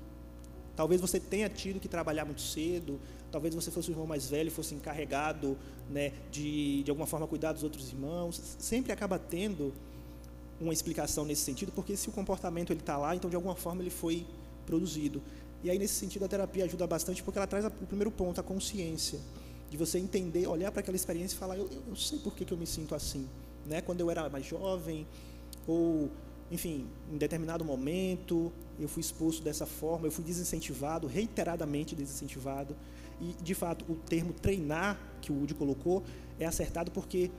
Talvez 0.74 1.00
você 1.00 1.20
tenha 1.20 1.48
tido 1.48 1.78
que 1.78 1.88
trabalhar 1.88 2.24
muito 2.24 2.40
cedo, 2.40 2.98
talvez 3.30 3.54
você 3.54 3.70
fosse 3.70 3.90
o 3.90 3.92
irmão 3.92 4.06
mais 4.06 4.28
velho 4.28 4.48
e 4.48 4.50
fosse 4.50 4.74
encarregado 4.74 5.56
né, 5.90 6.12
de, 6.30 6.82
de 6.82 6.90
alguma 6.90 7.06
forma, 7.06 7.26
cuidar 7.26 7.52
dos 7.52 7.62
outros 7.62 7.90
irmãos. 7.90 8.40
Sempre 8.58 8.90
acaba 8.90 9.18
tendo 9.18 9.72
uma 10.62 10.72
explicação 10.72 11.24
nesse 11.24 11.42
sentido, 11.42 11.72
porque 11.72 11.96
se 11.96 12.08
o 12.08 12.12
comportamento 12.12 12.72
está 12.72 12.96
lá, 12.96 13.14
então 13.16 13.28
de 13.28 13.36
alguma 13.36 13.56
forma 13.56 13.82
ele 13.82 13.90
foi 13.90 14.26
produzido. 14.64 15.22
E 15.62 15.70
aí 15.70 15.78
nesse 15.78 15.94
sentido 15.94 16.24
a 16.24 16.28
terapia 16.28 16.64
ajuda 16.64 16.86
bastante, 16.86 17.22
porque 17.22 17.38
ela 17.38 17.46
traz 17.46 17.64
o 17.64 17.70
primeiro 17.70 18.10
ponto, 18.10 18.40
a 18.40 18.44
consciência, 18.44 19.18
de 19.70 19.76
você 19.76 19.98
entender, 19.98 20.46
olhar 20.46 20.70
para 20.70 20.80
aquela 20.80 20.96
experiência 20.96 21.34
e 21.34 21.38
falar, 21.38 21.56
eu, 21.56 21.68
eu 21.88 21.96
sei 21.96 22.18
por 22.18 22.34
que, 22.34 22.44
que 22.44 22.52
eu 22.52 22.58
me 22.58 22.66
sinto 22.66 22.94
assim, 22.94 23.28
né? 23.66 23.80
Quando 23.80 24.00
eu 24.00 24.10
era 24.10 24.28
mais 24.28 24.44
jovem, 24.44 25.06
ou 25.66 26.10
enfim, 26.50 26.86
em 27.10 27.16
determinado 27.16 27.64
momento 27.64 28.52
eu 28.78 28.86
fui 28.86 29.00
exposto 29.00 29.42
dessa 29.42 29.64
forma, 29.64 30.06
eu 30.06 30.12
fui 30.12 30.24
desincentivado, 30.24 31.06
reiteradamente 31.06 31.94
desincentivado. 31.94 32.76
E, 33.20 33.42
de 33.42 33.54
fato, 33.54 33.84
o 33.88 33.94
termo 33.94 34.32
treinar 34.32 35.00
que 35.22 35.32
o 35.32 35.36
Woody 35.36 35.54
colocou 35.54 36.02
é 36.38 36.44
acertado 36.44 36.90
porque 36.90 37.30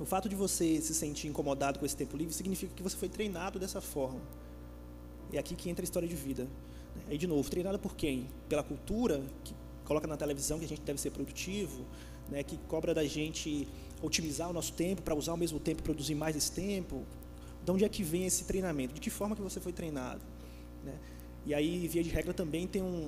o 0.00 0.04
fato 0.04 0.28
de 0.28 0.34
você 0.34 0.80
se 0.80 0.94
sentir 0.94 1.28
incomodado 1.28 1.78
com 1.78 1.86
esse 1.86 1.96
tempo 1.96 2.16
livre 2.16 2.34
significa 2.34 2.72
que 2.74 2.82
você 2.82 2.96
foi 2.96 3.08
treinado 3.08 3.58
dessa 3.58 3.80
forma. 3.80 4.20
É 5.32 5.38
aqui 5.38 5.54
que 5.54 5.70
entra 5.70 5.82
a 5.82 5.84
história 5.84 6.08
de 6.08 6.14
vida. 6.14 6.48
Aí, 7.08 7.18
de 7.18 7.26
novo, 7.26 7.48
treinado 7.48 7.78
por 7.78 7.94
quem? 7.94 8.28
Pela 8.48 8.62
cultura, 8.62 9.22
que 9.44 9.54
coloca 9.84 10.06
na 10.06 10.16
televisão 10.16 10.58
que 10.58 10.64
a 10.64 10.68
gente 10.68 10.82
deve 10.82 11.00
ser 11.00 11.10
produtivo, 11.10 11.84
né, 12.30 12.42
que 12.42 12.56
cobra 12.68 12.94
da 12.94 13.04
gente 13.04 13.68
otimizar 14.02 14.50
o 14.50 14.52
nosso 14.52 14.72
tempo 14.72 15.02
para 15.02 15.14
usar 15.14 15.32
ao 15.32 15.36
mesmo 15.36 15.60
tempo 15.60 15.82
produzir 15.82 16.14
mais 16.14 16.36
esse 16.36 16.50
tempo. 16.50 17.04
De 17.64 17.70
onde 17.70 17.84
é 17.84 17.88
que 17.88 18.02
vem 18.02 18.26
esse 18.26 18.44
treinamento? 18.44 18.94
De 18.94 19.00
que 19.00 19.10
forma 19.10 19.34
que 19.36 19.42
você 19.42 19.60
foi 19.60 19.72
treinado? 19.72 20.20
Né? 20.84 20.98
E 21.46 21.54
aí, 21.54 21.86
via 21.88 22.02
de 22.02 22.10
regra, 22.10 22.32
também 22.32 22.66
tem 22.66 22.82
um, 22.82 23.06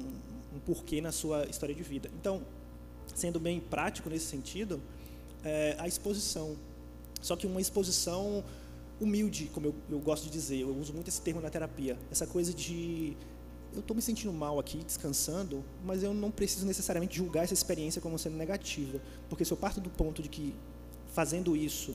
um 0.54 0.58
porquê 0.64 1.00
na 1.00 1.12
sua 1.12 1.46
história 1.46 1.74
de 1.74 1.82
vida. 1.82 2.10
Então, 2.20 2.42
sendo 3.14 3.40
bem 3.40 3.60
prático 3.60 4.08
nesse 4.08 4.26
sentido, 4.26 4.80
é, 5.44 5.76
a 5.78 5.86
exposição. 5.86 6.56
Só 7.20 7.36
que 7.36 7.46
uma 7.46 7.60
exposição 7.60 8.44
humilde, 9.00 9.50
como 9.52 9.66
eu, 9.66 9.74
eu 9.90 9.98
gosto 9.98 10.24
de 10.24 10.30
dizer, 10.30 10.60
eu 10.60 10.74
uso 10.76 10.92
muito 10.92 11.08
esse 11.08 11.20
termo 11.20 11.40
na 11.40 11.50
terapia. 11.50 11.98
Essa 12.10 12.26
coisa 12.26 12.52
de 12.52 13.16
eu 13.76 13.80
estou 13.80 13.94
me 13.94 14.00
sentindo 14.00 14.32
mal 14.32 14.58
aqui, 14.58 14.78
descansando, 14.78 15.62
mas 15.84 16.02
eu 16.02 16.14
não 16.14 16.30
preciso 16.30 16.64
necessariamente 16.64 17.16
julgar 17.16 17.44
essa 17.44 17.52
experiência 17.52 18.00
como 18.00 18.18
sendo 18.18 18.36
negativa, 18.36 18.98
porque 19.28 19.44
se 19.44 19.52
eu 19.52 19.56
parto 19.56 19.80
do 19.80 19.90
ponto 19.90 20.22
de 20.22 20.28
que 20.28 20.54
fazendo 21.12 21.54
isso 21.54 21.94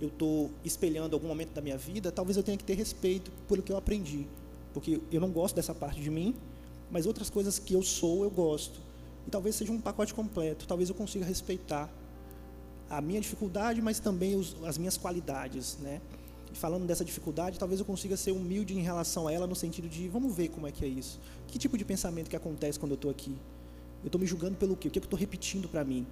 eu 0.00 0.08
estou 0.08 0.50
espelhando 0.64 1.14
algum 1.14 1.28
momento 1.28 1.52
da 1.52 1.62
minha 1.62 1.78
vida, 1.78 2.12
talvez 2.12 2.36
eu 2.36 2.42
tenha 2.42 2.58
que 2.58 2.64
ter 2.64 2.74
respeito 2.74 3.30
pelo 3.48 3.62
que 3.62 3.72
eu 3.72 3.76
aprendi, 3.76 4.26
porque 4.74 5.00
eu 5.10 5.20
não 5.20 5.30
gosto 5.30 5.54
dessa 5.54 5.74
parte 5.74 6.00
de 6.00 6.10
mim, 6.10 6.34
mas 6.90 7.06
outras 7.06 7.30
coisas 7.30 7.58
que 7.58 7.72
eu 7.72 7.82
sou, 7.82 8.24
eu 8.24 8.30
gosto. 8.30 8.78
E 9.26 9.30
talvez 9.30 9.54
seja 9.54 9.72
um 9.72 9.80
pacote 9.80 10.12
completo, 10.12 10.66
talvez 10.66 10.90
eu 10.90 10.94
consiga 10.94 11.24
respeitar 11.24 11.90
a 12.88 13.00
minha 13.00 13.20
dificuldade, 13.20 13.80
mas 13.80 13.98
também 13.98 14.36
os, 14.36 14.56
as 14.64 14.78
minhas 14.78 14.96
qualidades, 14.96 15.78
né? 15.78 16.00
E 16.52 16.56
falando 16.56 16.86
dessa 16.86 17.04
dificuldade, 17.04 17.58
talvez 17.58 17.80
eu 17.80 17.86
consiga 17.86 18.16
ser 18.16 18.32
humilde 18.32 18.74
em 18.74 18.82
relação 18.82 19.26
a 19.26 19.32
ela 19.32 19.46
no 19.46 19.56
sentido 19.56 19.88
de, 19.88 20.08
vamos 20.08 20.34
ver 20.34 20.48
como 20.48 20.66
é 20.66 20.72
que 20.72 20.84
é 20.84 20.88
isso. 20.88 21.20
Que 21.48 21.58
tipo 21.58 21.76
de 21.76 21.84
pensamento 21.84 22.30
que 22.30 22.36
acontece 22.36 22.78
quando 22.78 22.92
eu 22.92 22.96
estou 22.96 23.10
aqui? 23.10 23.36
Eu 24.02 24.06
estou 24.06 24.20
me 24.20 24.26
julgando 24.26 24.56
pelo 24.56 24.76
quê? 24.76 24.88
O 24.88 24.90
que, 24.90 24.98
é 24.98 25.00
que 25.00 25.06
eu 25.06 25.08
estou 25.08 25.18
repetindo 25.18 25.68
para 25.68 25.84
mim? 25.84 26.06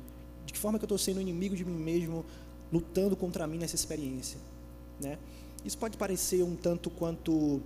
De 0.45 0.53
que 0.53 0.59
forma 0.59 0.79
que 0.79 0.85
eu 0.85 0.87
estou 0.87 0.99
sendo 0.99 1.21
inimigo 1.21 1.55
de 1.55 1.65
mim 1.65 1.79
mesmo, 1.79 2.25
lutando 2.73 3.15
contra 3.15 3.47
mim 3.47 3.59
nessa 3.59 3.77
experiência, 3.77 4.41
né? 5.01 5.19
Isso 5.65 5.79
pode 5.79 5.97
parecer 5.97 6.43
um 6.43 6.57
tanto 6.57 6.91
quanto 6.91 7.61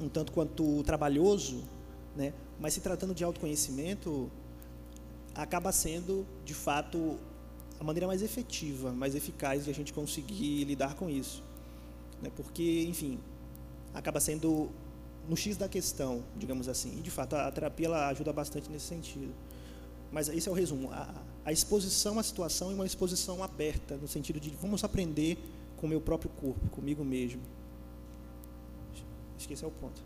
um 0.00 0.08
tanto 0.08 0.30
quanto 0.30 0.82
trabalhoso, 0.84 1.64
né? 2.14 2.32
Mas 2.60 2.74
se 2.74 2.80
tratando 2.80 3.14
de 3.14 3.24
autoconhecimento, 3.24 4.30
acaba 5.34 5.72
sendo, 5.72 6.26
de 6.44 6.54
fato, 6.54 7.18
a 7.78 7.84
maneira 7.84 8.06
mais 8.06 8.22
efetiva, 8.22 8.92
mais 8.92 9.14
eficaz 9.14 9.64
de 9.64 9.70
a 9.70 9.74
gente 9.74 9.92
conseguir 9.92 10.64
lidar 10.64 10.94
com 10.94 11.08
isso, 11.08 11.42
né? 12.22 12.30
Porque, 12.34 12.84
enfim, 12.88 13.18
acaba 13.92 14.20
sendo 14.20 14.70
no 15.28 15.36
X 15.36 15.56
da 15.56 15.68
questão, 15.68 16.22
digamos 16.36 16.68
assim. 16.68 16.96
E 16.98 17.02
de 17.02 17.10
fato 17.10 17.34
a, 17.34 17.50
terapia 17.50 17.86
ela 17.86 18.08
ajuda 18.08 18.32
bastante 18.32 18.70
nesse 18.70 18.86
sentido. 18.86 19.34
Mas 20.12 20.28
esse 20.28 20.48
é 20.48 20.52
o 20.52 20.54
resumo. 20.54 20.90
A, 20.92 21.14
a 21.44 21.52
exposição 21.52 22.18
à 22.18 22.22
situação 22.22 22.70
é 22.70 22.74
uma 22.74 22.86
exposição 22.86 23.42
aberta, 23.42 23.96
no 23.96 24.08
sentido 24.08 24.40
de 24.40 24.50
vamos 24.50 24.82
aprender 24.84 25.38
com 25.76 25.86
o 25.86 25.88
meu 25.88 26.00
próprio 26.00 26.30
corpo, 26.30 26.68
comigo 26.70 27.04
mesmo. 27.04 27.42
Acho 29.36 29.46
que 29.46 29.54
esse 29.54 29.64
é 29.64 29.66
o 29.66 29.70
ponto. 29.70 30.00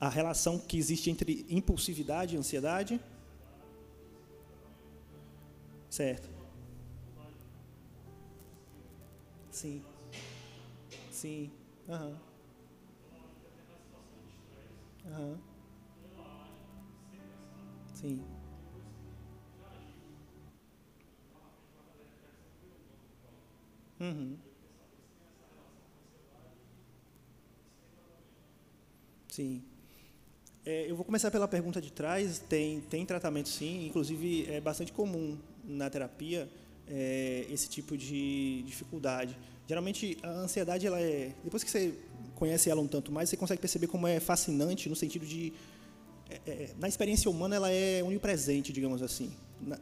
A 0.00 0.08
relação 0.08 0.58
que 0.58 0.78
existe 0.78 1.10
entre 1.10 1.46
impulsividade 1.48 2.34
e 2.34 2.38
ansiedade. 2.38 3.00
Certo. 5.90 6.28
Sim. 9.50 9.82
Sim. 11.10 11.50
Aham. 11.88 12.16
Aham. 15.06 15.38
Sim. 17.94 18.24
Uhum. 24.00 24.38
Sim. 29.28 29.69
É, 30.64 30.90
eu 30.90 30.94
vou 30.94 31.04
começar 31.04 31.30
pela 31.30 31.48
pergunta 31.48 31.80
de 31.80 31.90
trás. 31.90 32.38
Tem, 32.38 32.80
tem 32.80 33.06
tratamento, 33.06 33.48
sim. 33.48 33.86
Inclusive, 33.86 34.46
é 34.50 34.60
bastante 34.60 34.92
comum 34.92 35.38
na 35.64 35.88
terapia 35.88 36.48
é, 36.86 37.46
esse 37.50 37.68
tipo 37.68 37.96
de 37.96 38.62
dificuldade. 38.66 39.36
Geralmente, 39.66 40.18
a 40.22 40.30
ansiedade, 40.30 40.86
ela 40.86 41.00
é... 41.00 41.32
Depois 41.42 41.64
que 41.64 41.70
você 41.70 41.94
conhece 42.34 42.68
ela 42.68 42.80
um 42.80 42.88
tanto 42.88 43.10
mais, 43.10 43.30
você 43.30 43.36
consegue 43.36 43.60
perceber 43.60 43.86
como 43.86 44.06
é 44.06 44.20
fascinante 44.20 44.88
no 44.88 44.96
sentido 44.96 45.24
de... 45.24 45.52
É, 46.28 46.50
é 46.50 46.70
na 46.78 46.88
experiência 46.88 47.30
humana, 47.30 47.56
ela 47.56 47.70
é 47.70 48.02
onipresente, 48.02 48.72
digamos 48.72 49.02
assim. 49.02 49.32
Na, 49.60 49.78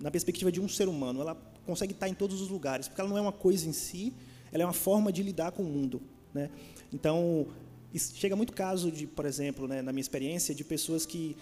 na 0.00 0.10
perspectiva 0.10 0.50
de 0.50 0.60
um 0.60 0.68
ser 0.68 0.88
humano. 0.88 1.20
Ela 1.20 1.36
consegue 1.66 1.92
estar 1.92 2.08
em 2.08 2.14
todos 2.14 2.40
os 2.40 2.48
lugares, 2.48 2.88
porque 2.88 3.00
ela 3.00 3.10
não 3.10 3.18
é 3.18 3.20
uma 3.20 3.32
coisa 3.32 3.68
em 3.68 3.72
si, 3.72 4.12
ela 4.52 4.62
é 4.62 4.66
uma 4.66 4.72
forma 4.72 5.12
de 5.12 5.22
lidar 5.22 5.52
com 5.52 5.62
o 5.62 5.66
mundo. 5.66 6.00
Né? 6.32 6.50
Então, 6.92 7.46
chega 7.98 8.34
muito 8.34 8.52
caso 8.52 8.90
de, 8.90 9.06
por 9.06 9.26
exemplo, 9.26 9.68
né, 9.68 9.82
na 9.82 9.92
minha 9.92 10.00
experiência, 10.00 10.54
de 10.54 10.64
pessoas 10.64 11.06
que 11.06 11.36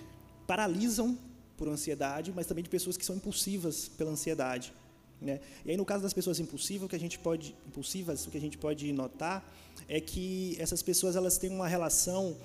paralisam 0.46 1.18
por 1.56 1.68
ansiedade, 1.68 2.32
mas 2.34 2.46
também 2.46 2.62
de 2.64 2.70
pessoas 2.70 2.96
que 2.96 3.04
são 3.04 3.16
impulsivas 3.16 3.88
pela 3.88 4.10
ansiedade. 4.10 4.72
Né? 5.20 5.40
E 5.64 5.70
aí, 5.70 5.76
no 5.76 5.84
caso 5.84 6.02
das 6.02 6.12
pessoas 6.12 6.40
impulsivas, 6.40 6.86
o 6.86 6.88
que 6.88 6.96
a 6.96 7.00
gente 7.00 7.18
pode, 7.18 7.54
impulsivas, 7.66 8.26
o 8.26 8.30
que 8.30 8.36
a 8.36 8.40
gente 8.40 8.58
pode 8.58 8.92
notar 8.92 9.48
é 9.88 10.00
que 10.00 10.56
essas 10.58 10.82
pessoas 10.82 11.16
elas 11.16 11.38
têm 11.38 11.50
uma 11.50 11.68
relação, 11.68 12.36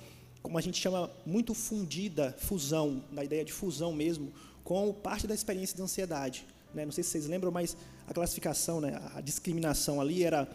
como 0.42 0.56
a 0.56 0.60
gente 0.60 0.80
chama, 0.80 1.10
muito 1.26 1.52
fundida, 1.54 2.34
fusão, 2.38 3.02
da 3.12 3.24
ideia 3.24 3.44
de 3.44 3.52
fusão 3.52 3.92
mesmo, 3.92 4.32
com 4.62 4.92
parte 4.92 5.26
da 5.26 5.34
experiência 5.34 5.76
da 5.76 5.84
ansiedade. 5.84 6.46
Né? 6.72 6.84
Não 6.84 6.92
sei 6.92 7.02
se 7.02 7.10
vocês 7.10 7.26
lembram, 7.26 7.50
mas 7.50 7.76
a 8.06 8.14
classificação, 8.14 8.80
né, 8.80 9.00
a 9.14 9.20
discriminação 9.20 10.00
ali 10.00 10.22
era 10.22 10.48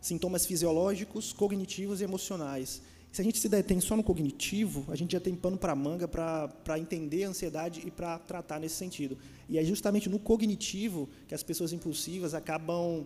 sintomas 0.00 0.44
fisiológicos, 0.44 1.32
cognitivos 1.32 2.00
e 2.00 2.04
emocionais. 2.04 2.82
Se 3.12 3.20
a 3.20 3.24
gente 3.24 3.38
se 3.38 3.46
detém 3.46 3.78
só 3.78 3.94
no 3.94 4.02
cognitivo, 4.02 4.86
a 4.88 4.96
gente 4.96 5.12
já 5.12 5.20
tem 5.20 5.34
pano 5.34 5.58
para 5.58 5.76
manga 5.76 6.08
para 6.08 6.78
entender 6.78 7.24
a 7.24 7.28
ansiedade 7.28 7.82
e 7.84 7.90
para 7.90 8.18
tratar 8.18 8.58
nesse 8.58 8.76
sentido. 8.76 9.18
E 9.50 9.58
é 9.58 9.64
justamente 9.64 10.08
no 10.08 10.18
cognitivo 10.18 11.10
que 11.28 11.34
as 11.34 11.42
pessoas 11.42 11.74
impulsivas 11.74 12.32
acabam 12.32 13.04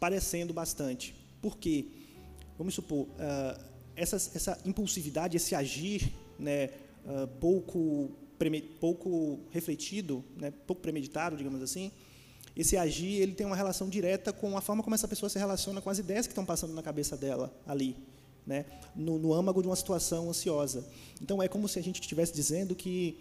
parecendo 0.00 0.52
bastante. 0.52 1.14
Por 1.40 1.56
quê? 1.56 1.86
Vamos 2.58 2.74
supor, 2.74 3.06
uh, 3.06 3.64
essa, 3.94 4.16
essa 4.16 4.58
impulsividade, 4.64 5.36
esse 5.36 5.54
agir 5.54 6.12
né, 6.36 6.70
uh, 7.06 7.28
pouco, 7.38 8.10
pouco 8.80 9.38
refletido, 9.50 10.24
né, 10.36 10.52
pouco 10.66 10.82
premeditado, 10.82 11.36
digamos 11.36 11.62
assim, 11.62 11.92
esse 12.56 12.76
agir 12.76 13.20
ele 13.20 13.32
tem 13.32 13.46
uma 13.46 13.56
relação 13.56 13.88
direta 13.88 14.32
com 14.32 14.56
a 14.56 14.60
forma 14.60 14.82
como 14.82 14.94
essa 14.94 15.06
pessoa 15.06 15.30
se 15.30 15.38
relaciona 15.38 15.80
com 15.80 15.90
as 15.90 15.98
ideias 15.98 16.26
que 16.26 16.32
estão 16.32 16.44
passando 16.44 16.72
na 16.72 16.82
cabeça 16.82 17.16
dela 17.16 17.52
ali, 17.66 17.96
né? 18.46 18.64
no, 18.94 19.18
no 19.18 19.32
âmago 19.32 19.60
de 19.60 19.68
uma 19.68 19.76
situação 19.76 20.28
ansiosa. 20.28 20.86
Então 21.20 21.42
é 21.42 21.48
como 21.48 21.68
se 21.68 21.78
a 21.78 21.82
gente 21.82 22.00
estivesse 22.00 22.32
dizendo 22.32 22.74
que 22.74 23.18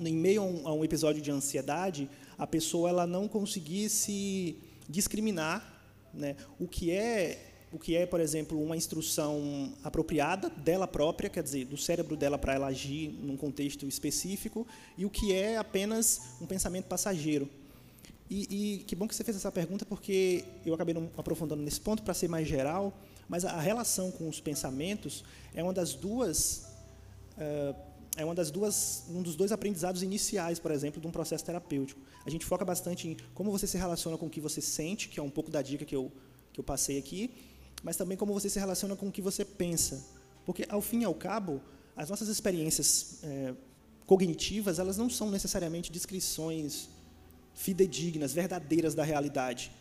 em 0.00 0.14
meio 0.14 0.42
a 0.42 0.44
um, 0.44 0.68
a 0.68 0.72
um, 0.74 0.84
episódio 0.84 1.22
de 1.22 1.30
ansiedade, 1.30 2.08
a 2.36 2.46
pessoa 2.46 2.88
ela 2.88 3.06
não 3.06 3.28
conseguisse 3.28 4.56
discriminar 4.88 5.74
né, 6.12 6.36
o 6.58 6.66
que 6.66 6.90
é 6.90 7.52
o 7.72 7.78
que 7.78 7.96
é, 7.96 8.06
por 8.06 8.20
exemplo, 8.20 8.62
uma 8.62 8.76
instrução 8.76 9.72
apropriada 9.82 10.48
dela 10.48 10.86
própria, 10.86 11.28
quer 11.28 11.42
dizer, 11.42 11.66
do 11.66 11.76
cérebro 11.76 12.16
dela 12.16 12.38
para 12.38 12.54
ela 12.54 12.68
agir 12.68 13.10
num 13.20 13.36
contexto 13.36 13.86
específico, 13.86 14.66
e 14.96 15.04
o 15.04 15.10
que 15.10 15.34
é 15.34 15.58
apenas 15.58 16.36
um 16.40 16.46
pensamento 16.46 16.86
passageiro. 16.86 17.50
E, 18.30 18.46
e, 18.78 18.84
que 18.84 18.94
bom 18.94 19.06
que 19.06 19.14
você 19.14 19.24
fez 19.24 19.36
essa 19.36 19.52
pergunta, 19.52 19.84
porque 19.84 20.44
eu 20.64 20.72
acabei 20.74 20.94
não 20.94 21.10
aprofundando 21.18 21.60
nesse 21.60 21.80
ponto 21.80 22.02
para 22.02 22.14
ser 22.14 22.28
mais 22.28 22.46
geral, 22.46 22.96
mas 23.28 23.44
a, 23.44 23.60
relação 23.60 24.10
com 24.10 24.28
os 24.28 24.40
pensamentos 24.40 25.24
é 25.54 25.62
uma 25.62 25.72
das 25.72 25.94
duas 25.94 26.66
uh, 27.36 27.76
é 28.16 28.24
uma 28.24 28.34
das 28.34 28.50
duas 28.50 29.04
um 29.10 29.22
dos 29.22 29.36
dois 29.36 29.52
aprendizados 29.52 30.02
iniciais, 30.02 30.58
por 30.58 30.70
exemplo, 30.70 31.00
de 31.00 31.06
um 31.06 31.10
processo 31.10 31.44
terapêutico. 31.44 32.00
A 32.24 32.30
gente 32.30 32.46
foca 32.46 32.64
bastante 32.64 33.08
em 33.08 33.16
como 33.34 33.50
você 33.50 33.66
se 33.66 33.76
relaciona 33.76 34.16
com 34.16 34.26
o 34.26 34.30
que 34.30 34.40
você 34.40 34.60
sente, 34.60 35.08
que 35.08 35.20
é 35.20 35.22
um 35.22 35.30
pouco 35.30 35.50
da 35.50 35.62
dica 35.62 35.84
que 35.84 35.94
eu 35.94 36.10
que 36.52 36.60
eu 36.60 36.64
passei 36.64 36.98
aqui, 36.98 37.30
mas 37.82 37.96
também 37.96 38.16
como 38.16 38.32
você 38.32 38.48
se 38.48 38.58
relaciona 38.58 38.96
com 38.96 39.08
o 39.08 39.12
que 39.12 39.20
você 39.20 39.44
pensa, 39.44 40.02
porque 40.46 40.64
ao 40.68 40.80
fim 40.80 41.02
e 41.02 41.04
ao 41.04 41.14
cabo 41.14 41.60
as 41.94 42.08
nossas 42.08 42.28
experiências 42.28 43.18
é, 43.22 43.54
cognitivas 44.06 44.78
elas 44.78 44.96
não 44.96 45.10
são 45.10 45.30
necessariamente 45.30 45.92
descrições 45.92 46.88
fidedignas, 47.56 48.32
verdadeiras 48.32 48.94
da 48.94 49.02
realidade. 49.02 49.72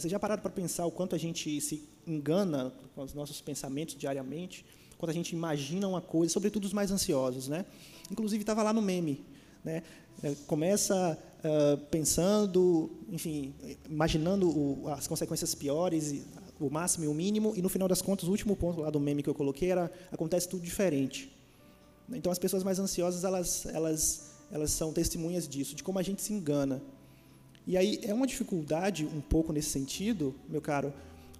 Você 0.00 0.08
já 0.08 0.18
parado 0.18 0.42
para 0.42 0.50
pensar 0.50 0.86
o 0.86 0.90
quanto 0.90 1.14
a 1.14 1.18
gente 1.18 1.60
se 1.60 1.88
engana 2.06 2.72
com 2.94 3.02
os 3.02 3.14
nossos 3.14 3.40
pensamentos 3.40 3.94
diariamente, 3.94 4.64
quando 4.98 5.10
a 5.10 5.14
gente 5.14 5.32
imagina 5.32 5.86
uma 5.86 6.00
coisa, 6.00 6.32
sobretudo 6.32 6.64
os 6.64 6.72
mais 6.72 6.90
ansiosos, 6.90 7.48
né? 7.48 7.64
Inclusive 8.10 8.42
estava 8.42 8.62
lá 8.62 8.72
no 8.72 8.82
meme, 8.82 9.24
né? 9.64 9.82
É, 10.22 10.34
começa 10.46 11.18
uh, 11.40 11.76
pensando, 11.86 12.90
enfim, 13.10 13.52
imaginando 13.88 14.48
o, 14.48 14.88
as 14.88 15.06
consequências 15.06 15.54
piores, 15.54 16.24
o 16.60 16.70
máximo 16.70 17.04
e 17.04 17.08
o 17.08 17.14
mínimo, 17.14 17.52
e 17.56 17.62
no 17.62 17.68
final 17.68 17.88
das 17.88 18.00
contas, 18.00 18.28
o 18.28 18.30
último 18.30 18.56
ponto 18.56 18.80
lá 18.80 18.90
do 18.90 19.00
meme 19.00 19.22
que 19.22 19.28
eu 19.28 19.34
coloquei 19.34 19.70
era 19.70 19.90
acontece 20.10 20.48
tudo 20.48 20.62
diferente. 20.62 21.30
Então 22.12 22.30
as 22.30 22.38
pessoas 22.38 22.62
mais 22.62 22.78
ansiosas 22.78 23.24
elas 23.24 23.66
elas 23.66 24.34
elas 24.52 24.70
são 24.70 24.92
testemunhas 24.92 25.48
disso, 25.48 25.74
de 25.74 25.82
como 25.82 25.98
a 25.98 26.02
gente 26.02 26.22
se 26.22 26.32
engana. 26.32 26.80
E 27.66 27.76
aí 27.76 27.98
é 28.02 28.12
uma 28.12 28.26
dificuldade 28.26 29.04
um 29.06 29.20
pouco 29.20 29.52
nesse 29.52 29.70
sentido, 29.70 30.34
meu 30.48 30.60
caro. 30.60 30.92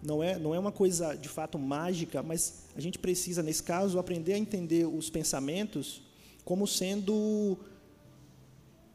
Não 0.03 0.23
é, 0.23 0.39
não 0.39 0.55
é 0.55 0.59
uma 0.59 0.73
coisa 0.73 1.15
de 1.15 1.29
fato 1.29 1.59
mágica, 1.59 2.23
mas 2.23 2.65
a 2.77 2.81
gente 2.81 2.99
precisa, 2.99 3.43
nesse 3.43 3.63
caso, 3.63 3.99
aprender 3.99 4.35
a 4.35 4.39
entender 4.39 4.87
os 4.87 5.09
pensamentos 5.09 6.03
como 6.45 6.67
sendo 6.67 7.59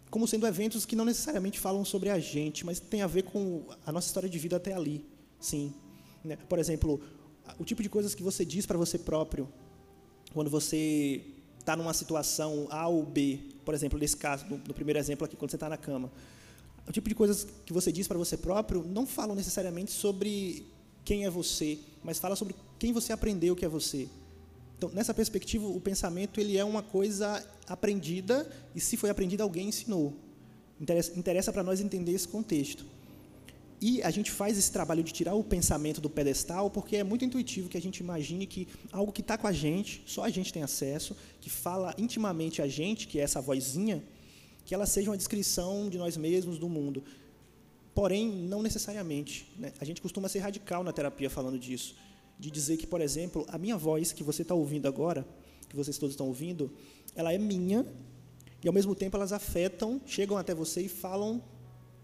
como 0.10 0.28
sendo 0.28 0.48
eventos 0.48 0.86
que 0.86 0.96
não 0.96 1.06
necessariamente 1.06 1.60
falam 1.60 1.86
sobre 1.86 2.10
a 2.10 2.18
gente, 2.18 2.66
mas 2.66 2.80
tem 2.80 3.04
a 3.04 3.08
ver 3.08 3.24
com 3.24 3.64
a 3.86 3.92
nossa 3.92 4.08
história 4.08 4.28
de 4.28 4.40
vida 4.40 4.56
até 4.56 4.74
ali, 4.74 5.06
sim. 5.40 5.72
Né? 6.24 6.36
Por 6.36 6.58
exemplo, 6.58 7.00
o 7.60 7.64
tipo 7.64 7.84
de 7.84 7.90
coisas 7.90 8.16
que 8.16 8.24
você 8.24 8.44
diz 8.44 8.66
para 8.66 8.78
você 8.78 8.98
próprio 8.98 9.48
quando 10.34 10.50
você 10.50 11.22
está 11.60 11.76
numa 11.76 11.94
situação 11.94 12.68
A 12.72 12.88
ou 12.88 13.04
B, 13.04 13.40
por 13.64 13.74
exemplo, 13.74 14.00
nesse 14.00 14.18
caso, 14.18 14.46
no, 14.48 14.74
primeiro 14.74 15.00
exemplo 15.00 15.26
aqui, 15.26 15.36
quando 15.36 15.52
você 15.52 15.58
está 15.58 15.70
na 15.70 15.78
cama, 15.78 16.12
o 16.88 16.92
tipo 16.92 17.08
de 17.08 17.16
coisas 17.16 17.48
que 17.66 17.74
você 17.74 17.92
diz 17.92 18.08
para 18.08 18.18
você 18.18 18.38
próprio 18.38 18.84
não 18.84 19.06
falam 19.06 19.36
necessariamente 19.36 19.92
sobre 19.92 20.66
quem 21.04 21.26
é 21.26 21.30
você, 21.30 21.80
mas 22.04 22.20
fala 22.20 22.36
sobre 22.36 22.56
quem 22.78 22.94
você 22.94 23.14
aprendeu 23.14 23.56
que 23.56 23.66
é 23.66 23.70
você. 23.70 24.08
Então, 24.78 24.90
nessa 24.94 25.14
perspectiva, 25.14 25.68
o 25.68 25.82
pensamento 25.82 26.40
ele 26.40 26.58
é 26.58 26.64
uma 26.64 26.82
coisa 26.82 27.46
aprendida 27.68 28.50
e 28.74 28.80
se 28.80 28.96
foi 28.96 29.10
aprendida 29.10 29.44
alguém 29.44 29.68
ensinou. 29.68 30.14
Interessa, 30.80 31.20
interessa 31.20 31.52
para 31.52 31.64
nós 31.64 31.82
entender 31.82 32.14
esse 32.14 32.28
contexto. 32.28 32.86
E 33.82 34.02
a 34.04 34.12
gente 34.12 34.32
faz 34.32 34.58
esse 34.58 34.72
trabalho 34.72 35.04
de 35.04 35.12
tirar 35.12 35.34
o 35.36 35.44
pensamento 35.44 36.00
do 36.00 36.10
pedestal 36.10 36.70
porque 36.70 36.98
é 36.98 37.04
muito 37.04 37.24
intuitivo 37.24 37.70
que 37.70 37.78
a 37.78 37.82
gente 37.82 38.00
imagine 38.00 38.46
que 38.46 38.68
algo 38.92 39.12
que 39.12 39.22
está 39.22 39.38
com 39.38 39.48
a 39.48 39.52
gente, 39.52 40.02
só 40.06 40.24
a 40.24 40.30
gente 40.30 40.52
tem 40.52 40.64
acesso, 40.64 41.16
que 41.42 41.50
fala 41.50 41.94
intimamente 41.98 42.62
a 42.62 42.68
gente, 42.68 43.08
que 43.08 43.20
é 43.20 43.24
essa 43.24 43.42
vozinha, 43.42 44.04
que 44.70 44.76
ela 44.76 44.86
seja 44.86 45.10
uma 45.10 45.18
descrição 45.18 45.90
de 45.90 45.98
nós 45.98 46.16
mesmos, 46.16 46.60
do 46.60 46.70
mundo. 46.70 47.04
Porém, 47.96 48.30
não 48.32 48.62
necessariamente. 48.62 49.52
Né? 49.58 49.74
A 49.80 49.84
gente 49.84 50.00
costuma 50.00 50.30
ser 50.30 50.38
radical 50.42 50.84
na 50.84 50.94
terapia 50.94 51.28
falando 51.28 51.58
disso. 51.58 51.96
De 52.38 52.52
dizer 52.52 52.78
que, 52.78 52.86
por 52.86 53.02
exemplo, 53.02 53.48
a 53.48 53.58
minha 53.58 53.76
voz 53.76 54.12
que 54.12 54.24
você 54.24 54.44
está 54.44 54.54
ouvindo 54.54 54.88
agora, 54.88 55.26
que 55.68 55.76
vocês 55.76 55.98
todos 55.98 56.14
estão 56.14 56.28
ouvindo, 56.28 56.72
ela 57.16 57.34
é 57.34 57.38
minha 57.40 57.84
e, 58.64 58.68
ao 58.68 58.74
mesmo 58.74 58.94
tempo, 58.94 59.18
elas 59.18 59.34
afetam, 59.34 60.00
chegam 60.06 60.38
até 60.38 60.54
você 60.54 60.84
e 60.84 60.88
falam 60.88 61.42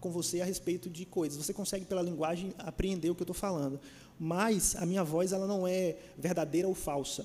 com 0.00 0.10
você 0.10 0.40
a 0.40 0.44
respeito 0.44 0.90
de 0.90 1.06
coisas. 1.06 1.38
Você 1.38 1.54
consegue, 1.54 1.84
pela 1.84 2.02
linguagem, 2.02 2.52
apreender 2.58 3.12
o 3.12 3.14
que 3.14 3.22
eu 3.22 3.26
estou 3.26 3.36
falando. 3.36 3.78
Mas 4.18 4.74
a 4.74 4.84
minha 4.84 5.04
voz 5.04 5.30
ela 5.30 5.46
não 5.46 5.68
é 5.68 5.96
verdadeira 6.18 6.66
ou 6.66 6.74
falsa. 6.74 7.24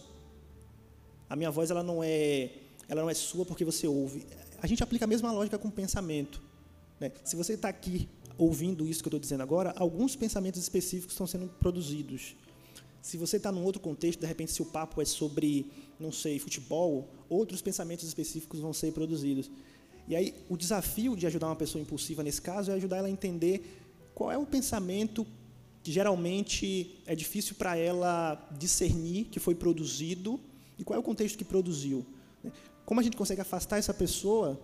A 1.27 1.35
minha 1.35 1.49
voz 1.49 1.71
ela 1.71 1.81
não 1.81 2.03
é, 2.03 2.51
ela 2.87 3.01
não 3.01 3.09
é 3.09 3.15
sua 3.15 3.43
porque 3.43 3.65
você 3.65 3.87
ouve 3.87 4.23
a 4.61 4.67
gente 4.67 4.83
aplica 4.83 5.05
a 5.05 5.07
mesma 5.07 5.31
lógica 5.31 5.57
com 5.57 5.67
o 5.67 5.71
pensamento. 5.71 6.41
Né? 6.99 7.11
Se 7.23 7.35
você 7.35 7.53
está 7.53 7.67
aqui 7.69 8.07
ouvindo 8.37 8.87
isso 8.87 9.01
que 9.01 9.07
eu 9.07 9.09
estou 9.09 9.19
dizendo 9.19 9.41
agora, 9.41 9.73
alguns 9.75 10.15
pensamentos 10.15 10.61
específicos 10.61 11.13
estão 11.13 11.27
sendo 11.27 11.47
produzidos. 11.47 12.35
Se 13.01 13.17
você 13.17 13.37
está 13.37 13.51
num 13.51 13.63
outro 13.63 13.81
contexto, 13.81 14.19
de 14.19 14.27
repente, 14.27 14.51
se 14.51 14.61
o 14.61 14.65
papo 14.65 15.01
é 15.01 15.05
sobre, 15.05 15.71
não 15.99 16.11
sei, 16.11 16.37
futebol, 16.37 17.09
outros 17.27 17.61
pensamentos 17.61 18.07
específicos 18.07 18.59
vão 18.59 18.71
ser 18.71 18.93
produzidos. 18.93 19.49
E 20.07 20.15
aí, 20.15 20.35
o 20.47 20.55
desafio 20.55 21.15
de 21.15 21.25
ajudar 21.25 21.47
uma 21.47 21.55
pessoa 21.55 21.81
impulsiva 21.81 22.23
nesse 22.23 22.41
caso 22.41 22.69
é 22.69 22.75
ajudar 22.75 22.97
ela 22.97 23.07
a 23.07 23.11
entender 23.11 23.81
qual 24.13 24.31
é 24.31 24.37
o 24.37 24.45
pensamento 24.45 25.25
que 25.81 25.91
geralmente 25.91 27.01
é 27.07 27.15
difícil 27.15 27.55
para 27.55 27.75
ela 27.75 28.49
discernir 28.59 29.25
que 29.25 29.39
foi 29.39 29.55
produzido 29.55 30.39
e 30.77 30.83
qual 30.83 30.95
é 30.95 30.99
o 30.99 31.03
contexto 31.03 31.37
que 31.37 31.45
produziu. 31.45 32.05
Como 32.91 32.99
a 32.99 33.03
gente 33.05 33.15
consegue 33.15 33.39
afastar 33.39 33.77
essa 33.77 33.93
pessoa 33.93 34.59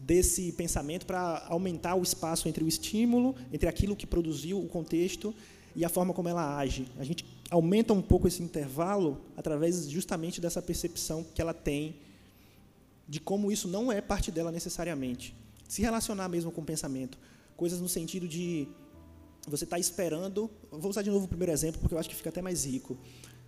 desse 0.00 0.50
pensamento 0.50 1.06
para 1.06 1.46
aumentar 1.46 1.94
o 1.94 2.02
espaço 2.02 2.48
entre 2.48 2.64
o 2.64 2.66
estímulo, 2.66 3.36
entre 3.52 3.68
aquilo 3.68 3.94
que 3.94 4.04
produziu 4.04 4.60
o 4.60 4.66
contexto 4.66 5.32
e 5.76 5.84
a 5.84 5.88
forma 5.88 6.12
como 6.12 6.28
ela 6.28 6.58
age. 6.58 6.88
A 6.98 7.04
gente, 7.04 7.24
aumenta 7.48 7.92
um 7.92 8.02
pouco 8.02 8.26
esse 8.26 8.42
intervalo 8.42 9.20
através 9.36 9.88
justamente 9.88 10.40
dessa 10.40 10.60
percepção 10.60 11.24
que 11.32 11.40
ela 11.40 11.54
tem 11.54 11.94
de 13.06 13.20
como 13.20 13.52
isso 13.52 13.68
não 13.68 13.92
é 13.92 14.00
parte 14.00 14.32
dela 14.32 14.50
necessariamente. 14.50 15.32
Se 15.68 15.80
relacionar 15.80 16.28
mesmo 16.28 16.50
com 16.50 16.62
o 16.62 16.64
pensamento. 16.64 17.16
Coisas 17.56 17.80
no 17.80 17.88
sentido 17.88 18.26
de 18.26 18.66
você 19.46 19.62
está 19.62 19.78
esperando. 19.78 20.50
Vou 20.68 20.90
usar 20.90 21.02
de 21.02 21.10
novo 21.10 21.26
o 21.26 21.28
primeiro 21.28 21.52
exemplo, 21.52 21.80
porque 21.80 21.94
eu 21.94 21.98
acho 22.00 22.08
que 22.08 22.16
fica 22.16 22.30
até 22.30 22.42
mais 22.42 22.64
rico. 22.64 22.98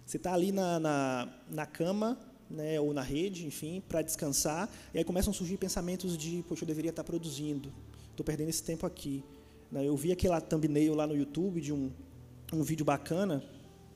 Você 0.07 0.19
está 0.19 0.33
ali 0.33 0.53
na, 0.53 0.79
na, 0.79 1.29
na 1.51 1.67
cama, 1.67 2.17
né, 2.51 2.81
ou 2.81 2.93
na 2.93 3.03
rede, 3.03 3.47
enfim, 3.47 3.83
para 3.89 4.03
descansar, 4.03 4.69
e 4.93 4.99
aí 4.99 5.05
começam 5.05 5.31
a 5.31 5.35
surgir 5.35 5.57
pensamentos 5.57 6.19
de, 6.19 6.45
poxa, 6.49 6.65
eu 6.65 6.67
deveria 6.67 6.91
estar 6.91 7.03
tá 7.03 7.07
produzindo, 7.07 7.73
estou 8.11 8.25
perdendo 8.25 8.49
esse 8.49 8.63
tempo 8.63 8.85
aqui. 8.85 9.23
Né, 9.71 9.87
eu 9.87 9.97
vi 9.97 10.11
aquela 10.11 10.41
thumbnail 10.41 10.95
lá 10.95 11.07
no 11.07 11.17
YouTube 11.17 11.61
de 11.61 11.73
um, 11.73 11.91
um 12.53 12.63
vídeo 12.63 12.85
bacana, 12.85 13.43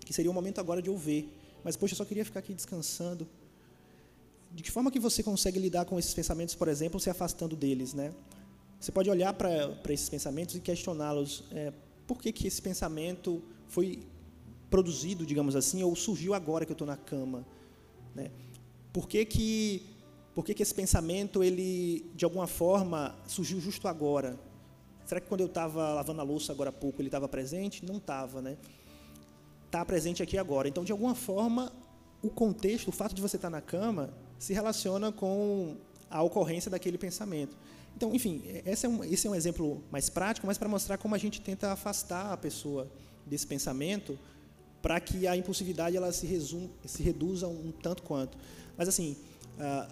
que 0.05 0.13
seria 0.13 0.31
o 0.31 0.35
momento 0.35 0.61
agora 0.61 0.81
de 0.81 0.89
eu 0.89 0.97
ver, 0.97 1.29
mas, 1.65 1.77
poxa, 1.77 1.95
eu 1.95 1.97
só 1.97 2.05
queria 2.05 2.25
ficar 2.25 2.41
aqui 2.41 2.53
descansando. 2.53 3.27
De 4.53 4.63
que 4.63 4.71
forma 4.71 4.91
que 4.91 5.01
você 5.01 5.23
consegue 5.23 5.59
lidar 5.59 5.87
com 5.87 5.99
esses 5.99 6.13
pensamentos, 6.13 6.55
por 6.55 6.69
exemplo, 6.69 7.01
se 7.01 7.09
afastando 7.09 7.57
deles, 7.57 7.95
né? 7.95 8.13
Você 8.79 8.93
pode 8.93 9.09
olhar 9.09 9.33
para 9.33 9.75
esses 9.89 10.09
pensamentos 10.11 10.55
e 10.55 10.61
questioná-los. 10.61 11.45
É, 11.51 11.73
por 12.07 12.21
que, 12.21 12.31
que 12.31 12.47
esse 12.47 12.61
pensamento 12.61 13.43
foi 13.67 14.01
produzido, 14.71 15.25
digamos 15.25 15.57
assim, 15.57 15.83
ou 15.83 15.97
surgiu 15.97 16.35
agora 16.35 16.67
que 16.67 16.73
eu 16.73 16.75
estou 16.75 16.87
na 16.87 16.97
cama? 16.97 17.47
Né? 18.15 18.31
Por 18.93 19.09
que, 19.09 19.25
que, 19.25 19.83
por 20.35 20.45
que, 20.45 20.55
que 20.55 20.63
esse 20.63 20.75
pensamento, 20.75 21.43
ele, 21.43 22.11
de 22.15 22.25
alguma 22.25 22.47
forma, 22.47 23.17
surgiu 23.27 23.61
justo 23.61 23.89
agora? 23.89 24.39
Será 25.05 25.21
que 25.21 25.29
quando 25.29 25.41
eu 25.41 25.47
estava 25.47 25.93
lavando 25.95 26.21
a 26.21 26.25
louça 26.25 26.53
agora 26.53 26.71
há 26.71 26.73
pouco, 26.73 27.01
ele 27.01 27.09
estava 27.09 27.29
presente? 27.29 27.85
Não 27.85 27.97
estava, 27.97 28.41
né? 28.41 28.57
Está 29.67 29.85
presente 29.85 30.23
aqui 30.23 30.39
agora. 30.39 30.69
Então, 30.69 30.85
de 30.85 30.93
alguma 30.93 31.15
forma, 31.15 31.73
o 32.23 32.31
contexto, 32.31 32.89
o 32.89 32.93
fato 32.93 33.15
de 33.15 33.21
você 33.21 33.37
estar 33.37 33.51
tá 33.51 33.57
na 33.57 33.61
cama, 33.61 34.15
se 34.39 34.53
relaciona 34.53 35.13
com 35.13 35.77
a 36.11 36.23
ocorrência 36.23 36.71
daquele 36.71 36.97
pensamento. 36.97 37.57
Então, 37.97 38.15
enfim, 38.15 38.43
esse 38.65 38.87
é 38.87 38.89
um, 38.89 39.05
esse 39.05 39.27
é 39.27 39.31
um 39.31 39.35
exemplo 39.35 39.83
mais 39.91 40.09
prático, 40.09 40.47
mas 40.47 40.59
para 40.59 40.69
mostrar 40.69 40.99
como 40.99 41.15
a 41.15 41.19
gente 41.19 41.41
tenta 41.41 41.73
afastar 41.73 42.33
a 42.33 42.37
pessoa 42.37 42.91
desse 43.27 43.47
pensamento 43.47 44.19
para 44.85 45.01
que 45.01 45.27
a 45.27 45.35
impulsividade 45.35 45.97
ela 45.97 46.13
se, 46.13 46.27
resume, 46.27 46.71
se 46.85 47.03
reduza 47.03 47.49
um 47.49 47.73
tanto 47.73 48.03
quanto. 48.03 48.37
Mas, 48.77 48.87
assim, 48.87 49.17
ah, 49.59 49.89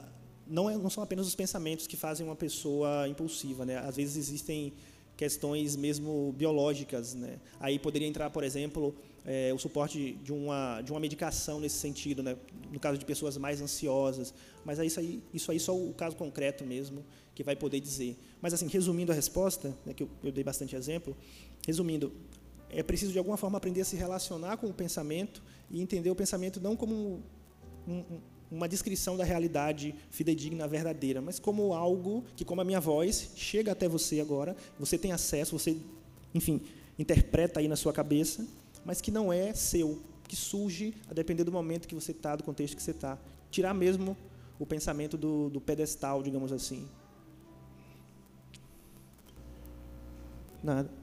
não, 0.47 0.69
é, 0.69 0.77
não 0.77 0.91
são 0.91 1.03
apenas 1.03 1.27
os 1.27 1.35
pensamentos 1.35 1.87
que 1.87 1.97
fazem 1.97 2.27
uma 2.27 2.37
pessoa 2.37 3.09
impulsiva. 3.09 3.65
Né? 3.65 3.79
Às 3.79 3.97
vezes 3.97 4.19
existem 4.19 4.75
questões 5.17 5.77
mesmo 5.77 6.35
biológicas. 6.37 7.15
Né? 7.15 7.39
Aí 7.59 7.79
poderia 7.79 8.07
entrar, 8.07 8.29
por 8.29 8.45
exemplo, 8.45 8.95
é, 9.25 9.51
o 9.55 9.59
suporte 9.59 10.13
de 10.23 10.31
uma, 10.31 10.83
de 10.83 10.91
uma 10.91 11.01
medicação 11.01 11.59
nesse 11.59 11.77
sentido, 11.77 12.23
né? 12.23 12.37
no 12.71 12.79
caso 12.79 12.99
de 12.99 13.07
pessoas 13.07 13.39
mais 13.39 13.63
ansiosas. 13.63 14.35
Mas 14.63 14.79
é 14.79 14.85
isso 14.85 15.01
aí, 15.01 15.23
isso 15.33 15.51
aí 15.51 15.59
só 15.59 15.75
o 15.75 15.95
caso 15.95 16.17
concreto 16.17 16.67
mesmo 16.67 17.03
que 17.35 17.43
vai 17.43 17.57
poder 17.57 17.81
dizer. 17.81 18.15
Mas, 18.43 18.53
assim, 18.53 18.67
resumindo 18.67 19.11
a 19.11 19.15
resposta, 19.15 19.75
né, 19.87 19.95
que 19.95 20.03
eu, 20.03 20.11
eu 20.23 20.31
dei 20.31 20.45
bastante 20.45 20.77
exemplo, 20.77 21.17
resumindo, 21.67 22.13
é 22.73 22.83
preciso 22.83 23.13
de 23.13 23.19
alguma 23.19 23.37
forma 23.37 23.59
aprender 23.59 23.83
a 23.83 23.85
se 23.85 23.97
relacionar 23.97 24.57
com 24.57 24.67
o 24.67 24.73
pensamento 24.73 25.43
e 25.71 25.81
entender 25.81 26.11
o 26.11 26.15
pensamento 26.15 26.61
não 26.61 26.75
como 26.75 27.23
um, 27.87 28.05
uma 28.51 28.69
descrição 28.69 29.17
da 29.17 29.25
realidade 29.25 29.95
fidedigna, 30.11 30.67
verdadeira, 30.67 31.21
mas 31.21 31.39
como 31.39 31.75
algo 31.75 32.25
que, 32.35 32.45
como 32.45 32.61
a 32.61 32.65
minha 32.65 32.81
voz, 32.81 33.31
chega 33.37 33.73
até 33.73 33.89
você 33.89 34.21
agora, 34.21 34.57
você 34.79 34.99
tem 34.99 35.13
acesso, 35.13 35.59
você, 35.59 35.77
enfim, 36.35 36.61
interpreta 36.99 37.61
aí 37.61 37.69
na 37.69 37.77
sua 37.77 37.93
cabeça, 37.93 38.47
mas 38.85 39.01
que 39.01 39.11
não 39.11 39.33
é 39.33 39.55
seu, 39.55 40.01
que 40.27 40.37
surge 40.37 40.95
a 41.11 41.15
depender 41.15 41.45
do 41.45 41.53
momento 41.53 41.87
que 41.87 41.95
você 41.95 42.13
está, 42.13 42.37
do 42.37 42.43
contexto 42.43 42.77
que 42.77 42.83
você 42.83 42.91
está. 42.91 43.19
Tirar 43.51 43.75
mesmo 43.75 44.17
o 44.59 44.67
pensamento 44.67 45.17
do, 45.17 45.51
do 45.51 45.61
pedestal, 45.61 46.23
digamos 46.23 46.53
assim. 46.53 46.89
Nada. 50.63 51.02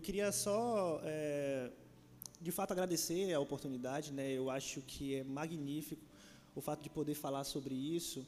Eu 0.00 0.02
queria 0.02 0.32
só, 0.32 0.98
é, 1.04 1.70
de 2.40 2.50
fato, 2.50 2.70
agradecer 2.72 3.34
a 3.34 3.38
oportunidade. 3.38 4.14
Né? 4.14 4.32
Eu 4.32 4.48
acho 4.48 4.80
que 4.80 5.16
é 5.16 5.22
magnífico 5.22 6.02
o 6.54 6.60
fato 6.62 6.82
de 6.82 6.88
poder 6.88 7.12
falar 7.12 7.44
sobre 7.44 7.74
isso 7.74 8.26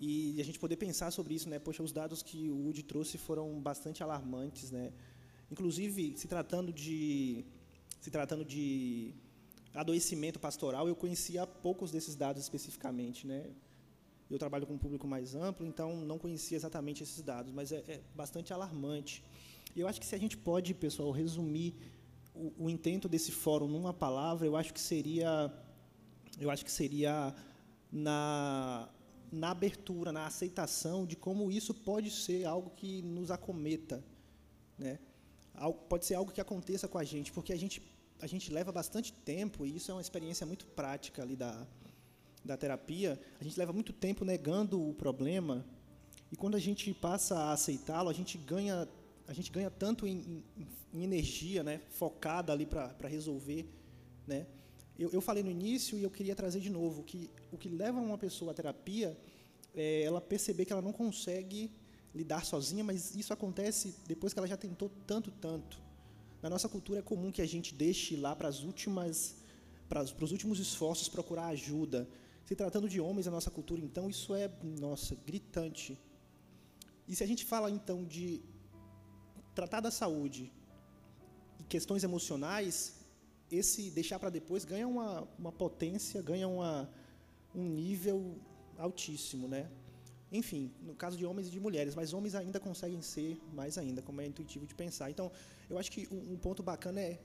e 0.00 0.40
a 0.40 0.44
gente 0.46 0.58
poder 0.58 0.78
pensar 0.78 1.10
sobre 1.10 1.34
isso. 1.34 1.50
Né? 1.50 1.58
Poxa, 1.58 1.82
os 1.82 1.92
dados 1.92 2.22
que 2.22 2.48
o 2.48 2.56
Woody 2.64 2.82
trouxe 2.82 3.18
foram 3.18 3.60
bastante 3.60 4.02
alarmantes. 4.02 4.70
Né? 4.70 4.90
Inclusive, 5.50 6.14
se 6.16 6.26
tratando 6.26 6.72
de, 6.72 7.44
se 8.00 8.10
tratando 8.10 8.42
de 8.42 9.12
adoecimento 9.74 10.40
pastoral, 10.40 10.88
eu 10.88 10.96
conhecia 10.96 11.46
poucos 11.46 11.90
desses 11.90 12.14
dados 12.16 12.42
especificamente. 12.42 13.26
Né? 13.26 13.50
Eu 14.30 14.38
trabalho 14.38 14.66
com 14.66 14.72
um 14.72 14.78
público 14.78 15.06
mais 15.06 15.34
amplo, 15.34 15.66
então 15.66 15.94
não 15.94 16.18
conhecia 16.18 16.56
exatamente 16.56 17.02
esses 17.02 17.20
dados, 17.20 17.52
mas 17.52 17.70
é, 17.70 17.84
é 17.86 18.00
bastante 18.14 18.50
alarmante. 18.50 19.22
Eu 19.74 19.88
acho 19.88 20.00
que 20.00 20.06
se 20.06 20.14
a 20.14 20.18
gente 20.18 20.36
pode, 20.36 20.74
pessoal, 20.74 21.10
resumir 21.10 21.74
o, 22.34 22.52
o, 22.64 22.70
intento 22.70 23.08
desse 23.08 23.32
fórum 23.32 23.66
numa 23.66 23.92
palavra, 23.92 24.46
eu 24.46 24.56
acho 24.56 24.72
que 24.72 24.80
seria, 24.80 25.52
eu 26.38 26.50
acho 26.50 26.64
que 26.64 26.70
seria 26.70 27.34
na, 27.90 28.88
na 29.30 29.50
abertura, 29.50 30.12
na 30.12 30.26
aceitação 30.26 31.06
de 31.06 31.16
como 31.16 31.50
isso 31.50 31.72
pode 31.72 32.10
ser 32.10 32.44
algo 32.44 32.70
que 32.70 33.02
nos 33.02 33.30
acometa, 33.30 34.04
né? 34.78 34.98
Pode 35.88 36.06
ser 36.06 36.14
algo 36.14 36.32
que 36.32 36.40
aconteça 36.40 36.88
com 36.88 36.98
a 36.98 37.04
gente, 37.04 37.32
porque 37.32 37.52
a 37.52 37.56
gente 37.56 37.82
a 38.20 38.26
gente 38.26 38.52
leva 38.52 38.70
bastante 38.70 39.12
tempo 39.12 39.66
e 39.66 39.74
isso 39.76 39.90
é 39.90 39.94
uma 39.94 40.00
experiência 40.00 40.46
muito 40.46 40.64
prática 40.66 41.22
ali 41.22 41.34
da 41.34 41.66
da 42.44 42.56
terapia. 42.56 43.20
A 43.40 43.44
gente 43.44 43.58
leva 43.58 43.72
muito 43.72 43.92
tempo 43.92 44.24
negando 44.24 44.80
o 44.88 44.94
problema 44.94 45.64
e 46.30 46.36
quando 46.36 46.56
a 46.56 46.58
gente 46.58 46.92
passa 46.94 47.36
a 47.36 47.52
aceitá-lo, 47.52 48.08
a 48.08 48.12
gente 48.12 48.38
ganha 48.38 48.88
a 49.26 49.32
gente 49.32 49.50
ganha 49.50 49.70
tanto 49.70 50.06
em, 50.06 50.42
em, 50.56 50.66
em 50.92 51.04
energia, 51.04 51.62
né, 51.62 51.80
focada 51.90 52.52
ali 52.52 52.66
para 52.66 53.08
resolver, 53.08 53.66
né? 54.26 54.46
Eu, 54.98 55.10
eu, 55.10 55.20
falei 55.20 55.42
no 55.42 55.50
início 55.50 55.98
e 55.98 56.02
eu 56.02 56.10
queria 56.10 56.36
trazer 56.36 56.60
de 56.60 56.68
novo 56.70 57.02
que 57.02 57.30
o 57.50 57.56
que 57.56 57.68
leva 57.68 57.98
uma 57.98 58.18
pessoa 58.18 58.52
à 58.52 58.54
terapia 58.54 59.16
é 59.74 60.02
ela 60.02 60.20
perceber 60.20 60.64
que 60.66 60.72
ela 60.72 60.82
não 60.82 60.92
consegue 60.92 61.72
lidar 62.14 62.44
sozinha, 62.44 62.84
mas 62.84 63.14
isso 63.16 63.32
acontece 63.32 63.94
depois 64.06 64.32
que 64.32 64.38
ela 64.38 64.46
já 64.46 64.56
tentou 64.56 64.90
tanto, 65.06 65.30
tanto. 65.30 65.80
Na 66.42 66.50
nossa 66.50 66.68
cultura 66.68 66.98
é 66.98 67.02
comum 67.02 67.32
que 67.32 67.40
a 67.40 67.46
gente 67.46 67.74
deixe 67.74 68.16
lá 68.16 68.36
para 68.36 68.48
as 68.48 68.62
últimas, 68.62 69.36
para 69.88 70.02
os 70.02 70.32
últimos 70.32 70.58
esforços 70.58 71.08
procurar 71.08 71.46
ajuda. 71.46 72.06
Se 72.44 72.54
tratando 72.54 72.88
de 72.88 73.00
homens 73.00 73.26
na 73.26 73.32
nossa 73.32 73.50
cultura, 73.50 73.80
então 73.80 74.10
isso 74.10 74.34
é, 74.34 74.50
nossa, 74.78 75.16
gritante. 75.24 75.98
E 77.08 77.16
se 77.16 77.24
a 77.24 77.26
gente 77.26 77.44
fala 77.44 77.70
então 77.70 78.04
de 78.04 78.42
tratar 79.54 79.80
da 79.80 79.90
saúde 79.90 80.50
e 81.58 81.64
questões 81.64 82.02
emocionais, 82.04 82.94
esse 83.50 83.90
deixar 83.90 84.18
para 84.18 84.30
depois 84.30 84.64
ganha 84.64 84.88
uma, 84.88 85.28
uma 85.38 85.52
potência, 85.52 86.22
ganha 86.22 86.48
uma, 86.48 86.90
um 87.54 87.68
nível 87.68 88.36
altíssimo, 88.78 89.46
né? 89.46 89.70
Enfim, 90.30 90.72
no 90.80 90.94
caso 90.94 91.16
de 91.18 91.26
homens 91.26 91.48
e 91.48 91.50
de 91.50 91.60
mulheres, 91.60 91.94
mas 91.94 92.14
homens 92.14 92.34
ainda 92.34 92.58
conseguem 92.58 93.02
ser 93.02 93.38
mais 93.52 93.76
ainda, 93.76 94.00
como 94.00 94.22
é 94.22 94.26
intuitivo 94.26 94.66
de 94.66 94.74
pensar. 94.74 95.10
Então, 95.10 95.30
eu 95.68 95.76
acho 95.78 95.92
que 95.92 96.08
um, 96.10 96.32
um 96.32 96.36
ponto 96.38 96.62
bacana 96.62 97.00
é, 97.00 97.20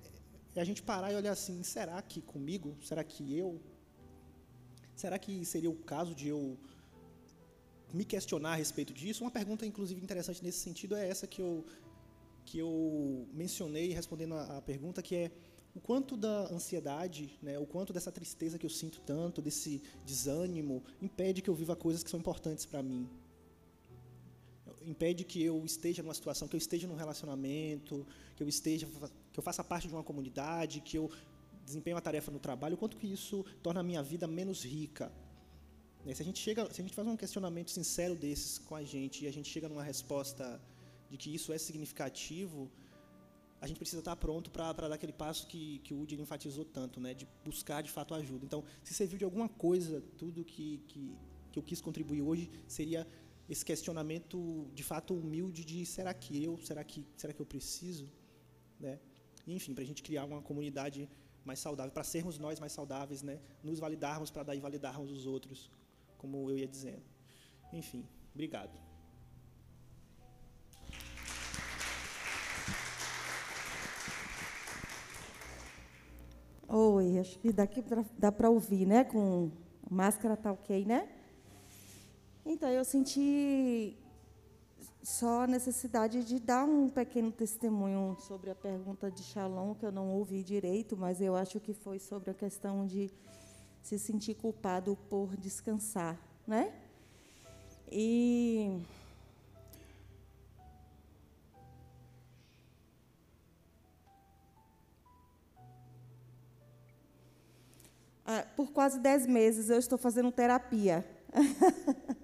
é 0.53 0.59
a 0.59 0.65
gente 0.65 0.83
parar 0.83 1.13
e 1.13 1.15
olhar 1.15 1.31
assim, 1.31 1.63
será 1.63 2.01
que 2.01 2.21
comigo? 2.21 2.75
Será 2.83 3.03
que 3.05 3.37
eu? 3.37 3.61
Será 4.93 5.17
que 5.17 5.45
seria 5.45 5.69
o 5.69 5.75
caso 5.75 6.13
de 6.13 6.27
eu 6.27 6.57
me 7.93 8.03
questionar 8.03 8.53
a 8.53 8.55
respeito 8.55 8.93
disso? 8.93 9.23
Uma 9.23 9.31
pergunta, 9.31 9.65
inclusive, 9.65 10.01
interessante 10.01 10.43
nesse 10.43 10.59
sentido 10.59 10.93
é 10.93 11.07
essa 11.07 11.25
que 11.25 11.41
eu 11.41 11.63
que 12.47 12.57
eu 12.59 13.27
mencionei 13.33 13.89
respondendo 13.91 14.35
a, 14.35 14.61
pergunta, 14.61 15.01
que 15.01 15.15
é 15.15 15.31
o 15.75 15.81
quanto 15.81 16.15
da 16.15 16.37
ansiedade, 16.49 17.37
né, 17.41 17.59
o 17.59 17.65
quanto 17.65 17.91
dessa 17.91 18.09
tristeza 18.09 18.57
que 18.57 18.65
eu 18.65 18.69
sinto 18.69 19.01
tanto, 19.01 19.41
desse 19.41 19.83
desânimo, 20.05 20.81
impede 21.01 21.41
que 21.41 21.49
eu 21.49 21.53
viva 21.53 21.75
coisas 21.75 22.01
que 22.05 22.09
são 22.09 22.17
importantes 22.17 22.65
para 22.65 22.81
mim. 22.81 23.05
Impede 24.93 25.25
que 25.25 25.43
eu 25.43 25.65
esteja 25.65 26.01
numa 26.01 26.13
situação, 26.13 26.47
que 26.47 26.55
eu 26.55 26.57
esteja 26.57 26.87
num 26.87 26.95
relacionamento, 26.95 28.07
que 28.37 28.41
eu 28.41 28.47
esteja, 28.47 28.87
que 29.33 29.37
eu 29.37 29.43
faça 29.43 29.61
parte 29.61 29.89
de 29.89 29.93
uma 29.93 30.03
comunidade, 30.03 30.79
que 30.79 30.97
eu 30.97 31.11
desempenhe 31.65 31.95
uma 31.95 32.01
tarefa 32.09 32.31
no 32.31 32.39
trabalho, 32.39 32.75
o 32.75 32.77
quanto 32.77 32.95
que 32.95 33.07
isso 33.11 33.45
torna 33.61 33.81
a 33.81 33.83
minha 33.83 34.01
vida 34.01 34.25
menos 34.25 34.63
rica. 34.63 35.11
Né, 36.05 36.13
se 36.15 36.21
a 36.21 36.25
gente 36.25 36.39
chega, 36.39 36.73
se 36.73 36.79
a 36.79 36.83
gente 36.85 36.95
faz 36.95 37.05
um 37.05 37.17
questionamento 37.17 37.71
sincero 37.71 38.15
desses 38.15 38.57
com 38.57 38.73
a 38.73 38.83
gente 38.83 39.25
e 39.25 39.27
a 39.27 39.33
gente 39.33 39.49
chega 39.49 39.67
numa 39.67 39.83
resposta 39.83 40.61
de 41.09 41.17
que 41.17 41.33
isso 41.33 41.53
é 41.53 41.57
significativo, 41.57 42.71
a 43.59 43.67
gente 43.67 43.77
precisa 43.77 43.99
estar 43.99 44.15
pronto 44.15 44.51
para 44.51 44.71
dar 44.73 44.93
aquele 44.93 45.13
passo 45.13 45.47
que, 45.47 45.79
que 45.79 45.93
o 45.93 45.97
Woody 45.97 46.21
enfatizou 46.21 46.63
tanto, 46.63 46.99
né, 46.99 47.13
de 47.13 47.27
buscar 47.43 47.81
de 47.81 47.89
fato 47.89 48.13
ajuda. 48.13 48.45
Então, 48.45 48.63
se 48.83 48.93
serviu 48.93 49.17
de 49.17 49.25
alguma 49.25 49.49
coisa 49.49 50.01
tudo 50.17 50.45
que, 50.45 50.79
que, 50.87 50.99
que 50.99 51.37
que 51.57 51.59
eu 51.59 51.63
quis 51.63 51.81
contribuir 51.81 52.21
hoje 52.21 52.51
seria 52.67 53.07
esse 53.49 53.65
questionamento 53.65 54.69
de 54.73 54.83
fato 54.83 55.15
humilde 55.15 55.65
de 55.65 55.85
será 55.85 56.13
que 56.13 56.43
eu, 56.43 56.57
será 56.59 56.83
que, 56.83 57.05
será 57.15 57.33
que 57.33 57.41
eu 57.41 57.45
preciso, 57.45 58.11
né? 58.79 58.99
Enfim, 59.47 59.73
para 59.73 59.83
a 59.83 59.87
gente 59.87 60.03
criar 60.03 60.25
uma 60.25 60.41
comunidade 60.41 61.09
mais 61.43 61.59
saudável, 61.59 61.91
para 61.91 62.03
sermos 62.03 62.37
nós 62.37 62.59
mais 62.59 62.73
saudáveis, 62.73 63.23
né? 63.23 63.39
Nos 63.63 63.79
validarmos 63.79 64.29
para 64.29 64.43
daí 64.43 64.59
validarmos 64.59 65.09
os 65.11 65.25
outros, 65.25 65.71
como 66.17 66.49
eu 66.51 66.57
ia 66.57 66.67
dizendo. 66.67 67.05
Enfim, 67.71 68.05
obrigado. 68.33 68.86
Oi, 76.69 77.17
acho 77.17 77.39
que 77.39 77.53
daqui 77.53 77.81
dá 78.17 78.29
para 78.29 78.49
ouvir, 78.49 78.85
né? 78.85 79.05
Com 79.05 79.49
máscara 79.89 80.35
tá 80.35 80.51
ok, 80.51 80.83
né? 80.83 81.07
Então, 82.45 82.69
eu 82.69 82.83
senti 82.83 83.97
só 85.01 85.43
a 85.43 85.47
necessidade 85.47 86.25
de 86.25 86.41
dar 86.41 86.65
um 86.65 86.89
pequeno 86.89 87.31
testemunho 87.31 88.17
sobre 88.19 88.49
a 88.49 88.55
pergunta 88.55 89.09
de 89.09 89.23
Shalom, 89.23 89.75
que 89.75 89.85
eu 89.85 89.93
não 89.93 90.09
ouvi 90.09 90.43
direito, 90.43 90.97
mas 90.97 91.21
eu 91.21 91.37
acho 91.37 91.57
que 91.61 91.73
foi 91.73 91.99
sobre 91.99 92.31
a 92.31 92.33
questão 92.33 92.85
de 92.85 93.09
se 93.81 93.97
sentir 93.97 94.35
culpado 94.35 94.97
por 95.09 95.37
descansar, 95.37 96.19
né? 96.45 96.73
E 97.89 98.81
por 108.55 108.71
quase 108.71 108.99
dez 108.99 109.25
meses 109.25 109.69
eu 109.69 109.79
estou 109.79 109.97
fazendo 109.97 110.31
terapia. 110.31 111.05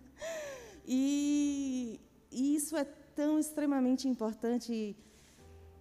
e, 0.85 1.99
e, 2.31 2.55
isso 2.55 2.75
é 2.75 2.84
tão 3.15 3.39
extremamente 3.39 4.07
importante. 4.07 4.95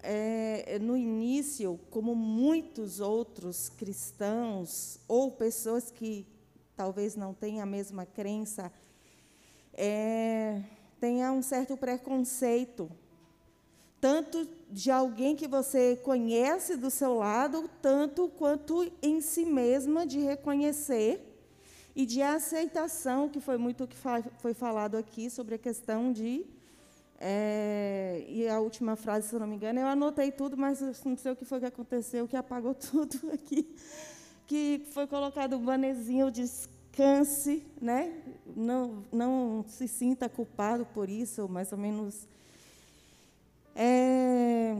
É, 0.05 0.81
no 0.81 0.97
início, 0.97 1.79
como 1.89 2.15
muitos 2.15 2.99
outros 2.99 3.69
cristãos 3.69 4.99
ou 5.07 5.31
pessoas 5.31 5.93
que 5.93 6.27
talvez 6.77 7.15
não 7.15 7.33
tenham 7.33 7.63
a 7.63 7.67
mesma 7.67 8.05
crença, 8.05 8.73
é, 9.73 10.61
tenha 10.99 11.31
um 11.31 11.41
certo 11.41 11.77
preconceito 11.77 12.91
tanto 14.03 14.49
de 14.69 14.91
alguém 14.91 15.37
que 15.37 15.47
você 15.47 15.97
conhece 16.03 16.77
do 16.77 16.91
seu 16.91 17.15
lado, 17.15 17.71
tanto 17.81 18.29
quanto 18.31 18.91
em 19.01 19.21
si 19.21 19.45
mesma 19.45 20.05
de 20.05 20.19
reconhecer 20.19 21.21
e 21.95 22.05
de 22.05 22.21
aceitação, 22.21 23.29
que 23.29 23.39
foi 23.39 23.57
muito 23.57 23.85
o 23.85 23.87
que 23.87 23.97
foi 24.41 24.55
falado 24.55 24.97
aqui 24.97 25.31
sobre 25.31 25.55
a 25.55 25.59
questão 25.59 26.13
de. 26.13 26.45
É, 27.21 28.25
e 28.29 28.49
a 28.49 28.59
última 28.59 28.97
frase, 28.97 29.29
se 29.29 29.37
eu 29.37 29.39
não 29.39 29.47
me 29.47 29.55
engano, 29.55 29.79
eu 29.79 29.87
anotei 29.87 30.33
tudo, 30.33 30.57
mas 30.57 30.81
não 31.05 31.17
sei 31.17 31.31
o 31.31 31.37
que 31.37 31.45
foi 31.45 31.61
que 31.61 31.67
aconteceu, 31.67 32.27
que 32.27 32.37
apagou 32.37 32.75
tudo 32.75 33.31
aqui. 33.33 33.73
Que 34.49 34.85
foi 34.91 35.07
colocado 35.07 35.55
um 35.55 35.65
banezinho, 35.65 36.29
descanse, 36.29 37.65
né? 37.81 38.21
não, 38.57 39.05
não 39.13 39.65
se 39.69 39.87
sinta 39.87 40.29
culpado 40.29 40.85
por 40.87 41.09
isso, 41.09 41.43
ou 41.43 41.49
mais 41.49 41.71
ou 41.71 41.79
menos 41.79 42.27
é, 43.75 44.77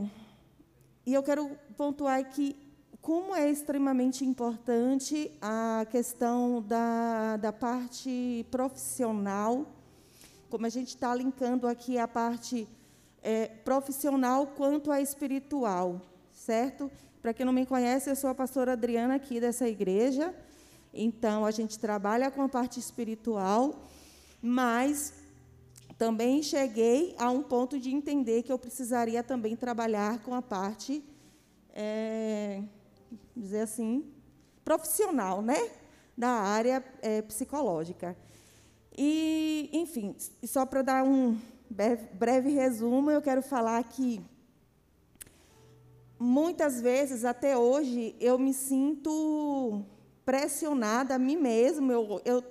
e 1.05 1.13
eu 1.13 1.23
quero 1.23 1.57
pontuar 1.75 2.23
que 2.29 2.55
como 3.01 3.35
é 3.35 3.49
extremamente 3.49 4.23
importante 4.23 5.29
a 5.41 5.85
questão 5.91 6.61
da, 6.61 7.35
da 7.37 7.51
parte 7.51 8.45
profissional, 8.49 9.65
como 10.49 10.65
a 10.65 10.69
gente 10.69 10.89
está 10.89 11.13
linkando 11.13 11.67
aqui 11.67 11.97
a 11.97 12.07
parte 12.07 12.67
é, 13.21 13.47
profissional 13.47 14.47
quanto 14.47 14.91
a 14.91 15.01
espiritual, 15.01 16.01
certo? 16.31 16.89
Para 17.21 17.33
quem 17.33 17.45
não 17.45 17.53
me 17.53 17.65
conhece, 17.65 18.09
eu 18.09 18.15
sou 18.15 18.29
a 18.29 18.35
pastora 18.35 18.73
Adriana 18.73 19.15
aqui 19.15 19.39
dessa 19.39 19.67
igreja, 19.67 20.33
então 20.93 21.45
a 21.45 21.51
gente 21.51 21.79
trabalha 21.79 22.29
com 22.29 22.41
a 22.41 22.49
parte 22.49 22.79
espiritual, 22.79 23.87
mas 24.41 25.22
também 25.97 26.41
cheguei 26.41 27.15
a 27.17 27.29
um 27.29 27.43
ponto 27.43 27.79
de 27.79 27.93
entender 27.93 28.43
que 28.43 28.51
eu 28.51 28.59
precisaria 28.59 29.23
também 29.23 29.55
trabalhar 29.55 30.21
com 30.23 30.33
a 30.33 30.41
parte, 30.41 31.03
é, 31.73 32.61
dizer 33.35 33.61
assim, 33.61 34.05
profissional, 34.63 35.41
né, 35.41 35.69
da 36.17 36.29
área 36.29 36.83
é, 37.01 37.21
psicológica. 37.21 38.15
E, 38.97 39.69
enfim, 39.73 40.15
só 40.43 40.65
para 40.65 40.81
dar 40.81 41.03
um 41.03 41.37
breve, 41.69 42.07
breve 42.13 42.49
resumo, 42.51 43.09
eu 43.09 43.21
quero 43.21 43.41
falar 43.41 43.83
que 43.83 44.21
muitas 46.19 46.79
vezes, 46.79 47.25
até 47.25 47.57
hoje, 47.57 48.15
eu 48.19 48.37
me 48.37 48.53
sinto 48.53 49.83
pressionada 50.23 51.15
a 51.15 51.19
mim 51.19 51.35
mesma, 51.35 51.91
eu, 51.91 52.21
eu, 52.23 52.43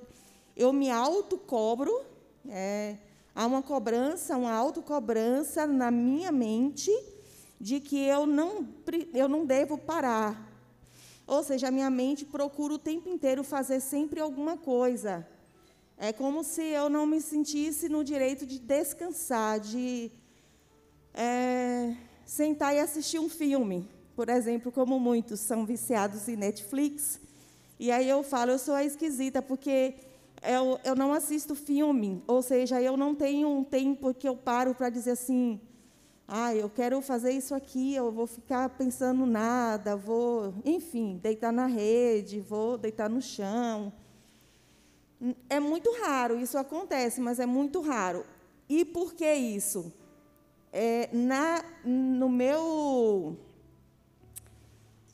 eu 0.54 0.72
me 0.72 0.90
autocobro, 0.90 2.04
é, 2.48 2.96
Há 3.34 3.46
uma 3.46 3.62
cobrança, 3.62 4.36
uma 4.36 4.52
autocobrança 4.52 5.66
na 5.66 5.90
minha 5.90 6.30
mente 6.30 6.90
de 7.60 7.80
que 7.80 7.96
eu 7.96 8.26
não, 8.26 8.68
eu 9.14 9.28
não 9.28 9.46
devo 9.46 9.78
parar. 9.78 10.50
Ou 11.26 11.42
seja, 11.42 11.68
a 11.68 11.70
minha 11.70 11.88
mente 11.88 12.24
procura 12.24 12.74
o 12.74 12.78
tempo 12.78 13.08
inteiro 13.08 13.42
fazer 13.42 13.80
sempre 13.80 14.20
alguma 14.20 14.56
coisa. 14.56 15.26
É 15.96 16.12
como 16.12 16.42
se 16.42 16.62
eu 16.62 16.90
não 16.90 17.06
me 17.06 17.20
sentisse 17.20 17.88
no 17.88 18.02
direito 18.02 18.44
de 18.44 18.58
descansar, 18.58 19.60
de 19.60 20.10
é, 21.14 21.94
sentar 22.26 22.74
e 22.74 22.80
assistir 22.80 23.18
um 23.18 23.28
filme. 23.28 23.88
Por 24.14 24.28
exemplo, 24.28 24.70
como 24.72 24.98
muitos 24.98 25.40
são 25.40 25.64
viciados 25.64 26.28
em 26.28 26.36
Netflix. 26.36 27.20
E 27.78 27.90
aí 27.90 28.08
eu 28.08 28.22
falo, 28.22 28.50
eu 28.50 28.58
sou 28.58 28.74
a 28.74 28.84
esquisita, 28.84 29.40
porque 29.40 29.94
eu, 30.42 30.80
eu 30.84 30.94
não 30.94 31.12
assisto 31.12 31.54
filme, 31.54 32.22
ou 32.26 32.42
seja, 32.42 32.80
eu 32.82 32.96
não 32.96 33.14
tenho 33.14 33.48
um 33.48 33.62
tempo 33.62 34.12
que 34.12 34.28
eu 34.28 34.36
paro 34.36 34.74
para 34.74 34.90
dizer 34.90 35.12
assim, 35.12 35.60
ah, 36.26 36.54
eu 36.54 36.68
quero 36.68 37.00
fazer 37.00 37.32
isso 37.32 37.54
aqui, 37.54 37.94
eu 37.94 38.10
vou 38.10 38.26
ficar 38.26 38.68
pensando 38.70 39.26
nada, 39.26 39.96
vou, 39.96 40.54
enfim, 40.64 41.20
deitar 41.22 41.52
na 41.52 41.66
rede, 41.66 42.40
vou 42.40 42.76
deitar 42.76 43.08
no 43.08 43.20
chão. 43.20 43.92
É 45.48 45.60
muito 45.60 45.92
raro, 46.00 46.38
isso 46.40 46.58
acontece, 46.58 47.20
mas 47.20 47.38
é 47.38 47.46
muito 47.46 47.80
raro. 47.80 48.24
E 48.68 48.84
por 48.84 49.14
que 49.14 49.30
isso? 49.32 49.92
É, 50.72 51.08
na, 51.12 51.62
no 51.84 52.28
meu, 52.28 53.36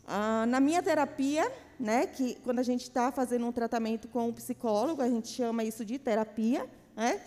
ah, 0.07 0.47
na 0.47 0.61
minha 0.61 0.83
terapia, 0.83 1.53
né, 1.79 2.07
que 2.07 2.37
quando 2.43 2.59
a 2.59 2.63
gente 2.63 2.83
está 2.83 3.13
fazendo 3.13 3.47
um 3.47 3.53
tratamento 3.53 4.09
com 4.09 4.29
um 4.29 4.33
psicólogo, 4.33 5.01
a 5.01 5.09
gente 5.09 5.29
chama 5.29 5.63
isso 5.63 5.85
de 5.85 5.99
terapia, 5.99 6.69
né? 6.97 7.21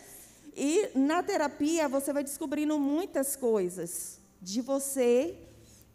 E 0.55 0.89
na 0.93 1.23
terapia 1.23 1.87
você 1.87 2.11
vai 2.11 2.23
descobrindo 2.23 2.77
muitas 2.77 3.35
coisas 3.35 4.19
de 4.41 4.59
você 4.61 5.37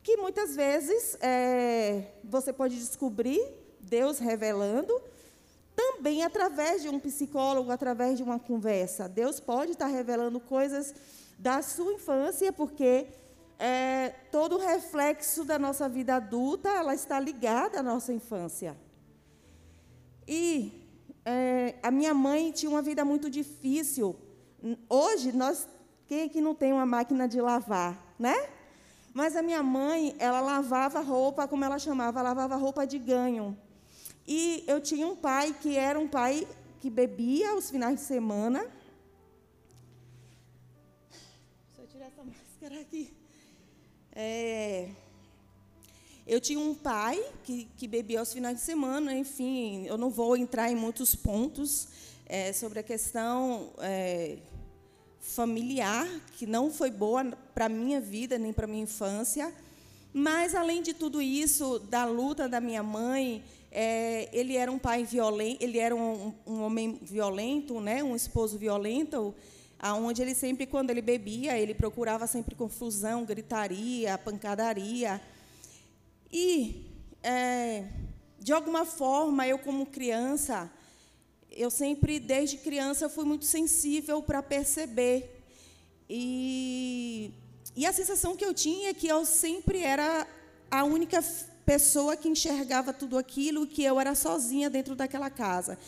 que 0.03 0.17
muitas 0.17 0.57
vezes 0.57 1.19
é, 1.21 2.13
você 2.25 2.53
pode 2.53 2.77
descobrir 2.77 3.41
Deus 3.81 4.19
revelando 4.19 4.99
também 5.75 6.23
através 6.23 6.81
de 6.81 6.89
um 6.89 6.99
psicólogo, 6.99 7.71
através 7.71 8.17
de 8.17 8.23
uma 8.23 8.39
conversa. 8.39 9.09
Deus 9.09 9.41
pode 9.41 9.73
estar 9.73 9.87
revelando 9.87 10.41
coisas 10.41 10.95
da 11.39 11.61
sua 11.61 11.93
infância, 11.93 12.51
porque 12.53 13.07
é, 13.59 14.11
todo 14.31 14.57
o 14.57 14.59
reflexo 14.59 15.45
da 15.45 15.59
nossa 15.59 15.89
vida 15.89 16.17
adulta, 16.17 16.69
ela 16.69 16.95
está 16.95 17.19
ligada 17.19 17.81
à 17.81 17.83
nossa 17.83 18.13
infância. 18.13 18.77
E 20.27 20.85
é, 21.25 21.75
a 21.83 21.91
minha 21.91 22.13
mãe 22.13 22.51
tinha 22.53 22.71
uma 22.71 22.83
vida 22.83 23.05
muito 23.05 23.31
difícil. 23.31 24.17
Hoje, 24.89 25.33
nós, 25.33 25.67
quem 26.07 26.21
é 26.21 26.29
que 26.29 26.41
não 26.41 26.55
tem 26.55 26.73
uma 26.73 26.87
máquina 26.87 27.27
de 27.27 27.41
lavar, 27.41 28.15
né? 28.19 28.35
Mas 29.15 29.35
a 29.35 29.43
minha 29.43 29.63
mãe, 29.63 30.15
ela 30.19 30.41
lavava 30.41 31.01
roupa, 31.01 31.49
como 31.49 31.65
ela 31.65 31.79
chamava, 31.79 32.21
lavava 32.21 32.57
roupa 32.57 32.87
de 32.87 32.99
ganho. 32.99 33.57
E 34.29 34.65
eu 34.67 34.81
tinha 34.81 35.07
um 35.07 35.17
pai 35.17 35.55
que 35.63 35.77
era 35.77 35.99
um 35.99 36.09
pai 36.09 36.47
que 36.81 36.91
bebia 36.91 37.51
aos 37.51 37.71
finais 37.71 37.97
de 37.97 38.03
semana. 38.03 38.61
Deixa 41.69 41.83
eu 41.83 41.87
tirar 41.87 42.07
essa 42.07 42.23
máscara 42.25 42.81
aqui. 42.81 43.26
É, 44.19 44.89
eu 46.27 46.41
tinha 46.41 46.59
um 46.59 46.75
pai 46.75 47.23
que, 47.45 47.69
que 47.77 47.87
bebia 47.87 48.19
aos 48.19 48.33
finais 48.33 48.57
de 48.57 48.63
semana, 48.63 49.13
enfim, 49.13 49.85
eu 49.87 49.99
não 49.99 50.09
vou 50.09 50.35
entrar 50.39 50.73
em 50.73 50.75
muitos 50.75 51.15
pontos 51.15 51.87
é, 52.25 52.51
sobre 52.55 52.79
a 52.79 52.83
questão 52.83 53.69
é, 53.77 54.39
familiar, 55.21 56.09
que 56.39 56.47
não 56.47 56.73
foi 56.73 56.91
boa 56.91 57.27
para 57.55 57.67
a 57.67 57.69
minha 57.69 58.01
vida, 58.01 58.39
nem 58.39 58.55
para 58.55 58.65
a 58.65 58.69
minha 58.69 58.85
infância. 58.85 59.53
Mas, 60.15 60.55
além 60.55 60.81
de 60.81 60.95
tudo 60.95 61.21
isso, 61.21 61.79
da 61.79 62.07
luta 62.07 62.49
da 62.49 62.61
minha 62.61 62.83
mãe, 62.83 63.45
É, 63.79 64.31
ele 64.33 64.57
era 64.57 64.73
um 64.73 64.79
pai 64.79 65.05
violento, 65.05 65.63
ele 65.63 65.79
era 65.79 65.95
um, 65.95 66.33
um, 66.47 66.63
homem 66.63 66.99
violento, 67.03 67.79
né, 67.79 68.03
um 68.03 68.17
esposo 68.17 68.57
violento, 68.57 69.35
aonde 69.79 70.23
ele 70.23 70.35
sempre, 70.35 70.67
quando 70.67 70.91
ele 70.91 71.03
bebia, 71.03 71.59
ele 71.59 71.75
procurava 71.75 72.27
sempre 72.27 72.55
confusão, 72.55 73.25
gritaria, 73.25 74.17
pancadaria. 74.19 75.21
E, 76.33 76.87
é, 77.23 77.85
de 78.39 78.53
alguma 78.53 78.85
forma, 78.85 79.47
eu 79.47 79.59
como 79.59 79.87
criança, 79.87 80.71
eu 81.51 81.71
sempre, 81.71 82.19
desde 82.19 82.59
criança, 82.59 83.09
fui 83.09 83.25
muito 83.25 83.45
sensível 83.45 84.23
para 84.23 84.43
perceber. 84.43 85.43
E, 86.09 87.33
e 87.75 87.87
a 87.87 87.93
sensação 87.93 88.37
que 88.37 88.45
eu 88.45 88.55
tinha 88.55 88.91
é 88.91 88.95
que 88.95 89.09
eu 89.09 89.25
sempre 89.25 89.81
era 89.81 90.27
a 90.71 90.85
única 90.85 91.23
pessoa 91.65 92.17
que 92.17 92.29
enxergava 92.29 92.93
tudo 92.93 93.19
aquilo, 93.19 93.67
que 93.67 93.83
eu 93.83 93.99
era 93.99 94.15
sozinha 94.15 94.71
dentro 94.71 94.95
daquela 94.95 95.29
casa. 95.29 95.79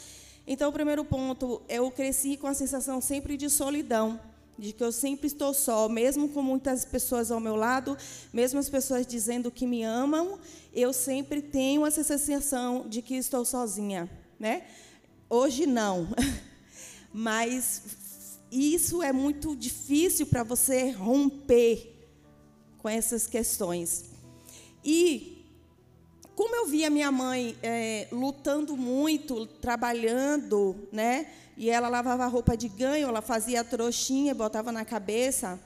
Então, 0.50 0.70
o 0.70 0.72
primeiro 0.72 1.04
ponto, 1.04 1.60
eu 1.68 1.90
cresci 1.90 2.38
com 2.38 2.46
a 2.46 2.54
sensação 2.54 3.02
sempre 3.02 3.36
de 3.36 3.50
solidão, 3.50 4.18
de 4.58 4.72
que 4.72 4.82
eu 4.82 4.90
sempre 4.90 5.26
estou 5.26 5.52
só, 5.52 5.90
mesmo 5.90 6.30
com 6.30 6.40
muitas 6.40 6.86
pessoas 6.86 7.30
ao 7.30 7.38
meu 7.38 7.54
lado, 7.54 7.98
mesmo 8.32 8.58
as 8.58 8.70
pessoas 8.70 9.06
dizendo 9.06 9.50
que 9.50 9.66
me 9.66 9.82
amam, 9.82 10.38
eu 10.72 10.90
sempre 10.94 11.42
tenho 11.42 11.84
essa 11.84 12.02
sensação 12.02 12.88
de 12.88 13.02
que 13.02 13.14
estou 13.14 13.44
sozinha, 13.44 14.08
né? 14.40 14.62
Hoje 15.28 15.66
não. 15.66 16.08
Mas 17.12 17.82
isso 18.50 19.02
é 19.02 19.12
muito 19.12 19.54
difícil 19.54 20.24
para 20.28 20.44
você 20.44 20.88
romper 20.92 21.94
com 22.78 22.88
essas 22.88 23.26
questões. 23.26 24.06
E 24.82 25.37
como 26.38 26.54
eu 26.54 26.66
via 26.66 26.88
minha 26.88 27.10
mãe 27.10 27.56
é, 27.60 28.06
lutando 28.12 28.76
muito, 28.76 29.44
trabalhando, 29.44 30.76
né? 30.92 31.26
E 31.56 31.68
ela 31.68 31.88
lavava 31.88 32.24
roupa 32.28 32.56
de 32.56 32.68
ganho, 32.68 33.08
ela 33.08 33.20
fazia 33.20 33.64
trouxinha, 33.64 34.36
botava 34.36 34.70
na 34.70 34.84
cabeça. 34.84 35.58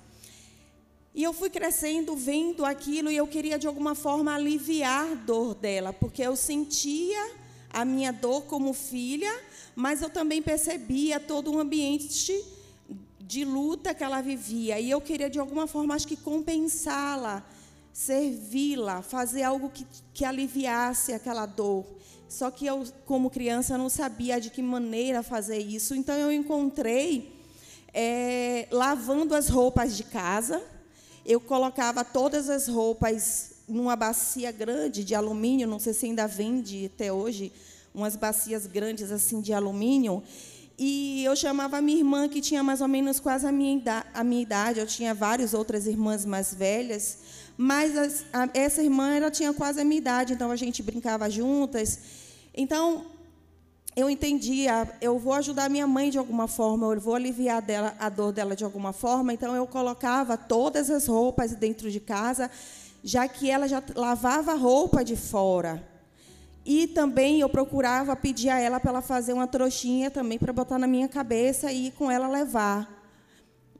E 1.14 1.22
eu 1.22 1.34
fui 1.34 1.50
crescendo, 1.50 2.16
vendo 2.16 2.64
aquilo, 2.64 3.10
e 3.10 3.16
eu 3.18 3.26
queria 3.26 3.58
de 3.58 3.66
alguma 3.66 3.94
forma 3.94 4.34
aliviar 4.34 5.12
a 5.12 5.14
dor 5.14 5.54
dela, 5.54 5.92
porque 5.92 6.22
eu 6.22 6.34
sentia 6.34 7.22
a 7.68 7.84
minha 7.84 8.10
dor 8.10 8.44
como 8.44 8.72
filha, 8.72 9.42
mas 9.76 10.00
eu 10.00 10.08
também 10.08 10.40
percebia 10.40 11.20
todo 11.20 11.52
o 11.52 11.58
ambiente 11.58 12.32
de 13.20 13.44
luta 13.44 13.92
que 13.92 14.02
ela 14.02 14.22
vivia. 14.22 14.80
E 14.80 14.90
eu 14.90 15.02
queria 15.02 15.28
de 15.28 15.38
alguma 15.38 15.66
forma, 15.66 15.94
acho 15.94 16.08
que 16.08 16.16
compensá-la 16.16 17.44
servi-la, 17.92 19.02
fazer 19.02 19.42
algo 19.42 19.68
que, 19.70 19.86
que 20.14 20.24
aliviasse 20.24 21.12
aquela 21.12 21.46
dor. 21.46 21.84
Só 22.28 22.50
que 22.50 22.64
eu, 22.64 22.84
como 23.04 23.28
criança, 23.28 23.76
não 23.76 23.90
sabia 23.90 24.40
de 24.40 24.48
que 24.48 24.62
maneira 24.62 25.22
fazer 25.22 25.58
isso. 25.58 25.94
Então, 25.94 26.16
eu 26.16 26.32
encontrei 26.32 27.38
é, 27.92 28.66
lavando 28.70 29.34
as 29.34 29.48
roupas 29.48 29.96
de 29.96 30.04
casa. 30.04 30.62
Eu 31.26 31.40
colocava 31.40 32.04
todas 32.04 32.48
as 32.48 32.68
roupas 32.68 33.52
numa 33.68 33.94
bacia 33.94 34.50
grande 34.50 35.04
de 35.04 35.14
alumínio, 35.14 35.68
não 35.68 35.78
sei 35.78 35.92
se 35.92 36.06
ainda 36.06 36.26
vende 36.26 36.90
até 36.92 37.12
hoje, 37.12 37.52
umas 37.94 38.16
bacias 38.16 38.66
grandes 38.66 39.12
assim 39.12 39.40
de 39.40 39.52
alumínio. 39.52 40.22
E 40.78 41.22
eu 41.24 41.36
chamava 41.36 41.78
a 41.78 41.82
minha 41.82 41.98
irmã, 41.98 42.28
que 42.28 42.40
tinha 42.40 42.62
mais 42.62 42.80
ou 42.80 42.88
menos 42.88 43.20
quase 43.20 43.46
a 43.46 43.52
minha, 43.52 44.04
a 44.12 44.24
minha 44.24 44.42
idade, 44.42 44.80
eu 44.80 44.86
tinha 44.86 45.14
várias 45.14 45.54
outras 45.54 45.86
irmãs 45.86 46.24
mais 46.24 46.52
velhas, 46.54 47.18
mas 47.62 47.96
as, 47.96 48.24
a, 48.32 48.48
essa 48.54 48.82
irmã 48.82 49.14
ela 49.14 49.30
tinha 49.30 49.54
quase 49.54 49.80
a 49.80 49.84
minha 49.84 49.98
idade, 49.98 50.32
então 50.32 50.50
a 50.50 50.56
gente 50.56 50.82
brincava 50.82 51.30
juntas. 51.30 51.96
Então, 52.52 53.06
eu 53.94 54.10
entendia, 54.10 54.92
eu 55.00 55.16
vou 55.16 55.32
ajudar 55.34 55.70
minha 55.70 55.86
mãe 55.86 56.10
de 56.10 56.18
alguma 56.18 56.48
forma, 56.48 56.92
eu 56.92 57.00
vou 57.00 57.14
aliviar 57.14 57.62
dela, 57.62 57.94
a 58.00 58.08
dor 58.08 58.32
dela 58.32 58.56
de 58.56 58.64
alguma 58.64 58.92
forma. 58.92 59.32
Então, 59.32 59.54
eu 59.54 59.64
colocava 59.64 60.36
todas 60.36 60.90
as 60.90 61.06
roupas 61.06 61.54
dentro 61.54 61.88
de 61.88 62.00
casa, 62.00 62.50
já 63.04 63.28
que 63.28 63.48
ela 63.48 63.68
já 63.68 63.80
lavava 63.94 64.50
a 64.50 64.56
roupa 64.56 65.04
de 65.04 65.14
fora. 65.14 65.88
E 66.66 66.88
também 66.88 67.40
eu 67.40 67.48
procurava 67.48 68.16
pedir 68.16 68.48
a 68.48 68.58
ela 68.58 68.80
para 68.80 68.90
ela 68.90 69.02
fazer 69.02 69.34
uma 69.34 69.46
trouxinha 69.46 70.10
também 70.10 70.36
para 70.36 70.52
botar 70.52 70.80
na 70.80 70.88
minha 70.88 71.06
cabeça 71.06 71.70
e 71.70 71.86
ir 71.86 71.90
com 71.92 72.10
ela 72.10 72.26
levar. 72.26 72.92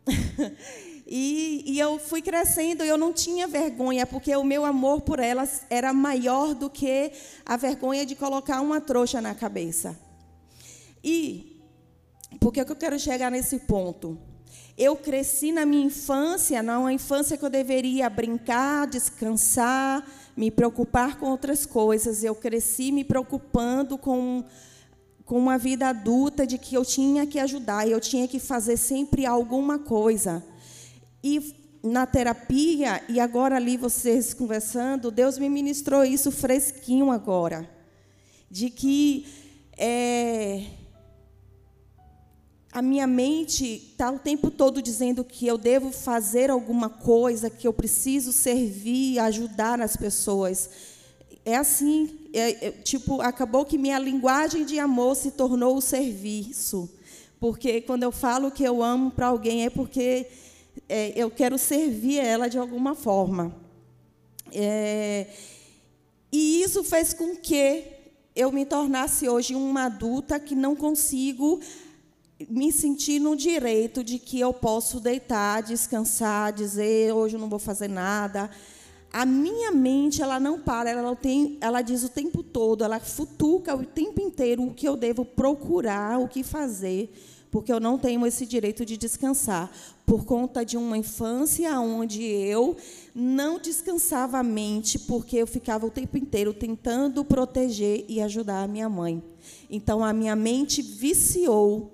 E, 1.15 1.63
e, 1.67 1.79
eu 1.79 1.99
fui 1.99 2.23
crescendo 2.23 2.83
e 2.83 2.89
eu 2.89 2.97
não 2.97 3.13
tinha 3.13 3.47
vergonha, 3.47 4.07
porque 4.07 4.35
o 4.35 4.43
meu 4.43 4.65
amor 4.65 5.03
por 5.03 5.19
elas 5.19 5.61
era 5.69 5.93
maior 5.93 6.55
do 6.55 6.71
que 6.71 7.13
a 7.45 7.55
vergonha 7.55 8.07
de 8.07 8.15
colocar 8.15 8.63
uma 8.63 8.81
trouxa 8.81 9.21
na 9.21 9.35
cabeça. 9.35 9.95
E 11.05 11.61
por 12.41 12.51
que 12.51 12.63
eu 12.63 12.75
quero 12.75 12.99
chegar 12.99 13.31
nesse 13.31 13.59
ponto? 13.59 14.19
Eu 14.75 14.97
cresci 14.97 15.53
na 15.53 15.67
minha 15.67 15.85
infância, 15.85 16.63
numa 16.63 16.91
infância 16.91 17.37
que 17.37 17.45
eu 17.45 17.51
deveria 17.51 18.09
brincar, 18.09 18.87
descansar, 18.87 20.03
me 20.35 20.51
preocupar 20.51 21.19
com 21.19 21.27
outras 21.27 21.67
coisas. 21.67 22.25
Eu 22.25 22.35
cresci 22.35 22.91
me 22.91 23.05
preocupando 23.05 23.99
com, 23.99 24.43
com 25.27 25.37
uma 25.37 25.59
vida 25.59 25.91
adulta 25.91 26.47
de 26.47 26.57
que 26.57 26.75
eu 26.75 26.87
tinha 26.87 27.27
que 27.27 27.39
ajudar, 27.39 27.87
eu 27.87 28.01
tinha 28.01 28.27
que 28.27 28.41
fazer 28.41 28.79
sempre 28.79 29.27
alguma 29.27 29.79
coisa. 29.79 30.43
E 31.23 31.55
na 31.83 32.07
terapia, 32.07 33.03
e 33.09 33.19
agora 33.19 33.57
ali 33.57 33.77
vocês 33.77 34.33
conversando, 34.33 35.11
Deus 35.11 35.39
me 35.39 35.49
ministrou 35.49 36.05
isso 36.05 36.31
fresquinho 36.31 37.11
agora. 37.11 37.69
De 38.51 38.71
que 38.71 39.27
é, 39.77 40.65
a 42.73 42.81
minha 42.81 43.07
mente 43.07 43.91
está 43.93 44.11
o 44.11 44.19
tempo 44.19 44.51
todo 44.51 44.81
dizendo 44.81 45.23
que 45.23 45.47
eu 45.47 45.59
devo 45.59 45.93
fazer 45.93 46.51
alguma 46.51 46.89
coisa, 46.89 47.51
que 47.51 47.67
eu 47.67 47.73
preciso 47.73 48.33
servir, 48.33 49.19
ajudar 49.19 49.81
as 49.81 49.97
pessoas. 49.97 50.71
É 51.45 51.57
assim, 51.57 52.29
é, 52.33 52.69
é, 52.69 52.71
tipo, 52.71 53.21
acabou 53.21 53.65
que 53.65 53.77
minha 53.77 53.99
linguagem 53.99 54.65
de 54.65 54.79
amor 54.79 55.17
se 55.17 55.33
tornou 55.33 55.77
o 55.77 55.83
serviço. 55.83 56.89
Porque 57.39 57.81
quando 57.81 58.05
eu 58.05 58.13
falo 58.13 58.51
que 58.51 58.63
eu 58.63 58.83
amo 58.83 59.11
para 59.11 59.27
alguém 59.27 59.67
é 59.67 59.71
porque 59.71 60.29
é, 60.89 61.13
eu 61.17 61.31
quero 61.31 61.59
servir 61.59 62.19
ela 62.19 62.49
de 62.49 62.59
alguma 62.59 62.95
forma. 62.95 63.55
É, 64.53 65.27
e 66.31 66.63
isso 66.63 66.83
fez 66.85 67.13
com 67.13 67.37
que 67.37 67.85
eu 68.35 68.51
me 68.51 68.65
tornasse 68.65 69.29
hoje 69.29 69.55
uma 69.55 69.85
adulta 69.85 70.41
que 70.41 70.55
não 70.55 70.75
consigo 70.75 71.61
me 72.49 72.73
sentir 72.73 73.21
no 73.21 73.37
direito 73.37 74.03
de 74.03 74.19
que 74.19 74.41
eu 74.41 74.53
posso 74.53 74.99
deitar, 74.99 75.63
descansar, 75.63 76.53
dizer 76.53 77.13
hoje 77.13 77.37
eu 77.37 77.41
não 77.41 77.49
vou 77.49 77.59
fazer 77.59 77.89
nada. 77.89 78.51
A 79.13 79.27
minha 79.27 79.71
mente 79.71 80.23
ela 80.23 80.41
não 80.41 80.59
para, 80.59 80.91
ela 80.91 81.15
tem, 81.15 81.59
ela 81.61 81.83
diz 81.83 82.03
o 82.03 82.09
tempo 82.09 82.43
todo, 82.43 82.83
ela 82.83 82.99
futuca 82.99 83.75
o 83.75 83.85
tempo 83.85 84.21
inteiro 84.21 84.63
o 84.63 84.73
que 84.73 84.89
eu 84.89 84.97
devo 84.97 85.25
procurar, 85.25 86.19
o 86.19 86.27
que 86.27 86.43
fazer 86.43 87.13
porque 87.53 87.71
eu 87.71 87.79
não 87.79 87.99
tenho 87.99 88.27
esse 88.27 88.47
direito 88.47 88.83
de 88.87 88.97
descansar, 88.97 89.71
por 90.07 90.25
conta 90.25 90.65
de 90.65 90.79
uma 90.79 90.97
infância 90.97 91.79
onde 91.79 92.25
eu 92.25 92.75
não 93.15 93.59
descansava 93.59 94.39
a 94.39 94.43
mente, 94.43 94.99
porque 94.99 95.37
eu 95.37 95.47
ficava 95.47 95.85
o 95.85 95.91
tempo 95.91 96.17
inteiro 96.17 96.55
tentando 96.55 97.23
proteger 97.23 98.07
e 98.09 98.23
ajudar 98.23 98.63
a 98.63 98.67
minha 98.67 98.89
mãe. 98.89 99.23
Então, 99.69 100.03
a 100.03 100.15
minha 100.15 100.35
mente 100.35 100.81
viciou 100.81 101.93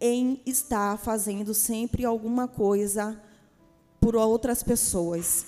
em 0.00 0.40
estar 0.44 0.98
fazendo 0.98 1.54
sempre 1.54 2.04
alguma 2.04 2.48
coisa 2.48 3.16
por 4.00 4.16
outras 4.16 4.60
pessoas. 4.60 5.46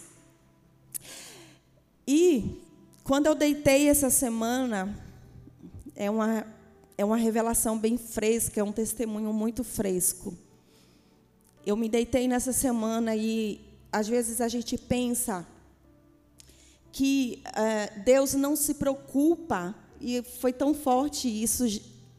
E, 2.06 2.60
quando 3.02 3.26
eu 3.26 3.34
deitei 3.34 3.88
essa 3.88 4.08
semana, 4.08 4.96
é 5.96 6.08
uma 6.08 6.46
é 6.96 7.04
uma 7.04 7.16
revelação 7.16 7.78
bem 7.78 7.96
fresca, 7.96 8.60
é 8.60 8.64
um 8.64 8.72
testemunho 8.72 9.32
muito 9.32 9.64
fresco. 9.64 10.36
Eu 11.64 11.76
me 11.76 11.88
deitei 11.88 12.26
nessa 12.26 12.52
semana 12.52 13.14
e 13.14 13.60
às 13.90 14.08
vezes 14.08 14.40
a 14.40 14.48
gente 14.48 14.76
pensa 14.76 15.46
que 16.92 17.42
é, 17.54 18.00
Deus 18.00 18.34
não 18.34 18.54
se 18.54 18.74
preocupa, 18.74 19.74
e 20.00 20.22
foi 20.22 20.52
tão 20.52 20.74
forte 20.74 21.28
isso, 21.28 21.64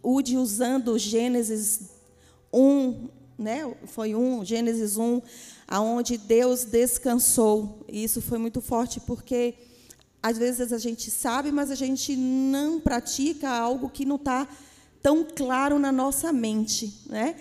Ude 0.02 0.38
usando 0.38 0.98
Gênesis 0.98 1.92
1, 2.52 3.10
né? 3.38 3.76
foi 3.86 4.16
um, 4.16 4.44
Gênesis 4.44 4.98
1, 4.98 5.22
aonde 5.68 6.18
Deus 6.18 6.66
descansou. 6.66 7.86
E 7.88 8.04
isso 8.04 8.22
foi 8.22 8.38
muito 8.38 8.62
forte 8.62 9.00
porque 9.00 9.56
às 10.24 10.38
vezes 10.38 10.72
a 10.72 10.78
gente 10.78 11.12
sabe, 11.12 11.52
mas 11.52 11.70
a 11.70 11.76
gente 11.76 12.16
não 12.16 12.80
pratica 12.80 13.50
algo 13.50 13.90
que 13.90 14.06
não 14.06 14.16
está 14.16 14.48
tão 15.02 15.28
claro 15.36 15.78
na 15.78 15.92
nossa 15.92 16.32
mente. 16.32 17.02
Né? 17.10 17.36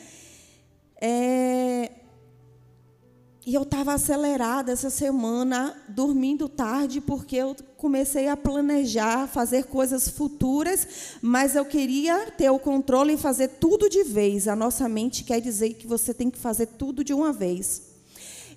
É... 1.00 1.92
e 3.46 3.54
eu 3.54 3.62
estava 3.62 3.94
acelerada 3.94 4.72
essa 4.72 4.90
semana, 4.90 5.80
dormindo 5.88 6.48
tarde, 6.48 7.00
porque 7.00 7.36
eu 7.36 7.54
comecei 7.76 8.26
a 8.26 8.36
planejar, 8.36 9.28
fazer 9.28 9.66
coisas 9.66 10.08
futuras, 10.08 11.18
mas 11.22 11.54
eu 11.54 11.64
queria 11.64 12.32
ter 12.32 12.50
o 12.50 12.58
controle 12.58 13.12
e 13.12 13.16
fazer 13.16 13.46
tudo 13.46 13.88
de 13.88 14.02
vez. 14.02 14.48
A 14.48 14.56
nossa 14.56 14.88
mente 14.88 15.22
quer 15.22 15.40
dizer 15.40 15.74
que 15.74 15.86
você 15.86 16.12
tem 16.12 16.28
que 16.28 16.38
fazer 16.38 16.66
tudo 16.66 17.04
de 17.04 17.14
uma 17.14 17.32
vez. 17.32 17.82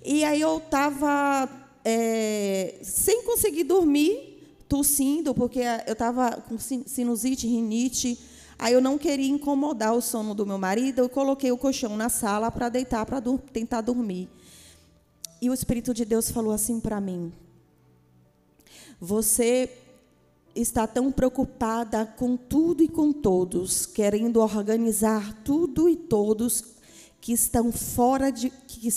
E 0.04 0.24
aí 0.24 0.40
eu 0.40 0.58
estava 0.58 1.65
é, 1.88 2.80
sem 2.82 3.22
conseguir 3.22 3.62
dormir, 3.62 4.42
tossindo, 4.68 5.32
porque 5.32 5.60
eu 5.86 5.92
estava 5.92 6.32
com 6.32 6.58
sinusite, 6.58 7.46
rinite. 7.46 8.18
Aí 8.58 8.72
eu 8.74 8.80
não 8.80 8.98
queria 8.98 9.30
incomodar 9.30 9.94
o 9.94 10.00
sono 10.00 10.34
do 10.34 10.44
meu 10.44 10.58
marido, 10.58 10.98
eu 10.98 11.08
coloquei 11.08 11.52
o 11.52 11.56
colchão 11.56 11.96
na 11.96 12.08
sala 12.08 12.50
para 12.50 12.68
deitar, 12.68 13.06
para 13.06 13.22
tentar 13.52 13.82
dormir. 13.82 14.28
E 15.40 15.48
o 15.48 15.54
Espírito 15.54 15.94
de 15.94 16.04
Deus 16.04 16.28
falou 16.28 16.52
assim 16.52 16.80
para 16.80 17.00
mim: 17.00 17.32
Você 19.00 19.70
está 20.56 20.88
tão 20.88 21.12
preocupada 21.12 22.04
com 22.04 22.36
tudo 22.36 22.82
e 22.82 22.88
com 22.88 23.12
todos, 23.12 23.86
querendo 23.86 24.40
organizar 24.40 25.40
tudo 25.44 25.88
e 25.88 25.94
todos 25.94 26.64
que 27.20 27.32
estão 27.32 27.70
fora 27.70 28.32
de 28.32 28.50
que 28.50 28.88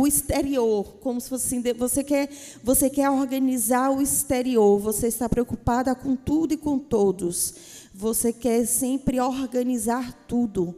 o 0.00 0.06
exterior, 0.06 0.84
como 1.00 1.20
se 1.20 1.28
fosse 1.28 1.46
assim, 1.46 1.62
você 1.74 2.04
quer 2.04 2.30
você 2.62 2.90
quer 2.90 3.10
organizar 3.10 3.90
o 3.90 4.00
exterior, 4.00 4.78
você 4.78 5.08
está 5.08 5.28
preocupada 5.28 5.94
com 5.94 6.14
tudo 6.14 6.54
e 6.54 6.56
com 6.56 6.78
todos. 6.78 7.54
Você 7.94 8.32
quer 8.32 8.64
sempre 8.66 9.20
organizar 9.20 10.12
tudo, 10.28 10.74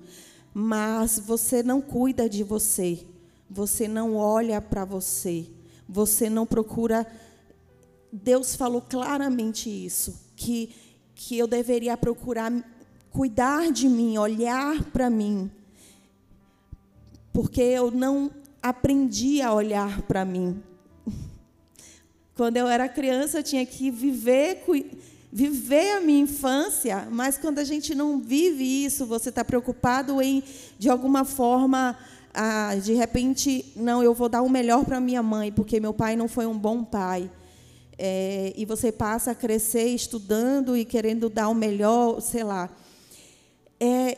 mas 0.54 1.18
você 1.18 1.62
não 1.62 1.80
cuida 1.80 2.28
de 2.28 2.42
você 2.42 3.06
você 3.50 3.88
não 3.88 4.14
olha 4.14 4.62
para 4.62 4.84
você, 4.84 5.44
você 5.88 6.30
não 6.30 6.46
procura. 6.46 7.04
Deus 8.12 8.54
falou 8.54 8.80
claramente 8.80 9.68
isso, 9.68 10.14
que, 10.36 10.72
que 11.16 11.36
eu 11.36 11.48
deveria 11.48 11.96
procurar 11.96 12.52
cuidar 13.10 13.72
de 13.72 13.88
mim, 13.88 14.16
olhar 14.16 14.84
para 14.92 15.10
mim, 15.10 15.50
porque 17.32 17.60
eu 17.60 17.90
não 17.90 18.30
aprendi 18.62 19.40
a 19.40 19.52
olhar 19.52 20.02
para 20.02 20.24
mim. 20.24 20.62
Quando 22.34 22.56
eu 22.56 22.68
era 22.68 22.88
criança, 22.88 23.38
eu 23.38 23.42
tinha 23.42 23.64
que 23.66 23.90
viver, 23.90 24.64
viver 25.32 25.96
a 25.96 26.00
minha 26.00 26.20
infância, 26.20 27.06
mas 27.10 27.36
quando 27.36 27.58
a 27.58 27.64
gente 27.64 27.94
não 27.94 28.20
vive 28.20 28.64
isso, 28.84 29.04
você 29.06 29.28
está 29.28 29.44
preocupado 29.44 30.20
em, 30.22 30.42
de 30.78 30.88
alguma 30.88 31.24
forma, 31.24 31.98
ah, 32.32 32.74
de 32.82 32.94
repente, 32.94 33.72
não, 33.76 34.02
eu 34.02 34.14
vou 34.14 34.28
dar 34.28 34.42
o 34.42 34.48
melhor 34.48 34.84
para 34.84 35.00
minha 35.00 35.22
mãe, 35.22 35.52
porque 35.52 35.80
meu 35.80 35.92
pai 35.92 36.16
não 36.16 36.28
foi 36.28 36.46
um 36.46 36.58
bom 36.58 36.82
pai. 36.82 37.30
É, 37.98 38.54
e 38.56 38.64
você 38.64 38.90
passa 38.90 39.32
a 39.32 39.34
crescer 39.34 39.88
estudando 39.88 40.74
e 40.74 40.86
querendo 40.86 41.28
dar 41.28 41.48
o 41.48 41.54
melhor, 41.54 42.20
sei 42.20 42.42
lá. 42.42 42.70
É, 43.78 44.16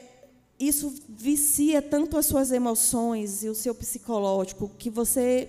isso 0.68 0.94
vicia 1.08 1.80
tanto 1.82 2.16
as 2.16 2.26
suas 2.26 2.52
emoções 2.52 3.42
e 3.42 3.48
o 3.48 3.54
seu 3.54 3.74
psicológico 3.74 4.70
que 4.78 4.90
você 4.90 5.48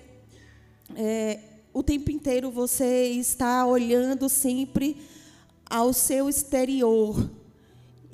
é, 0.95 1.39
o 1.73 1.81
tempo 1.81 2.11
inteiro 2.11 2.51
você 2.51 3.07
está 3.07 3.65
olhando 3.65 4.29
sempre 4.29 4.97
ao 5.69 5.91
seu 5.91 6.29
exterior 6.29 7.29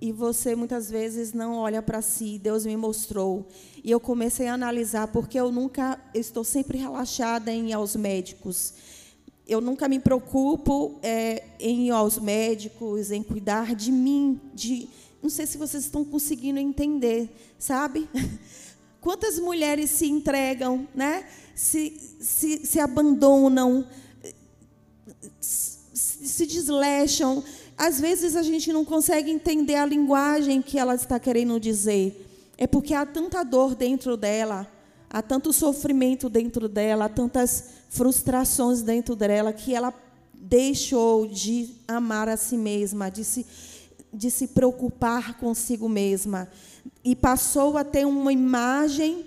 e 0.02 0.12
você 0.12 0.56
muitas 0.56 0.90
vezes 0.90 1.34
não 1.34 1.56
olha 1.58 1.82
para 1.82 2.02
si. 2.02 2.40
Deus 2.40 2.66
me 2.66 2.78
mostrou. 2.78 3.46
E 3.84 3.92
eu 3.92 4.00
comecei 4.00 4.48
a 4.48 4.54
analisar, 4.54 5.08
porque 5.08 5.38
eu 5.38 5.52
nunca, 5.52 6.00
eu 6.14 6.22
estou 6.22 6.44
sempre 6.44 6.78
relaxada 6.78 7.52
em 7.52 7.70
ir 7.70 7.74
aos 7.74 7.96
médicos. 7.96 8.74
Eu 9.46 9.60
nunca 9.60 9.90
me 9.90 10.00
preocupo 10.00 10.98
é, 11.02 11.44
em 11.60 11.88
ir 11.88 11.92
aos 11.92 12.18
médicos, 12.18 13.12
em 13.12 13.22
cuidar 13.22 13.76
de 13.76 13.92
mim. 13.92 14.40
De, 14.54 14.88
não 15.22 15.30
sei 15.30 15.46
se 15.46 15.58
vocês 15.58 15.84
estão 15.84 16.04
conseguindo 16.04 16.60
entender, 16.60 17.30
sabe? 17.58 18.10
Quantas 19.02 19.40
mulheres 19.40 19.90
se 19.92 20.08
entregam, 20.08 20.88
né? 20.94 21.26
se, 21.60 22.00
se, 22.22 22.66
se 22.66 22.80
abandonam, 22.80 23.86
se, 25.42 25.78
se 25.94 26.46
desleixam, 26.46 27.44
às 27.78 28.00
vezes 28.00 28.38
a 28.38 28.42
gente 28.42 28.72
não 28.72 28.86
consegue 28.86 29.30
entender 29.30 29.76
a 29.76 29.86
linguagem 29.86 30.62
que 30.62 30.80
ela 30.80 30.96
está 30.96 31.20
querendo 31.20 31.60
dizer. 31.60 32.26
É 32.58 32.66
porque 32.66 32.94
há 32.94 33.06
tanta 33.06 33.44
dor 33.44 33.76
dentro 33.76 34.16
dela, 34.16 34.66
há 35.10 35.22
tanto 35.22 35.52
sofrimento 35.52 36.30
dentro 36.30 36.70
dela, 36.70 37.06
há 37.06 37.10
tantas 37.10 37.66
frustrações 37.90 38.82
dentro 38.82 39.14
dela 39.14 39.52
que 39.52 39.76
ela 39.76 39.94
deixou 40.34 41.28
de 41.28 41.76
amar 41.86 42.30
a 42.30 42.38
si 42.38 42.56
mesma, 42.56 43.12
de 43.12 43.26
se, 43.26 43.46
de 44.14 44.32
se 44.32 44.48
preocupar 44.48 45.38
consigo 45.38 45.88
mesma 45.88 46.50
e 47.04 47.16
passou 47.16 47.78
a 47.78 47.84
ter 47.84 48.06
uma 48.06 48.34
imagem 48.34 49.26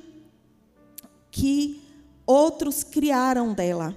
que 1.30 1.80
outros 2.26 2.82
criaram 2.82 3.52
dela. 3.54 3.96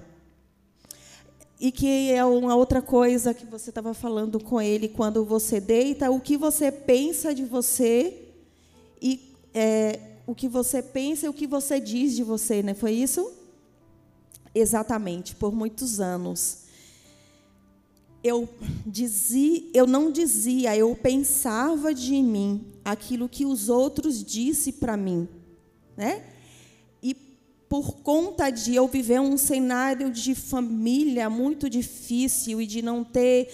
E 1.58 1.72
que 1.72 2.12
é 2.12 2.24
uma 2.24 2.54
outra 2.54 2.82
coisa 2.82 3.32
que 3.32 3.46
você 3.46 3.70
estava 3.70 3.94
falando 3.94 4.38
com 4.38 4.60
ele 4.60 4.88
quando 4.88 5.24
você 5.24 5.58
deita, 5.58 6.10
o 6.10 6.20
que 6.20 6.36
você 6.36 6.70
pensa 6.70 7.34
de 7.34 7.44
você 7.44 8.28
e 9.00 9.34
é, 9.54 10.00
o 10.26 10.34
que 10.34 10.48
você 10.48 10.82
pensa 10.82 11.26
e 11.26 11.28
o 11.28 11.32
que 11.32 11.46
você 11.46 11.80
diz 11.80 12.14
de 12.14 12.22
você, 12.22 12.62
né? 12.62 12.74
Foi 12.74 12.92
isso? 12.92 13.32
Exatamente, 14.54 15.34
por 15.34 15.54
muitos 15.54 15.98
anos. 15.98 16.65
Eu 18.26 18.48
dizia, 18.84 19.62
eu 19.72 19.86
não 19.86 20.10
dizia, 20.10 20.76
eu 20.76 20.94
pensava 20.96 21.94
de 21.94 22.20
mim 22.22 22.64
aquilo 22.84 23.28
que 23.28 23.46
os 23.46 23.68
outros 23.68 24.22
disse 24.24 24.72
para 24.72 24.96
mim, 24.96 25.28
né? 25.96 26.22
por 27.68 27.96
conta 27.96 28.50
de 28.50 28.74
eu 28.74 28.86
viver 28.86 29.20
um 29.20 29.36
cenário 29.36 30.10
de 30.10 30.34
família 30.34 31.28
muito 31.28 31.68
difícil 31.68 32.60
e 32.60 32.66
de 32.66 32.80
não 32.80 33.02
ter 33.02 33.48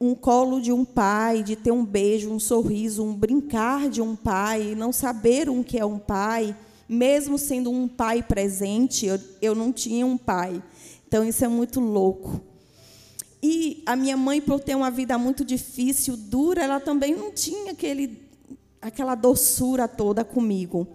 um 0.00 0.14
colo 0.14 0.60
de 0.60 0.72
um 0.72 0.84
pai, 0.84 1.42
de 1.42 1.56
ter 1.56 1.72
um 1.72 1.84
beijo, 1.84 2.30
um 2.30 2.38
sorriso, 2.38 3.02
um 3.02 3.12
brincar 3.12 3.90
de 3.90 4.00
um 4.00 4.14
pai, 4.14 4.76
não 4.76 4.92
saber 4.92 5.48
o 5.48 5.64
que 5.64 5.76
é 5.76 5.84
um 5.84 5.98
pai, 5.98 6.56
mesmo 6.88 7.36
sendo 7.36 7.70
um 7.70 7.88
pai 7.88 8.22
presente, 8.22 9.06
eu, 9.06 9.18
eu 9.42 9.54
não 9.56 9.72
tinha 9.72 10.06
um 10.06 10.16
pai. 10.16 10.62
Então 11.08 11.24
isso 11.24 11.44
é 11.44 11.48
muito 11.48 11.80
louco. 11.80 12.40
E 13.42 13.82
a 13.86 13.94
minha 13.94 14.16
mãe, 14.16 14.40
por 14.40 14.60
ter 14.60 14.74
uma 14.74 14.90
vida 14.90 15.16
muito 15.16 15.44
difícil, 15.44 16.16
dura, 16.16 16.62
ela 16.62 16.80
também 16.80 17.14
não 17.14 17.30
tinha 17.32 17.72
aquele, 17.72 18.20
aquela 18.80 19.14
doçura 19.14 19.86
toda 19.86 20.24
comigo. 20.24 20.86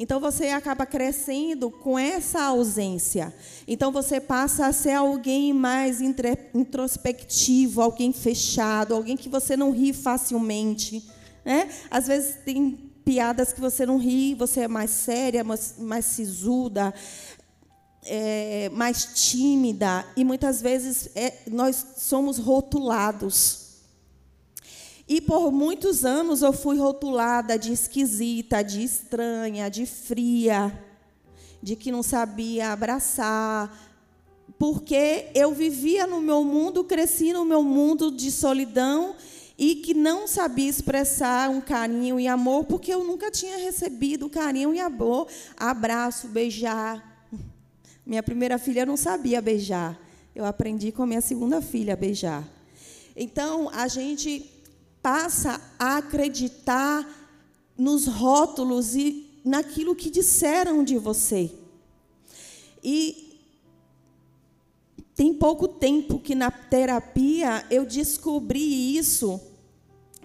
Então 0.00 0.20
você 0.20 0.46
acaba 0.48 0.86
crescendo 0.86 1.72
com 1.72 1.98
essa 1.98 2.42
ausência. 2.44 3.34
Então 3.66 3.90
você 3.90 4.20
passa 4.20 4.66
a 4.66 4.72
ser 4.72 4.92
alguém 4.92 5.52
mais 5.52 6.00
introspectivo, 6.00 7.82
alguém 7.82 8.12
fechado, 8.12 8.94
alguém 8.94 9.16
que 9.16 9.28
você 9.28 9.56
não 9.56 9.72
ri 9.72 9.92
facilmente. 9.92 11.04
Né? 11.44 11.68
Às 11.90 12.06
vezes 12.06 12.36
tem 12.44 12.88
piadas 13.04 13.52
que 13.52 13.60
você 13.60 13.84
não 13.84 13.96
ri, 13.96 14.34
você 14.34 14.60
é 14.60 14.68
mais 14.68 14.90
séria, 14.90 15.42
mais, 15.42 15.74
mais 15.78 16.04
sisuda, 16.04 16.94
é, 18.08 18.70
mais 18.72 19.04
tímida. 19.14 20.04
E 20.16 20.24
muitas 20.24 20.62
vezes 20.62 21.10
é, 21.14 21.42
nós 21.46 21.84
somos 21.98 22.38
rotulados. 22.38 23.68
E 25.06 25.20
por 25.20 25.52
muitos 25.52 26.04
anos 26.04 26.42
eu 26.42 26.52
fui 26.52 26.78
rotulada 26.78 27.58
de 27.58 27.72
esquisita, 27.72 28.62
de 28.62 28.82
estranha, 28.82 29.70
de 29.70 29.86
fria, 29.86 30.84
de 31.62 31.76
que 31.76 31.92
não 31.92 32.02
sabia 32.02 32.72
abraçar, 32.72 33.74
porque 34.58 35.28
eu 35.34 35.52
vivia 35.52 36.06
no 36.06 36.20
meu 36.20 36.42
mundo, 36.44 36.84
cresci 36.84 37.32
no 37.32 37.44
meu 37.44 37.62
mundo 37.62 38.10
de 38.10 38.30
solidão 38.30 39.14
e 39.56 39.76
que 39.76 39.94
não 39.94 40.28
sabia 40.28 40.68
expressar 40.68 41.48
um 41.48 41.60
carinho 41.60 42.20
e 42.20 42.28
amor, 42.28 42.64
porque 42.64 42.92
eu 42.92 43.02
nunca 43.02 43.30
tinha 43.30 43.56
recebido 43.56 44.28
carinho 44.28 44.74
e 44.74 44.78
amor, 44.78 45.26
abraço, 45.56 46.28
beijar. 46.28 47.17
Minha 48.08 48.22
primeira 48.22 48.58
filha 48.58 48.86
não 48.86 48.96
sabia 48.96 49.42
beijar. 49.42 50.00
Eu 50.34 50.46
aprendi 50.46 50.90
com 50.90 51.02
a 51.02 51.06
minha 51.06 51.20
segunda 51.20 51.60
filha 51.60 51.92
a 51.92 51.96
beijar. 51.96 52.42
Então, 53.14 53.68
a 53.68 53.86
gente 53.86 54.50
passa 55.02 55.60
a 55.78 55.98
acreditar 55.98 57.06
nos 57.76 58.06
rótulos 58.06 58.96
e 58.96 59.40
naquilo 59.44 59.94
que 59.94 60.08
disseram 60.08 60.82
de 60.82 60.96
você. 60.96 61.52
E 62.82 63.38
tem 65.14 65.34
pouco 65.34 65.68
tempo 65.68 66.18
que 66.18 66.34
na 66.34 66.50
terapia 66.50 67.66
eu 67.70 67.84
descobri 67.84 68.96
isso. 68.96 69.38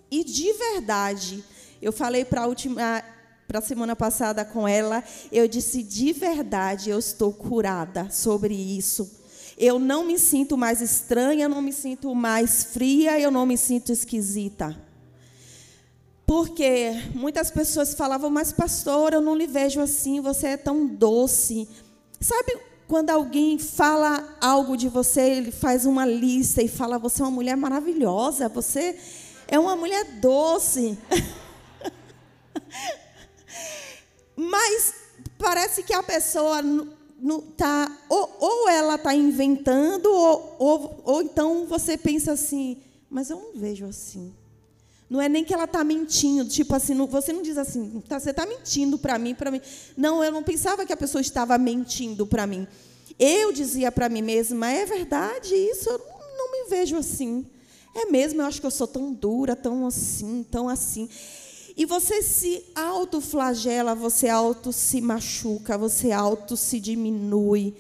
E 0.10 0.23
de 0.23 0.53
verdade, 0.53 1.43
eu 1.81 1.91
falei 1.91 2.23
para 2.23 2.43
a 2.43 2.47
última 2.47 3.03
para 3.48 3.60
a 3.60 3.61
semana 3.61 3.95
passada 3.95 4.44
com 4.45 4.68
ela, 4.68 5.03
eu 5.32 5.48
disse 5.48 5.84
de 5.84 6.14
verdade, 6.14 6.90
eu 6.90 6.99
estou 6.99 7.32
curada 7.34 8.10
sobre 8.10 8.53
isso. 8.53 9.10
Eu 9.57 9.78
não 9.78 10.03
me 10.06 10.18
sinto 10.18 10.57
mais 10.57 10.82
estranha, 10.82 11.48
não 11.48 11.61
me 11.61 11.72
sinto 11.72 12.14
mais 12.15 12.64
fria, 12.64 13.20
eu 13.20 13.30
não 13.30 13.45
me 13.45 13.57
sinto 13.57 13.91
esquisita. 13.91 14.76
Porque 16.26 16.91
muitas 17.14 17.52
pessoas 17.52 17.94
falavam, 17.94 18.30
mas 18.30 18.52
pastor, 18.52 19.14
eu 19.14 19.22
não 19.22 19.36
lhe 19.36 19.45
vejo 19.45 19.80
assim, 19.82 20.22
você 20.22 20.48
é 20.48 20.57
tão 20.57 20.88
doce. 20.88 21.68
Sabe 22.20 22.57
quando 22.88 23.10
alguém 23.10 23.60
fala 23.60 24.38
algo 24.41 24.76
de 24.76 24.88
você, 24.90 25.22
ele 25.22 25.52
faz 25.52 25.86
uma 25.86 26.06
lista 26.06 26.61
e 26.61 26.68
fala, 26.68 26.98
você 26.98 27.22
é 27.22 27.26
uma 27.26 27.32
mulher 27.32 27.56
maravilhosa, 27.56 28.49
você 28.49 28.98
é 29.48 29.60
uma 29.60 29.76
mulher 29.76 30.20
doce. 30.20 30.98
Mas 34.35 34.93
parece 35.38 35.84
que 35.84 35.93
a 35.93 36.03
pessoa 36.03 36.61
não 36.61 37.41
tá, 37.41 37.89
ou, 38.10 38.38
ou 38.39 38.69
ela 38.69 38.95
está 38.95 39.15
inventando, 39.15 40.11
ou, 40.11 40.55
ou, 40.60 41.01
ou 41.05 41.22
então 41.22 41.65
você 41.68 41.97
pensa 41.97 42.34
assim, 42.34 42.77
mas 43.10 43.30
eu 43.30 43.38
não 43.38 43.60
vejo 43.60 43.85
assim. 43.85 44.34
Não 45.10 45.22
é 45.22 45.30
nem 45.30 45.43
que 45.43 45.53
ela 45.53 45.65
está 45.65 45.84
mentindo, 45.84 46.49
tipo 46.49 46.73
assim, 46.76 46.93
não, 46.93 47.05
você 47.05 47.31
não 47.31 47.41
diz 47.41 47.57
assim, 47.57 48.01
tá, 48.07 48.19
você 48.19 48.31
está 48.31 48.45
mentindo 48.45 48.97
para 48.97 49.19
mim, 49.19 49.35
para 49.35 49.51
mim. 49.51 49.61
Não, 49.95 50.23
eu 50.23 50.31
não 50.31 50.41
pensava 50.41 50.85
que 50.85 50.91
a 50.91 50.97
pessoa 50.97 51.22
estava 51.22 51.57
mentindo 51.57 52.26
para 52.26 52.47
mim. 52.47 52.68
Eu 53.19 53.53
dizia 53.53 53.91
para 53.91 54.10
mim 54.10 54.22
mesma, 54.22 54.69
é 54.72 54.85
verdade 54.85 55.53
isso, 55.53 55.89
eu 55.89 55.99
não, 55.99 56.38
não 56.38 56.51
me 56.51 56.69
vejo 56.69 56.97
assim. 56.97 57.45
É 57.95 58.05
mesmo, 58.05 58.41
eu 58.41 58.45
acho 58.47 58.60
que 58.60 58.65
eu 58.65 58.72
sou 58.72 58.88
tão 58.88 59.14
dura, 59.14 59.55
tão 59.55 59.85
assim, 59.85 60.43
tão 60.49 60.68
assim. 60.68 61.07
E 61.75 61.85
você 61.85 62.21
se 62.21 62.63
autoflagela, 62.75 63.95
você 63.95 64.29
auto 64.29 64.71
se 64.71 65.01
machuca, 65.01 65.77
você 65.77 66.11
auto 66.11 66.55
se 66.55 66.79
diminui, 66.79 67.73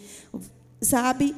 sabe? 0.81 1.35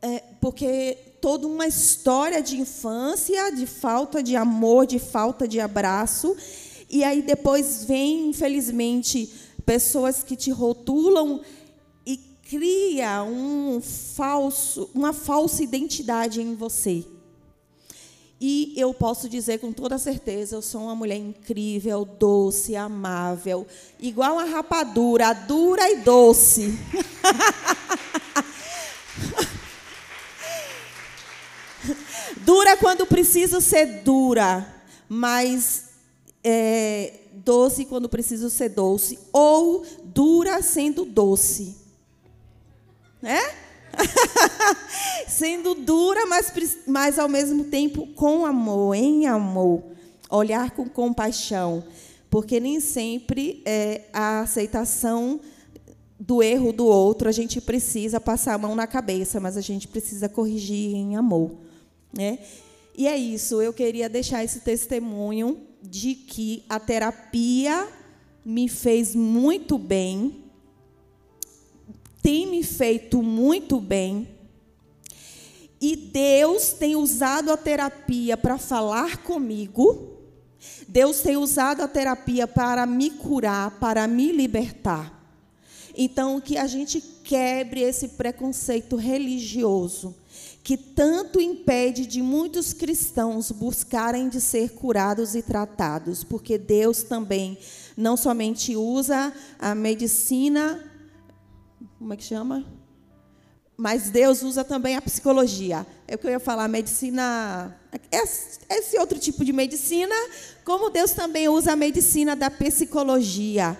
É, 0.00 0.22
porque 0.40 0.96
toda 1.20 1.46
uma 1.46 1.66
história 1.66 2.40
de 2.40 2.60
infância, 2.60 3.50
de 3.50 3.66
falta 3.66 4.22
de 4.22 4.36
amor, 4.36 4.86
de 4.86 5.00
falta 5.00 5.46
de 5.46 5.58
abraço, 5.58 6.36
e 6.88 7.02
aí 7.02 7.20
depois 7.20 7.84
vem, 7.84 8.28
infelizmente, 8.28 9.32
pessoas 9.66 10.22
que 10.22 10.36
te 10.36 10.50
rotulam 10.50 11.40
e 12.06 12.16
cria 12.48 13.24
um 13.24 13.80
falso, 13.80 14.88
uma 14.94 15.12
falsa 15.12 15.64
identidade 15.64 16.40
em 16.40 16.54
você. 16.54 17.04
E 18.44 18.74
eu 18.76 18.92
posso 18.92 19.28
dizer 19.28 19.60
com 19.60 19.72
toda 19.72 19.96
certeza, 19.98 20.56
eu 20.56 20.62
sou 20.62 20.82
uma 20.82 20.96
mulher 20.96 21.14
incrível, 21.14 22.04
doce, 22.04 22.74
amável, 22.74 23.64
igual 24.00 24.36
a 24.36 24.42
rapadura, 24.42 25.32
dura 25.32 25.88
e 25.88 25.98
doce. 25.98 26.74
dura 32.44 32.76
quando 32.78 33.06
preciso 33.06 33.60
ser 33.60 34.02
dura, 34.02 34.66
mas 35.08 35.90
é, 36.42 37.20
doce 37.34 37.84
quando 37.84 38.08
preciso 38.08 38.50
ser 38.50 38.70
doce, 38.70 39.20
ou 39.32 39.86
dura 40.02 40.60
sendo 40.62 41.04
doce. 41.04 41.76
Né? 43.22 43.40
Sendo 45.28 45.74
dura, 45.74 46.26
mas, 46.26 46.52
mas 46.86 47.18
ao 47.18 47.28
mesmo 47.28 47.64
tempo 47.64 48.06
com 48.08 48.46
amor, 48.46 48.94
em 48.94 49.26
amor. 49.26 49.82
Olhar 50.30 50.70
com 50.70 50.88
compaixão. 50.88 51.84
Porque 52.30 52.58
nem 52.58 52.80
sempre 52.80 53.62
é 53.64 54.02
a 54.12 54.40
aceitação 54.40 55.40
do 56.18 56.40
erro 56.40 56.72
do 56.72 56.86
outro, 56.86 57.28
a 57.28 57.32
gente 57.32 57.60
precisa 57.60 58.20
passar 58.20 58.54
a 58.54 58.58
mão 58.58 58.76
na 58.76 58.86
cabeça, 58.86 59.40
mas 59.40 59.56
a 59.56 59.60
gente 59.60 59.88
precisa 59.88 60.28
corrigir 60.28 60.94
em 60.94 61.16
amor. 61.16 61.50
Né? 62.16 62.38
E 62.96 63.08
é 63.08 63.16
isso, 63.16 63.60
eu 63.60 63.72
queria 63.72 64.08
deixar 64.08 64.44
esse 64.44 64.60
testemunho 64.60 65.60
de 65.82 66.14
que 66.14 66.64
a 66.68 66.78
terapia 66.78 67.88
me 68.44 68.68
fez 68.68 69.16
muito 69.16 69.76
bem, 69.76 70.41
tem 72.22 72.46
me 72.46 72.62
feito 72.62 73.22
muito 73.22 73.80
bem. 73.80 74.28
E 75.80 75.96
Deus 75.96 76.72
tem 76.72 76.94
usado 76.94 77.50
a 77.50 77.56
terapia 77.56 78.36
para 78.36 78.56
falar 78.56 79.18
comigo. 79.18 80.12
Deus 80.86 81.20
tem 81.20 81.36
usado 81.36 81.82
a 81.82 81.88
terapia 81.88 82.46
para 82.46 82.86
me 82.86 83.10
curar, 83.10 83.78
para 83.80 84.06
me 84.06 84.30
libertar. 84.30 85.20
Então, 85.96 86.40
que 86.40 86.56
a 86.56 86.66
gente 86.68 87.00
quebre 87.24 87.80
esse 87.80 88.10
preconceito 88.10 88.96
religioso 88.96 90.14
que 90.62 90.76
tanto 90.76 91.40
impede 91.40 92.06
de 92.06 92.22
muitos 92.22 92.72
cristãos 92.72 93.50
buscarem 93.50 94.28
de 94.28 94.40
ser 94.40 94.70
curados 94.70 95.34
e 95.34 95.42
tratados, 95.42 96.22
porque 96.22 96.56
Deus 96.56 97.02
também 97.02 97.58
não 97.96 98.16
somente 98.16 98.76
usa 98.76 99.32
a 99.58 99.74
medicina 99.74 100.91
como 102.02 102.14
é 102.14 102.16
que 102.16 102.24
chama? 102.24 102.66
Mas 103.76 104.10
Deus 104.10 104.42
usa 104.42 104.64
também 104.64 104.96
a 104.96 105.00
psicologia. 105.00 105.86
É 106.08 106.16
o 106.16 106.18
que 106.18 106.26
eu 106.26 106.32
ia 106.32 106.40
falar, 106.40 106.66
medicina. 106.66 107.78
Esse 108.68 108.98
outro 108.98 109.20
tipo 109.20 109.44
de 109.44 109.52
medicina, 109.52 110.14
como 110.64 110.90
Deus 110.90 111.12
também 111.12 111.48
usa 111.48 111.72
a 111.72 111.76
medicina 111.76 112.34
da 112.34 112.50
psicologia, 112.50 113.78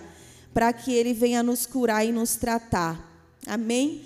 para 0.53 0.71
que 0.71 0.93
Ele 0.93 1.13
venha 1.13 1.43
nos 1.43 1.65
curar 1.65 2.05
e 2.05 2.13
nos 2.13 2.37
tratar. 2.37 3.11
Amém? 3.45 4.05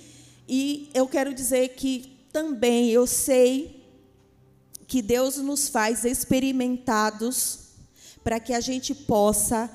E 0.50 0.90
eu 0.96 1.08
quero 1.08 1.32
dizer 1.32 1.70
que 1.76 2.18
também 2.34 2.90
eu 2.90 3.06
sei 3.06 3.86
que 4.88 5.00
Deus 5.00 5.38
nos 5.38 5.70
faz 5.70 6.06
experimentados 6.06 7.60
para 8.24 8.40
que 8.40 8.52
a 8.52 8.62
gente 8.62 8.96
possa 8.96 9.70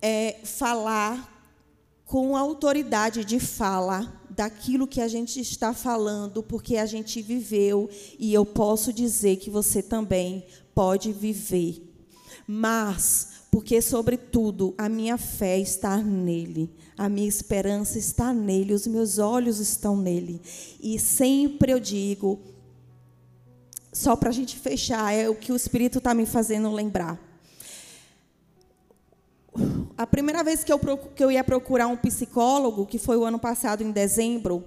é, 0.00 0.38
falar 0.42 1.33
com 2.04 2.36
autoridade 2.36 3.24
de 3.24 3.40
fala 3.40 4.20
daquilo 4.30 4.86
que 4.86 5.00
a 5.00 5.08
gente 5.08 5.40
está 5.40 5.72
falando, 5.72 6.42
porque 6.42 6.76
a 6.76 6.86
gente 6.86 7.22
viveu 7.22 7.88
e 8.18 8.34
eu 8.34 8.44
posso 8.44 8.92
dizer 8.92 9.36
que 9.36 9.48
você 9.48 9.82
também 9.82 10.44
pode 10.74 11.12
viver. 11.12 11.82
Mas, 12.46 13.44
porque 13.50 13.80
sobretudo 13.80 14.74
a 14.76 14.88
minha 14.88 15.16
fé 15.16 15.58
está 15.58 15.96
nele, 15.96 16.70
a 16.98 17.08
minha 17.08 17.28
esperança 17.28 17.98
está 17.98 18.32
nele, 18.34 18.74
os 18.74 18.86
meus 18.86 19.18
olhos 19.18 19.58
estão 19.58 19.96
nele. 19.96 20.42
E 20.82 20.98
sempre 20.98 21.72
eu 21.72 21.80
digo, 21.80 22.40
só 23.92 24.14
para 24.14 24.28
a 24.28 24.32
gente 24.32 24.58
fechar, 24.58 25.12
é 25.12 25.28
o 25.28 25.34
que 25.34 25.52
o 25.52 25.56
Espírito 25.56 25.98
está 25.98 26.12
me 26.12 26.26
fazendo 26.26 26.70
lembrar 26.70 27.33
a 30.04 30.06
primeira 30.06 30.44
vez 30.44 30.62
que 30.62 30.70
eu, 30.70 30.78
que 30.78 31.24
eu 31.24 31.32
ia 31.32 31.42
procurar 31.42 31.86
um 31.86 31.96
psicólogo, 31.96 32.84
que 32.84 32.98
foi 32.98 33.16
o 33.16 33.24
ano 33.24 33.38
passado, 33.38 33.82
em 33.82 33.90
dezembro, 33.90 34.62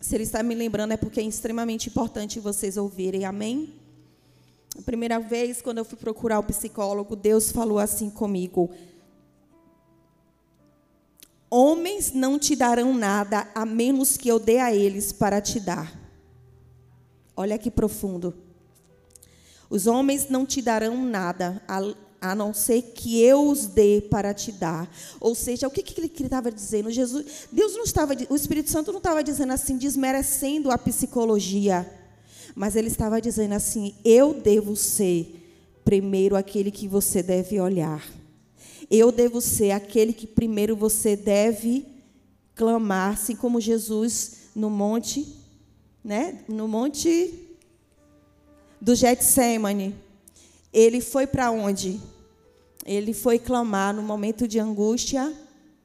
se 0.00 0.14
ele 0.14 0.24
está 0.24 0.42
me 0.42 0.54
lembrando, 0.54 0.92
é 0.92 0.96
porque 0.96 1.20
é 1.20 1.22
extremamente 1.22 1.90
importante 1.90 2.40
vocês 2.40 2.78
ouvirem, 2.78 3.26
amém? 3.26 3.74
A 4.78 4.80
primeira 4.80 5.20
vez, 5.20 5.60
quando 5.60 5.76
eu 5.76 5.84
fui 5.84 5.98
procurar 5.98 6.38
o 6.38 6.42
psicólogo, 6.42 7.14
Deus 7.14 7.52
falou 7.52 7.78
assim 7.78 8.08
comigo: 8.08 8.70
Homens 11.50 12.14
não 12.14 12.38
te 12.38 12.56
darão 12.56 12.94
nada 12.94 13.46
a 13.54 13.66
menos 13.66 14.16
que 14.16 14.30
eu 14.30 14.38
dê 14.38 14.58
a 14.58 14.74
eles 14.74 15.12
para 15.12 15.38
te 15.42 15.60
dar. 15.60 15.92
Olha 17.36 17.58
que 17.58 17.70
profundo. 17.70 18.32
Os 19.68 19.86
homens 19.86 20.30
não 20.30 20.46
te 20.46 20.62
darão 20.62 20.96
nada 21.04 21.62
a 21.68 21.94
não 22.34 22.52
ser 22.52 22.82
que 22.82 23.22
eu 23.22 23.48
os 23.48 23.66
dê 23.66 24.02
para 24.10 24.34
te 24.34 24.52
dar. 24.52 24.90
Ou 25.18 25.34
seja, 25.34 25.66
o 25.66 25.70
que, 25.70 25.82
que 25.82 25.98
ele 25.98 26.12
estava 26.26 26.52
dizendo? 26.52 26.90
Jesus, 26.90 27.48
Deus 27.50 27.74
não 27.74 27.84
estava, 27.84 28.14
o 28.28 28.36
Espírito 28.36 28.70
Santo 28.70 28.92
não 28.92 28.98
estava 28.98 29.24
dizendo 29.24 29.52
assim, 29.52 29.78
desmerecendo 29.78 30.70
a 30.70 30.76
psicologia, 30.76 31.90
mas 32.54 32.76
ele 32.76 32.88
estava 32.88 33.20
dizendo 33.20 33.54
assim: 33.54 33.94
eu 34.04 34.34
devo 34.34 34.76
ser 34.76 35.36
primeiro 35.82 36.36
aquele 36.36 36.70
que 36.70 36.86
você 36.86 37.22
deve 37.22 37.58
olhar. 37.58 38.06
Eu 38.90 39.10
devo 39.10 39.40
ser 39.40 39.70
aquele 39.70 40.12
que 40.12 40.26
primeiro 40.26 40.76
você 40.76 41.16
deve 41.16 41.86
clamar, 42.54 43.14
assim 43.14 43.34
como 43.34 43.60
Jesus 43.60 44.50
no 44.54 44.68
monte, 44.68 45.36
né? 46.04 46.40
No 46.48 46.68
monte 46.68 47.32
do 48.80 48.94
Getsemane 48.94 49.94
ele 50.72 51.00
foi 51.00 51.26
para 51.26 51.50
onde? 51.50 52.00
Ele 52.90 53.12
foi 53.12 53.38
clamar 53.38 53.94
no 53.94 54.02
momento 54.02 54.48
de 54.48 54.58
angústia 54.58 55.32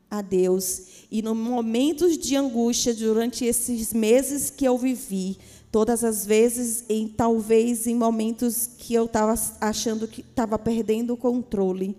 a 0.09 0.23
Deus. 0.23 1.05
E 1.11 1.21
no 1.21 1.35
momentos 1.35 2.17
de 2.17 2.35
angústia, 2.35 2.95
durante 2.95 3.45
esses 3.45 3.93
meses 3.93 4.49
que 4.49 4.65
eu 4.65 4.75
vivi, 4.75 5.37
todas 5.71 6.03
as 6.03 6.25
vezes, 6.25 6.83
em 6.89 7.07
talvez 7.07 7.85
em 7.85 7.93
momentos 7.93 8.67
que 8.79 8.95
eu 8.95 9.05
estava 9.05 9.35
achando 9.61 10.07
que 10.07 10.21
estava 10.21 10.57
perdendo 10.57 11.13
o 11.13 11.17
controle, 11.17 11.95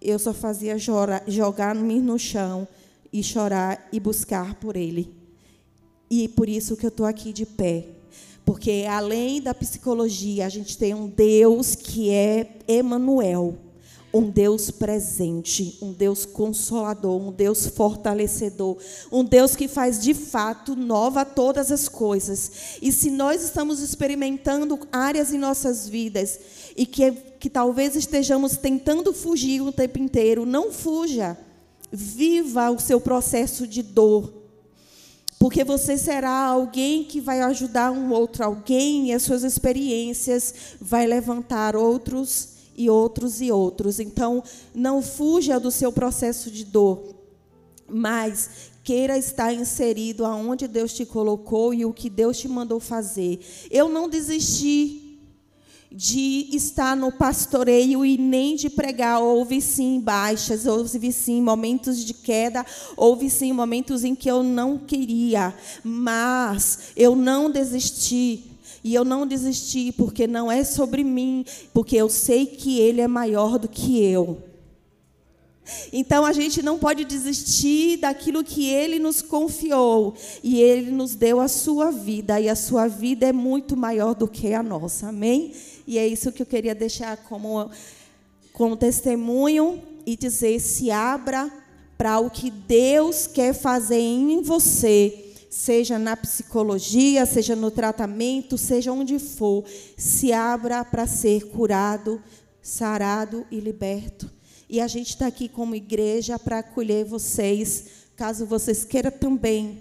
eu 0.00 0.18
só 0.18 0.32
fazia 0.32 0.78
jogar-me 1.26 2.00
no 2.00 2.18
chão 2.18 2.66
e 3.12 3.22
chorar 3.22 3.86
e 3.92 4.00
buscar 4.00 4.54
por 4.54 4.76
ele. 4.76 5.12
E 6.10 6.26
por 6.26 6.48
isso 6.48 6.74
que 6.74 6.86
eu 6.86 6.88
estou 6.88 7.04
aqui 7.04 7.34
de 7.34 7.44
pé. 7.44 7.84
Porque 8.46 8.86
além 8.88 9.42
da 9.42 9.52
psicologia, 9.52 10.46
a 10.46 10.48
gente 10.48 10.78
tem 10.78 10.94
um 10.94 11.06
Deus 11.06 11.74
que 11.74 12.08
é 12.08 12.56
Emanuel, 12.66 13.67
um 14.12 14.30
Deus 14.30 14.70
presente, 14.70 15.78
um 15.82 15.92
Deus 15.92 16.24
consolador, 16.24 17.20
um 17.20 17.30
Deus 17.30 17.66
fortalecedor, 17.66 18.78
um 19.12 19.22
Deus 19.22 19.54
que 19.54 19.68
faz 19.68 20.00
de 20.00 20.14
fato 20.14 20.74
nova 20.74 21.24
todas 21.24 21.70
as 21.70 21.88
coisas. 21.88 22.78
E 22.80 22.90
se 22.90 23.10
nós 23.10 23.42
estamos 23.42 23.80
experimentando 23.80 24.78
áreas 24.90 25.32
em 25.32 25.38
nossas 25.38 25.88
vidas 25.88 26.40
e 26.76 26.86
que, 26.86 27.12
que 27.38 27.50
talvez 27.50 27.96
estejamos 27.96 28.56
tentando 28.56 29.12
fugir 29.12 29.60
o 29.60 29.72
tempo 29.72 29.98
inteiro, 29.98 30.46
não 30.46 30.72
fuja. 30.72 31.36
Viva 31.90 32.70
o 32.70 32.78
seu 32.78 33.00
processo 33.00 33.66
de 33.66 33.82
dor. 33.82 34.32
Porque 35.38 35.62
você 35.62 35.96
será 35.96 36.46
alguém 36.46 37.04
que 37.04 37.20
vai 37.20 37.40
ajudar 37.42 37.92
um 37.92 38.10
outro 38.10 38.44
alguém 38.44 39.08
e 39.08 39.12
as 39.12 39.22
suas 39.22 39.44
experiências 39.44 40.54
vai 40.80 41.06
levantar 41.06 41.76
outros 41.76 42.57
e 42.78 42.88
outros 42.88 43.40
e 43.40 43.50
outros. 43.50 43.98
Então, 43.98 44.42
não 44.72 45.02
fuja 45.02 45.58
do 45.58 45.70
seu 45.70 45.92
processo 45.92 46.50
de 46.50 46.64
dor, 46.64 47.16
mas 47.88 48.70
queira 48.84 49.18
estar 49.18 49.52
inserido 49.52 50.24
aonde 50.24 50.68
Deus 50.68 50.94
te 50.94 51.04
colocou 51.04 51.74
e 51.74 51.84
o 51.84 51.92
que 51.92 52.08
Deus 52.08 52.38
te 52.38 52.48
mandou 52.48 52.78
fazer. 52.78 53.40
Eu 53.70 53.88
não 53.88 54.08
desisti 54.08 55.08
de 55.90 56.48
estar 56.52 56.96
no 56.96 57.10
pastoreio 57.10 58.04
e 58.04 58.16
nem 58.16 58.54
de 58.54 58.70
pregar. 58.70 59.20
Houve 59.20 59.60
sim 59.60 60.00
baixas, 60.00 60.66
houve 60.66 61.10
sim 61.12 61.42
momentos 61.42 62.04
de 62.04 62.14
queda, 62.14 62.64
houve 62.96 63.28
sim 63.28 63.52
momentos 63.52 64.04
em 64.04 64.14
que 64.14 64.30
eu 64.30 64.42
não 64.42 64.78
queria, 64.78 65.54
mas 65.82 66.92
eu 66.96 67.16
não 67.16 67.50
desisti. 67.50 68.47
E 68.82 68.94
eu 68.94 69.04
não 69.04 69.26
desisti 69.26 69.92
porque 69.92 70.26
não 70.26 70.50
é 70.50 70.64
sobre 70.64 71.02
mim, 71.02 71.44
porque 71.72 71.96
eu 71.96 72.08
sei 72.08 72.46
que 72.46 72.78
Ele 72.78 73.00
é 73.00 73.08
maior 73.08 73.58
do 73.58 73.68
que 73.68 74.02
eu. 74.02 74.42
Então 75.92 76.24
a 76.24 76.32
gente 76.32 76.62
não 76.62 76.78
pode 76.78 77.04
desistir 77.04 77.98
daquilo 77.98 78.42
que 78.44 78.68
ele 78.70 78.98
nos 78.98 79.20
confiou. 79.20 80.14
E 80.42 80.60
ele 80.60 80.90
nos 80.90 81.14
deu 81.14 81.40
a 81.40 81.48
sua 81.48 81.90
vida. 81.90 82.40
E 82.40 82.48
a 82.48 82.56
sua 82.56 82.88
vida 82.88 83.26
é 83.26 83.32
muito 83.32 83.76
maior 83.76 84.14
do 84.14 84.26
que 84.26 84.54
a 84.54 84.62
nossa. 84.62 85.08
Amém? 85.08 85.52
E 85.86 85.98
é 85.98 86.06
isso 86.06 86.32
que 86.32 86.42
eu 86.42 86.46
queria 86.46 86.74
deixar 86.74 87.16
como, 87.16 87.70
como 88.52 88.76
testemunho 88.76 89.82
e 90.06 90.16
dizer: 90.16 90.60
se 90.60 90.90
abra 90.90 91.50
para 91.96 92.18
o 92.20 92.30
que 92.30 92.50
Deus 92.50 93.26
quer 93.26 93.52
fazer 93.52 93.98
em 93.98 94.40
você, 94.40 95.27
seja 95.48 95.98
na 95.98 96.16
psicologia, 96.16 97.24
seja 97.26 97.56
no 97.56 97.70
tratamento, 97.70 98.58
seja 98.58 98.92
onde 98.92 99.18
for, 99.18 99.64
se 99.96 100.32
abra 100.32 100.84
para 100.84 101.06
ser 101.06 101.48
curado, 101.48 102.22
sarado 102.62 103.46
e 103.50 103.60
liberto. 103.60 104.30
E 104.68 104.80
a 104.80 104.86
gente 104.86 105.10
está 105.10 105.26
aqui 105.26 105.48
como 105.48 105.74
igreja 105.74 106.38
para 106.38 106.58
acolher 106.58 107.04
vocês, 107.04 107.84
caso 108.14 108.44
vocês 108.44 108.84
queiram 108.84 109.10
também 109.10 109.80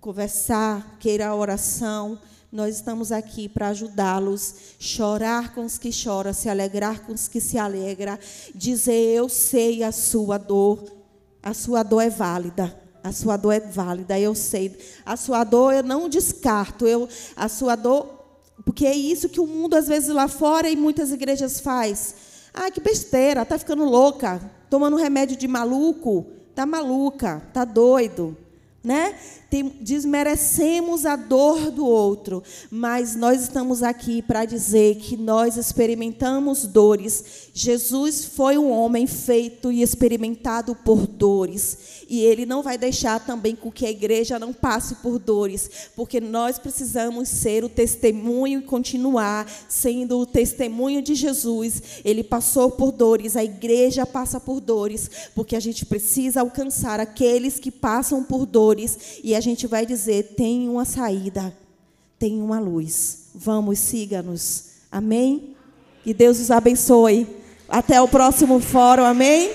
conversar, 0.00 0.98
queira 0.98 1.34
oração 1.34 2.18
nós 2.54 2.76
estamos 2.76 3.10
aqui 3.10 3.48
para 3.48 3.70
ajudá-los, 3.70 4.54
chorar 4.78 5.52
com 5.52 5.64
os 5.64 5.76
que 5.76 5.90
choram, 5.90 6.32
se 6.32 6.48
alegrar 6.48 7.00
com 7.00 7.12
os 7.12 7.26
que 7.26 7.40
se 7.40 7.58
alegram, 7.58 8.16
dizer 8.54 8.92
eu 8.92 9.28
sei 9.28 9.82
a 9.82 9.90
sua 9.90 10.38
dor, 10.38 10.84
a 11.42 11.52
sua 11.52 11.82
dor 11.82 12.00
é 12.02 12.08
válida. 12.08 12.83
A 13.04 13.12
sua 13.12 13.36
dor 13.36 13.52
é 13.52 13.60
válida, 13.60 14.18
eu 14.18 14.34
sei. 14.34 14.74
A 15.04 15.14
sua 15.14 15.44
dor 15.44 15.74
eu 15.74 15.82
não 15.82 16.08
descarto. 16.08 16.86
Eu, 16.86 17.06
a 17.36 17.50
sua 17.50 17.76
dor, 17.76 18.24
porque 18.64 18.86
é 18.86 18.96
isso 18.96 19.28
que 19.28 19.38
o 19.38 19.46
mundo 19.46 19.74
às 19.74 19.86
vezes 19.86 20.08
lá 20.08 20.26
fora 20.26 20.70
e 20.70 20.74
muitas 20.74 21.12
igrejas 21.12 21.60
faz. 21.60 22.14
Ah, 22.54 22.70
que 22.70 22.80
besteira, 22.80 23.44
tá 23.44 23.58
ficando 23.58 23.84
louca, 23.84 24.40
tomando 24.70 24.96
remédio 24.96 25.36
de 25.36 25.46
maluco, 25.46 26.24
tá 26.54 26.64
maluca, 26.64 27.42
tá 27.52 27.62
doido, 27.66 28.34
né? 28.82 29.14
Desmerecemos 29.62 31.06
a 31.06 31.16
dor 31.16 31.70
do 31.70 31.86
outro, 31.86 32.42
mas 32.70 33.14
nós 33.14 33.42
estamos 33.42 33.82
aqui 33.82 34.22
para 34.22 34.44
dizer 34.44 34.96
que 34.96 35.16
nós 35.16 35.56
experimentamos 35.56 36.66
dores. 36.66 37.24
Jesus 37.52 38.24
foi 38.24 38.58
um 38.58 38.70
homem 38.70 39.06
feito 39.06 39.70
e 39.70 39.82
experimentado 39.82 40.74
por 40.74 41.06
dores, 41.06 42.04
e 42.08 42.20
ele 42.20 42.44
não 42.44 42.62
vai 42.62 42.76
deixar 42.76 43.24
também 43.24 43.54
com 43.54 43.70
que 43.70 43.86
a 43.86 43.90
igreja 43.90 44.38
não 44.38 44.52
passe 44.52 44.96
por 44.96 45.18
dores, 45.18 45.70
porque 45.94 46.20
nós 46.20 46.58
precisamos 46.58 47.28
ser 47.28 47.64
o 47.64 47.68
testemunho 47.68 48.60
e 48.60 48.64
continuar 48.64 49.46
sendo 49.68 50.18
o 50.18 50.26
testemunho 50.26 51.00
de 51.00 51.14
Jesus. 51.14 51.82
Ele 52.04 52.24
passou 52.24 52.70
por 52.70 52.92
dores, 52.92 53.36
a 53.36 53.44
igreja 53.44 54.04
passa 54.04 54.40
por 54.40 54.60
dores, 54.60 55.10
porque 55.34 55.54
a 55.56 55.60
gente 55.60 55.86
precisa 55.86 56.40
alcançar 56.40 57.00
aqueles 57.00 57.58
que 57.58 57.70
passam 57.70 58.22
por 58.24 58.46
dores 58.46 59.20
e 59.22 59.34
a 59.34 59.40
gente 59.44 59.66
vai 59.66 59.86
dizer: 59.86 60.34
tem 60.36 60.68
uma 60.68 60.84
saída, 60.84 61.56
tem 62.18 62.40
uma 62.40 62.58
luz. 62.58 63.28
Vamos, 63.34 63.78
siga-nos. 63.78 64.64
Amém? 64.90 65.54
Que 66.02 66.12
Deus 66.12 66.40
os 66.40 66.50
abençoe. 66.50 67.26
Até 67.68 68.00
o 68.00 68.08
próximo 68.08 68.60
fórum. 68.60 69.04
Amém? 69.04 69.52